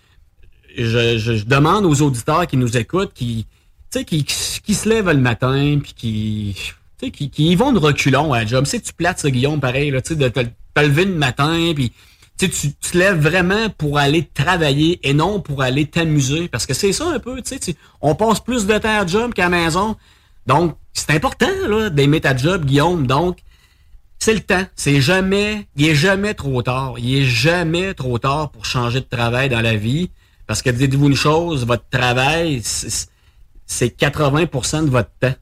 je, 0.85 1.45
demande 1.45 1.85
aux 1.85 2.03
auditeurs 2.03 2.47
qui 2.47 2.57
nous 2.57 2.77
écoutent, 2.77 3.13
qui, 3.13 3.47
qui, 4.07 4.25
qui 4.25 4.75
se 4.75 4.89
lèvent 4.89 5.11
le 5.11 5.19
matin, 5.19 5.79
puis 5.83 5.93
qui, 5.95 6.57
qui, 7.11 7.31
qui 7.31 7.53
y 7.53 7.57
vont 7.57 7.73
de 7.73 7.79
reculons 7.79 8.33
à 8.33 8.41
la 8.41 8.47
job. 8.47 8.67
Tu 8.67 8.93
plates 8.93 9.21
ça, 9.21 9.31
Guillaume, 9.31 9.61
pareil, 9.61 9.91
là, 9.91 10.01
de 10.01 10.29
te, 10.29 10.41
lever 10.77 11.05
le 11.05 11.15
matin, 11.15 11.73
puis 11.75 11.93
tu, 12.39 12.49
tu 12.49 12.73
te 12.73 12.97
lèves 12.97 13.21
vraiment 13.21 13.69
pour 13.77 13.99
aller 13.99 14.29
travailler 14.33 15.01
et 15.03 15.13
non 15.13 15.41
pour 15.41 15.63
aller 15.63 15.87
t'amuser. 15.87 16.49
Parce 16.49 16.67
que 16.67 16.75
c'est 16.75 16.93
ça 16.93 17.09
un 17.09 17.19
peu, 17.19 17.43
on 18.01 18.15
passe 18.15 18.41
plus 18.41 18.67
de 18.67 18.79
temps 18.79 19.01
à 19.01 19.07
job 19.07 19.35
qu'à 19.35 19.49
la 19.49 19.51
maison. 19.51 19.97
Donc, 20.47 20.77
c'est 20.93 21.11
important, 21.11 21.51
là, 21.69 21.91
d'aimer 21.91 22.21
ta 22.21 22.37
job, 22.37 22.65
Guillaume. 22.65 23.07
Donc, 23.07 23.39
c'est 24.19 24.35
le 24.35 24.41
temps. 24.41 24.65
C'est 24.77 25.01
jamais, 25.01 25.67
il 25.77 25.89
est 25.89 25.95
jamais 25.95 26.35
trop 26.35 26.63
tard. 26.63 26.95
Il 26.99 27.17
est 27.17 27.25
jamais 27.25 27.95
trop 27.95 28.19
tard 28.19 28.51
pour 28.51 28.67
changer 28.67 29.01
de 29.01 29.07
travail 29.07 29.49
dans 29.49 29.63
la 29.63 29.77
vie. 29.77 30.11
Parce 30.51 30.63
que 30.63 30.71
dites-vous 30.71 31.07
une 31.07 31.15
chose, 31.15 31.65
votre 31.65 31.89
travail, 31.91 32.61
c'est 32.65 33.09
c'est 33.67 33.97
80% 33.97 34.87
de 34.87 34.91
votre 34.91 35.11
temps. 35.21 35.33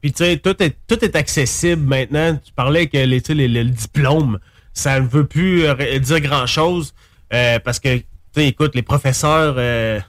Puis 0.00 0.10
tu 0.10 0.24
sais, 0.24 0.38
tout 0.38 0.60
est, 0.60 0.76
tout 0.88 1.04
est 1.04 1.14
accessible 1.14 1.82
maintenant. 1.82 2.36
Tu 2.44 2.52
parlais 2.52 2.88
que 2.88 2.96
les, 2.98 3.20
le 3.46 3.64
diplôme, 3.66 4.40
ça 4.72 4.98
ne 4.98 5.06
veut 5.06 5.24
plus 5.24 5.66
euh, 5.66 5.98
dire 6.00 6.18
grand-chose 6.20 6.92
euh, 7.32 7.60
parce 7.60 7.78
que, 7.78 7.98
tu 7.98 8.04
sais, 8.34 8.48
écoute, 8.48 8.74
les 8.74 8.82
professeurs, 8.82 9.54
euh, 9.56 10.00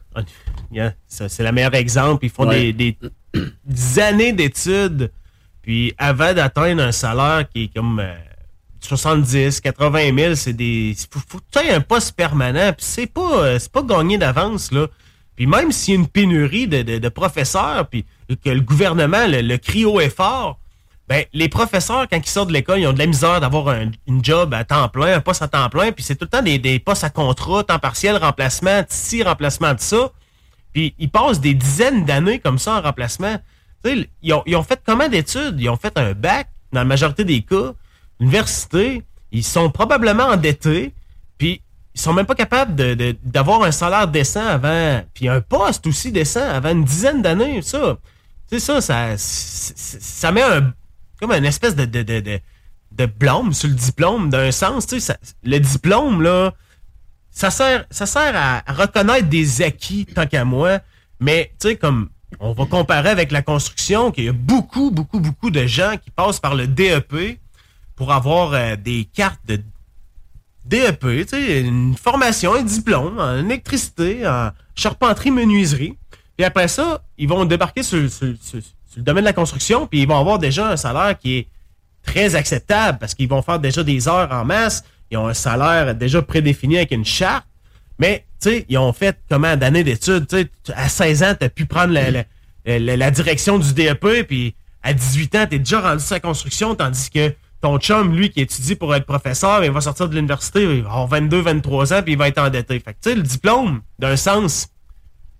c'est 1.07 1.43
le 1.43 1.51
meilleur 1.51 1.76
exemple. 1.76 2.26
Ils 2.26 2.32
font 2.32 2.47
Ouais. 2.47 2.73
des, 2.73 2.93
des- 3.36 3.43
des 3.63 3.99
années 3.99 4.34
d'études, 4.34 5.11
puis 5.61 5.93
avant 5.99 6.34
d'atteindre 6.34 6.82
un 6.82 6.91
salaire 6.91 7.47
qui 7.47 7.65
est 7.65 7.76
comme 7.76 7.99
70, 8.86 9.61
80 9.61 10.17
000, 10.17 10.36
c'est 10.36 10.53
des... 10.53 10.95
Faut, 11.11 11.19
faut 11.27 11.39
que 11.39 11.73
un 11.73 11.81
poste 11.81 12.15
permanent, 12.15 12.73
puis 12.73 12.86
c'est 12.86 13.07
pas, 13.07 13.39
euh, 13.39 13.59
c'est 13.59 13.71
pas 13.71 13.81
gagné 13.81 14.17
d'avance, 14.17 14.71
là. 14.71 14.88
Puis 15.36 15.47
même 15.47 15.71
s'il 15.71 15.93
y 15.93 15.97
a 15.97 15.99
une 15.99 16.07
pénurie 16.07 16.67
de, 16.67 17.09
professeurs, 17.09 17.88
puis 17.88 18.05
que 18.43 18.49
le 18.49 18.61
gouvernement 18.61 19.27
le, 19.27 19.41
le 19.41 19.57
crie 19.57 19.83
haut 19.83 19.99
et 19.99 20.09
fort, 20.09 20.59
ben, 21.07 21.23
les 21.33 21.49
professeurs, 21.49 22.07
quand 22.09 22.17
ils 22.17 22.29
sortent 22.29 22.47
de 22.47 22.53
l'école, 22.53 22.79
ils 22.79 22.88
ont 22.88 22.93
de 22.93 22.97
la 22.97 23.05
misère 23.05 23.39
d'avoir 23.39 23.67
un, 23.69 23.91
une 24.07 24.25
job 24.25 24.53
à 24.55 24.63
temps 24.63 24.89
plein, 24.89 25.15
un 25.15 25.19
poste 25.19 25.43
à 25.43 25.47
temps 25.47 25.69
plein, 25.69 25.91
puis 25.91 26.03
c'est 26.03 26.15
tout 26.15 26.25
le 26.25 26.29
temps 26.29 26.41
des, 26.41 26.79
postes 26.79 27.03
à 27.03 27.11
contrat, 27.11 27.63
temps 27.63 27.77
partiel, 27.77 28.17
remplacement, 28.17 28.81
ici, 28.89 29.21
remplacement 29.21 29.73
de 29.75 29.79
ça. 29.81 30.11
Puis 30.73 30.95
ils 30.97 31.09
passent 31.09 31.39
des 31.39 31.53
dizaines 31.53 32.05
d'années 32.05 32.39
comme 32.39 32.57
ça 32.57 32.75
en 32.77 32.81
remplacement. 32.81 33.38
Ils 33.86 34.33
ont, 34.33 34.41
ils 34.47 34.55
ont 34.55 34.63
fait 34.63 34.81
combien 34.83 35.07
d'études? 35.07 35.59
Ils 35.59 35.69
ont 35.69 35.77
fait 35.77 35.95
un 35.95 36.13
bac, 36.13 36.47
dans 36.73 36.79
la 36.79 36.86
majorité 36.86 37.23
des 37.23 37.41
cas, 37.43 37.73
université, 38.20 39.03
ils 39.32 39.43
sont 39.43 39.70
probablement 39.70 40.26
endettés, 40.26 40.93
puis 41.38 41.61
ils 41.93 42.01
sont 42.01 42.13
même 42.13 42.26
pas 42.26 42.36
capables 42.36 42.76
d'avoir 43.24 43.63
un 43.63 43.72
salaire 43.72 44.07
décent 44.07 44.45
avant, 44.45 45.01
puis 45.13 45.30
un 45.30 45.41
poste 45.41 45.88
aussi 45.88 46.11
décent 46.11 46.47
avant 46.47 46.72
une 46.72 46.84
dizaine 46.84 47.22
d'années, 47.22 47.61
ça. 47.61 47.97
Tu 48.49 48.59
sais, 48.59 48.82
ça, 48.82 49.18
ça, 49.18 49.18
ça 49.18 50.32
met 50.32 50.43
un, 50.43 50.74
comme 51.20 51.32
une 51.32 51.45
espèce 51.45 51.76
de, 51.76 51.86
de, 51.86 52.03
de, 52.03 52.20
de, 52.20 52.39
de 52.91 53.05
blâme 53.05 53.53
sur 53.53 53.70
le 53.70 53.76
diplôme, 53.76 54.30
d'un 54.30 54.51
sens, 54.51 54.88
tu 54.88 54.99
sais, 54.99 55.18
le 55.43 55.59
diplôme, 55.59 56.22
là, 56.22 56.53
ça 57.32 57.49
sert, 57.49 57.86
ça 57.89 58.05
sert 58.05 58.34
à 58.36 58.63
reconnaître 58.74 59.28
des 59.28 59.61
acquis, 59.61 60.05
tant 60.05 60.28
qu'à 60.28 60.45
moi, 60.45 60.80
mais, 61.20 61.51
tu 61.59 61.70
sais, 61.70 61.76
comme, 61.76 62.09
on 62.39 62.53
va 62.53 62.66
comparer 62.66 63.09
avec 63.09 63.32
la 63.32 63.41
construction, 63.41 64.11
qu'il 64.11 64.26
y 64.26 64.30
a 64.30 64.34
beaucoup, 64.34 64.91
beaucoup, 64.91 65.20
beaucoup 65.20 65.49
de 65.49 65.66
gens 65.66 65.95
qui 66.01 66.11
passent 66.11 66.39
par 66.39 66.55
le 66.55 66.68
DEP 66.68 67.39
pour 67.95 68.11
avoir 68.11 68.53
euh, 68.53 68.75
des 68.75 69.05
cartes 69.13 69.39
de 69.47 69.61
DEP, 70.65 70.99
tu 70.99 71.27
sais, 71.27 71.61
une 71.61 71.95
formation, 71.95 72.55
un 72.55 72.63
diplôme 72.63 73.19
en 73.19 73.37
électricité, 73.37 74.27
en 74.27 74.49
charpenterie, 74.73 75.31
menuiserie. 75.31 75.95
Puis 76.37 76.45
après 76.45 76.67
ça, 76.67 77.03
ils 77.17 77.27
vont 77.29 77.45
débarquer 77.45 77.83
sur, 77.83 78.09
sur- 78.11 78.33
sur- 78.41 78.59
le 78.97 79.03
domaine 79.03 79.23
de 79.23 79.29
la 79.29 79.33
construction, 79.33 79.87
puis 79.87 80.01
ils 80.01 80.07
vont 80.07 80.17
avoir 80.19 80.39
déjà 80.39 80.69
un 80.71 80.77
salaire 80.77 81.17
qui 81.19 81.35
est 81.37 81.47
très 82.03 82.33
acceptable 82.35 82.97
parce 82.97 83.13
qu'ils 83.13 83.27
vont 83.27 83.41
faire 83.41 83.59
déjà 83.59 83.83
des 83.83 84.07
heures 84.07 84.31
en 84.31 84.45
masse. 84.45 84.83
Ils 85.11 85.17
ont 85.17 85.27
un 85.27 85.33
salaire 85.33 85.93
déjà 85.93 86.21
prédéfini 86.21 86.77
avec 86.77 86.91
une 86.91 87.03
charte. 87.05 87.45
Mais, 87.99 88.25
tu 88.41 88.49
sais, 88.49 88.65
ils 88.69 88.77
ont 88.77 88.93
fait 88.93 89.17
combien 89.29 89.55
d'années 89.57 89.83
d'études? 89.83 90.27
Tu 90.27 90.37
sais, 90.37 90.73
à 90.75 90.87
16 90.89 91.23
ans, 91.23 91.35
tu 91.37 91.45
as 91.45 91.49
pu 91.49 91.65
prendre 91.65 91.93
la, 91.93 92.09
la- 92.09 92.23
la- 92.79 92.97
la 92.97 93.11
direction 93.11 93.59
du 93.59 93.73
DEP, 93.73 94.25
puis 94.27 94.55
à 94.81 94.93
18 94.93 95.35
ans, 95.35 95.45
tu 95.47 95.55
es 95.55 95.59
déjà 95.59 95.81
rendu 95.81 96.03
sur 96.03 96.15
la 96.15 96.19
construction, 96.21 96.73
tandis 96.73 97.09
que 97.09 97.33
ton 97.66 97.80
chum, 97.80 98.16
lui, 98.16 98.30
qui 98.30 98.41
étudie 98.41 98.76
pour 98.76 98.93
être 98.93 99.07
professeur, 99.07 99.63
il 99.63 99.72
va 99.72 99.82
sortir 99.82 100.07
de 100.07 100.13
l'université, 100.13 100.61
il 100.61 100.84
va 100.84 100.91
avoir 100.91 101.07
22, 101.07 101.41
23 101.41 101.93
ans, 101.93 102.03
puis 102.03 102.11
il 102.11 102.18
va 102.18 102.28
être 102.28 102.38
endetté. 102.38 102.80
Fait 102.80 102.93
que, 102.93 103.09
le 103.09 103.24
diplôme, 103.24 103.82
d'un 103.97 104.16
sens, 104.16 104.68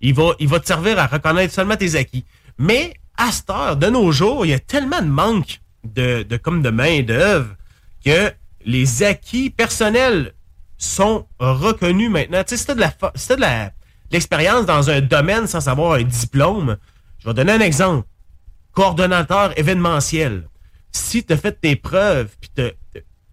il 0.00 0.12
va, 0.12 0.32
il 0.40 0.48
va 0.48 0.58
te 0.58 0.66
servir 0.66 0.98
à 0.98 1.06
reconnaître 1.06 1.54
seulement 1.54 1.76
tes 1.76 1.94
acquis. 1.94 2.24
Mais, 2.58 2.94
à 3.16 3.30
cette 3.30 3.48
heure, 3.48 3.76
de 3.76 3.86
nos 3.86 4.10
jours, 4.10 4.44
il 4.44 4.48
y 4.48 4.54
a 4.54 4.58
tellement 4.58 5.00
de 5.00 5.06
manque 5.06 5.60
de, 5.84 6.24
de, 6.24 6.36
comme 6.36 6.62
de 6.62 6.70
main-d'œuvre 6.70 7.54
que 8.04 8.32
les 8.64 9.04
acquis 9.04 9.50
personnels 9.50 10.32
sont 10.78 11.28
reconnus 11.38 12.10
maintenant. 12.10 12.42
Tu 12.42 12.56
sais, 12.56 12.56
si 12.56 12.66
t'as 12.66 12.74
de 12.74 13.36
de 13.36 13.70
l'expérience 14.10 14.66
dans 14.66 14.90
un 14.90 15.00
domaine 15.00 15.46
sans 15.46 15.68
avoir 15.68 15.92
un 15.92 16.02
diplôme, 16.02 16.76
je 17.20 17.28
vais 17.28 17.34
donner 17.34 17.52
un 17.52 17.60
exemple. 17.60 18.04
Coordonnateur 18.72 19.56
événementiel. 19.56 20.48
Si 20.96 21.22
tu 21.24 21.32
as 21.32 21.36
fait 21.36 21.52
tes 21.60 21.76
preuves 21.76 22.28
puis 22.40 22.50
t'as- 22.54 22.70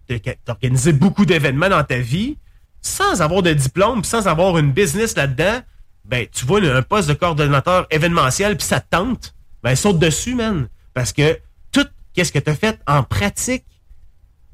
t'as 0.06 0.52
organisé 0.52 0.92
beaucoup 0.92 1.24
d'événements 1.24 1.70
dans 1.70 1.82
ta 1.82 1.98
vie, 1.98 2.36
sans 2.82 3.22
avoir 3.22 3.42
de 3.42 3.52
diplôme, 3.54 4.04
sans 4.04 4.26
avoir 4.28 4.58
une 4.58 4.70
business 4.72 5.16
là-dedans, 5.16 5.60
ben 6.04 6.26
tu 6.30 6.44
vois 6.44 6.60
un 6.62 6.82
poste 6.82 7.08
de 7.08 7.14
coordonnateur 7.14 7.86
événementiel 7.90 8.56
puis 8.58 8.66
ça 8.66 8.80
te 8.80 8.90
tente, 8.90 9.34
ben 9.62 9.74
saute 9.74 9.98
dessus, 9.98 10.34
man. 10.34 10.68
Parce 10.92 11.12
que 11.12 11.38
tout 11.72 11.86
qu'est-ce 12.12 12.30
que 12.32 12.38
tu 12.38 12.50
as 12.50 12.54
fait 12.54 12.78
en 12.86 13.02
pratique 13.02 13.64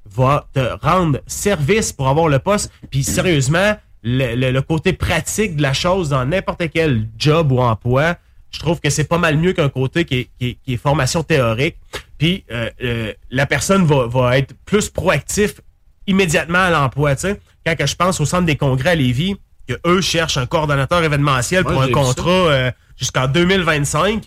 va 0.08 0.48
te 0.52 0.60
rendre 0.80 1.18
service 1.26 1.92
pour 1.92 2.08
avoir 2.08 2.28
le 2.28 2.38
poste. 2.38 2.70
Puis 2.90 3.02
sérieusement, 3.02 3.76
le 4.04 4.60
côté 4.60 4.92
pratique 4.92 5.56
de 5.56 5.62
la 5.62 5.72
chose 5.72 6.08
dans 6.10 6.24
n'importe 6.24 6.62
quel 6.72 7.08
job 7.18 7.50
ou 7.52 7.58
emploi, 7.60 8.16
je 8.50 8.58
trouve 8.58 8.80
que 8.80 8.90
c'est 8.90 9.04
pas 9.04 9.18
mal 9.18 9.36
mieux 9.36 9.52
qu'un 9.52 9.68
côté 9.68 10.04
qui 10.04 10.14
est, 10.18 10.28
qui 10.38 10.46
est- 10.48 10.58
qui 10.64 10.72
est 10.74 10.76
formation 10.76 11.22
théorique. 11.22 11.76
Puis 12.18 12.44
euh, 12.50 12.68
euh, 12.82 13.12
la 13.30 13.46
personne 13.46 13.84
va, 13.86 14.06
va 14.06 14.38
être 14.38 14.54
plus 14.64 14.88
proactif 14.90 15.60
immédiatement 16.06 16.58
à 16.58 16.70
l'emploi. 16.70 17.14
tu 17.14 17.22
sais. 17.22 17.40
Quand 17.64 17.76
que 17.76 17.86
je 17.86 17.94
pense 17.94 18.20
au 18.20 18.24
centre 18.24 18.46
des 18.46 18.56
congrès 18.56 18.90
à 18.90 18.94
Lévis, 18.94 19.36
que 19.68 19.74
eux 19.86 20.00
cherchent 20.00 20.38
un 20.38 20.46
coordonnateur 20.46 21.02
événementiel 21.04 21.62
pour 21.64 21.80
un 21.82 21.86
contrat 21.92 22.30
euh, 22.30 22.70
jusqu'en 22.96 23.28
2025, 23.28 24.24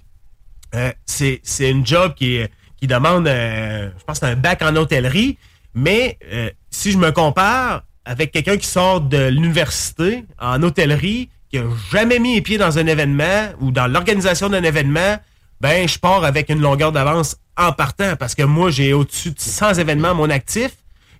euh, 0.76 0.92
c'est 1.06 1.42
c'est 1.44 1.70
une 1.70 1.86
job 1.86 2.14
qui, 2.16 2.40
qui 2.78 2.88
demande, 2.88 3.28
euh, 3.28 3.90
je 3.98 4.04
pense, 4.06 4.24
un 4.24 4.36
bac 4.36 4.62
en 4.62 4.76
hôtellerie. 4.76 5.38
Mais 5.74 6.18
euh, 6.32 6.50
si 6.70 6.92
je 6.92 6.98
me 6.98 7.12
compare 7.12 7.84
avec 8.06 8.32
quelqu'un 8.32 8.58
qui 8.58 8.68
sort 8.68 9.02
de 9.02 9.28
l'université 9.28 10.24
en 10.40 10.62
hôtellerie, 10.64 11.30
qui 11.54 11.60
a 11.60 11.66
jamais 11.92 12.18
mis 12.18 12.34
les 12.34 12.42
pieds 12.42 12.58
dans 12.58 12.80
un 12.80 12.88
événement 12.88 13.50
ou 13.62 13.70
dans 13.70 13.86
l'organisation 13.86 14.50
d'un 14.50 14.64
événement, 14.64 15.20
ben 15.62 15.88
je 15.88 16.00
pars 16.00 16.24
avec 16.24 16.50
une 16.50 16.60
longueur 16.60 16.92
d'avance 16.92 17.38
en 17.56 17.72
partant 17.72 18.16
parce 18.16 18.34
que 18.34 18.42
moi 18.42 18.72
j'ai 18.72 18.92
au-dessus 18.94 19.30
de 19.30 19.40
100 19.40 19.76
événements 19.76 20.16
mon 20.16 20.32
actif. 20.32 20.72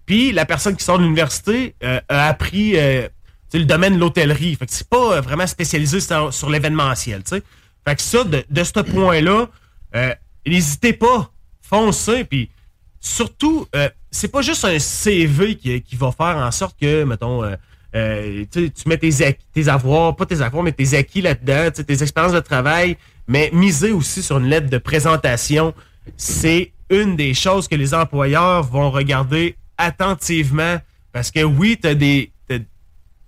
Puis 0.08 0.32
la 0.32 0.48
personne 0.48 0.76
qui 0.76 0.84
sort 0.84 0.98
de 0.98 1.04
l'université 1.04 1.76
euh, 1.84 2.00
a 2.10 2.30
appris 2.30 2.74
euh, 2.78 3.08
le 3.54 3.66
domaine 3.66 3.94
de 3.94 4.00
l'hôtellerie. 4.00 4.56
Fait 4.56 4.66
que 4.66 4.72
c'est 4.72 4.90
pas 4.90 5.18
euh, 5.18 5.22
vraiment 5.22 5.46
spécialisé 5.46 6.00
sur, 6.00 6.34
sur 6.34 6.50
l'événementiel. 6.50 7.22
Fait 7.28 7.96
que 7.96 8.02
ça, 8.02 8.24
de, 8.24 8.64
ce 8.64 8.80
point-là, 8.80 9.50
n'hésitez 10.48 10.94
pas, 10.94 11.32
foncez. 11.62 12.24
Puis 12.24 12.50
surtout, 13.00 13.68
c'est 14.10 14.30
pas 14.30 14.42
juste 14.42 14.66
un 14.66 14.80
CV 14.80 15.58
qui 15.58 15.96
va 15.96 16.12
faire 16.12 16.38
en 16.38 16.50
sorte 16.50 16.76
que, 16.80 17.04
mettons, 17.04 17.44
euh, 17.96 18.46
tu 18.52 18.72
mets 18.88 18.98
tes, 18.98 19.12
acquis- 19.24 19.46
tes 19.54 19.68
avoirs, 19.68 20.16
pas 20.16 20.26
tes 20.26 20.42
avoirs, 20.42 20.64
mais 20.64 20.72
tes 20.72 20.98
acquis 20.98 21.22
là-dedans, 21.22 21.70
tes 21.72 22.02
expériences 22.02 22.34
de 22.34 22.40
travail, 22.40 22.98
mais 23.28 23.50
miser 23.54 23.92
aussi 23.92 24.24
sur 24.24 24.40
une 24.40 24.48
lettre 24.48 24.70
de 24.70 24.78
présentation, 24.78 25.74
c'est 26.18 26.72
une 26.90 27.16
des 27.16 27.34
choses 27.34 27.68
que 27.68 27.76
les 27.76 27.94
employeurs 27.94 28.64
vont 28.64 28.92
regarder 28.92 29.56
attentivement 29.78 30.78
parce 31.12 31.32
que 31.32 31.44
oui, 31.44 31.78
tu 31.82 31.88
as 31.88 31.96
des, 31.96 32.32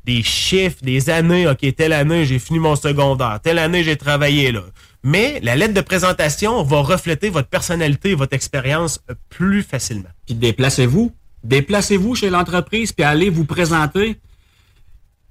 des 0.04 0.24
chiffres, 0.24 0.78
des 0.82 1.10
années. 1.10 1.48
OK, 1.48 1.76
telle 1.76 1.94
année, 1.94 2.26
j'ai 2.26 2.40
fini 2.40 2.60
mon 2.60 2.76
secondaire. 2.76 3.40
Telle 3.42 3.60
année, 3.60 3.84
j'ai 3.84 3.96
travaillé 3.96 4.52
là. 4.52 4.62
Mais 5.04 5.40
la 5.42 5.56
lettre 5.56 5.74
de 5.74 5.82
présentation 5.82 6.64
va 6.64 6.82
refléter 6.82 7.30
votre 7.30 7.48
personnalité 7.48 8.16
votre 8.16 8.34
expérience 8.34 9.00
euh, 9.10 9.14
plus 9.30 9.62
facilement. 9.64 10.10
Puis 10.26 10.36
déplacez-vous. 10.36 11.12
Déplacez-vous 11.44 12.16
chez 12.16 12.32
l'entreprise, 12.32 12.92
puis 12.92 13.04
allez 13.06 13.30
vous 13.30 13.46
présenter. 13.46 14.18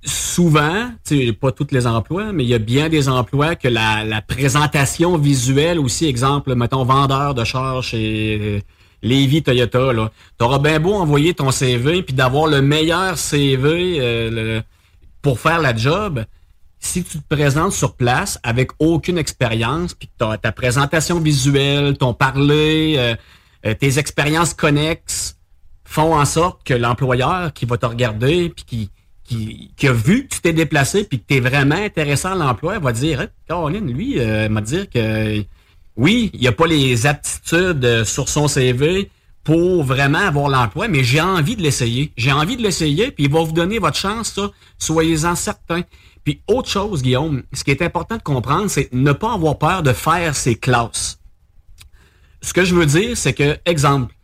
Souvent, 0.06 0.90
pas 1.40 1.52
tous 1.52 1.68
les 1.70 1.86
emplois, 1.86 2.32
mais 2.34 2.44
il 2.44 2.50
y 2.50 2.54
a 2.54 2.58
bien 2.58 2.90
des 2.90 3.08
emplois 3.08 3.56
que 3.56 3.68
la, 3.68 4.20
présentation 4.20 5.16
visuelle 5.16 5.78
aussi, 5.78 6.06
exemple, 6.06 6.54
mettons, 6.54 6.84
vendeur 6.84 7.34
de 7.34 7.42
chars 7.42 7.82
chez 7.82 8.38
euh, 8.38 8.60
Lévis 9.02 9.42
Toyota, 9.42 9.94
là. 9.94 10.10
T'auras 10.36 10.58
bien 10.58 10.78
beau 10.78 10.92
envoyer 10.92 11.32
ton 11.32 11.50
CV 11.50 12.02
puis 12.02 12.12
d'avoir 12.12 12.48
le 12.48 12.60
meilleur 12.60 13.16
CV 13.16 13.96
euh, 13.98 14.60
pour 15.22 15.40
faire 15.40 15.60
la 15.60 15.74
job. 15.74 16.24
Si 16.78 17.02
tu 17.02 17.18
te 17.18 17.34
présentes 17.34 17.72
sur 17.72 17.96
place 17.96 18.38
avec 18.42 18.72
aucune 18.78 19.16
expérience, 19.16 19.94
puis 19.94 20.10
t'as 20.18 20.36
ta 20.36 20.52
présentation 20.52 21.18
visuelle, 21.18 21.96
ton 21.96 22.12
parler, 22.12 22.96
euh, 23.64 23.74
tes 23.74 23.98
expériences 23.98 24.52
connexes 24.52 25.38
font 25.84 26.14
en 26.14 26.26
sorte 26.26 26.62
que 26.62 26.74
l'employeur 26.74 27.54
qui 27.54 27.64
va 27.64 27.78
te 27.78 27.86
regarder 27.86 28.50
puis 28.50 28.64
qui, 28.66 28.90
qui, 29.24 29.72
qui 29.76 29.88
a 29.88 29.92
vu 29.92 30.26
que 30.26 30.34
tu 30.34 30.40
t'es 30.40 30.52
déplacé 30.52 31.04
puis 31.04 31.18
que 31.18 31.24
tu 31.26 31.34
es 31.36 31.40
vraiment 31.40 31.74
intéressant 31.74 32.32
à 32.32 32.34
l'emploi 32.34 32.78
va 32.78 32.92
dire 32.92 33.22
hey, 33.22 33.28
Caroline, 33.48 33.90
lui, 33.90 34.18
euh, 34.18 34.48
m'a 34.48 34.60
dire 34.60 34.88
que 34.88 35.42
oui, 35.96 36.30
il 36.34 36.46
a 36.46 36.52
pas 36.52 36.66
les 36.66 37.06
aptitudes 37.06 37.84
euh, 37.84 38.04
sur 38.04 38.28
son 38.28 38.48
CV 38.48 39.10
pour 39.44 39.84
vraiment 39.84 40.18
avoir 40.18 40.48
l'emploi, 40.48 40.88
mais 40.88 41.04
j'ai 41.04 41.20
envie 41.20 41.54
de 41.54 41.62
l'essayer. 41.62 42.12
J'ai 42.16 42.32
envie 42.32 42.56
de 42.56 42.62
l'essayer, 42.62 43.10
puis 43.10 43.24
il 43.24 43.30
va 43.30 43.42
vous 43.42 43.52
donner 43.52 43.78
votre 43.78 43.98
chance, 43.98 44.32
ça. 44.32 44.50
Soyez-en 44.78 45.34
certains. 45.34 45.82
Puis 46.24 46.40
autre 46.48 46.70
chose, 46.70 47.02
Guillaume, 47.02 47.42
ce 47.52 47.62
qui 47.62 47.70
est 47.70 47.82
important 47.82 48.16
de 48.16 48.22
comprendre, 48.22 48.68
c'est 48.68 48.88
ne 48.92 49.12
pas 49.12 49.34
avoir 49.34 49.58
peur 49.58 49.82
de 49.82 49.92
faire 49.92 50.34
ses 50.34 50.56
classes. 50.56 51.20
Ce 52.40 52.52
que 52.54 52.64
je 52.64 52.74
veux 52.74 52.86
dire, 52.86 53.16
c'est 53.16 53.34
que, 53.34 53.58
exemple, 53.66 54.14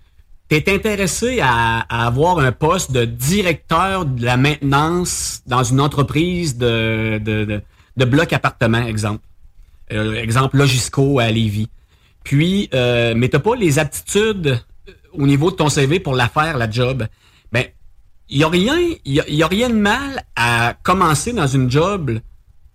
tu 0.51 0.57
es 0.57 0.75
intéressé 0.75 1.39
à, 1.41 1.79
avoir 2.07 2.41
un 2.41 2.51
poste 2.51 2.91
de 2.91 3.05
directeur 3.05 4.05
de 4.05 4.25
la 4.25 4.37
maintenance 4.37 5.43
dans 5.47 5.63
une 5.63 5.81
entreprise 5.81 6.59
de, 6.59 7.19
de, 7.19 7.63
de, 7.97 8.89
exemple. 8.89 9.25
Euh, 9.93 10.15
exemple 10.15 10.57
Logisco 10.57 11.21
à 11.21 11.31
Lévis. 11.31 11.69
Puis, 12.25 12.69
euh, 12.75 13.15
mais 13.17 13.29
tu 13.29 13.39
pas 13.39 13.55
les 13.55 13.79
aptitudes 13.79 14.61
euh, 14.89 14.93
au 15.13 15.27
niveau 15.27 15.53
de 15.53 15.57
ton 15.57 15.69
CV 15.69 16.01
pour 16.01 16.15
la 16.15 16.29
faire, 16.29 16.59
la 16.59 16.69
job. 16.69 17.07
Ben, 17.53 17.65
il 18.29 18.39
n'y 18.39 18.45
a 18.45 18.49
rien, 18.49 18.77
y 19.05 19.43
a 19.43 19.47
rien 19.47 19.69
de 19.69 19.75
mal 19.75 20.25
à 20.37 20.75
commencer 20.83 21.33
dans 21.33 21.47
une 21.47 21.71
job, 21.71 22.19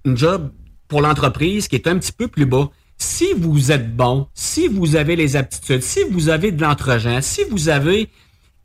une 0.05 0.17
job 0.17 0.51
pour 0.87 1.01
l'entreprise 1.01 1.67
qui 1.67 1.75
est 1.75 1.87
un 1.87 1.97
petit 1.97 2.11
peu 2.11 2.27
plus 2.27 2.45
bas. 2.45 2.69
Si 2.97 3.33
vous 3.33 3.71
êtes 3.71 3.95
bon, 3.95 4.27
si 4.33 4.67
vous 4.67 4.95
avez 4.95 5.15
les 5.15 5.35
aptitudes, 5.35 5.81
si 5.83 5.99
vous 6.09 6.29
avez 6.29 6.51
de 6.51 6.61
l'entre-gens, 6.61 7.19
si 7.21 7.41
vous 7.49 7.69
avez 7.69 8.09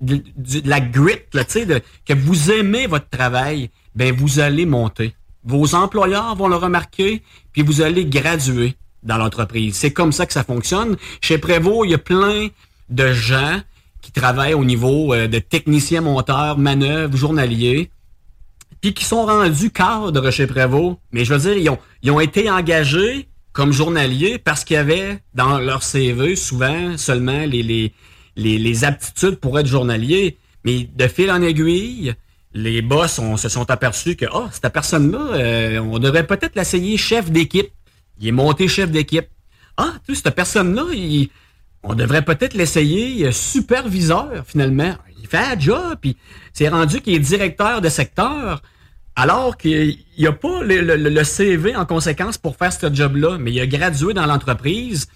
de, 0.01 0.23
la 0.65 0.81
grit, 0.81 1.19
là, 1.35 1.45
de- 1.45 1.83
que 2.07 2.15
vous 2.15 2.51
aimez 2.51 2.87
votre 2.87 3.09
travail, 3.09 3.71
ben 3.95 4.15
vous 4.15 4.39
allez 4.39 4.67
monter. 4.67 5.15
Vos 5.45 5.75
employeurs 5.75 6.35
vont 6.37 6.49
le 6.49 6.57
remarquer, 6.57 7.23
puis 7.53 7.63
vous 7.63 7.81
allez 7.81 8.05
graduer 8.05 8.77
dans 9.03 9.17
l'entreprise. 9.17 9.75
C'est 9.77 9.93
comme 9.93 10.13
ça 10.13 10.27
que 10.27 10.33
ça 10.33 10.45
fonctionne. 10.45 10.97
Chez 11.21 11.39
Prévost, 11.39 11.87
il 11.87 11.91
y 11.91 11.95
a 11.95 11.99
plein 11.99 12.49
de 12.89 13.13
gens 13.13 13.61
qui 14.01 14.13
travaillent 14.13 14.55
au 14.55 14.65
niveau 14.65 15.13
euh, 15.13 15.27
de 15.29 15.39
technicien 15.39 16.01
monteur, 16.03 16.57
manœuvre, 16.59 17.17
journalier, 17.17 17.91
puis 18.81 18.95
qui 18.95 19.05
sont 19.05 19.27
rendus 19.27 19.71
cadres 19.71 20.31
chez 20.31 20.47
Prévost. 20.47 20.99
Mais 21.13 21.25
je 21.25 21.35
veux 21.35 21.55
dire, 21.55 21.73
ont, 21.73 21.79
ils 22.03 22.11
ont 22.11 22.21
été 22.21 22.51
engagés 22.51 23.29
comme 23.53 23.73
journaliers 23.73 24.39
parce 24.39 24.65
qu'il 24.65 24.75
y 24.75 24.79
avait 24.79 25.19
dans 25.35 25.59
leur 25.59 25.83
CV 25.83 26.37
souvent 26.37 26.97
seulement 26.97 27.45
les, 27.47 27.63
les, 27.63 27.93
les, 28.37 28.85
aptitudes 28.85 29.37
pour 29.37 29.59
être 29.59 29.67
journalier. 29.67 30.39
Mais 30.65 30.89
de 30.95 31.09
fil 31.09 31.31
en 31.31 31.43
aiguille, 31.43 32.15
les 32.53 32.83
boss 32.83 33.21
se 33.37 33.49
sont 33.49 33.71
aperçus 33.71 34.17
que 34.17 34.27
oh, 34.33 34.47
cette 34.53 34.73
personne-là, 34.73 35.35
euh, 35.35 35.79
on 35.79 35.99
devrait 35.99 36.27
peut-être 36.27 36.55
l'essayer 36.55 36.97
chef 36.97 37.31
d'équipe. 37.31 37.71
Il 38.21 38.29
est 38.29 38.33
monté 38.33 38.69
chef 38.69 38.91
d'équipe. 38.91 39.29
Ah, 39.77 39.95
tu 40.07 40.15
sais, 40.15 40.23
cette 40.25 40.35
personne-là, 40.35 40.85
on 41.83 41.95
devrait 41.95 42.23
peut-être 42.23 42.55
l'essayer 42.55 43.27
euh, 43.27 43.33
superviseur, 43.33 44.45
finalement. 44.47 44.95
Il 45.21 45.27
fait 45.27 45.39
un 45.39 45.59
job, 45.59 45.97
puis 46.01 46.17
c'est 46.53 46.69
rendu 46.69 47.01
qu'il 47.01 47.15
est 47.15 47.21
directeur 47.21 47.81
de 47.81 47.89
secteur, 47.89 48.63
alors 49.17 49.57
qu'il 49.57 49.99
n'y 50.19 50.27
a 50.27 50.33
pas 50.33 50.63
le, 50.63 51.25
CV 51.25 51.77
en 51.77 51.85
conséquence 51.85 52.39
pour 52.39 52.57
faire 52.57 52.73
ce 52.73 52.93
job-là, 52.93 53.39
mais 53.39 53.53
il 53.53 53.61
a 53.61 53.67
gradué 53.67 54.15
dans 54.15 54.27
l'entreprise 54.27 55.09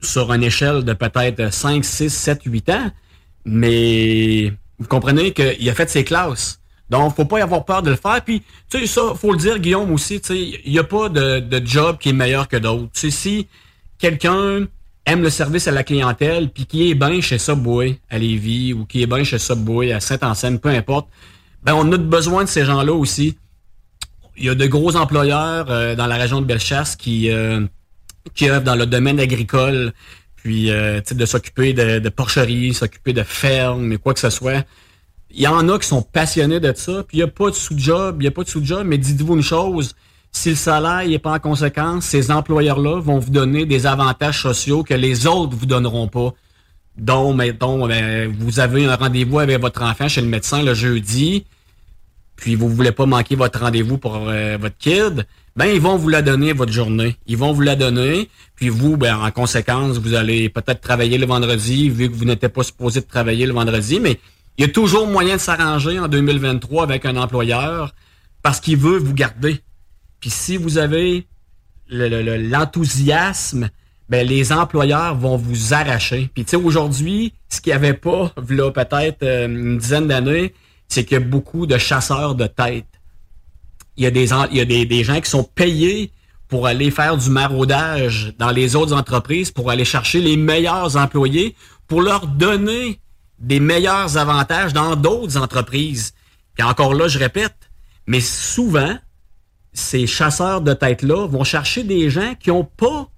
sur 0.00 0.32
une 0.32 0.42
échelle 0.42 0.84
de 0.84 0.92
peut-être 0.92 1.52
5, 1.52 1.84
6, 1.84 2.10
7, 2.10 2.40
8 2.44 2.70
ans, 2.70 2.90
mais 3.44 4.52
vous 4.78 4.86
comprenez 4.88 5.32
qu'il 5.32 5.68
a 5.68 5.74
fait 5.74 5.88
ses 5.88 6.04
classes. 6.04 6.60
Donc, 6.90 7.16
faut 7.16 7.24
pas 7.24 7.38
y 7.38 7.42
avoir 7.42 7.64
peur 7.64 7.82
de 7.82 7.90
le 7.90 7.96
faire. 7.96 8.22
Puis, 8.22 8.42
tu 8.70 8.80
sais, 8.80 8.86
ça, 8.86 9.14
faut 9.14 9.32
le 9.32 9.38
dire, 9.38 9.58
Guillaume, 9.58 9.90
aussi, 9.90 10.20
tu 10.20 10.28
sais, 10.28 10.60
il 10.64 10.72
n'y 10.72 10.78
a 10.78 10.84
pas 10.84 11.08
de, 11.08 11.40
de 11.40 11.66
job 11.66 11.96
qui 11.98 12.10
est 12.10 12.12
meilleur 12.12 12.46
que 12.46 12.56
d'autres. 12.56 12.90
Tu 12.92 13.00
sais, 13.00 13.10
si 13.10 13.48
quelqu'un 13.98 14.66
aime 15.06 15.22
le 15.22 15.30
service 15.30 15.66
à 15.66 15.70
la 15.70 15.82
clientèle, 15.82 16.50
puis 16.50 16.66
qui 16.66 16.90
est 16.90 16.94
bien 16.94 17.20
chez 17.20 17.38
Subway 17.38 17.98
à 18.10 18.18
Lévis, 18.18 18.74
ou 18.74 18.84
qui 18.84 19.02
est 19.02 19.06
bien 19.06 19.24
chez 19.24 19.38
Subway 19.38 19.92
à 19.92 20.00
Saint-Anselme, 20.00 20.58
peu 20.58 20.68
importe, 20.68 21.08
ben, 21.64 21.74
on 21.74 21.90
a 21.92 21.96
besoin 21.96 22.44
de 22.44 22.48
ces 22.48 22.64
gens-là 22.64 22.92
aussi. 22.92 23.36
Il 24.36 24.44
y 24.44 24.48
a 24.48 24.54
de 24.54 24.66
gros 24.66 24.96
employeurs 24.96 25.70
euh, 25.70 25.94
dans 25.94 26.06
la 26.06 26.16
région 26.16 26.40
de 26.40 26.46
Bellechasse 26.46 26.96
qui, 26.96 27.30
euh, 27.30 27.60
qui 28.34 28.48
œuvrent 28.48 28.64
dans 28.64 28.74
le 28.74 28.86
domaine 28.86 29.20
agricole, 29.20 29.92
puis 30.36 30.70
euh, 30.70 31.00
de 31.00 31.26
s'occuper 31.26 31.72
de, 31.72 32.00
de 32.00 32.08
porcheries, 32.08 32.74
s'occuper 32.74 33.12
de 33.12 33.22
fermes, 33.22 33.92
et 33.92 33.96
quoi 33.96 34.12
que 34.12 34.20
ce 34.20 34.30
soit. 34.30 34.64
Il 35.30 35.40
y 35.40 35.46
en 35.46 35.68
a 35.68 35.78
qui 35.78 35.88
sont 35.88 36.02
passionnés 36.02 36.60
de 36.60 36.72
ça, 36.76 37.02
puis 37.02 37.18
il 37.18 37.20
n'y 37.20 37.24
a 37.24 37.28
pas 37.28 37.50
de 37.50 37.54
sous-job, 37.54 38.16
il 38.20 38.22
n'y 38.22 38.28
a 38.28 38.30
pas 38.30 38.44
de 38.44 38.48
sous-job, 38.48 38.86
mais 38.86 38.98
dites-vous 38.98 39.34
une 39.34 39.42
chose, 39.42 39.94
si 40.32 40.50
le 40.50 40.56
salaire 40.56 41.08
n'est 41.08 41.18
pas 41.18 41.32
en 41.32 41.38
conséquence, 41.38 42.04
ces 42.04 42.30
employeurs-là 42.30 43.00
vont 43.00 43.18
vous 43.18 43.30
donner 43.30 43.66
des 43.66 43.86
avantages 43.86 44.42
sociaux 44.42 44.82
que 44.82 44.94
les 44.94 45.26
autres 45.26 45.56
vous 45.56 45.66
donneront 45.66 46.08
pas. 46.08 46.34
Donc, 46.96 47.36
mettons, 47.36 47.86
ben, 47.86 48.34
vous 48.38 48.60
avez 48.60 48.84
un 48.84 48.96
rendez-vous 48.96 49.38
avec 49.38 49.60
votre 49.60 49.82
enfant 49.82 50.08
chez 50.08 50.20
le 50.20 50.28
médecin 50.28 50.62
le 50.62 50.74
jeudi, 50.74 51.46
puis 52.36 52.54
vous 52.54 52.68
voulez 52.68 52.92
pas 52.92 53.06
manquer 53.06 53.36
votre 53.36 53.60
rendez-vous 53.60 53.98
pour 53.98 54.28
euh, 54.28 54.56
votre 54.60 54.76
kid, 54.78 55.26
ben 55.56 55.66
ils 55.66 55.80
vont 55.80 55.96
vous 55.96 56.08
la 56.08 56.20
donner 56.22 56.52
votre 56.52 56.72
journée. 56.72 57.16
Ils 57.26 57.36
vont 57.36 57.52
vous 57.52 57.60
la 57.60 57.76
donner, 57.76 58.28
puis 58.56 58.68
vous, 58.68 58.96
ben 58.96 59.16
en 59.16 59.30
conséquence, 59.30 59.98
vous 59.98 60.14
allez 60.14 60.48
peut-être 60.48 60.80
travailler 60.80 61.16
le 61.18 61.26
vendredi, 61.26 61.88
vu 61.90 62.10
que 62.10 62.14
vous 62.14 62.24
n'étiez 62.24 62.48
pas 62.48 62.62
supposé 62.64 63.02
travailler 63.02 63.46
le 63.46 63.52
vendredi, 63.52 64.00
mais 64.00 64.18
il 64.58 64.62
y 64.66 64.68
a 64.68 64.72
toujours 64.72 65.06
moyen 65.06 65.36
de 65.36 65.40
s'arranger 65.40 65.98
en 65.98 66.08
2023 66.08 66.82
avec 66.82 67.06
un 67.06 67.16
employeur 67.16 67.94
parce 68.42 68.60
qu'il 68.60 68.76
veut 68.76 68.98
vous 68.98 69.14
garder. 69.14 69.60
Puis 70.20 70.30
si 70.30 70.56
vous 70.56 70.78
avez 70.78 71.26
le- 71.88 72.08
le- 72.08 72.22
le- 72.22 72.48
l'enthousiasme, 72.48 73.70
ben 74.08 74.26
les 74.26 74.52
employeurs 74.52 75.16
vont 75.16 75.36
vous 75.36 75.72
arracher. 75.72 76.30
Puis 76.34 76.44
tu 76.44 76.50
sais, 76.50 76.56
aujourd'hui, 76.56 77.32
ce 77.48 77.60
qu'il 77.60 77.70
n'y 77.72 77.76
avait 77.76 77.94
pas, 77.94 78.32
là, 78.48 78.70
peut-être 78.70 79.22
euh, 79.22 79.46
une 79.46 79.78
dizaine 79.78 80.06
d'années, 80.08 80.52
c'est 80.88 81.04
qu'il 81.04 81.14
y 81.14 81.22
a 81.22 81.24
beaucoup 81.24 81.66
de 81.66 81.78
chasseurs 81.78 82.34
de 82.34 82.46
tête. 82.46 82.86
Il 83.96 84.04
y 84.04 84.06
a 84.06 84.10
des, 84.10 85.04
gens 85.04 85.20
qui 85.20 85.30
sont 85.30 85.44
payés 85.44 86.10
pour 86.48 86.66
aller 86.66 86.90
faire 86.90 87.16
du 87.16 87.30
maraudage 87.30 88.34
dans 88.38 88.50
les 88.50 88.76
autres 88.76 88.92
entreprises, 88.92 89.50
pour 89.50 89.70
aller 89.70 89.84
chercher 89.84 90.20
les 90.20 90.36
meilleurs 90.36 90.96
employés, 90.96 91.54
pour 91.86 92.02
leur 92.02 92.26
donner 92.26 93.00
des 93.38 93.60
meilleurs 93.60 94.16
avantages 94.16 94.72
dans 94.72 94.96
d'autres 94.96 95.36
entreprises. 95.36 96.12
Puis 96.54 96.64
encore 96.64 96.94
là, 96.94 97.08
je 97.08 97.18
répète, 97.18 97.56
mais 98.06 98.20
souvent, 98.20 98.96
ces 99.72 100.06
chasseurs 100.06 100.60
de 100.60 100.72
tête-là 100.72 101.26
vont 101.26 101.44
chercher 101.44 101.82
des 101.82 102.10
gens 102.10 102.34
qui 102.38 102.50
n'ont 102.50 102.64
pas 102.64 103.08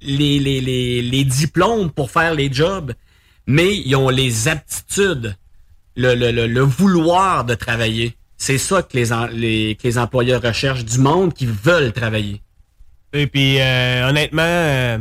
les, 0.00 0.38
les 0.38 1.24
diplômes 1.24 1.90
pour 1.90 2.10
faire 2.10 2.34
les 2.34 2.52
jobs, 2.52 2.92
mais 3.46 3.76
ils 3.76 3.96
ont 3.96 4.08
les 4.08 4.48
aptitudes, 4.48 5.36
le, 5.96 6.60
vouloir 6.60 7.44
de 7.44 7.54
travailler. 7.54 8.16
C'est 8.36 8.58
ça 8.58 8.82
que 8.82 8.96
les, 8.96 9.98
employeurs 9.98 10.42
recherchent, 10.42 10.84
du 10.84 10.98
monde 10.98 11.32
qui 11.32 11.46
veulent 11.46 11.92
travailler. 11.92 12.42
Et 13.12 13.26
puis, 13.26 13.60
euh, 13.60 14.08
honnêtement, 14.08 14.42
euh, 14.42 14.98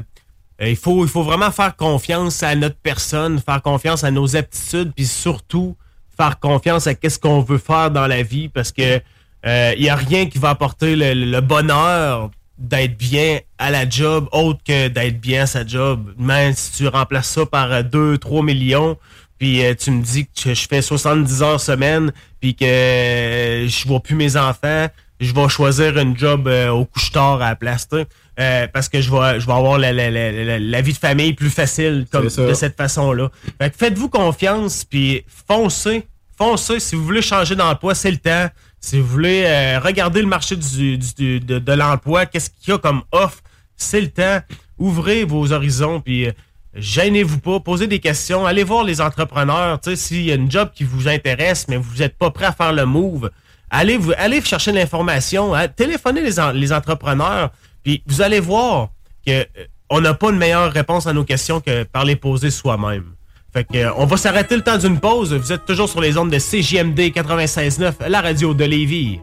euh, 0.62 0.70
il, 0.70 0.76
faut, 0.76 1.06
vraiment 1.06 1.52
faire 1.52 1.76
confiance 1.76 2.44
à 2.44 2.56
notre 2.56 2.78
personne, 2.78 3.40
faire 3.40 3.62
confiance 3.62 4.04
à 4.04 4.12
nos 4.12 4.36
aptitudes, 4.36 4.94
puis 4.96 5.08
surtout 5.08 5.76
faire 6.16 6.40
confiance 6.40 6.86
à 6.86 6.94
qu'est-ce 6.94 7.18
qu'on 7.18 7.42
veut 7.42 7.58
faire 7.58 7.90
dans 7.90 8.06
la 8.06 8.22
vie, 8.22 8.50
parce 8.50 8.72
que 8.72 9.02
il 9.46 9.82
n'y 9.82 9.90
a 9.90 9.96
rien 9.96 10.28
qui 10.28 10.38
va 10.38 10.52
apporter 10.52 10.96
le, 10.96 11.14
le 11.14 11.42
bonheur 11.42 12.30
d'être 12.58 12.98
bien 12.98 13.40
à 13.58 13.72
la 13.72 13.90
job 13.90 14.30
autre 14.32 14.62
que 14.64 14.88
d'être 14.88 15.20
bien 15.20 15.44
à 15.44 15.46
sa 15.48 15.66
job. 15.66 16.14
Même 16.18 16.54
si 16.54 16.72
tu 16.72 16.88
remplaces 16.88 17.30
ça 17.30 17.46
par 17.46 17.84
2, 17.84 18.18
3 18.18 18.44
millions, 18.44 18.98
puis 19.44 19.62
euh, 19.66 19.74
tu 19.78 19.92
me 19.92 20.02
dis 20.02 20.26
que 20.28 20.54
je 20.54 20.68
fais 20.70 20.82
70 20.82 21.42
heures 21.44 21.60
semaine, 21.60 22.14
puis 22.40 22.56
que 22.56 22.64
euh, 22.64 23.68
je 23.68 23.86
vois 23.86 24.00
plus 24.00 24.16
mes 24.16 24.38
enfants, 24.38 24.88
je 25.20 25.34
vais 25.34 25.50
choisir 25.50 25.98
une 25.98 26.18
job 26.18 26.48
euh, 26.48 26.70
au 26.70 26.86
couche-tard 26.86 27.42
à 27.42 27.50
la 27.50 27.56
place, 27.58 27.90
euh, 28.40 28.68
parce 28.74 28.88
que 28.88 29.02
je 29.02 29.12
vais, 29.12 29.42
je 29.42 29.46
vais 29.46 29.52
avoir 29.52 29.78
la, 29.80 29.92
la, 29.92 30.10
la, 30.10 30.32
la- 30.32 30.60
la 30.60 30.82
vie 30.82 30.94
de 30.94 30.98
famille 30.98 31.34
plus 31.34 31.50
facile 31.50 32.06
comme 32.10 32.24
de 32.48 32.54
cette 32.54 32.78
façon-là. 32.78 33.30
Faites-vous 33.78 34.08
confiance, 34.08 34.86
puis 34.86 35.26
foncez, 35.46 36.08
foncez. 36.38 36.80
Si 36.80 36.96
vous 36.96 37.04
voulez 37.04 37.22
changer 37.22 37.58
d'emploi, 37.58 37.96
c'est 37.96 38.12
le 38.12 38.18
temps. 38.20 38.48
Si 38.80 38.98
vous 39.02 39.08
voulez 39.08 39.44
regarder 39.84 40.22
le 40.22 40.28
marché 40.28 40.56
du, 40.56 40.98
de, 40.98 41.60
de 41.60 41.74
l'emploi, 41.74 42.26
qu'est-ce 42.28 42.50
qu'il 42.50 42.72
y 42.72 42.76
a 42.76 42.78
comme 42.78 43.02
offre, 43.12 43.42
c'est 43.76 44.00
le 44.00 44.08
temps. 44.10 44.40
Ouvrez 44.78 45.26
vos 45.26 45.52
horizons, 45.52 46.00
puis 46.00 46.30
gênez-vous 46.76 47.40
pas, 47.40 47.60
posez 47.60 47.88
des 47.88 48.00
questions, 48.00 48.46
allez 48.46 48.64
voir 48.64 48.84
les 48.84 49.02
entrepreneurs. 49.02 49.80
S'il 49.96 50.24
y 50.24 50.32
a 50.32 50.36
une 50.36 50.50
job 50.50 50.70
qui 50.74 50.84
vous 50.84 51.08
intéresse, 51.08 51.68
mais 51.68 51.78
vous 51.78 51.98
n'êtes 51.98 52.18
pas 52.18 52.32
prêt 52.32 52.46
à 52.46 52.52
faire 52.52 52.74
le 52.74 52.86
move, 52.86 53.30
allez 53.70 53.98
vous 53.98 54.14
allez 54.18 54.42
chercher 54.42 54.72
l'information, 54.72 55.54
hein, 55.54 55.68
téléphonez 55.68 56.22
les, 56.22 56.36
les 56.54 56.74
entrepreneurs, 56.74 57.52
puis 57.84 58.04
vous 58.08 58.22
allez 58.22 58.40
voir 58.40 58.90
que 59.26 59.32
euh, 59.32 59.46
on 59.90 60.02
n'a 60.02 60.14
pas 60.14 60.32
de 60.32 60.38
meilleure 60.38 60.72
réponse 60.72 61.08
à 61.08 61.14
nos 61.14 61.24
questions 61.24 61.60
que 61.60 61.84
par 61.84 62.06
les 62.06 62.16
poser 62.16 62.50
soi-même. 62.50 63.14
Fait 63.54 63.64
que, 63.64 63.78
euh, 63.78 63.94
on 63.98 64.06
va 64.06 64.18
s'arrêter 64.18 64.56
le 64.56 64.64
temps 64.64 64.78
d'une 64.78 65.00
pause. 65.00 65.34
Vous 65.34 65.52
êtes 65.52 65.66
toujours 65.66 65.88
sur 65.88 66.02
les 66.02 66.18
ondes 66.18 66.32
de 66.32 66.40
CJMD 66.40 67.00
96.9, 67.14 68.08
la 68.08 68.22
radio 68.22 68.54
de 68.56 68.66
Lévis. 68.66 69.20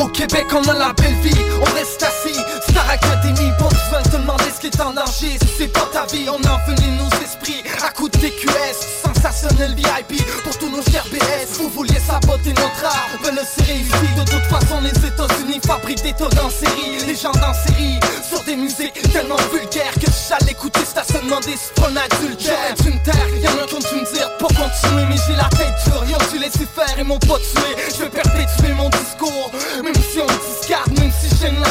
Au 0.00 0.08
Québec, 0.08 0.46
on 0.52 0.68
a 0.68 0.74
la 0.74 0.92
belle 0.94 1.14
vie, 1.22 1.40
on 1.60 1.74
reste 1.74 2.02
assis. 2.02 2.51
Star 2.72 2.88
Academy, 2.88 3.52
besoin 3.58 4.00
de 4.02 4.08
te 4.08 4.16
demander 4.16 4.44
ce 4.54 4.58
qui 4.58 4.68
est 4.68 4.80
en 4.80 4.94
danger. 4.94 5.36
Si 5.36 5.48
c'est 5.58 5.68
pas 5.68 5.86
ta 5.92 6.06
vie, 6.06 6.24
on 6.30 6.40
envenime 6.40 6.96
nos 6.96 7.10
esprits. 7.22 7.62
À 7.86 7.90
coup 7.90 8.08
de 8.08 8.16
TQS, 8.16 9.04
sensationnel 9.04 9.74
VIP 9.74 10.24
pour 10.42 10.56
tous 10.56 10.70
nos 10.70 10.82
chers 10.90 11.04
BS. 11.12 11.58
Vous 11.58 11.68
vouliez 11.68 12.00
saboter 12.00 12.54
notre 12.56 12.84
art, 12.86 13.10
ben 13.22 13.34
le 13.34 13.42
c'est 13.44 13.64
réussi. 13.64 14.08
De 14.16 14.24
toute 14.24 14.48
façon, 14.48 14.80
les 14.80 15.06
États-Unis 15.06 15.60
fabriquent 15.66 16.02
des 16.02 16.14
tonnes 16.14 16.38
en 16.42 16.48
série. 16.48 17.04
Les 17.06 17.14
gens 17.14 17.36
en 17.44 17.52
série, 17.52 18.00
sur 18.26 18.42
des 18.44 18.56
musiques 18.56 18.96
tellement 19.12 19.36
vulgaires 19.52 19.92
que 20.00 20.08
j'allais 20.08 20.52
écouter 20.52 20.84
stationnement 20.86 21.40
des 21.40 21.56
spawns 21.56 21.98
adultères. 21.98 22.74
Tu 22.82 22.88
me 22.88 23.04
terre, 23.04 23.28
y'en 23.42 23.62
a 23.62 23.66
qui 23.66 23.74
ont 23.74 23.80
me 23.80 24.14
dire 24.14 24.30
pour 24.38 24.48
continuer, 24.48 25.04
mais 25.10 25.16
j'ai 25.26 25.36
la 25.36 25.50
tête 25.50 25.76
dure. 25.84 26.00
Ont 26.12 26.32
dû 26.32 26.38
laisser 26.38 26.66
faire 26.74 26.98
et 26.98 27.04
m'ont 27.04 27.18
pas 27.18 27.36
tué. 27.36 27.76
Je 27.94 28.04
vais 28.04 28.08
perpétuer 28.08 28.72
mon 28.74 28.88
discours, 28.88 29.50
même 29.84 29.94
si 29.94 30.20
on 30.20 30.26
discarde, 30.26 30.98
même 30.98 31.12
si 31.20 31.28
j'aime 31.36 31.60
la 31.60 31.68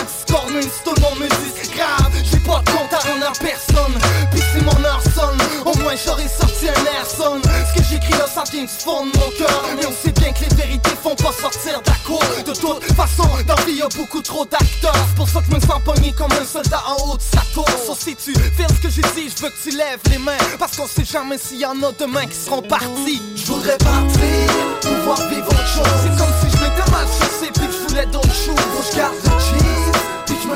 le 0.53 1.01
monde 1.01 1.19
me 1.19 1.27
grave. 1.75 2.11
J'ai 2.23 2.39
pas 2.39 2.59
de 2.59 2.71
compte 2.71 2.93
à 2.93 2.99
rendre 2.99 3.27
à 3.27 3.31
personne, 3.31 3.95
puis 4.31 4.41
si 4.51 4.63
mon 4.63 4.83
heure 4.83 5.01
sonne, 5.15 5.37
au 5.65 5.77
moins 5.79 5.95
j'aurais 5.95 6.27
sorti 6.27 6.67
un 6.67 6.85
air 6.85 7.05
sonne. 7.05 7.41
Ce 7.43 7.79
que 7.79 7.87
j'écris 7.89 8.13
là, 8.13 8.25
ça 8.27 8.43
vient 8.51 8.63
du 8.63 8.67
fond 8.67 9.05
de 9.05 9.17
mon 9.17 9.29
cœur, 9.37 9.63
mais 9.77 9.85
on 9.85 9.91
sait 9.91 10.11
bien 10.11 10.31
que 10.33 10.41
les 10.41 10.55
vérités 10.55 10.91
font 11.01 11.15
pas 11.15 11.31
sortir 11.31 11.81
d'accord. 11.85 12.23
De 12.45 12.51
toute 12.51 12.83
façon, 12.95 13.27
dans 13.47 13.55
vie 13.65 13.75
y'a 13.75 13.87
beaucoup 13.95 14.21
trop 14.21 14.45
d'acteurs. 14.45 14.93
C'est 15.07 15.15
pour 15.15 15.29
ça 15.29 15.39
que 15.39 15.45
je 15.51 15.55
me 15.55 15.59
sens 15.59 15.81
pogné 15.85 16.13
comme 16.13 16.31
un 16.31 16.45
soldat 16.45 16.83
en 16.87 17.11
haut 17.11 17.17
de 17.17 17.21
sa 17.21 17.41
tour. 17.53 17.67
Sauf 17.85 17.99
si 17.99 18.15
tu 18.15 18.33
fais 18.33 18.67
ce 18.67 18.81
que 18.81 18.89
j'ai 18.89 19.01
dit, 19.15 19.33
je 19.35 19.43
veux 19.43 19.49
que 19.49 19.63
tu 19.63 19.75
lèves 19.75 20.01
les 20.09 20.17
mains, 20.17 20.43
parce 20.59 20.75
qu'on 20.75 20.87
sait 20.87 21.05
jamais 21.05 21.37
s'il 21.37 21.59
y 21.59 21.65
en 21.65 21.81
a 21.83 21.91
demain 21.97 22.25
qui 22.25 22.35
seront 22.35 22.61
partis. 22.61 23.21
Je 23.35 23.45
voudrais 23.45 23.77
partir, 23.77 24.81
pouvoir 24.81 25.17
vivre 25.29 25.47
autre 25.47 25.67
chose. 25.67 25.87
C'est 26.03 26.17
comme 26.17 26.33
si 26.41 26.57
je 26.57 26.63
m'étais 26.63 26.91
mal 26.91 27.07
chaussé, 27.07 27.51
puis 27.53 27.67
que 27.67 27.73
je 27.73 27.87
voulais 27.87 28.05
d'autres 28.07 28.35
choses. 28.35 28.59
Faut 28.71 28.91
je 28.91 28.97
garde 28.97 29.40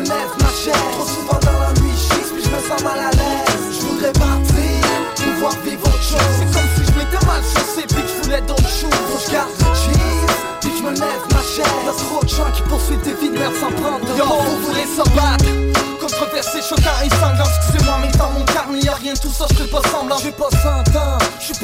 lève 0.05 0.33
ma 0.39 0.49
chaise. 0.49 0.91
Trop 0.93 1.07
souvent 1.07 1.39
dans 1.41 1.59
la 1.59 1.71
nuit, 1.81 1.99
puis 2.33 2.43
je 2.43 2.49
me 2.49 2.59
sens 2.61 2.81
mal 2.83 2.99
à 2.99 3.11
l'aise. 3.11 3.65
Je 3.73 3.85
voudrais 3.85 4.13
partir, 4.13 4.81
pouvoir 5.15 5.53
vivre 5.63 5.83
autre 5.85 6.03
chose. 6.03 6.33
C'est 6.39 6.51
comme 6.53 6.69
si 6.75 6.83
je 6.85 6.93
m'étais 6.97 7.25
mal 7.25 7.41
chaussé, 7.41 7.83
puis 7.87 8.01
que 8.01 8.07
je 8.07 8.23
voulais 8.23 8.41
d'autres 8.41 8.69
choses. 8.69 9.25
Je 9.25 9.31
garde 9.31 9.49
le 9.59 9.73
cheese, 9.75 10.35
puis 10.61 10.71
je 10.77 10.83
me 10.83 10.91
lève 10.91 11.25
ma 11.31 11.41
chaise. 11.41 11.85
Y'a 11.85 11.91
trop 11.91 12.23
de 12.23 12.29
gens 12.29 12.51
qui 12.55 12.61
poursuivent 12.63 13.01
des 13.01 13.13
vies 13.13 13.29
de 13.29 13.37
merde 13.37 13.53
sans 13.59 13.71
prendre 13.71 14.05
de 14.05 14.17
Yo, 14.17 14.25
vous 14.25 14.59
voulez 14.67 14.85
se 14.85 15.03
battre 15.15 15.45
Controversé, 15.99 16.61
choquant 16.61 16.97
et 17.03 17.09
sanglant 17.09 17.45
Excusez-moi 17.45 17.97
mais 18.01 18.11
dans 18.17 18.29
mon 18.31 18.45
carnet 18.45 18.79
y'a 18.79 18.93
rien 18.93 19.13
tout 19.13 19.31
ça 19.31 19.45
je 19.49 19.55
fais 19.55 19.69
pas 19.69 19.81
semblant 19.89 20.17
J'ai 20.21 20.31
pas 20.31 20.49
100 20.51 20.95
ans 20.97 21.17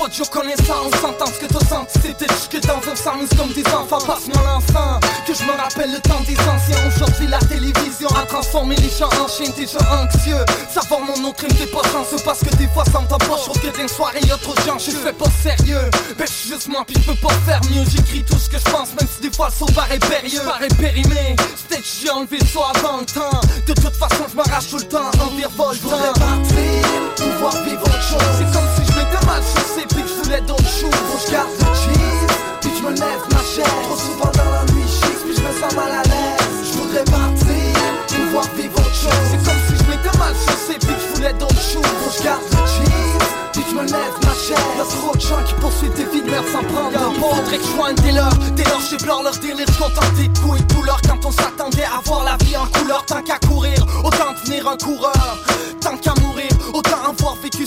Je 0.10 0.18
Joe 0.18 0.30
connaissant 0.30 0.82
On 0.86 0.98
s'entend 0.98 1.28
ce 1.28 1.46
que 1.46 1.46
t'as 1.46 1.66
senti. 1.66 2.00
C'était 2.02 2.28
juste 2.34 2.52
que 2.52 2.58
dans 2.66 2.80
un 2.92 2.96
s'amuse 2.96 3.30
comme 3.38 3.54
des 3.54 3.66
enfants 3.68 4.00
Passe-moi 4.00 4.42
l'enfant. 4.44 5.00
Que 5.28 5.34
je 5.34 5.44
me 5.44 5.52
rappelle 5.52 5.92
le 5.92 6.00
temps 6.00 6.20
des 6.26 6.34
anciens. 6.34 6.88
Aujourd'hui 6.88 7.28
la 7.28 7.38
télévision 7.40 8.10
a 8.18 8.26
transformé 8.26 8.76
les 8.78 8.90
gens 8.90 9.10
en 9.22 9.28
chiens 9.28 9.52
Des 9.56 9.68
gens 9.68 9.86
anxieux. 9.94 10.44
Savoir 10.74 11.02
mon 11.02 11.18
nom 11.22 11.32
crime 11.34 11.54
pas 11.68 11.88
chanceux 11.90 12.18
Parce 12.26 12.40
que 12.40 12.50
des 12.56 12.68
fois 12.70 12.84
ça 12.86 13.00
me 13.00 13.08
pas. 13.08 13.18
Je 13.20 13.60
que 13.60 13.78
d'une 13.78 13.88
soirée 13.88 14.22
y'a 14.22 14.38
trop 14.38 14.56
de 14.56 14.62
gens 14.62 14.80
Je 14.80 14.92
fais 14.92 15.14
pas 15.14 15.30
sérieux. 15.44 15.90
Ben 16.18 16.26
je 16.26 16.34
suis 16.34 16.50
juste 16.50 16.68
moi 16.68 16.84
puis 16.86 16.96
je 17.00 17.12
peux 17.12 17.28
pas 17.28 17.34
faire 17.46 17.62
mieux. 17.70 17.84
J'écris 17.86 18.24
tout 18.24 18.40
ce 18.40 18.50
que 18.50 18.58
je 18.58 18.72
pense 18.72 18.90
Même 19.00 19.08
si 19.08 19.22
des 19.22 19.36
fois 19.36 19.50
le 19.50 19.54
saut 19.54 19.72
paraît 19.74 20.00
périlleux. 20.00 20.42
Paraît 20.42 20.68
périmé. 20.80 21.36
Peut-être 21.70 21.82
que 21.82 21.88
j'ai 22.02 22.10
enlevé 22.10 22.38
le 22.40 22.48
soir 22.48 22.74
avant 22.76 22.98
le 22.98 23.06
temps. 23.06 23.40
De 23.68 23.74
toute 23.74 23.96
façon 23.96 24.26
je 24.32 24.36
m'arrache 24.36 24.68
tout 24.68 24.78
le 24.78 24.88
temps 24.88 25.12
En 25.22 25.30
Je 25.30 25.80
voudrais 25.80 26.14
partir 26.14 26.82
Pouvoir 27.18 27.54
vivre 27.64 27.84
autre 27.84 28.02
chose. 28.02 28.28
C'est 28.40 28.52
comme 28.52 28.68
si 28.76 28.91
m'étais 29.12 29.26
mal 29.26 29.42
chaussé 29.42 29.86
Puis 29.90 30.04
je 30.08 30.24
voulais 30.24 30.42
d'autres 30.42 30.64
choses. 30.64 30.96
Faut 31.10 31.18
que 31.18 31.26
je 31.28 31.32
garde 31.32 31.50
le 31.60 31.66
cheese 31.76 32.28
Puis 32.62 32.72
je 32.78 32.84
me 32.84 32.92
lève 32.92 33.24
ma 33.32 33.44
chaise. 33.44 33.76
Trop 33.84 33.98
souvent 33.98 34.32
dans 34.32 34.52
la 34.52 34.64
nuit 34.74 34.88
chisse, 34.88 35.22
Puis 35.26 35.36
je 35.36 35.42
me 35.42 35.52
sens 35.60 35.76
mal 35.76 35.92
à 35.92 36.04
l'aise. 36.04 36.56
Je 36.64 36.78
voudrais 36.78 37.04
partir 37.06 37.74
Pouvoir 38.08 38.46
vivre 38.56 38.76
autre 38.76 38.96
chose. 38.96 39.26
C'est 39.32 39.44
comme 39.44 39.62
si 39.68 39.84
je 39.84 39.90
m'étais 39.90 40.18
mal 40.18 40.34
chaussé 40.34 40.78
Puis 40.80 40.96
je 40.96 41.16
voulais 41.16 41.34
d'autres 41.34 41.56
choses. 41.62 41.94
Faut 42.02 42.10
que 42.10 42.18
je 42.18 42.24
garde 42.24 42.42
le 42.52 42.68
cheese 42.68 43.42
puis 43.54 43.64
je 43.70 43.76
me 43.76 43.82
lève 43.82 44.16
ma 44.24 44.34
chaise. 44.34 44.66
Y'a 44.78 44.86
trop 44.86 45.14
de 45.14 45.20
gens 45.20 45.44
qui 45.46 45.54
poursuivent 45.56 45.94
des 45.96 46.06
vies 46.06 46.22
de 46.22 46.32
merde 46.32 46.46
sans 46.54 46.64
prendre 46.64 46.92
de 46.92 47.20
pause 47.20 47.36
Faudrait 47.36 47.58
que 47.58 47.64
je 47.64 47.70
sois 47.70 47.90
un 47.90 48.12
leurs 48.14 48.38
Dès 48.56 48.64
lors 48.64 48.82
j'éplore 48.90 49.24
leur 49.24 49.36
délire 49.38 49.66
Contenté 49.78 50.30
de 50.30 50.38
coups 50.40 50.60
et 50.60 50.64
de 50.64 50.74
douleur 50.74 51.02
Quand 51.06 51.26
on 51.26 51.32
s'attendait 51.32 51.84
à 51.84 52.00
voir 52.06 52.24
la 52.24 52.38
vie 52.46 52.56
en 52.56 52.66
couleur. 52.68 53.06
Tant 53.06 53.22
qu'à 53.22 53.40
courir, 53.40 53.86
autant 54.04 54.32
devenir 54.32 54.68
un 54.70 54.78
coureur. 54.78 55.38
Tant 55.82 55.98
qu'à 55.98 56.14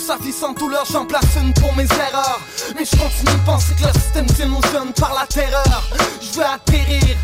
sa 0.05 0.17
vie 0.17 0.33
sans 0.33 0.53
douleur 0.53 0.85
J'en 0.93 1.07
place 1.07 1.25
pour 1.61 1.75
mes 1.77 1.85
erreurs. 1.85 2.41
Mais 2.77 2.85
je 2.85 2.91
continue 2.91 3.39
de 3.39 3.47
penser 3.47 3.75
que 3.79 3.87
le 3.87 3.93
système 4.01 4.27
jeunes 4.73 4.93
par 4.93 5.15
la 5.15 5.27
terreur. 5.27 5.91
Je 6.21 6.39
veux 6.39 6.45
atterrir 6.45 7.17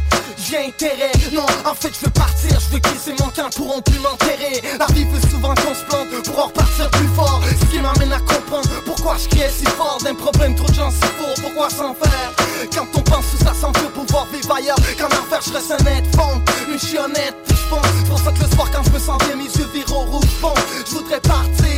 j'ai 0.48 0.66
intérêt, 0.66 1.12
non, 1.32 1.44
en 1.64 1.74
fait 1.74 1.92
je 1.94 2.06
veux 2.06 2.10
partir, 2.12 2.58
je 2.58 2.74
veux 2.74 2.80
qu'ils 2.80 3.14
mon 3.20 3.30
camp 3.30 3.50
pourront 3.54 3.80
plus 3.82 3.98
m'enterrer. 3.98 4.62
La 4.78 4.86
vie 4.86 5.04
veut 5.04 5.20
souvent 5.30 5.54
qu'on 5.54 5.74
se 5.74 5.84
plante 5.84 6.08
pour 6.24 6.38
en 6.38 6.46
repartir 6.46 6.90
plus 6.90 7.08
fort. 7.08 7.40
Ce 7.60 7.66
qui 7.66 7.80
m'amène 7.80 8.12
à 8.12 8.18
comprendre 8.20 8.68
pourquoi 8.86 9.16
je 9.22 9.28
criais 9.28 9.50
si 9.50 9.66
fort. 9.66 9.98
D'un 10.02 10.14
problème 10.14 10.54
trop 10.54 10.68
de 10.68 10.74
gens 10.74 10.90
si 10.90 11.00
faux, 11.00 11.40
pourquoi 11.42 11.68
s'en 11.68 11.94
faire? 11.94 12.32
Quand 12.74 12.86
on 12.94 13.02
pense 13.02 13.24
tout 13.30 13.44
ça 13.44 13.52
sans 13.54 13.70
veut 13.80 13.90
pouvoir 13.90 14.26
vivre 14.32 14.54
ailleurs 14.54 14.76
Qu'en 14.98 15.06
enfer 15.06 15.40
je 15.46 15.52
reste 15.52 15.70
honnête, 15.70 16.04
fond, 16.16 16.40
mais 16.68 16.78
je 16.78 16.86
suis 16.86 16.98
honnête 16.98 17.36
je 17.48 17.54
C'est 17.98 18.08
pour 18.08 18.18
ça 18.18 18.32
que 18.32 18.42
le 18.42 18.50
soir 18.50 18.70
quand 18.72 18.82
je 18.82 18.90
me 18.90 18.98
sens 18.98 19.18
bien 19.18 19.36
mes 19.36 19.44
yeux 19.44 19.68
virent 19.72 19.96
au 19.96 20.04
rouge 20.04 20.30
fond. 20.40 20.54
Je 20.86 20.94
voudrais 20.96 21.20
partir, 21.20 21.69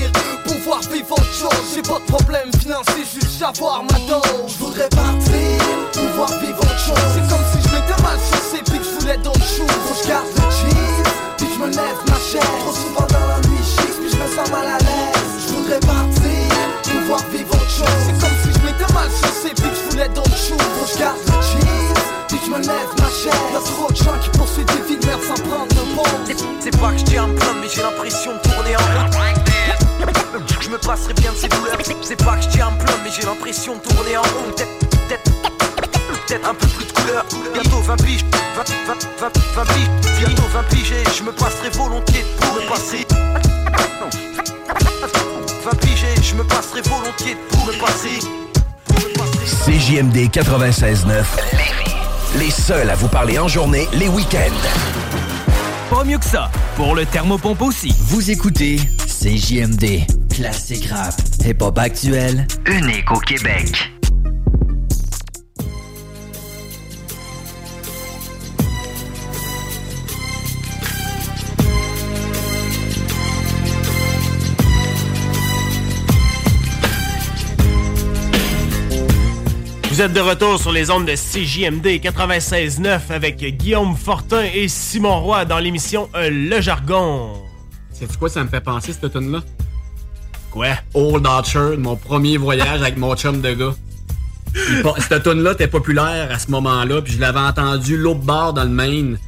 vivre 0.90 1.12
autre 1.12 1.32
chose. 1.32 1.74
J'ai 1.74 1.82
pas 1.82 1.98
de 1.98 2.04
problème 2.04 2.50
financier, 2.58 3.04
juste 3.14 3.42
avoir 3.42 3.82
ma 3.84 3.98
dose. 4.08 4.22
Je 4.48 4.64
voudrais 4.64 4.88
partir, 4.88 5.58
pouvoir 5.92 6.28
vivre 6.40 6.58
autre 6.58 6.78
chose. 6.78 7.08
C'est 7.14 7.26
comme 7.28 7.46
si 7.52 7.58
je 7.62 7.74
m'étais 7.74 8.02
mal 8.02 8.18
chaussé 8.18 8.62
puis 8.64 8.78
que 8.78 8.84
je 8.84 9.00
voulais 9.00 9.16
d'autres 9.18 9.40
choses. 9.40 9.78
Faut 9.86 9.94
que 9.94 10.02
je 10.02 10.08
garde 10.08 10.26
le 10.26 10.50
cheese, 10.50 11.02
puis 11.38 11.46
je 11.54 11.58
me 11.60 11.68
lève 11.70 12.00
ma 12.08 12.18
chaise. 12.18 12.52
Trop 12.60 12.72
souvent 12.72 13.06
dans 13.06 13.26
la 13.28 13.38
nuit 13.48 13.64
chisse, 13.64 13.96
puis 14.00 14.10
je 14.10 14.16
me 14.16 14.26
sens 14.28 14.50
mal 14.50 14.66
à 14.66 14.78
l'aise. 14.78 15.30
Je 15.46 15.52
voudrais 15.54 15.80
partir, 15.80 16.44
pouvoir 16.82 17.20
vivre 17.30 17.54
autre 17.54 17.70
chose. 17.70 17.98
C'est 18.06 18.18
comme 18.20 18.36
si 18.42 18.50
je 18.52 18.60
m'étais 18.64 18.92
mal 18.92 19.08
chaussé 19.10 19.50
puis 19.54 19.68
que 19.70 19.76
je 19.76 19.90
voulais 19.90 20.08
d'autres 20.08 20.36
choses. 20.36 20.70
Faut 20.78 20.86
que 20.86 20.92
je 20.92 20.98
garde 20.98 21.18
le 21.26 21.38
cheese, 21.42 22.38
je 22.44 22.50
me 22.50 22.58
lève 22.58 22.92
ma 22.98 23.10
chaise. 23.12 23.46
Y'a 23.52 23.60
trop 23.60 23.90
de 23.90 23.96
gens 23.96 24.18
qui 24.22 24.30
poursuivent 24.38 24.66
des 24.66 24.82
vies 24.88 24.98
de 24.98 25.06
merde 25.06 25.22
sans 25.22 25.40
prendre 25.42 25.68
de 25.68 25.84
pause. 25.94 26.44
C'est 26.60 26.76
pas 26.78 26.90
que 26.92 26.98
je 26.98 27.04
tiens 27.04 27.24
à 27.24 27.26
me 27.26 27.34
plaindre, 27.34 27.60
mais 27.60 27.68
j'ai 27.68 27.82
l'impression 27.82 28.32
de 28.34 28.38
tourner 28.38 28.76
en 28.76 29.10
rond. 29.10 29.51
Je 30.60 30.68
me 30.70 30.78
passerai 30.78 31.14
bien 31.14 31.32
de 31.32 31.36
ces 31.36 31.48
douleurs. 31.48 31.78
C'est 32.02 32.16
pas 32.16 32.36
que 32.36 32.42
je 32.42 32.48
tiens 32.48 32.70
me 32.70 32.78
plaindre, 32.78 33.00
mais 33.04 33.10
j'ai 33.10 33.26
l'impression 33.26 33.76
de 33.76 33.80
tourner 33.80 34.16
en 34.16 34.22
rond. 34.22 34.52
Peut-être, 34.56 34.88
peut-être, 35.08 35.30
peut-être 36.26 36.48
un 36.48 36.54
peu 36.54 36.66
plus 36.66 36.86
de 36.86 36.92
couleur. 36.92 37.24
Bientôt 37.52 37.80
20 37.80 37.96
piges, 38.02 38.24
20, 38.56 38.64
20, 38.86 38.94
20, 39.20 39.32
20 39.56 39.64
piges. 39.74 39.90
Bientôt 40.18 40.48
20 40.52 40.62
piges 40.70 40.92
et 40.92 41.04
je 41.16 41.22
me 41.22 41.32
passerai 41.32 41.70
volontiers 41.70 42.24
pour 42.40 42.54
me 42.54 42.68
passer. 42.68 43.06
20 45.64 45.70
piges 45.80 46.04
et 46.04 46.22
je 46.22 46.34
me 46.34 46.44
passerai 46.44 46.82
volontiers 46.82 47.36
pour 47.50 47.66
me 47.66 47.72
passer. 47.80 48.20
CJMD 49.66 50.30
96.9. 50.30 51.24
Les 52.38 52.50
seuls 52.50 52.88
à 52.88 52.94
vous 52.94 53.08
parler 53.08 53.38
en 53.38 53.48
journée, 53.48 53.86
les 53.92 54.08
week-ends. 54.08 54.38
Pas 55.90 56.04
mieux 56.04 56.18
que 56.18 56.24
ça. 56.24 56.50
Pour 56.76 56.94
le 56.94 57.04
thermopompe 57.04 57.60
aussi. 57.60 57.94
Vous 58.08 58.30
écoutez 58.30 58.78
CJMD, 59.22 60.00
classique 60.34 60.86
rap, 60.86 61.14
hip-hop 61.46 61.78
actuel, 61.78 62.44
unique 62.66 63.08
au 63.12 63.20
Québec. 63.20 63.70
Vous 79.88 80.00
êtes 80.00 80.12
de 80.12 80.18
retour 80.18 80.58
sur 80.58 80.72
les 80.72 80.90
ondes 80.90 81.06
de 81.06 81.14
CJMD 81.14 81.86
96.9 82.02 82.98
avec 83.10 83.36
Guillaume 83.56 83.94
Fortin 83.94 84.42
et 84.52 84.66
Simon 84.66 85.20
Roy 85.20 85.44
dans 85.44 85.60
l'émission 85.60 86.08
euh, 86.16 86.28
Le 86.28 86.60
Jargon. 86.60 87.51
C'est 88.10 88.18
quoi 88.18 88.28
ça 88.28 88.42
me 88.42 88.48
fait 88.48 88.60
penser, 88.60 88.92
cette 88.92 89.12
tune 89.12 89.32
là 89.32 89.40
Quoi? 90.50 90.68
Old 90.94 91.26
Archer, 91.26 91.76
mon 91.78 91.96
premier 91.96 92.36
voyage 92.36 92.82
avec 92.82 92.96
mon 92.98 93.16
chum 93.16 93.40
de 93.40 93.52
gars. 93.52 93.74
Cette 94.98 95.22
tune 95.22 95.42
là 95.42 95.52
était 95.52 95.68
populaire 95.68 96.28
à 96.30 96.38
ce 96.38 96.50
moment-là, 96.50 97.00
puis 97.00 97.14
je 97.14 97.20
l'avais 97.20 97.38
entendu 97.38 97.96
l'autre 97.96 98.20
bord 98.20 98.52
dans 98.52 98.64
le 98.64 98.70
Maine. 98.70 99.18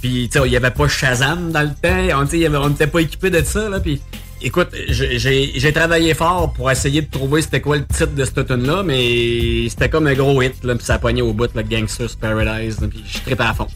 Puis, 0.00 0.30
tu 0.32 0.38
sais, 0.38 0.46
il 0.46 0.52
y 0.52 0.56
avait 0.56 0.70
pas 0.70 0.88
Shazam 0.88 1.52
dans 1.52 1.60
le 1.60 1.68
temps, 1.74 2.18
on 2.62 2.68
n'était 2.70 2.86
pas 2.86 3.00
équipé 3.00 3.30
de 3.30 3.42
ça, 3.44 3.68
là, 3.68 3.80
puis... 3.80 4.00
Écoute, 4.42 4.68
j'ai- 4.88 5.72
travaillé 5.74 6.14
fort 6.14 6.54
pour 6.54 6.70
essayer 6.70 7.02
de 7.02 7.10
trouver 7.10 7.42
c'était 7.42 7.60
quoi 7.60 7.76
le 7.76 7.84
titre 7.84 8.14
de 8.14 8.24
cette 8.24 8.46
tune 8.46 8.66
là 8.66 8.82
mais 8.82 9.68
c'était 9.68 9.90
comme 9.90 10.06
un 10.06 10.14
gros 10.14 10.40
hit, 10.40 10.64
là, 10.64 10.74
puis 10.74 10.84
ça 10.84 10.98
pognait 10.98 11.20
au 11.20 11.34
bout, 11.34 11.50
le 11.54 11.62
Gangster's 11.62 12.16
Paradise, 12.16 12.80
là, 12.80 12.88
puis 12.88 13.04
je 13.06 13.18
trippais 13.18 13.42
à 13.42 13.52
fond. 13.52 13.66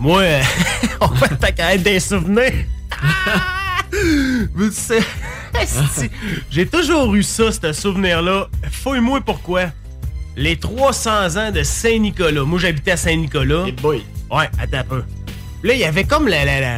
Moi, 0.00 0.22
euh, 0.22 0.42
on 1.00 1.06
va 1.06 1.28
même 1.56 1.82
des 1.82 2.00
souvenirs. 2.00 2.64
J'ai 6.50 6.66
toujours 6.66 7.14
eu 7.14 7.22
ça, 7.22 7.52
ce 7.52 7.72
souvenir-là. 7.72 8.48
Fouille-moi 8.70 9.20
pourquoi. 9.20 9.66
Les 10.36 10.56
300 10.56 11.36
ans 11.36 11.50
de 11.52 11.62
Saint-Nicolas. 11.62 12.44
Moi, 12.44 12.58
j'habitais 12.58 12.92
à 12.92 12.96
Saint-Nicolas. 12.96 13.64
Ouais, 14.30 14.48
attends 14.58 14.78
un 14.78 14.84
peu. 14.84 15.02
Là, 15.62 15.74
il 15.74 15.80
y 15.80 15.84
avait 15.84 16.04
comme 16.04 16.26
la... 16.26 16.44
la, 16.44 16.60
la, 16.60 16.76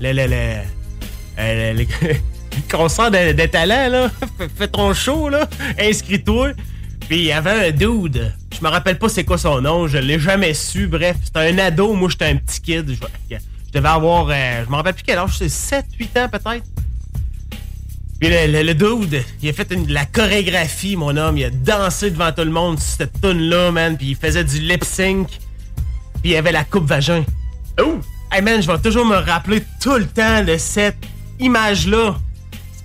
la, 0.00 0.12
la, 0.12 0.26
la- 0.26 0.62
euh, 1.38 1.72
le, 1.74 1.82
le 1.82 2.14
concert 2.70 3.10
de, 3.10 3.32
de 3.32 3.46
talent, 3.46 3.88
là. 3.90 4.10
Fais 4.58 4.68
ton 4.68 4.92
show, 4.94 5.28
là. 5.28 5.46
Inscris-toi. 5.78 6.52
Puis 7.08 7.18
il 7.18 7.24
y 7.26 7.32
avait 7.32 7.68
un 7.68 7.70
dude. 7.70 8.32
Je 8.58 8.64
me 8.64 8.68
rappelle 8.70 8.98
pas 8.98 9.08
c'est 9.08 9.24
quoi 9.24 9.38
son 9.38 9.60
nom. 9.60 9.86
Je 9.86 9.98
l'ai 9.98 10.18
jamais 10.18 10.54
su. 10.54 10.88
Bref, 10.88 11.16
c'était 11.22 11.40
un 11.40 11.58
ado. 11.58 11.92
Moi, 11.94 12.08
j'étais 12.10 12.24
un 12.24 12.36
petit 12.36 12.60
kid. 12.60 12.90
Je, 13.30 13.36
je 13.68 13.72
devais 13.72 13.88
avoir... 13.88 14.28
euh, 14.30 14.64
je 14.64 14.70
me 14.70 14.76
rappelle 14.76 14.94
plus 14.94 15.04
quel 15.04 15.18
âge. 15.18 15.36
C'est 15.38 15.48
7, 15.48 15.84
8 15.98 16.16
ans, 16.18 16.28
peut-être. 16.28 16.64
Puis 18.18 18.30
le, 18.30 18.46
le- 18.50 18.62
le 18.62 18.74
dude, 18.74 19.22
il 19.42 19.48
a 19.48 19.52
fait 19.52 19.70
une- 19.72 19.84
de 19.86 19.92
la 19.92 20.06
chorégraphie, 20.06 20.96
mon 20.96 21.16
homme. 21.16 21.36
Il 21.36 21.44
a 21.44 21.50
dansé 21.50 22.10
devant 22.10 22.32
tout 22.32 22.44
le 22.44 22.50
monde 22.50 22.78
sur 22.80 22.96
cette 22.98 23.20
tune-là, 23.20 23.70
man. 23.72 23.96
Puis 23.98 24.08
il 24.10 24.16
faisait 24.16 24.44
du 24.44 24.58
lip-sync. 24.60 25.28
Puis 26.22 26.32
il 26.32 26.36
avait 26.36 26.52
la 26.52 26.64
coupe 26.64 26.86
vagin. 26.86 27.24
Oh! 27.80 27.98
Hey 28.32 28.40
man, 28.42 28.60
je 28.62 28.66
vais 28.70 28.78
toujours 28.78 29.04
me 29.06 29.16
rappeler 29.16 29.62
tout 29.80 29.96
le 29.96 30.06
temps 30.06 30.42
de 30.42 30.56
cette 30.56 30.96
image-là. 31.38 32.16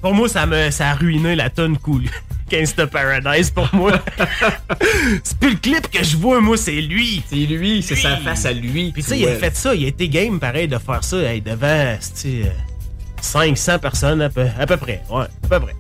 Pour 0.02 0.14
moi, 0.14 0.28
ça, 0.28 0.46
me, 0.46 0.70
ça 0.70 0.90
a 0.90 0.94
ruiné 0.96 1.36
la 1.36 1.50
tune 1.50 1.78
cool. 1.78 2.04
Gangsta 2.52 2.88
Paradise 2.88 3.50
pour 3.50 3.70
moi. 3.74 3.94
c'est 5.24 5.38
plus 5.38 5.52
le 5.52 5.58
clip 5.58 5.90
que 5.90 6.04
je 6.04 6.18
vois, 6.18 6.42
moi, 6.42 6.58
c'est 6.58 6.82
lui. 6.82 7.24
C'est 7.30 7.36
lui, 7.36 7.82
c'est 7.82 7.96
sa 7.96 8.18
face 8.18 8.46
à 8.46 8.52
lui. 8.52 8.92
Puis 8.92 9.04
tu 9.04 9.10
sais, 9.10 9.20
il 9.20 9.28
a 9.28 9.36
fait 9.36 9.56
ça, 9.56 9.74
il 9.74 9.86
a 9.86 9.88
été 9.88 10.10
game 10.10 10.40
pareil 10.40 10.68
de 10.68 10.78
faire 10.78 11.04
ça 11.04 11.18
hey, 11.18 11.42
devant, 11.42 11.98
tu 12.00 12.10
sais, 12.14 12.42
euh, 12.46 12.52
500 13.22 13.80
personnes 13.80 14.22
à 14.22 14.30
peu, 14.30 14.46
à 14.60 14.66
peu 14.66 14.78
près. 14.78 15.02
Ouais, 15.10 15.24
à 15.24 15.48
peu 15.48 15.60
près. 15.60 15.76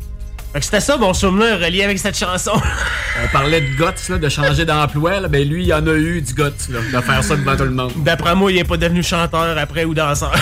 Fait 0.53 0.59
que 0.59 0.65
c'était 0.65 0.81
ça 0.81 0.97
mon 0.97 1.13
souvenir 1.13 1.59
relié 1.59 1.83
avec 1.83 1.97
cette 1.97 2.17
chanson. 2.17 2.51
On 3.23 3.27
parlait 3.29 3.61
de 3.61 3.67
guts, 3.67 4.09
là, 4.09 4.17
de 4.17 4.29
changer 4.29 4.65
d'emploi. 4.65 5.21
là. 5.21 5.27
Ben 5.27 5.47
lui, 5.47 5.63
il 5.65 5.73
en 5.73 5.85
a 5.87 5.93
eu 5.93 6.21
du 6.21 6.33
guts, 6.33 6.43
là, 6.69 6.79
de 6.93 7.01
faire 7.01 7.23
ça 7.23 7.35
devant 7.35 7.55
tout 7.55 7.63
le 7.63 7.71
monde. 7.71 7.93
D'après 7.97 8.35
moi, 8.35 8.51
il 8.51 8.57
est 8.57 8.63
pas 8.65 8.77
devenu 8.77 9.01
chanteur 9.01 9.57
après 9.57 9.85
ou 9.85 9.93
danseur. 9.93 10.33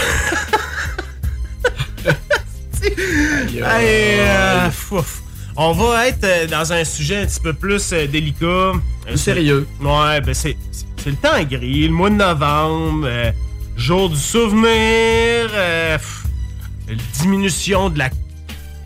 Euh, 3.62 4.72
fouf. 4.72 5.22
On 5.62 5.74
va 5.74 6.08
être 6.08 6.24
euh, 6.24 6.48
dans 6.48 6.72
un 6.72 6.86
sujet 6.86 7.18
un 7.18 7.26
petit 7.26 7.42
peu 7.42 7.52
plus 7.52 7.92
euh, 7.92 8.08
délicat. 8.08 8.46
Euh, 8.46 8.74
Plus 9.06 9.18
sérieux. 9.18 9.68
Ouais, 9.82 10.22
ben 10.22 10.34
c'est 10.34 10.56
le 11.06 11.16
temps 11.16 11.44
gris, 11.44 11.86
le 11.86 11.94
mois 11.94 12.10
de 12.10 12.16
novembre, 12.16 13.06
euh, 13.06 13.30
jour 13.76 14.10
du 14.10 14.16
souvenir, 14.16 14.70
euh, 15.54 15.98
pff, 15.98 16.24
diminution 17.20 17.90
de 17.90 18.00
la 18.00 18.10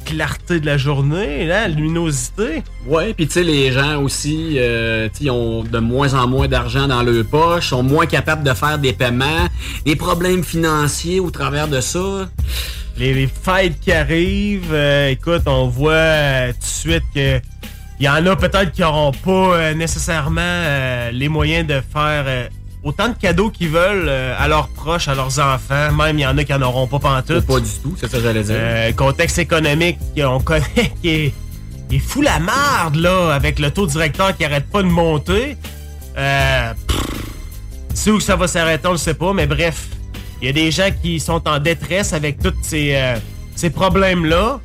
clarté 0.04 0.60
de 0.60 0.66
la 0.66 0.80
journée, 0.80 1.46
là, 1.46 1.68
la 1.68 1.76
luminosité. 1.76 2.64
Ouais, 2.88 3.14
puis 3.14 3.28
tu 3.28 3.34
sais, 3.34 3.44
les 3.44 3.72
gens 3.72 4.02
aussi, 4.02 4.56
euh, 4.58 5.10
ils 5.22 5.30
ont 5.30 5.64
de 5.64 5.78
moins 5.78 6.16
en 6.16 6.28
moins 6.28 6.48
d'argent 6.48 6.88
dans 6.88 7.04
leur 7.04 7.24
poche, 7.24 7.70
sont 7.70 7.84
moins 7.84 8.08
capables 8.08 8.44
de 8.44 8.54
faire 8.56 8.80
des 8.80 8.94
paiements, 8.94 9.48
des 9.86 9.96
problèmes 9.96 10.44
financiers 10.44 11.20
au 11.20 11.30
travers 11.30 11.68
de 11.68 11.82
ça. 11.82 12.28
Les, 12.98 13.14
les 13.14 13.28
fêtes 13.28 13.80
qui 13.80 13.92
arrivent, 13.92 14.72
euh, 14.72 15.10
écoute, 15.10 15.44
on 15.48 15.68
voit 15.68 15.94
euh, 15.94 16.54
tout 16.54 16.60
de 16.60 16.66
suite 16.66 17.04
que 17.14 17.40
il 18.00 18.06
y 18.06 18.10
en 18.10 18.26
a 18.26 18.36
peut-être 18.36 18.72
qui 18.72 18.82
n'auront 18.82 19.12
pas 19.12 19.32
euh, 19.32 19.74
nécessairement 19.74 21.10
les 21.12 21.30
moyens 21.30 21.66
de 21.68 21.82
faire 21.94 22.50
autant 22.84 23.08
de 23.10 23.14
cadeaux 23.14 23.50
qu'ils 23.50 23.70
veulent 23.70 24.10
à 24.10 24.48
leurs 24.48 24.68
proches, 24.68 25.08
à 25.08 25.16
leurs 25.16 25.40
enfants. 25.40 25.92
Même 25.94 26.20
il 26.20 26.22
y 26.22 26.26
en 26.26 26.38
a 26.38 26.44
qui 26.44 26.52
n'en 26.52 26.64
auront 26.64 26.88
pas 26.88 27.00
pantoute. 27.00 27.46
Pas 27.46 27.60
du 27.60 27.70
tout, 27.82 27.96
c'est 27.98 28.10
ça 28.10 28.18
que 28.18 28.24
j'allais 28.24 28.44
dire. 28.44 28.56
Euh, 28.58 28.92
contexte 28.94 29.40
économique 29.40 29.98
qu'on 30.18 30.40
connaît 30.40 30.66
qui 31.02 31.10
est, 31.10 31.34
qui 31.90 31.96
est 31.96 32.00
fou 32.00 32.22
la 32.22 32.40
marde, 32.40 32.96
là, 32.96 33.34
avec 33.34 33.60
le 33.60 33.72
taux 33.72 33.88
directeur 33.88 34.36
qui 34.36 34.44
arrête 34.44 34.70
pas 34.70 34.84
de 34.84 34.88
monter. 34.90 35.56
Euh, 36.18 36.74
pff, 36.88 37.00
c'est 37.94 38.12
où 38.12 38.18
que 38.18 38.24
ça 38.24 38.36
va 38.36 38.48
s'arrêter, 38.48 38.88
on 38.88 38.92
le 38.92 38.98
sait 38.98 39.14
pas, 39.14 39.34
mais 39.34 39.48
bref. 39.48 39.88
Il 40.44 40.48
y 40.48 40.50
a 40.50 40.52
des 40.52 40.72
gens 40.72 40.90
qui 41.02 41.22
sont 41.22 41.48
en 41.48 41.58
détresse 41.58 42.12
avec 42.12 42.38
tous 42.38 42.54
ces, 42.64 42.96
euh, 42.96 43.16
ces 43.56 43.70
problèmes-là. 43.70 44.60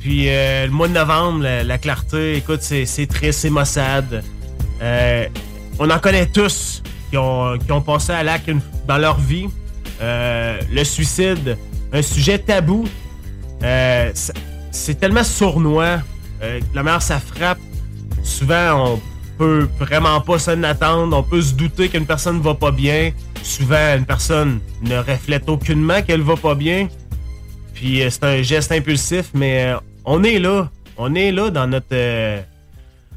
Puis 0.00 0.30
euh, 0.30 0.64
le 0.64 0.72
mois 0.72 0.88
de 0.88 0.94
novembre, 0.94 1.42
la, 1.42 1.62
la 1.64 1.76
clarté, 1.76 2.36
écoute, 2.36 2.62
c'est 2.62 3.06
triste, 3.10 3.40
c'est 3.40 3.50
maussade. 3.50 4.24
Euh, 4.80 5.26
on 5.78 5.90
en 5.90 5.98
connaît 5.98 6.24
tous 6.24 6.82
qui 7.10 7.18
ont, 7.18 7.58
qui 7.58 7.70
ont 7.72 7.82
passé 7.82 8.12
à 8.12 8.22
l'acte 8.22 8.50
dans 8.88 8.96
leur 8.96 9.18
vie. 9.20 9.48
Le 10.00 10.82
suicide, 10.82 11.58
un 11.92 12.00
sujet 12.00 12.38
tabou. 12.38 12.86
C'est- 13.60 14.98
tellement 14.98 15.24
sournois. 15.24 15.98
La 16.72 16.82
manière 16.82 17.02
ça 17.02 17.20
frappe, 17.20 17.58
souvent 18.22 18.94
on 18.94 19.00
peut 19.36 19.68
vraiment 19.78 20.22
pas 20.22 20.38
s'en 20.38 20.62
attendre. 20.62 21.14
On 21.18 21.22
peut 21.22 21.42
se 21.42 21.52
douter 21.52 21.90
qu'une 21.90 22.06
personne 22.06 22.40
va 22.40 22.54
pas 22.54 22.70
bien. 22.70 23.12
Souvent, 23.42 23.96
une 23.96 24.06
personne 24.06 24.60
ne 24.82 24.96
reflète 24.96 25.48
aucunement 25.48 26.00
qu'elle 26.02 26.22
va 26.22 26.36
pas 26.36 26.54
bien. 26.54 26.88
Puis 27.74 28.02
euh, 28.02 28.08
c'est 28.10 28.24
un 28.24 28.42
geste 28.42 28.72
impulsif, 28.72 29.30
mais 29.34 29.72
euh, 29.72 29.76
on 30.04 30.22
est 30.22 30.38
là. 30.38 30.70
On 30.96 31.14
est 31.14 31.32
là 31.32 31.50
dans 31.50 31.66
notre 31.66 31.86
euh, 31.92 32.40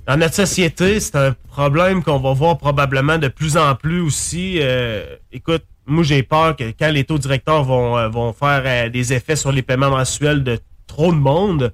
dans 0.07 0.17
notre 0.17 0.33
société. 0.33 0.99
C'est 0.99 1.15
un 1.15 1.35
problème 1.49 2.03
qu'on 2.03 2.19
va 2.19 2.33
voir 2.33 2.57
probablement 2.57 3.17
de 3.17 3.27
plus 3.27 3.55
en 3.55 3.75
plus 3.75 4.01
aussi. 4.01 4.57
Euh, 4.59 5.15
écoute, 5.31 5.63
moi 5.85 6.03
j'ai 6.03 6.23
peur 6.23 6.55
que 6.55 6.71
quand 6.77 6.89
les 6.89 7.03
taux 7.03 7.17
directeurs 7.19 7.63
vont, 7.63 8.09
vont 8.09 8.33
faire 8.33 8.89
des 8.89 9.13
effets 9.13 9.35
sur 9.35 9.51
les 9.51 9.61
paiements 9.61 9.91
mensuels 9.91 10.43
de 10.43 10.59
trop 10.87 11.11
de 11.11 11.17
monde, 11.17 11.73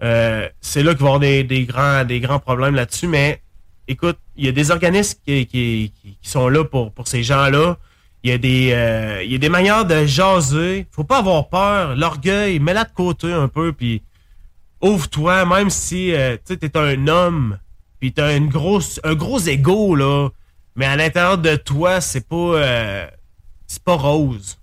c'est 0.00 0.82
là 0.82 0.94
qu'il 0.94 1.04
va 1.04 1.06
y 1.06 1.14
avoir 1.14 1.20
des, 1.20 1.44
des 1.44 1.64
grands, 1.64 2.04
des 2.04 2.20
grands 2.20 2.38
problèmes 2.38 2.74
là-dessus. 2.74 3.06
Mais 3.06 3.40
écoute, 3.88 4.18
il 4.40 4.46
y 4.46 4.48
a 4.48 4.52
des 4.52 4.70
organismes 4.70 5.18
qui, 5.26 5.92
sont 6.22 6.48
là 6.48 6.64
pour, 6.64 6.92
ces 7.04 7.22
gens-là. 7.22 7.76
Il 8.22 8.30
y, 8.30 8.32
a 8.32 8.38
des, 8.38 8.70
euh, 8.72 9.22
il 9.22 9.32
y 9.32 9.34
a 9.34 9.38
des 9.38 9.48
manières 9.48 9.84
de 9.84 10.06
jaser. 10.06 10.86
Faut 10.90 11.04
pas 11.04 11.18
avoir 11.18 11.48
peur. 11.48 11.94
L'orgueil, 11.94 12.58
mets-la 12.58 12.84
de 12.84 12.92
côté 12.92 13.32
un 13.32 13.48
peu, 13.48 13.72
puis 13.72 14.02
ouvre-toi, 14.80 15.44
même 15.44 15.68
si 15.68 16.12
euh, 16.14 16.36
tu 16.44 16.54
es 16.54 16.76
un 16.76 17.06
homme, 17.06 17.58
puis 17.98 18.12
tu 18.12 18.20
as 18.20 18.34
une 18.34 18.48
grosse, 18.48 18.98
un 19.04 19.14
gros 19.14 19.40
ego, 19.40 19.94
là. 19.94 20.30
Mais 20.74 20.86
à 20.86 20.96
l'intérieur 20.96 21.36
de 21.36 21.56
toi, 21.56 22.00
c'est 22.00 22.26
pas, 22.26 22.36
euh, 22.36 23.06
c'est 23.66 23.82
pas 23.82 23.96
rose. 23.96 24.56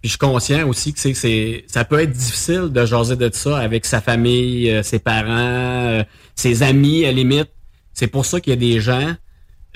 Puis 0.00 0.08
je 0.08 0.10
suis 0.10 0.18
conscient 0.18 0.66
aussi 0.66 0.94
que 0.94 0.98
c'est, 0.98 1.64
ça 1.66 1.84
peut 1.84 2.00
être 2.00 2.12
difficile 2.12 2.68
de 2.70 2.86
jaser 2.86 3.16
de 3.16 3.30
ça 3.34 3.58
avec 3.58 3.84
sa 3.84 4.00
famille, 4.00 4.70
euh, 4.70 4.82
ses 4.82 4.98
parents, 4.98 6.02
ses 6.34 6.62
amis, 6.62 7.04
à 7.04 7.08
la 7.08 7.12
limite. 7.12 7.50
C'est 8.00 8.06
pour 8.06 8.24
ça 8.24 8.40
qu'il 8.40 8.52
y 8.52 8.54
a 8.54 8.56
des 8.56 8.80
gens 8.80 9.14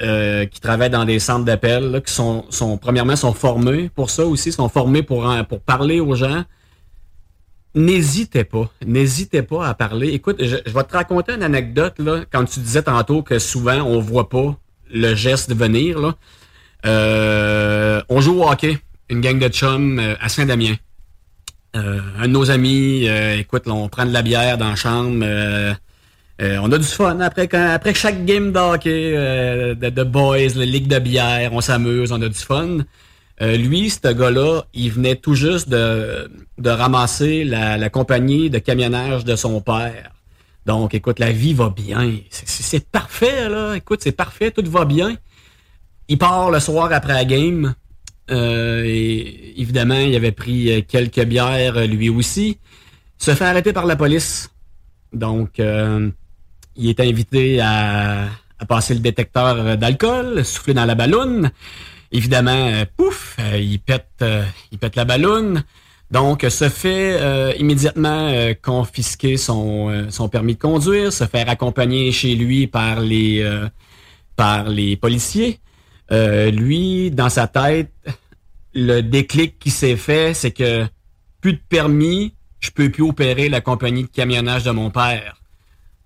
euh, 0.00 0.46
qui 0.46 0.58
travaillent 0.58 0.88
dans 0.88 1.04
des 1.04 1.18
centres 1.18 1.44
d'appel, 1.44 2.00
qui 2.06 2.10
sont, 2.10 2.46
premièrement, 2.80 3.16
sont 3.16 3.34
formés 3.34 3.90
pour 3.94 4.08
ça 4.08 4.24
aussi, 4.24 4.50
sont 4.50 4.70
formés 4.70 5.02
pour, 5.02 5.30
pour 5.46 5.60
parler 5.60 6.00
aux 6.00 6.14
gens. 6.14 6.42
N'hésitez 7.74 8.44
pas, 8.44 8.70
n'hésitez 8.86 9.42
pas 9.42 9.68
à 9.68 9.74
parler. 9.74 10.08
Écoute, 10.08 10.42
je, 10.42 10.56
vais 10.56 10.84
te 10.84 10.92
raconter 10.94 11.34
une 11.34 11.42
anecdote, 11.42 11.98
là, 11.98 12.20
quand 12.32 12.46
tu 12.46 12.60
disais 12.60 12.84
tantôt 12.84 13.20
que 13.20 13.38
souvent 13.38 13.82
on 13.82 14.00
voit 14.00 14.30
pas 14.30 14.58
le 14.90 15.14
geste 15.14 15.54
venir. 15.54 16.14
Euh, 16.86 18.00
on 18.08 18.22
joue 18.22 18.40
au 18.40 18.48
hockey, 18.48 18.78
une 19.10 19.20
gang 19.20 19.38
de 19.38 19.48
chums 19.48 19.98
euh, 19.98 20.14
à 20.18 20.30
Saint-Damien. 20.30 20.76
Un 21.74 22.22
de 22.22 22.28
nos 22.28 22.50
amis, 22.50 23.06
écoute, 23.36 23.64
on 23.66 23.88
prend 23.90 24.06
de 24.06 24.12
la 24.12 24.22
bière 24.22 24.56
dans 24.56 24.70
la 24.70 24.76
chambre. 24.76 25.26
Euh, 26.42 26.58
on 26.62 26.70
a 26.72 26.78
du 26.78 26.84
fun 26.84 27.20
après, 27.20 27.46
quand- 27.48 27.68
après 27.72 27.94
chaque 27.94 28.24
game 28.24 28.52
de 28.52 28.58
hockey, 28.58 29.12
euh, 29.16 29.74
de, 29.74 30.02
boys, 30.02 30.48
la 30.56 30.64
ligue 30.64 30.88
de 30.88 30.98
bière, 30.98 31.52
on 31.52 31.60
s'amuse, 31.60 32.10
on 32.12 32.20
a 32.22 32.28
du 32.28 32.34
fun. 32.38 32.78
Euh, 33.42 33.56
lui, 33.56 33.90
ce 33.90 34.12
gars-là, 34.12 34.62
il 34.74 34.90
venait 34.92 35.16
tout 35.16 35.34
juste 35.34 35.68
de, 35.68 36.30
de 36.58 36.70
ramasser 36.70 37.44
la, 37.44 37.76
la 37.76 37.88
compagnie 37.88 38.50
de 38.50 38.58
camionnage 38.58 39.24
de 39.24 39.34
son 39.36 39.60
père. 39.60 40.10
Donc, 40.66 40.94
écoute, 40.94 41.18
la 41.18 41.30
vie 41.32 41.52
va 41.52 41.68
bien. 41.70 42.12
C'est- 42.30 42.88
parfait, 42.90 43.48
là. 43.48 43.74
Écoute, 43.74 44.00
c'est 44.02 44.12
parfait, 44.12 44.50
tout 44.50 44.64
va 44.70 44.84
bien. 44.84 45.16
Il 46.08 46.16
part 46.18 46.50
le 46.50 46.58
soir 46.60 46.92
après 46.92 47.12
la 47.12 47.24
game. 47.24 47.74
Et 48.30 49.60
évidemment, 49.60 49.98
il 49.98 50.14
avait 50.16 50.32
pris 50.32 50.84
quelques 50.88 51.24
bières 51.24 51.86
lui 51.86 52.08
aussi. 52.08 52.58
Se 53.18 53.34
fait 53.34 53.44
arrêter 53.44 53.72
par 53.72 53.84
la 53.86 53.96
police. 53.96 54.50
Donc, 55.12 55.60
il 56.76 56.90
est 56.90 57.00
invité 57.00 57.60
à, 57.60 58.28
à 58.58 58.66
passer 58.66 58.94
le 58.94 59.00
détecteur 59.00 59.76
d'alcool, 59.76 60.44
souffler 60.44 60.74
dans 60.74 60.84
la 60.84 60.94
balloune. 60.94 61.50
Évidemment, 62.12 62.68
euh, 62.68 62.84
pouf, 62.96 63.36
euh, 63.40 63.58
il 63.58 63.80
pète, 63.80 64.06
euh, 64.22 64.44
il 64.70 64.78
pète 64.78 64.94
la 64.94 65.04
balloune. 65.04 65.64
Donc, 66.10 66.46
se 66.48 66.68
fait 66.68 67.58
immédiatement 67.58 68.30
confisquer 68.62 69.36
son, 69.36 70.06
son 70.10 70.28
permis 70.28 70.54
de 70.54 70.60
conduire, 70.60 71.12
se 71.12 71.24
faire 71.24 71.48
accompagner 71.48 72.12
chez 72.12 72.36
lui 72.36 72.68
par 72.68 73.00
les, 73.00 73.44
par 74.36 74.68
les 74.68 74.96
policiers. 74.96 75.58
Lui, 76.10 77.10
dans 77.10 77.30
sa 77.30 77.48
tête, 77.48 77.90
le 78.74 79.00
déclic 79.00 79.58
qui 79.58 79.70
s'est 79.70 79.96
fait, 79.96 80.34
c'est 80.34 80.52
que 80.52 80.86
plus 81.40 81.54
de 81.54 81.62
permis, 81.68 82.34
je 82.60 82.70
peux 82.70 82.90
plus 82.90 83.02
opérer 83.02 83.48
la 83.48 83.60
compagnie 83.60 84.04
de 84.04 84.08
camionnage 84.08 84.62
de 84.62 84.70
mon 84.70 84.90
père. 84.90 85.40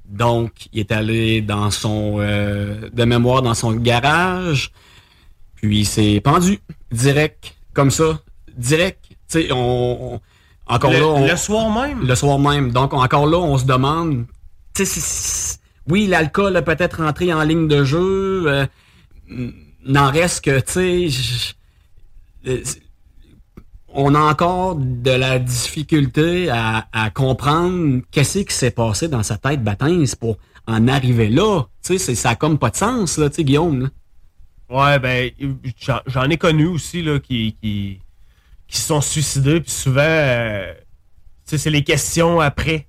Donc, 0.09 0.53
il 0.73 0.81
est 0.81 0.91
allé 0.93 1.43
dans 1.43 1.71
son, 1.71 2.17
euh, 2.19 2.89
de 2.93 3.05
mémoire, 3.05 3.43
dans 3.43 3.55
son 3.55 3.73
garage, 3.73 4.73
puis 5.57 5.81
il 5.81 5.85
s'est 5.87 6.21
pendu, 6.25 6.61
direct, 6.91 7.55
comme 7.75 7.91
ça, 7.91 8.19
direct. 8.57 9.05
Tu 9.11 9.17
sais, 9.29 9.53
on, 9.53 10.15
on- 10.15 10.21
encore 10.67 10.93
Le- 10.93 10.99
là, 11.01 11.07
on- 11.07 11.27
le 11.27 11.37
soir 11.37 11.71
même? 11.71 12.07
Le 12.07 12.15
soir 12.15 12.39
même. 12.39 12.73
Donc, 12.73 12.95
encore 12.95 13.27
là, 13.27 13.39
on 13.39 13.59
se 13.59 13.67
demande, 13.67 14.25
tu 14.75 14.87
sais, 14.87 15.59
oui, 15.89 16.07
l'alcool 16.07 16.57
a 16.57 16.63
peut-être 16.63 17.03
rentré 17.03 17.33
en 17.35 17.43
ligne 17.43 17.69
de 17.69 17.85
jeu, 17.85 18.45
euh, 18.47 18.67
n'en 19.85 20.11
reste 20.11 20.43
que, 20.45 20.59
tu 20.61 20.73
sais, 20.73 21.09
je- 21.09 21.53
euh, 22.51 22.63
on 23.91 24.15
a 24.15 24.21
encore 24.21 24.77
de 24.77 25.11
la 25.11 25.39
difficulté 25.39 26.51
à, 26.51 27.11
comprendre 27.15 28.03
qu'est-ce 28.11 28.41
qui 28.41 28.55
s'est 28.55 28.71
passé 28.71 29.09
dans 29.09 29.23
sa 29.23 29.37
tête 29.39 29.63
baptême 29.63 30.05
pour 30.21 30.37
en 30.67 30.87
arriver 30.89 31.29
là. 31.29 31.63
Tu 31.83 31.99
sais, 31.99 32.15
ça 32.15 32.31
a 32.31 32.37
comme 32.37 32.59
pas 32.59 32.71
de 32.71 32.77
sens, 32.77 33.15
tu 33.15 33.23
sais, 33.33 33.45
Guillaume. 33.45 33.83
là. 33.83 33.89
Ouais, 34.71 34.99
ben, 34.99 35.31
j'en- 36.07 36.29
ai 36.29 36.37
connu 36.37 36.67
aussi, 36.67 37.03
là, 37.03 37.19
qui, 37.19 37.57
qui, 37.63 38.01
qui 38.67 38.79
sont 38.79 39.01
suicidés, 39.01 39.61
puis 39.63 39.71
souvent, 39.71 40.03
euh, 40.03 40.75
tu 40.75 41.53
sais, 41.53 41.59
c'est 41.59 41.71
les 41.71 41.83
questions 41.85 42.41
après. 42.41 42.87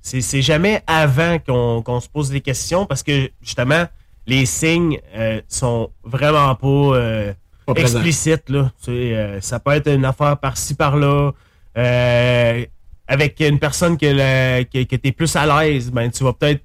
C'est 0.00 0.42
jamais 0.42 0.82
avant 0.86 1.38
qu'on 1.38 1.80
qu'on 1.82 1.98
se 2.00 2.08
pose 2.08 2.28
des 2.30 2.40
questions, 2.42 2.84
parce 2.84 3.02
que, 3.02 3.30
justement, 3.40 3.86
les 4.26 4.44
signes 4.44 4.98
euh, 5.14 5.40
sont 5.48 5.90
vraiment 6.02 6.54
pas, 6.56 6.66
euh, 6.66 7.32
Explicites, 7.76 8.50
là. 8.50 8.72
Tu 8.82 8.90
euh, 8.90 9.40
ça 9.40 9.58
peut 9.58 9.72
être 9.72 9.88
une 9.88 10.04
affaire 10.04 10.36
par-ci, 10.38 10.74
par-là. 10.74 11.32
Euh, 11.76 12.64
avec 13.06 13.40
une 13.40 13.58
personne 13.58 13.96
que, 13.96 14.62
que, 14.64 14.84
que 14.84 14.96
t'es 14.96 15.12
plus 15.12 15.34
à 15.36 15.46
l'aise, 15.46 15.90
ben, 15.90 16.10
tu 16.10 16.24
vas 16.24 16.32
peut-être 16.32 16.62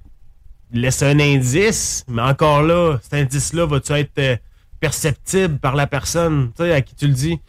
laisser 0.71 1.05
un 1.05 1.19
indice, 1.19 2.05
mais 2.07 2.21
encore 2.21 2.61
là, 2.61 2.97
cet 3.01 3.13
indice-là 3.15 3.65
va-tu 3.65 3.93
être 3.93 4.19
euh, 4.19 4.37
perceptible 4.79 5.57
par 5.57 5.75
la 5.75 5.87
personne 5.87 6.51
tu 6.55 6.63
à 6.71 6.81
qui 6.81 6.95
tu 6.95 7.07
le 7.07 7.13
dis? 7.13 7.39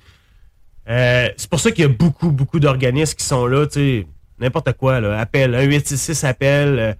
C'est 0.87 1.49
pour 1.49 1.61
ça 1.61 1.71
qu'il 1.71 1.83
y 1.83 1.85
a 1.85 1.89
beaucoup, 1.89 2.31
beaucoup 2.31 2.59
d'organismes 2.59 3.15
qui 3.15 3.25
sont 3.25 3.47
là, 3.47 3.67
tu 3.67 4.07
n'importe 4.41 4.73
quoi, 4.73 4.99
là, 4.99 5.21
appel, 5.21 5.55
1 5.55 5.63
866 5.63 6.25
appel. 6.25 6.97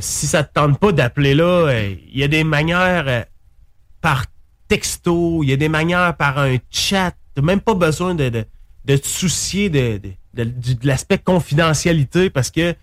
si 0.00 0.26
ça 0.28 0.44
te 0.44 0.52
tente 0.52 0.78
pas 0.78 0.92
d'appeler 0.92 1.34
là, 1.34 1.72
il 1.80 2.16
y 2.16 2.22
a 2.22 2.28
des 2.28 2.44
manières 2.44 3.24
par 4.00 4.26
texto, 4.68 5.42
il 5.42 5.50
y 5.50 5.52
a 5.52 5.56
des 5.56 5.68
manières 5.68 6.16
par 6.16 6.38
un 6.38 6.56
chat. 6.70 7.14
T'as 7.34 7.42
même 7.42 7.60
pas 7.60 7.74
besoin 7.74 8.14
de, 8.14 8.28
de, 8.28 8.44
de 8.84 8.96
te 8.96 9.06
soucier 9.06 9.68
de, 9.68 10.00
l'aspect 10.82 11.18
confidentialité 11.18 12.30
parce 12.30 12.50
que 12.50 12.74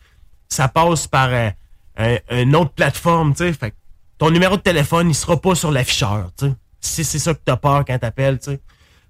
ça 0.49 0.67
passe 0.67 1.07
par 1.07 1.29
euh, 1.31 1.49
un, 1.97 2.17
une 2.31 2.55
autre 2.55 2.71
plateforme, 2.71 3.33
tu 3.33 3.39
sais. 3.39 3.53
Fait 3.53 3.71
que 3.71 3.75
ton 4.17 4.29
numéro 4.29 4.57
de 4.57 4.61
téléphone, 4.61 5.09
il 5.09 5.15
sera 5.15 5.39
pas 5.39 5.55
sur 5.55 5.71
l'afficheur, 5.71 6.31
tu. 6.37 6.45
Si 6.79 7.03
c'est 7.03 7.19
ça 7.19 7.33
que 7.33 7.39
t'as 7.43 7.55
peur 7.55 7.85
quand 7.85 7.97
t'appelles, 7.97 8.39
tu 8.39 8.51
sais. 8.51 8.59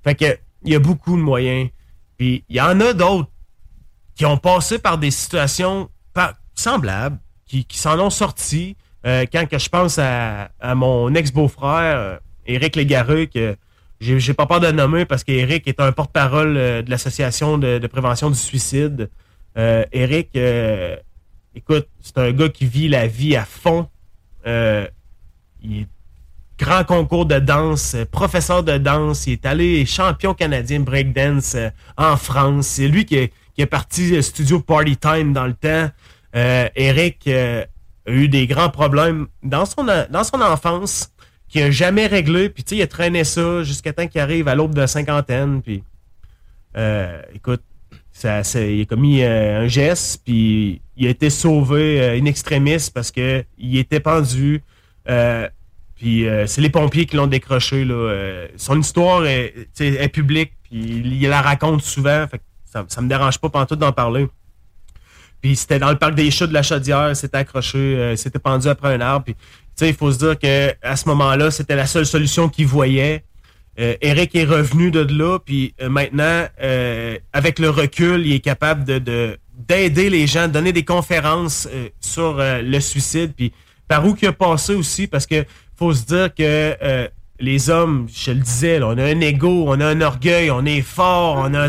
Fait 0.04 0.16
que, 0.16 0.38
il 0.64 0.72
y 0.72 0.76
a 0.76 0.80
beaucoup 0.80 1.18
de 1.18 1.22
moyens. 1.22 1.70
Puis, 2.18 2.45
il 2.48 2.56
y 2.56 2.62
en 2.62 2.80
a 2.80 2.94
d'autres 2.94 3.30
qui 4.16 4.26
ont 4.26 4.38
passé 4.38 4.80
par 4.80 4.98
des 4.98 5.12
situations 5.12 5.90
semblables, 6.56 7.18
qui, 7.48 7.66
s'en 7.72 8.00
ont 8.00 8.10
sortis. 8.10 8.78
Euh, 9.06 9.26
quand 9.32 9.45
je 9.52 9.70
pense 9.70 9.98
à, 9.98 10.52
à 10.60 10.76
mon 10.76 11.14
ex-beau-frère, 11.14 11.98
euh, 11.98 12.18
Éric 12.45 12.76
Légareux, 12.76 13.26
que 13.26 13.56
j'ai 13.99 14.34
pas 14.34 14.45
peur 14.45 14.60
de 14.60 14.68
le 14.68 14.74
nommer 14.74 15.06
parce 15.06 15.24
qu'Éric 15.24 15.68
est 15.68 15.80
un 15.80 15.91
porte-parole 15.91 16.57
euh, 16.57 16.82
de 16.82 16.90
l'Association 16.90 17.57
de, 17.57 17.86
prévention 17.88 18.30
du 18.30 18.38
suicide. 18.38 19.10
Euh, 19.57 19.86
Éric, 19.91 20.30
euh, 20.36 20.95
écoute, 21.56 21.88
c'est 22.02 22.18
un 22.18 22.32
gars 22.32 22.49
qui 22.49 22.65
vit 22.65 22.88
la 22.90 23.07
vie 23.07 23.36
à 23.36 23.45
fond. 23.45 23.88
Euh, 24.45 24.86
il 25.64 25.82
est 25.82 25.88
grand 26.60 26.84
concours 26.84 27.26
de 27.26 27.40
danse, 27.40 27.95
professeur 28.11 28.64
de 28.64 28.78
danse. 28.78 29.26
Il 29.28 29.34
est 29.34 29.45
allé 29.45 29.86
champion 29.86 30.34
canadien 30.34 30.82
breakdance 30.82 31.56
en 31.98 32.18
France. 32.18 32.68
C'est 32.68 32.88
lui 32.88 33.06
qui, 33.06 33.15
est- 33.15 33.34
qui 33.56 33.61
est 33.61 33.68
parti 33.68 34.22
studio 34.22 34.60
Party 34.60 34.98
Time 34.98 35.34
dans 35.34 35.45
le 35.48 35.53
temps. 35.53 35.90
Eric 36.76 37.28
a 37.28 37.65
eu 38.07 38.28
des 38.28 38.48
grands 38.48 38.70
problèmes 38.70 39.28
dans 39.44 39.65
son 39.65 39.88
enfance 40.41 41.12
qu'il 41.54 41.62
a 41.62 41.72
jamais 41.72 42.08
réglé. 42.08 42.50
Puis 42.50 42.64
tu 42.64 42.70
sais, 42.70 42.78
il 42.78 42.82
a 42.82 42.88
traîné 42.88 43.24
ça 43.24 43.64
jusqu'à 43.64 43.94
temps 43.94 44.08
qu'il 44.08 44.20
arrive 44.20 44.48
à 44.48 44.56
l'aube 44.56 44.74
de 44.74 44.80
la 44.80 44.88
cinquantaine. 44.88 45.62
Puis 45.62 45.84
euh, 46.76 47.22
écoute, 47.34 47.62
ça, 48.12 48.42
il 48.60 48.82
a 48.82 48.86
commis 48.86 49.24
euh, 49.24 49.62
un 49.62 49.68
geste, 49.68 50.22
puis 50.26 50.82
il 50.98 51.08
a 51.08 51.10
été 51.10 51.30
sauvé 51.30 52.02
euh, 52.02 52.20
in 52.20 52.26
extremis 52.26 52.90
parce 52.94 53.12
que 53.12 53.46
il 53.58 53.78
était 53.78 54.00
pendu. 54.00 54.64
Puis 55.96 56.26
c'est 56.48 56.60
les 56.60 56.70
pompiers 56.70 57.06
qui 57.06 57.16
l'ont 57.16 57.28
décroché. 57.28 57.86
Là. 57.86 58.48
Son 58.58 58.80
histoire 58.80 59.26
est, 59.26 60.10
publique, 60.12 60.54
puis 60.64 60.80
il, 60.82 61.30
la 61.30 61.42
raconte 61.42 61.82
souvent. 61.82 62.26
Ça, 62.66 62.84
ça 62.88 63.02
me 63.02 63.08
dérange 63.08 63.38
pas 63.38 63.50
pantoute 63.50 63.80
d'en 63.80 63.94
parler. 63.94 64.28
Puis 65.40 65.56
c'était 65.56 65.78
dans 65.78 65.92
le 65.92 65.98
parc 65.98 66.16
des 66.16 66.32
chats 66.32 66.48
de 66.48 66.54
la 66.54 66.64
Chaudière, 66.64 67.16
c'était 67.16 67.38
accroché, 67.38 68.16
c'était 68.18 68.40
pendu 68.40 68.68
après 68.68 68.96
un 68.96 69.02
arbre. 69.02 69.32
Sais, 69.76 69.90
il 69.90 69.95
faut 69.95 70.12
se 70.12 70.18
dire 70.20 70.38
que 70.40 70.74
à 70.82 70.95
ce 70.95 71.08
moment-là, 71.10 71.52
c'était 71.52 71.76
la 71.76 71.86
seule 71.86 72.06
solution 72.06 72.50
qu'il 72.50 72.68
voyait. 72.68 73.24
Euh, 73.80 73.95
Eric 74.02 74.36
est 74.36 74.45
revenu 74.45 74.91
de 74.91 75.00
là, 75.00 75.40
puis 75.40 75.74
euh, 75.82 75.90
maintenant, 75.90 76.45
euh, 76.62 77.18
avec 77.34 77.58
le 77.60 77.70
recul, 77.70 78.26
il 78.26 78.34
est 78.34 78.40
capable 78.40 78.84
de 78.86 79.00
de- 79.00 79.38
d'aider 79.68 80.10
les 80.10 80.28
gens, 80.28 80.48
de 80.48 80.54
donner 80.54 80.74
des 80.74 80.84
conférences 80.86 81.68
euh, 81.72 81.88
sur 82.00 82.40
euh, 82.40 82.62
le 82.62 82.80
suicide, 82.80 83.34
puis 83.36 83.52
par 83.88 84.06
où 84.06 84.14
qu'il 84.14 84.28
a 84.28 84.34
passé 84.34 84.76
aussi, 84.76 85.08
parce 85.08 85.26
que 85.26 85.44
faut 85.76 85.94
se 85.94 86.06
dire 86.06 86.34
que 86.34 86.41
euh, 86.82 87.08
les 87.40 87.70
hommes, 87.70 88.08
je 88.14 88.32
le 88.32 88.40
disais, 88.40 88.82
on 88.82 88.98
a 88.98 89.04
un 89.06 89.20
ego, 89.22 89.66
on 89.68 89.80
a 89.82 89.88
un 89.88 90.02
orgueil, 90.02 90.52
on 90.52 90.66
est 90.66 90.82
fort, 90.82 91.38
on 91.38 91.54
a 91.54 91.68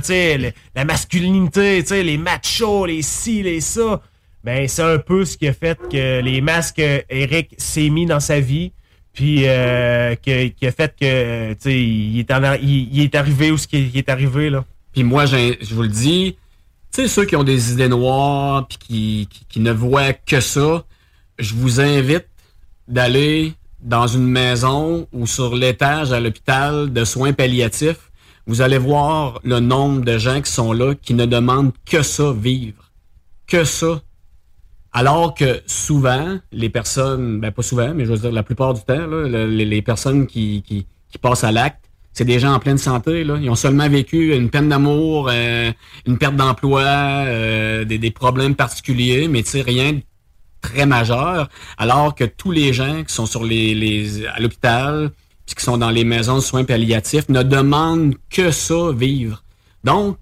la 0.74 0.84
masculinité, 0.84 1.82
les 2.02 2.18
machos, 2.18 2.86
les 2.86 3.02
ci, 3.02 3.42
les 3.42 3.60
ça. 3.60 4.00
Ben, 4.44 4.68
c'est 4.68 4.82
un 4.82 4.98
peu 4.98 5.24
ce 5.24 5.38
qui 5.38 5.48
a 5.48 5.54
fait 5.54 5.78
que 5.90 6.20
les 6.20 6.42
masques 6.42 6.76
que 6.76 7.02
Eric 7.08 7.54
s'est 7.56 7.88
mis 7.88 8.04
dans 8.04 8.20
sa 8.20 8.40
vie, 8.40 8.72
puis 9.14 9.48
euh, 9.48 10.14
qui 10.16 10.66
a 10.66 10.72
fait 10.72 10.94
que, 11.00 11.04
euh, 11.04 11.50
tu 11.54 11.60
sais, 11.60 11.80
il, 11.82 12.18
est 12.18 12.30
en- 12.30 12.54
il, 12.60 13.00
est 13.00 13.14
arrivé 13.14 13.50
où 13.50 13.56
ce 13.56 13.66
qui 13.66 13.90
est, 13.94 14.08
arrivé, 14.10 14.50
là. 14.50 14.64
Puis 14.92 15.02
moi, 15.02 15.24
je 15.24 15.74
vous 15.74 15.82
le 15.82 15.88
dis, 15.88 16.36
tu 16.92 17.02
sais, 17.02 17.08
ceux 17.08 17.24
qui 17.24 17.36
ont 17.36 17.44
des 17.44 17.72
idées 17.72 17.88
noires 17.88 18.68
puis 18.68 18.78
qui, 18.78 19.28
qui, 19.30 19.46
qui 19.48 19.60
ne 19.60 19.72
voient 19.72 20.12
que 20.12 20.40
ça, 20.40 20.84
je 21.38 21.54
vous 21.54 21.80
invite 21.80 22.26
d'aller 22.86 23.54
dans 23.80 24.06
une 24.06 24.26
maison 24.26 25.08
ou 25.12 25.26
sur 25.26 25.54
l'étage 25.56 26.12
à 26.12 26.20
l'hôpital 26.20 26.92
de 26.92 27.04
soins 27.04 27.32
palliatifs. 27.32 28.10
Vous 28.46 28.60
allez 28.60 28.78
voir 28.78 29.40
le 29.42 29.60
nombre 29.60 30.04
de 30.04 30.18
gens 30.18 30.42
qui 30.42 30.52
sont 30.52 30.72
là 30.72 30.94
qui 30.94 31.14
ne 31.14 31.24
demandent 31.24 31.72
que 31.86 32.02
ça, 32.02 32.32
vivre. 32.32 32.90
Que 33.46 33.64
ça. 33.64 34.02
Alors 34.94 35.34
que 35.34 35.60
souvent, 35.66 36.38
les 36.52 36.70
personnes, 36.70 37.40
ben 37.40 37.50
pas 37.50 37.62
souvent, 37.62 37.92
mais 37.94 38.04
je 38.06 38.12
veux 38.12 38.18
dire 38.18 38.32
la 38.32 38.44
plupart 38.44 38.72
du 38.74 38.80
temps, 38.82 39.06
là, 39.06 39.28
le- 39.28 39.46
les, 39.46 39.64
les 39.64 39.82
personnes 39.82 40.26
qui, 40.26 40.62
qui, 40.62 40.86
qui 41.10 41.18
passent 41.18 41.44
à 41.44 41.50
l'acte, 41.52 41.84
c'est 42.12 42.24
des 42.24 42.38
gens 42.38 42.54
en 42.54 42.60
pleine 42.60 42.78
santé. 42.78 43.24
Là. 43.24 43.36
Ils 43.42 43.50
ont 43.50 43.56
seulement 43.56 43.88
vécu 43.88 44.34
une 44.36 44.48
peine 44.50 44.68
d'amour, 44.68 45.28
euh, 45.32 45.72
une 46.06 46.16
perte 46.16 46.36
d'emploi, 46.36 46.82
euh, 46.84 47.84
des, 47.84 47.98
des 47.98 48.12
problèmes 48.12 48.54
particuliers, 48.54 49.26
mais 49.26 49.42
rien 49.52 49.94
de 49.94 50.02
très 50.60 50.86
majeur. 50.86 51.48
Alors 51.76 52.14
que 52.14 52.22
tous 52.22 52.52
les 52.52 52.72
gens 52.72 53.02
qui 53.02 53.12
sont 53.12 53.26
sur 53.26 53.42
les, 53.42 53.74
les 53.74 54.26
à 54.26 54.38
l'hôpital, 54.38 55.10
puis 55.44 55.56
qui 55.56 55.64
sont 55.64 55.76
dans 55.76 55.90
les 55.90 56.04
maisons 56.04 56.36
de 56.36 56.40
soins 56.40 56.62
palliatifs, 56.64 57.28
ne 57.28 57.42
demandent 57.42 58.14
que 58.30 58.52
ça, 58.52 58.92
vivre. 58.92 59.42
Donc, 59.82 60.18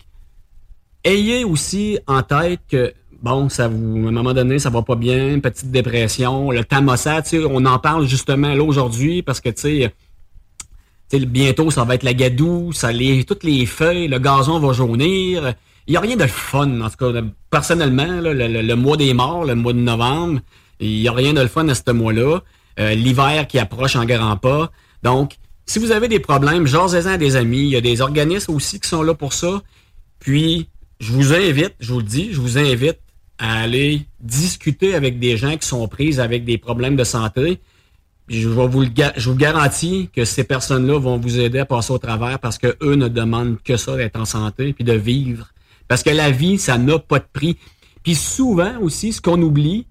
ayez 1.05 1.45
aussi 1.45 1.99
en 2.07 2.23
tête 2.23 2.61
que 2.71 2.95
bon, 3.23 3.49
ça 3.49 3.69
vous, 3.69 4.07
à 4.07 4.09
un 4.09 4.13
moment 4.13 4.35
donné, 4.35 4.59
ça 4.59 4.71
va 4.71 4.83
pas 4.83 4.97
bien, 4.97 5.39
petite 5.39 5.71
dépression, 5.71 6.51
le 6.51 6.65
tamossat, 6.65 7.23
tu 7.23 7.29
sais, 7.41 7.45
on 7.49 7.65
en 7.65 7.79
parle 7.79 8.07
justement 8.07 8.55
là 8.55 8.63
aujourd'hui 8.63 9.23
parce 9.23 9.41
que, 9.41 9.49
tu 9.49 9.61
sais, 9.61 9.95
sais, 11.09 11.21
bientôt, 11.21 11.71
ça 11.71 11.85
va 11.85 11.95
être 11.95 12.03
la 12.03 12.15
gadoue, 12.15 12.73
ça 12.73 12.91
toutes 13.27 13.45
les 13.45 13.67
feuilles, 13.67 14.09
le 14.09 14.19
gazon 14.19 14.59
va 14.59 14.73
jaunir. 14.73 15.55
Il 15.87 15.93
n'y 15.93 15.97
a 15.97 16.01
rien 16.01 16.17
de 16.17 16.27
fun, 16.27 16.81
en 16.81 16.91
tout 16.91 16.97
cas, 16.97 17.21
personnellement, 17.51 18.21
le, 18.21 18.75
mois 18.75 18.97
des 18.97 19.15
morts, 19.15 19.45
le 19.45 19.55
mois 19.55 19.73
de 19.73 19.79
novembre, 19.79 20.41
il 20.81 21.01
n'y 21.01 21.09
a 21.09 21.13
rien 21.13 21.33
de 21.33 21.47
fun 21.47 21.69
à 21.69 21.75
ce 21.75 21.91
mois-là. 21.91 22.41
Euh, 22.81 22.95
L'hiver 22.95 23.47
qui 23.47 23.59
approche 23.59 23.97
en 23.97 24.05
grand 24.05 24.37
pas. 24.37 24.71
Donc, 25.03 25.37
si 25.67 25.79
vous 25.79 25.93
avez 25.93 26.09
des 26.09 26.21
problèmes, 26.21 26.67
jasez-en 26.67 27.13
à 27.13 27.19
des 27.19 27.37
amis. 27.37 27.61
Il 27.61 27.69
y 27.69 27.77
a 27.77 27.81
des 27.81 28.01
organismes 28.01 28.55
aussi 28.55 28.81
qui 28.81 28.89
sont 28.89 29.03
là 29.03 29.15
pour 29.15 29.33
ça. 29.33 29.63
Puis, 30.19 30.69
je 31.01 31.13
vous 31.13 31.35
invite, 31.35 31.75
je 31.81 31.93
vous 31.93 31.99
le 31.99 32.05
dis, 32.05 32.33
je 32.33 32.41
vous 32.41 32.59
invite 32.59 32.99
à 33.43 33.61
aller 33.61 34.07
discuter 34.21 34.95
avec 34.95 35.19
des 35.19 35.37
gens 35.37 35.57
qui 35.57 35.67
sont 35.67 35.89
prises 35.89 36.21
avec 36.21 36.45
des 36.45 36.59
problèmes 36.59 36.95
de 36.95 37.03
santé. 37.03 37.59
Je, 38.29 38.49
vous 38.49 39.35
garantis 39.35 40.09
que 40.15 40.25
ces 40.25 40.45
personnes-là 40.45 40.97
vont 41.01 41.19
vous 41.19 41.41
aider 41.41 41.59
à 41.59 41.67
passer 41.67 41.93
au 41.93 41.99
travers 41.99 42.39
parce 42.39 42.57
que 42.57 42.77
eux 42.81 42.95
ne 42.95 43.09
demandent 43.09 43.61
que 43.61 43.77
ça 43.77 43.97
d'être 43.97 44.19
en 44.19 44.27
santé 44.27 44.73
puis 44.73 44.85
de 44.85 44.93
vivre. 44.93 45.49
Parce 45.89 46.05
que 46.05 46.11
la 46.11 46.31
vie, 46.31 46.57
ça 46.57 46.79
n'a 46.79 47.01
pas 47.01 47.19
de 47.19 47.27
prix. 47.33 47.59
Puis 48.05 48.15
souvent 48.15 48.79
aussi, 48.81 49.13
ce 49.13 49.21
qu'on 49.21 49.43
oublie, 49.43 49.89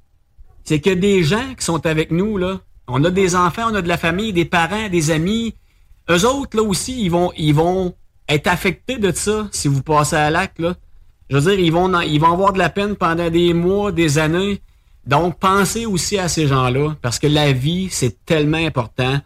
c'est 0.63 0.79
que 0.79 0.89
des 0.89 1.21
gens 1.21 1.53
qui 1.57 1.65
sont 1.65 1.85
avec 1.85 2.11
nous, 2.11 2.37
là, 2.37 2.61
on 2.87 3.03
a 3.03 3.11
des 3.11 3.35
enfants, 3.35 3.63
on 3.69 3.75
a 3.75 3.81
de 3.81 3.89
la 3.89 3.97
famille, 3.97 4.31
des 4.31 4.45
parents, 4.45 4.87
des 4.87 5.11
amis. 5.11 5.55
Eux 6.09 6.25
autres, 6.25 6.55
là 6.55 6.63
aussi, 6.63 7.03
ils 7.03 7.11
vont, 7.11 7.33
ils 7.35 7.53
vont 7.53 7.95
être 8.29 8.47
affectés 8.47 8.97
de 8.97 9.11
ça 9.11 9.49
si 9.51 9.67
vous 9.67 9.83
passez 9.83 10.15
à 10.15 10.29
l'acte. 10.29 10.61
Je 11.31 11.37
veux 11.37 11.55
dire, 11.55 11.59
ils 11.61 11.71
vont, 11.71 11.93
avoir 12.33 12.51
de 12.51 12.59
la 12.59 12.69
peine 12.69 12.97
pendant 12.97 13.29
des 13.29 13.53
mois, 13.53 13.93
des 13.93 14.17
années. 14.17 14.59
Donc, 15.07 15.39
pensez 15.39 15.85
aussi 15.85 16.17
à 16.17 16.27
ces 16.27 16.45
gens-là, 16.45 16.97
parce 17.01 17.19
que 17.19 17.27
la 17.27 17.53
vie, 17.53 17.87
c'est 17.89 18.25
tellement 18.25 18.57
important. 18.57 19.17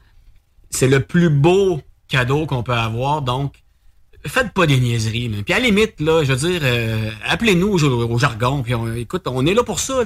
C'est 0.69 0.87
le 0.87 0.99
plus 0.99 1.31
beau 1.31 1.81
cadeau 2.07 2.45
qu'on 2.45 2.61
peut 2.61 2.73
avoir. 2.73 3.23
Donc, 3.23 3.55
faites 4.23 4.51
pas 4.51 4.67
des 4.67 4.79
niaiseries. 4.79 5.29
Puis 5.43 5.53
à 5.55 5.59
la 5.59 5.65
limite, 5.65 5.99
là, 5.99 6.23
je 6.23 6.31
veux 6.31 6.47
dire, 6.47 6.61
euh, 6.63 7.09
appelez-nous 7.25 7.83
au, 7.83 8.19
jargon. 8.19 8.61
Puis 8.61 8.75
on- 8.75 8.93
écoute, 8.93 9.23
on 9.25 9.43
est 9.47 9.55
là 9.55 9.63
pour 9.63 9.79
ça. 9.79 10.03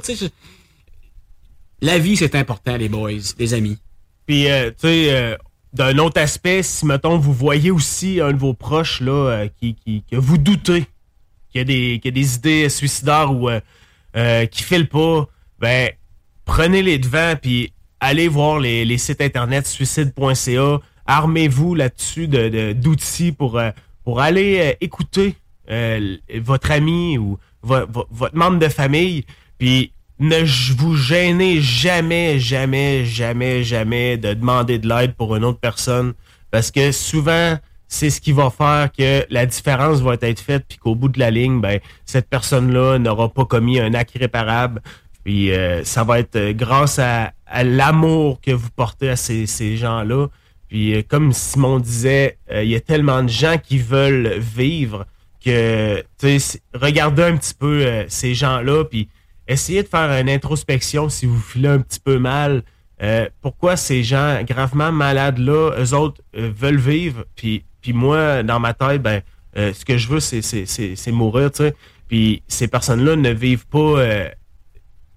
La 1.82 2.00
vie, 2.00 2.16
c'est 2.16 2.36
important, 2.36 2.78
les 2.78 2.88
boys, 2.88 3.12
les 3.38 3.54
amis. 3.54 3.78
Puis, 4.26 4.50
euh, 4.50 4.70
tu 4.70 4.88
sais, 4.88 5.14
euh, 5.14 5.36
d'un 5.74 5.98
autre 5.98 6.22
aspect, 6.22 6.64
si, 6.64 6.86
mettons, 6.86 7.18
vous 7.18 7.34
voyez 7.34 7.72
aussi 7.72 8.22
un 8.22 8.32
de 8.32 8.38
vos 8.38 8.54
proches, 8.54 9.02
là, 9.02 9.48
qui, 9.60 9.76
qui, 9.76 10.04
que 10.10 10.16
vous 10.16 10.38
doutez 10.38 10.86
qu'il 11.52 11.60
y, 11.60 11.62
a 11.62 11.66
des- 11.66 12.02
a 12.06 12.12
des 12.12 12.36
idées 12.36 12.70
suicidaires 12.70 13.32
ou 13.34 13.50
euh, 13.50 13.60
euh, 14.16 14.46
qui 14.46 14.64
filent 14.64 14.88
pas, 14.88 15.28
ben, 15.60 15.90
prenez 16.46 16.82
les 16.82 16.98
devants, 16.98 17.36
puis 17.42 17.74
allez 18.00 18.28
voir 18.28 18.60
les, 18.60 18.86
les 18.86 18.98
sites 18.98 19.22
internet 19.22 19.68
suicide.ca. 19.68 20.80
Armez-vous 21.06 21.76
là-dessus 21.76 22.28
de- 22.28 22.50
de- 22.50 22.74
d'outils 22.74 23.32
pour, 23.32 23.58
euh, 23.58 23.72
pour 24.04 24.22
aller 24.22 24.60
euh, 24.60 24.74
écouter 24.82 25.36
euh, 25.70 26.18
votre 26.42 26.72
ami 26.72 27.18
ou 27.18 27.38
vo- 27.62 27.86
vo- 27.90 28.08
votre 28.10 28.36
membre 28.36 28.60
de 28.60 28.68
famille. 28.70 29.26
Puis 29.58 29.92
ne 30.20 30.38
vous 30.76 30.96
gênez 30.96 31.62
jamais, 31.62 32.40
jamais, 32.40 33.06
jamais, 33.06 33.64
jamais 33.64 34.18
de 34.18 34.34
demander 34.34 34.78
de 34.80 34.88
l'aide 34.88 35.14
pour 35.16 35.36
une 35.36 35.44
autre 35.46 35.60
personne. 35.60 36.14
Parce 36.52 36.72
que 36.72 36.92
souvent, 36.92 37.58
c'est 37.90 38.10
ce 38.10 38.22
qui 38.22 38.32
va 38.32 38.50
faire 38.50 38.90
que 38.98 39.26
la 39.30 39.46
différence 39.46 40.00
va 40.00 40.14
être 40.22 40.40
faite, 40.40 40.64
puis 40.70 40.78
qu'au 40.78 40.96
bout 40.96 41.10
de 41.10 41.20
la 41.20 41.32
ligne, 41.32 41.60
ben, 41.60 41.82
cette 42.06 42.30
personne-là 42.30 43.00
n'aura 43.00 43.28
pas 43.28 43.44
commis 43.44 43.80
un 43.82 43.94
acte 43.94 44.16
irréparable. 44.16 44.82
Puis 45.26 45.52
euh, 45.52 45.84
ça 45.84 46.06
va 46.06 46.20
être 46.20 46.38
euh, 46.38 46.54
grâce 46.54 46.98
à, 47.00 47.34
à 47.46 47.64
l'amour 47.66 48.40
que 48.40 48.52
vous 48.52 48.70
portez 48.70 49.10
à 49.10 49.16
ces, 49.18 49.48
ces 49.48 49.76
gens-là. 49.76 50.28
Puis 50.70 50.96
euh, 50.96 51.02
comme 51.06 51.34
Simon 51.34 51.80
disait, 51.80 52.38
euh, 52.52 52.64
il 52.64 52.70
y 52.70 52.76
a 52.76 52.80
tellement 52.80 53.24
de 53.24 53.28
gens 53.28 53.58
qui 53.58 53.80
veulent 53.80 54.38
vivre 54.38 55.06
que 55.44 56.04
regardez 56.74 57.24
un 57.24 57.36
petit 57.36 57.54
peu 57.54 57.86
euh, 57.86 58.06
ces 58.08 58.34
gens-là, 58.34 58.86
puis 58.86 59.10
essayez 59.48 59.84
de 59.84 59.88
faire 59.88 60.12
une 60.22 60.30
introspection 60.30 61.10
si 61.10 61.26
vous 61.26 61.40
filez 61.40 61.70
un 61.70 61.80
petit 61.80 62.00
peu 62.00 62.20
mal. 62.20 62.64
Pourquoi 63.42 63.78
ces 63.78 64.04
gens 64.04 64.44
gravement 64.44 64.92
malades-là, 64.92 65.72
eux 65.80 65.94
autres, 65.94 66.22
veulent 66.34 66.76
vivre, 66.76 67.24
puis, 67.34 67.64
puis 67.82 67.94
moi, 67.94 68.44
dans 68.44 68.60
ma 68.60 68.74
tête, 68.74 69.02
ben, 69.02 69.22
euh, 69.58 69.74
ce 69.74 69.84
que 69.86 69.98
je 69.98 70.08
veux, 70.08 70.20
c'est, 70.20 70.42
c'est, 70.42 70.66
c'est, 70.66 71.12
mourir, 71.12 71.52
tu 71.52 71.64
sais. 71.64 71.76
Puis 72.08 72.44
ces 72.48 72.68
personnes-là 72.68 73.16
ne 73.16 73.32
vivent 73.32 73.68
pas 73.68 73.80
euh, 73.80 74.30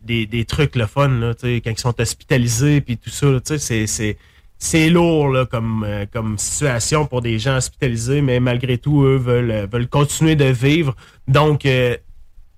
des, 0.02 0.26
des 0.26 0.44
trucs 0.44 0.76
le 0.76 0.86
fun, 0.86 1.08
là, 1.08 1.34
quand 1.34 1.70
ils 1.70 1.78
sont 1.78 2.00
hospitalisés, 2.00 2.80
puis 2.80 2.96
tout 2.96 3.10
ça, 3.10 3.26
tu 3.26 3.40
sais, 3.44 3.58
c'est, 3.58 3.86
c'est, 3.86 4.16
c'est 4.58 4.90
lourd 4.90 5.28
là, 5.28 5.46
comme, 5.46 5.84
euh, 5.86 6.06
comme 6.10 6.38
situation 6.38 7.06
pour 7.06 7.20
des 7.20 7.38
gens 7.38 7.56
hospitalisés, 7.56 8.22
mais 8.22 8.40
malgré 8.40 8.78
tout, 8.78 9.02
eux 9.04 9.16
veulent, 9.16 9.68
veulent 9.70 9.88
continuer 9.88 10.36
de 10.36 10.46
vivre. 10.46 10.94
Donc, 11.28 11.66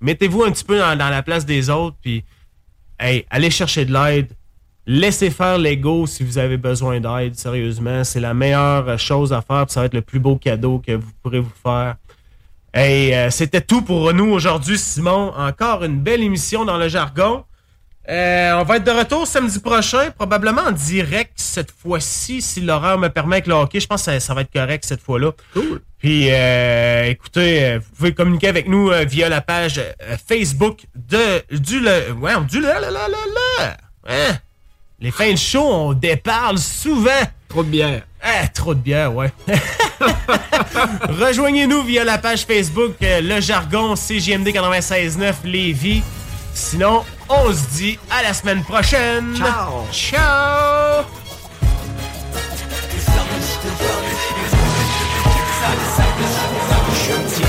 mettez-vous 0.01 0.45
un 0.45 0.53
petit 0.53 0.65
peu 0.65 0.79
dans, 0.79 0.97
la 0.97 1.23
place 1.23 1.45
des 1.45 1.71
autres, 1.71 1.97
puis 2.01 2.25
allez 2.99 3.51
chercher 3.51 3.85
de 3.85 3.93
l'aide. 3.93 4.29
Laissez 4.87 5.31
faire 5.31 5.57
l'ego 5.57 6.07
si 6.07 6.23
vous 6.25 6.37
avez 6.37 6.59
besoin 6.59 7.01
d'aide, 7.01 7.35
sérieusement. 7.37 8.05
C'est 8.05 8.21
la 8.21 8.35
meilleure 8.35 8.99
chose 8.99 9.33
à 9.33 9.41
faire, 9.41 9.65
ça 9.69 9.81
va 9.81 9.87
être 9.87 9.95
le 9.95 10.03
plus 10.03 10.19
beau 10.19 10.37
cadeau 10.37 10.83
que 10.87 10.93
vous 10.93 11.11
pourrez 11.23 11.41
vous 11.41 11.53
faire. 11.63 11.97
Hey, 12.75 13.15
euh, 13.15 13.31
c'était 13.31 13.61
tout 13.61 13.83
pour 13.83 14.13
nous 14.13 14.33
aujourd'hui, 14.33 14.77
Simon. 14.77 15.33
Encore 15.37 15.85
une 15.85 16.01
belle 16.01 16.23
émission 16.23 16.65
dans 16.65 16.77
le 16.77 16.89
jargon. 16.89 17.45
Euh, 18.11 18.53
on 18.61 18.65
va 18.65 18.77
être 18.77 18.85
de 18.85 18.91
retour 18.91 19.27
samedi 19.27 19.59
prochain, 19.61 20.11
probablement 20.11 20.63
en 20.63 20.73
direct 20.73 21.33
cette 21.37 21.71
fois-ci, 21.71 22.43
si 22.43 22.61
l'horaire 22.61 22.99
me 22.99 23.09
permet 23.09 23.37
avec 23.37 23.47
le 23.47 23.55
hockey. 23.55 23.81
Je 23.81 23.87
pense 23.87 24.05
que 24.05 24.13
ça, 24.13 24.21
ça 24.21 24.35
va 24.35 24.43
être 24.43 24.53
correct 24.53 24.85
cette 24.85 25.01
fois-là. 25.01 25.31
Cool. 25.55 25.81
Puis, 25.99 26.27
euh, 26.31 27.05
écoutez, 27.05 27.79
vous 27.79 27.97
pouvez 27.97 28.13
communiquer 28.13 28.49
avec 28.49 28.69
nous 28.69 28.91
via 29.07 29.31
la 29.31 29.41
page 29.41 29.81
Facebook 30.29 30.81
de 30.95 31.57
du 31.57 31.81
le, 31.81 32.13
ouais, 32.13 32.33
du 32.47 32.61
le, 32.61 32.67
la, 32.67 32.81
la, 32.81 32.91
la, 32.91 33.09
la. 33.09 33.77
Hein? 34.09 34.39
Les 35.01 35.11
fins 35.11 35.33
de 35.33 35.37
show, 35.37 35.63
on 35.63 35.93
déparle 35.93 36.59
souvent. 36.59 37.11
Trop 37.49 37.63
de 37.63 37.69
bière. 37.69 38.03
Ah, 38.23 38.49
trop 38.49 38.75
de 38.75 38.81
bière, 38.81 39.15
ouais. 39.15 39.33
Rejoignez-nous 41.09 41.83
via 41.83 42.05
la 42.05 42.19
page 42.19 42.47
Facebook 42.47 42.95
euh, 43.03 43.21
Le 43.21 43.41
Jargon 43.41 43.95
CJMD 43.95 44.49
96.9 44.49 45.35
Lévis. 45.45 46.03
Sinon, 46.55 47.05
on 47.29 47.53
se 47.53 47.77
dit 47.77 47.99
à 48.11 48.23
la 48.23 48.33
semaine 48.33 48.63
prochaine. 48.63 49.37
Ciao. 49.37 49.85
Ciao. 49.93 51.05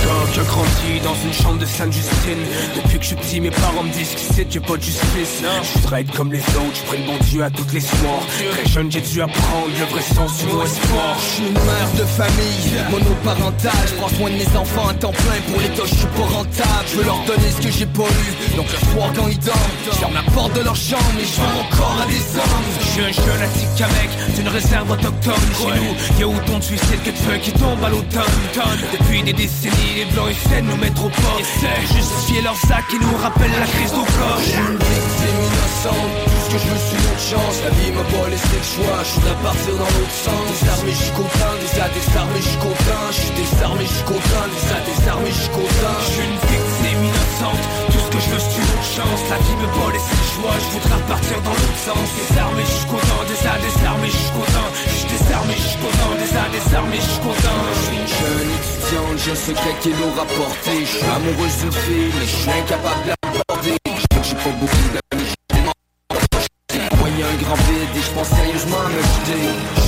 Je 0.06 0.12
suis 0.12 0.20
un 0.20 0.26
petit 0.26 0.30
gars 0.30 0.32
qui 0.34 0.40
a 0.40 0.44
grandi 0.44 1.00
dans 1.04 1.16
une 1.26 1.34
chambre 1.34 1.60
de 1.60 1.66
Sainte-Justine 1.66 2.44
Depuis 2.76 2.98
que 2.98 3.04
je 3.04 3.08
suis 3.08 3.16
petit, 3.16 3.42
mes 3.42 3.52
parents 3.52 3.84
me 3.84 3.92
disent 3.92 4.14
que 4.14 4.20
c'est 4.20 4.52
j'ai 4.52 4.60
pas 4.60 4.78
de 4.78 4.82
justice. 4.82 5.42
Je 5.62 5.68
suis 5.68 5.80
straight 5.80 6.12
comme 6.16 6.32
les 6.32 6.40
autres, 6.40 6.76
je 6.76 6.84
prie 6.84 6.98
le 7.00 7.06
bon 7.06 7.18
Dieu 7.26 7.44
à 7.44 7.50
toutes 7.50 7.74
les 7.74 7.82
soirs. 7.82 8.24
Très 8.52 8.66
jeune, 8.66 8.92
j'ai 8.92 9.02
dû 9.02 9.22
apprendre 9.22 9.68
le 9.68 9.86
vrai 9.86 10.02
sens 10.02 10.38
du 10.38 10.46
mot 10.46 10.64
espoir. 10.64 11.18
Je 11.20 11.26
suis 11.26 11.48
une 11.48 11.54
mère 11.54 11.92
de 11.98 12.06
famille, 12.06 12.86
monoparentale. 12.92 13.72
Je 13.88 13.94
prends 13.96 14.10
soin 14.10 14.30
de 14.30 14.36
mes 14.36 14.58
enfants 14.58 14.88
à 14.88 14.94
temps 14.94 15.12
plein. 15.12 15.42
Pour 15.52 15.62
les 15.62 15.70
gosses 15.76 15.90
je 15.90 15.96
suis 15.96 16.08
pas 16.08 16.24
rentable. 16.24 16.86
Je 16.88 16.98
veux 16.98 17.06
leur 17.06 17.20
donner 17.26 17.50
ce 17.50 17.62
que 17.68 17.72
j'ai 17.72 17.86
pas 17.86 18.04
eu. 18.04 18.56
Donc 18.56 18.68
le 18.72 18.92
soir 18.92 19.12
quand 19.16 19.28
ils 19.28 19.40
dorment 19.40 19.60
Je 19.86 19.92
ferme 19.92 20.14
la 20.14 20.32
porte 20.32 20.54
de 20.56 20.62
leur 20.62 20.76
chambre 20.76 21.04
Et 21.20 21.26
je 21.26 21.42
vends 21.42 21.54
mon 21.56 21.76
corps 21.76 22.00
à 22.02 22.06
des 22.06 22.24
hommes. 22.40 22.66
Je 22.80 22.86
suis 22.86 23.02
un 23.02 23.12
jeune 23.12 23.42
attique 23.42 23.76
mec 23.98 24.36
d'une 24.36 24.48
réserve 24.48 24.92
autochtone. 24.92 25.34
Chez 25.58 25.80
nous, 25.80 26.20
y'a 26.20 26.28
autant 26.28 26.60
de 26.60 26.64
suicides 26.64 27.04
que 27.04 27.10
de 27.10 27.18
feux 27.18 27.38
qui 27.42 27.52
tombent 27.52 27.84
à 27.84 27.90
l'automne. 27.90 28.24
Depuis 28.94 29.24
des 29.24 29.34
décennies, 29.34 29.95
les 29.96 30.06
blancs 30.06 30.30
essaient 30.30 30.62
de 30.62 30.68
nous 30.68 30.76
mettre 30.78 31.06
au 31.06 31.10
port. 31.10 31.40
Essaient 31.40 31.82
de 31.82 31.88
justifier 31.96 32.42
leurs 32.42 32.60
actes 32.72 32.90
qui 32.90 33.00
nous 33.00 33.16
rappellent 33.18 33.60
la 33.60 33.66
crise 33.66 33.92
corps. 33.92 34.40
Je 34.40 34.50
suis 34.52 34.60
une 34.60 34.78
victime 34.78 35.40
innocente 35.48 36.12
Tout 36.26 36.42
ce 36.44 36.50
que 36.52 36.60
je 36.60 36.68
c'est 36.84 36.98
une 37.00 37.08
autre 37.08 37.28
chance. 37.32 37.56
La 37.64 37.72
vie 37.80 37.92
m'a 37.96 38.04
pas 38.04 38.30
laissé 38.30 38.56
le 38.60 38.68
choix 38.76 38.98
Je 39.08 39.12
voudrais 39.16 39.40
partir 39.42 39.74
dans 39.80 39.92
l'autre 39.96 40.20
sens. 40.26 40.44
Désarmé 40.52 40.92
je 40.92 41.04
suis 41.04 41.16
content 41.16 41.54
Déjà 41.64 41.86
désarmé 41.96 42.40
suis 42.42 42.60
content 42.60 43.04
Je 43.10 43.20
suis 43.24 43.36
désarmé 43.40 43.84
je 43.88 43.94
suis 43.96 44.04
content 44.04 44.46
Déjà 44.52 44.78
désarmé 44.84 45.32
suis 45.32 45.54
content 45.56 45.98
Je 46.04 46.12
suis 46.12 46.28
une 46.28 46.40
victime 46.44 47.02
innocente 47.08 47.85
je 48.26 48.32
veux 48.32 48.40
c'est 48.40 48.58
une 48.58 48.86
chance 48.96 49.22
La 49.30 49.38
vie 49.38 49.56
me 49.62 49.68
pas 49.68 49.92
laisser 49.94 50.20
choix 50.34 50.56
Je 50.58 50.68
voudrais 50.74 50.98
repartir 51.02 51.42
dans 51.42 51.52
l'autre 51.52 51.82
sens. 51.86 52.08
Désarmé 52.18 52.64
content 52.90 53.22
Déjà 53.30 53.54
désarmé 53.62 54.08
je 54.08 54.18
suis 54.18 54.34
content 54.34 54.68
Je 54.74 54.96
suis 54.98 55.10
désarmé 55.10 55.54
content 55.84 56.12
Déjà 56.18 56.44
désarmé 56.50 56.98
je 56.98 57.10
suis 57.10 57.22
content 57.22 57.60
Je 57.74 57.82
suis 57.86 57.98
une 58.02 58.10
jeune 58.20 58.50
étudiante 58.58 59.18
J'ai 59.24 59.32
un 59.32 59.42
secret 59.50 59.76
qui 59.82 59.90
nous 59.90 60.12
rapporté 60.18 60.74
Je 60.82 60.94
suis 60.98 61.06
amoureuse 61.06 61.56
d'une 61.62 61.78
fille 61.86 62.12
Mais 62.18 62.26
je 62.26 62.36
suis 62.42 62.52
incapable 62.52 63.04
de 63.06 63.14
l'aborder 63.14 63.76
J'ai 63.86 64.36
pas 64.36 64.56
beaucoup 64.60 64.88
d'amis 64.94 65.30
J'ai 65.30 66.80
des 66.80 67.20
y'a 67.20 67.28
un 67.28 67.38
grand 67.44 67.60
vide 67.68 67.96
Et 67.96 68.02
je 68.02 68.12
pense 68.16 68.30
sérieusement 68.30 68.82
à 68.86 68.90
me 68.90 69.02
quitter 69.02 69.85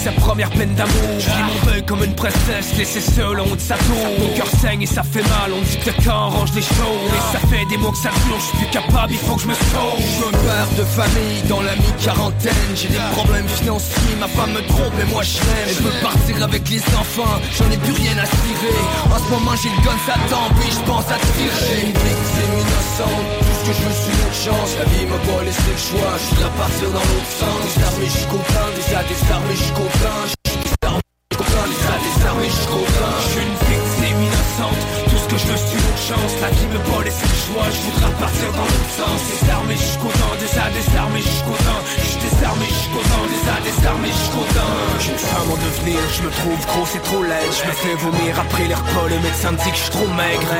sa 0.00 0.12
première 0.12 0.50
peine 0.50 0.74
d'amour. 0.74 1.12
Je 1.18 1.26
vis 1.26 1.42
mon 1.42 1.70
deuil 1.70 1.84
comme 1.84 2.02
une 2.02 2.14
princesse 2.14 2.74
laissée 2.78 3.00
seule 3.02 3.38
en 3.40 3.44
haut 3.44 3.56
de 3.56 3.60
sa 3.60 3.76
tour. 3.76 4.06
Mon 4.18 4.34
cœur 4.34 4.46
saigne 4.46 4.82
et 4.82 4.86
ça 4.86 5.02
fait 5.02 5.22
mal, 5.22 5.52
on 5.52 5.60
dit 5.60 5.76
que 5.76 5.90
le 5.90 6.04
temps 6.04 6.30
range 6.30 6.52
les 6.54 6.62
choses 6.62 7.10
Et 7.16 7.32
ça 7.32 7.40
fait 7.48 7.66
des 7.68 7.76
mois 7.76 7.90
que 7.90 7.98
ça 7.98 8.08
dure, 8.24 8.38
je 8.38 8.46
suis 8.46 8.58
plus 8.58 8.70
capable, 8.70 9.12
il 9.12 9.18
faut 9.18 9.36
que 9.36 9.42
je 9.42 9.48
me 9.48 9.54
sauve. 9.54 10.00
Je 10.00 10.30
père 10.46 10.70
de 10.78 10.84
famille 10.84 11.42
dans 11.48 11.60
la 11.60 11.76
mi-quarantaine. 11.76 12.72
J'ai 12.74 12.88
des 12.88 13.04
problèmes 13.12 13.48
financiers, 13.48 14.16
ma 14.18 14.28
femme 14.28 14.52
me 14.52 14.62
trompe 14.68 14.96
et 15.00 15.08
moi 15.12 15.22
je 15.22 15.36
l'aime. 15.36 15.68
Elle 15.68 15.84
veut 15.84 16.00
partir 16.02 16.42
avec 16.42 16.68
les 16.70 16.82
enfants, 16.96 17.36
j'en 17.52 17.70
ai 17.70 17.76
plus 17.76 17.92
rien 17.92 18.16
à 18.16 18.26
tirer 18.26 18.80
En 19.12 19.18
ce 19.18 19.28
moment 19.30 19.54
j'ai 19.60 19.68
le 19.68 19.80
gun, 19.84 19.98
ça 20.08 20.16
tombe 20.32 20.56
et 20.64 20.70
je 20.72 20.80
pense 20.88 21.08
à 21.12 21.18
tirer. 21.36 21.80
Une 21.84 21.92
victime 21.92 22.54
innocente, 22.56 23.26
tout 23.40 23.54
ce 23.60 23.62
que 23.68 23.72
je 23.76 23.82
veux 23.84 23.96
c'est 24.00 24.16
une 24.16 24.36
chance. 24.48 24.70
La 24.80 24.86
vie 24.96 25.04
m'a 25.04 25.20
pas 25.28 25.44
laissé 25.44 25.68
le 25.68 25.82
choix, 25.88 26.12
je 26.16 26.34
voudrais 26.34 26.54
partir 26.56 26.88
dans 26.88 27.04
l'autre 27.04 27.32
sens. 27.36 27.60
Désarmé, 27.68 28.06
je 28.06 28.16
suis 28.16 28.30
content, 28.32 28.68
déjà 28.80 29.00
désarmé, 29.04 29.52
je 29.52 29.72
suis 29.90 30.00
content 30.00 30.26
Je 30.26 30.50
suis 30.50 30.60
désarmé, 30.62 31.00
je 31.30 31.36
suis 31.36 31.44
content, 31.44 31.66
déjà 31.68 31.94
désarmé, 32.04 32.44
je 32.44 32.54
suis 32.54 32.66
content 32.66 33.14
Je 33.20 33.28
suis 33.28 33.42
une 33.42 33.56
victime 33.70 34.22
innocente, 34.22 34.80
tout 35.08 35.18
ce 35.18 35.28
que 35.28 35.38
je 35.38 35.46
une 35.48 35.79
chance. 36.00 36.32
La 36.40 36.50
vie 36.50 36.68
me 36.72 36.80
pas 36.88 37.02
laissé 37.04 37.24
le 37.24 37.38
choix, 37.44 37.66
je 37.68 37.80
voudrais 37.84 38.14
partir 38.16 38.48
dans 38.56 38.64
l'autre 38.64 38.92
sens. 38.96 39.20
Désarmé, 39.30 39.76
suis 39.76 39.98
content, 39.98 40.32
déjà 40.40 40.64
désarmé, 40.72 41.20
suis 41.20 41.44
content 41.44 41.80
Je 41.84 42.16
désarmé, 42.24 42.66
suis 42.66 42.90
content, 42.96 43.24
déjà 43.28 43.56
désarmé, 43.60 44.08
suis 44.08 44.32
content 44.32 44.72
J'ai 45.00 45.12
une 45.12 45.24
femme 45.30 45.50
en 45.52 45.58
devenir, 45.60 46.00
je 46.16 46.20
me 46.24 46.30
trouve 46.30 46.60
gros, 46.66 46.86
c'est 46.86 47.04
trop 47.04 47.22
laid. 47.22 47.50
Je 47.52 47.64
me 47.68 47.74
fais 47.82 47.96
vomir 48.00 48.32
après 48.40 48.66
les 48.66 48.74
repas, 48.74 49.06
le 49.08 49.18
médecin 49.20 49.52
dit 49.52 49.70
que 49.70 49.76
je 49.76 49.84
suis 49.84 49.94
trop 49.98 50.10
maigre. 50.16 50.52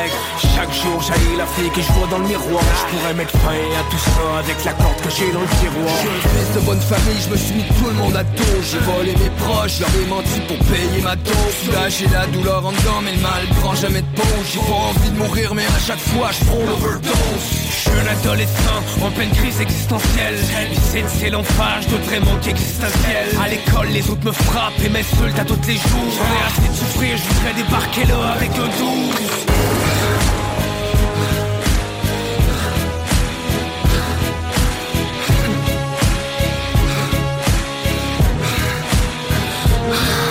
Chaque 0.55 0.73
jour 0.83 0.99
j'haïs 1.01 1.37
la 1.37 1.49
fille 1.57 1.73
que 1.73 1.81
je 1.81 1.93
vois 1.97 2.09
dans 2.13 2.21
le 2.21 2.29
miroir. 2.29 2.65
Je 2.81 2.85
pourrais 2.93 3.15
mettre 3.15 3.37
fin 3.41 3.65
à 3.81 3.85
tout 3.91 4.03
ça 4.13 4.27
avec 4.45 4.59
la 4.65 4.75
corde 4.77 5.01
que 5.01 5.11
j'ai 5.11 5.31
dans 5.33 5.45
le 5.47 5.53
tiroir. 5.61 5.95
Je 5.97 6.05
suis 6.05 6.23
fils 6.29 6.51
de 6.57 6.61
bonne 6.69 6.85
famille, 6.85 7.21
je 7.25 7.31
me 7.31 7.37
suis 7.37 7.55
mis 7.55 7.69
tout 7.79 7.89
le 7.89 7.97
monde 7.97 8.17
à 8.17 8.25
dos. 8.25 8.59
J'ai 8.61 8.83
volé 8.85 9.13
mes 9.17 9.33
proches, 9.43 9.81
leur 9.81 9.95
ai 9.97 10.07
menti 10.07 10.39
pour 10.49 10.59
payer 10.69 11.01
ma 11.03 11.17
dose. 11.17 11.61
Là 11.73 11.89
j'ai 11.89 12.09
la 12.09 12.27
douleur 12.27 12.61
en 12.67 12.73
dedans, 12.73 13.01
mais 13.05 13.13
le 13.13 13.23
mal 13.23 13.43
prend 13.61 13.75
jamais 13.75 14.03
de 14.03 14.13
pause 14.17 14.47
J'ai 14.53 14.61
pas 14.61 14.83
envie 14.91 15.11
de 15.11 15.19
mourir, 15.19 15.30
mais 15.55 15.65
à 15.65 15.79
chaque 15.79 15.99
fois 15.99 16.31
je 16.33 16.45
prends 16.45 16.59
l'overdose. 16.59 17.15
Je 17.69 17.75
suis 17.75 17.91
un 17.91 18.07
adolescent 18.07 18.83
en 19.03 19.11
pleine 19.11 19.31
crise 19.31 19.61
existentielle. 19.61 20.37
Lycée 20.71 21.05
c'est 21.09 21.31
l'enfer, 21.31 21.81
je 21.83 21.89
dois 21.89 21.99
vraiment 22.01 22.37
qu'existentiel 22.43 23.29
À 23.43 23.49
l'école 23.49 23.89
les 23.89 24.09
autres 24.11 24.25
me 24.25 24.33
frappent 24.33 24.81
et 24.85 24.89
m'insultent 24.89 25.39
à 25.39 25.45
tous 25.45 25.67
les 25.67 25.75
jours. 25.75 26.11
J'en 26.17 26.25
ai 26.25 26.43
assez 26.47 26.69
de 26.69 26.77
souffrir, 26.77 27.17
je 27.17 27.35
voudrais 27.35 27.55
débarquer 27.55 28.05
là 28.07 28.33
avec 28.33 28.51
un 28.51 28.69
12 28.69 29.51
Je 39.93 40.30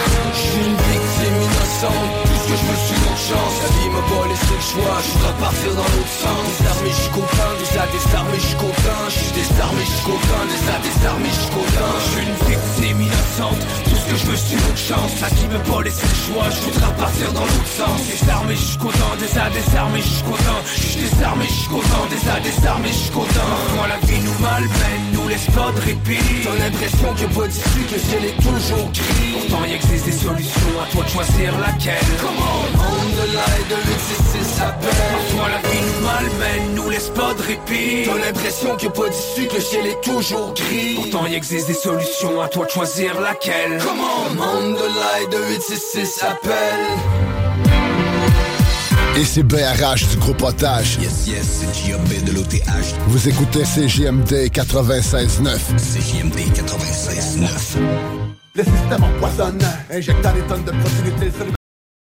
Je 4.70 4.76
voudrais 4.76 5.34
partir 5.42 5.74
dans 5.74 5.90
l'autre 5.98 6.14
sens. 6.22 6.46
Désarmé, 6.60 6.90
je 6.90 7.02
suis 7.02 7.10
content 7.10 7.52
Déjà 7.58 7.84
désarmé, 7.90 8.38
je 8.38 8.46
suis 8.46 8.58
content 8.62 9.02
Je 9.10 9.18
suis 9.18 9.34
désarmé, 9.34 9.82
je 9.82 9.94
suis 9.98 10.06
content 10.06 10.44
Déjà 10.46 10.76
désarmé, 10.86 11.30
je 11.30 11.42
suis 11.42 11.54
content 11.58 11.92
Je 11.98 12.10
suis 12.14 12.22
une 12.30 12.38
victime 12.46 13.02
innocente. 13.02 13.62
Tout 13.90 13.98
ce 13.98 14.06
que 14.06 14.16
je 14.16 14.26
veux 14.30 14.38
c'est 14.38 14.62
autre 14.62 14.78
chance. 14.78 15.12
La 15.22 15.30
vie 15.34 15.50
me 15.50 15.58
pas 15.66 15.82
laissé 15.82 16.06
le 16.06 16.18
choix. 16.22 16.46
Je 16.54 16.62
voudrais 16.70 16.94
partir 17.02 17.34
dans 17.34 17.48
l'autre 17.50 17.74
sens. 17.74 17.98
Désarmé, 18.06 18.54
je 18.54 18.66
suis 18.70 18.78
content 18.78 19.12
Déjà 19.18 19.50
désarmé, 19.50 20.00
je 20.06 20.14
suis 20.14 20.24
content 20.30 20.60
Je 20.70 20.82
suis 20.86 21.02
désarmé, 21.02 21.46
je 21.50 21.58
suis 21.66 21.70
content 21.74 22.04
Déjà 22.14 22.36
désarmé, 22.46 22.90
je 22.94 23.02
suis 23.10 23.16
content 23.18 23.50
Parfois 23.50 23.88
la 23.90 24.00
vie 24.06 24.22
nous 24.22 24.38
malmène 24.38 25.06
Nous 25.18 25.28
laisse 25.34 25.50
pas 25.50 25.74
de 25.74 25.82
répit. 25.82 26.46
T'as 26.46 26.58
l'impression 26.62 27.10
a 27.10 27.28
pas 27.34 27.48
d'issue 27.50 27.86
Que 27.90 27.98
ciel 27.98 28.22
est 28.22 28.38
toujours 28.38 28.86
gris. 28.94 29.34
Pourtant 29.34 29.66
il 29.66 29.74
existe 29.74 30.06
des 30.06 30.14
solutions 30.14 30.78
À 30.78 30.86
toi 30.94 31.02
de 31.02 31.10
choisir 31.10 31.58
laquelle. 31.58 32.06
Comment 32.22 32.70
On. 32.78 33.10
The 33.18 33.26
line 33.34 33.68
de 33.68 33.76
866 33.76 34.29
s'appelle 34.60 34.90
Parfois 35.12 35.50
la 35.50 35.70
vie 35.70 35.82
nous 35.88 36.06
malmène 36.06 36.76
Nous 36.76 36.90
laisse 36.90 37.10
pas 37.10 37.34
de 37.34 37.42
répit 37.42 38.06
T'as 38.06 38.26
l'impression 38.26 38.76
qu'il 38.76 38.90
n'y 38.90 38.98
a 38.98 39.02
pas 39.02 39.10
d'issue 39.10 39.48
Que 39.48 39.56
le 39.56 39.62
ciel 39.62 39.88
est 39.88 40.02
toujours 40.02 40.54
gris 40.54 40.96
Pourtant 40.96 41.26
il 41.28 41.34
existe 41.34 41.68
des 41.68 41.74
solutions 41.74 42.42
À 42.42 42.48
toi 42.48 42.66
de 42.66 42.72
choisir 42.72 43.20
laquelle 43.22 43.80
Comment 43.84 44.26
On 44.30 44.74
the 44.74 44.78
line 44.78 45.30
de 45.32 45.38
866 45.54 46.06
s'appelle 46.06 46.86
Et 49.18 49.26
c'est 49.26 49.44
BRH 49.44 50.08
du 50.12 50.18
groupe 50.18 50.42
Otage. 50.44 50.98
Yes, 51.02 51.28
yes, 51.28 51.46
c'est 51.60 51.86
J.O.B. 51.86 52.24
de 52.26 52.32
l'OTH. 52.32 52.96
Vous 53.08 53.28
écoutez 53.28 53.64
CJMD 53.64 54.50
96.9. 54.50 55.58
CJMD 55.76 56.40
96.9. 56.56 57.80
Le 58.56 58.64
système 58.64 59.04
empoisonne, 59.04 59.60
injectant 59.92 60.32
des 60.34 60.42
tonnes 60.42 60.64
de 60.64 60.72
protéines 60.72 61.59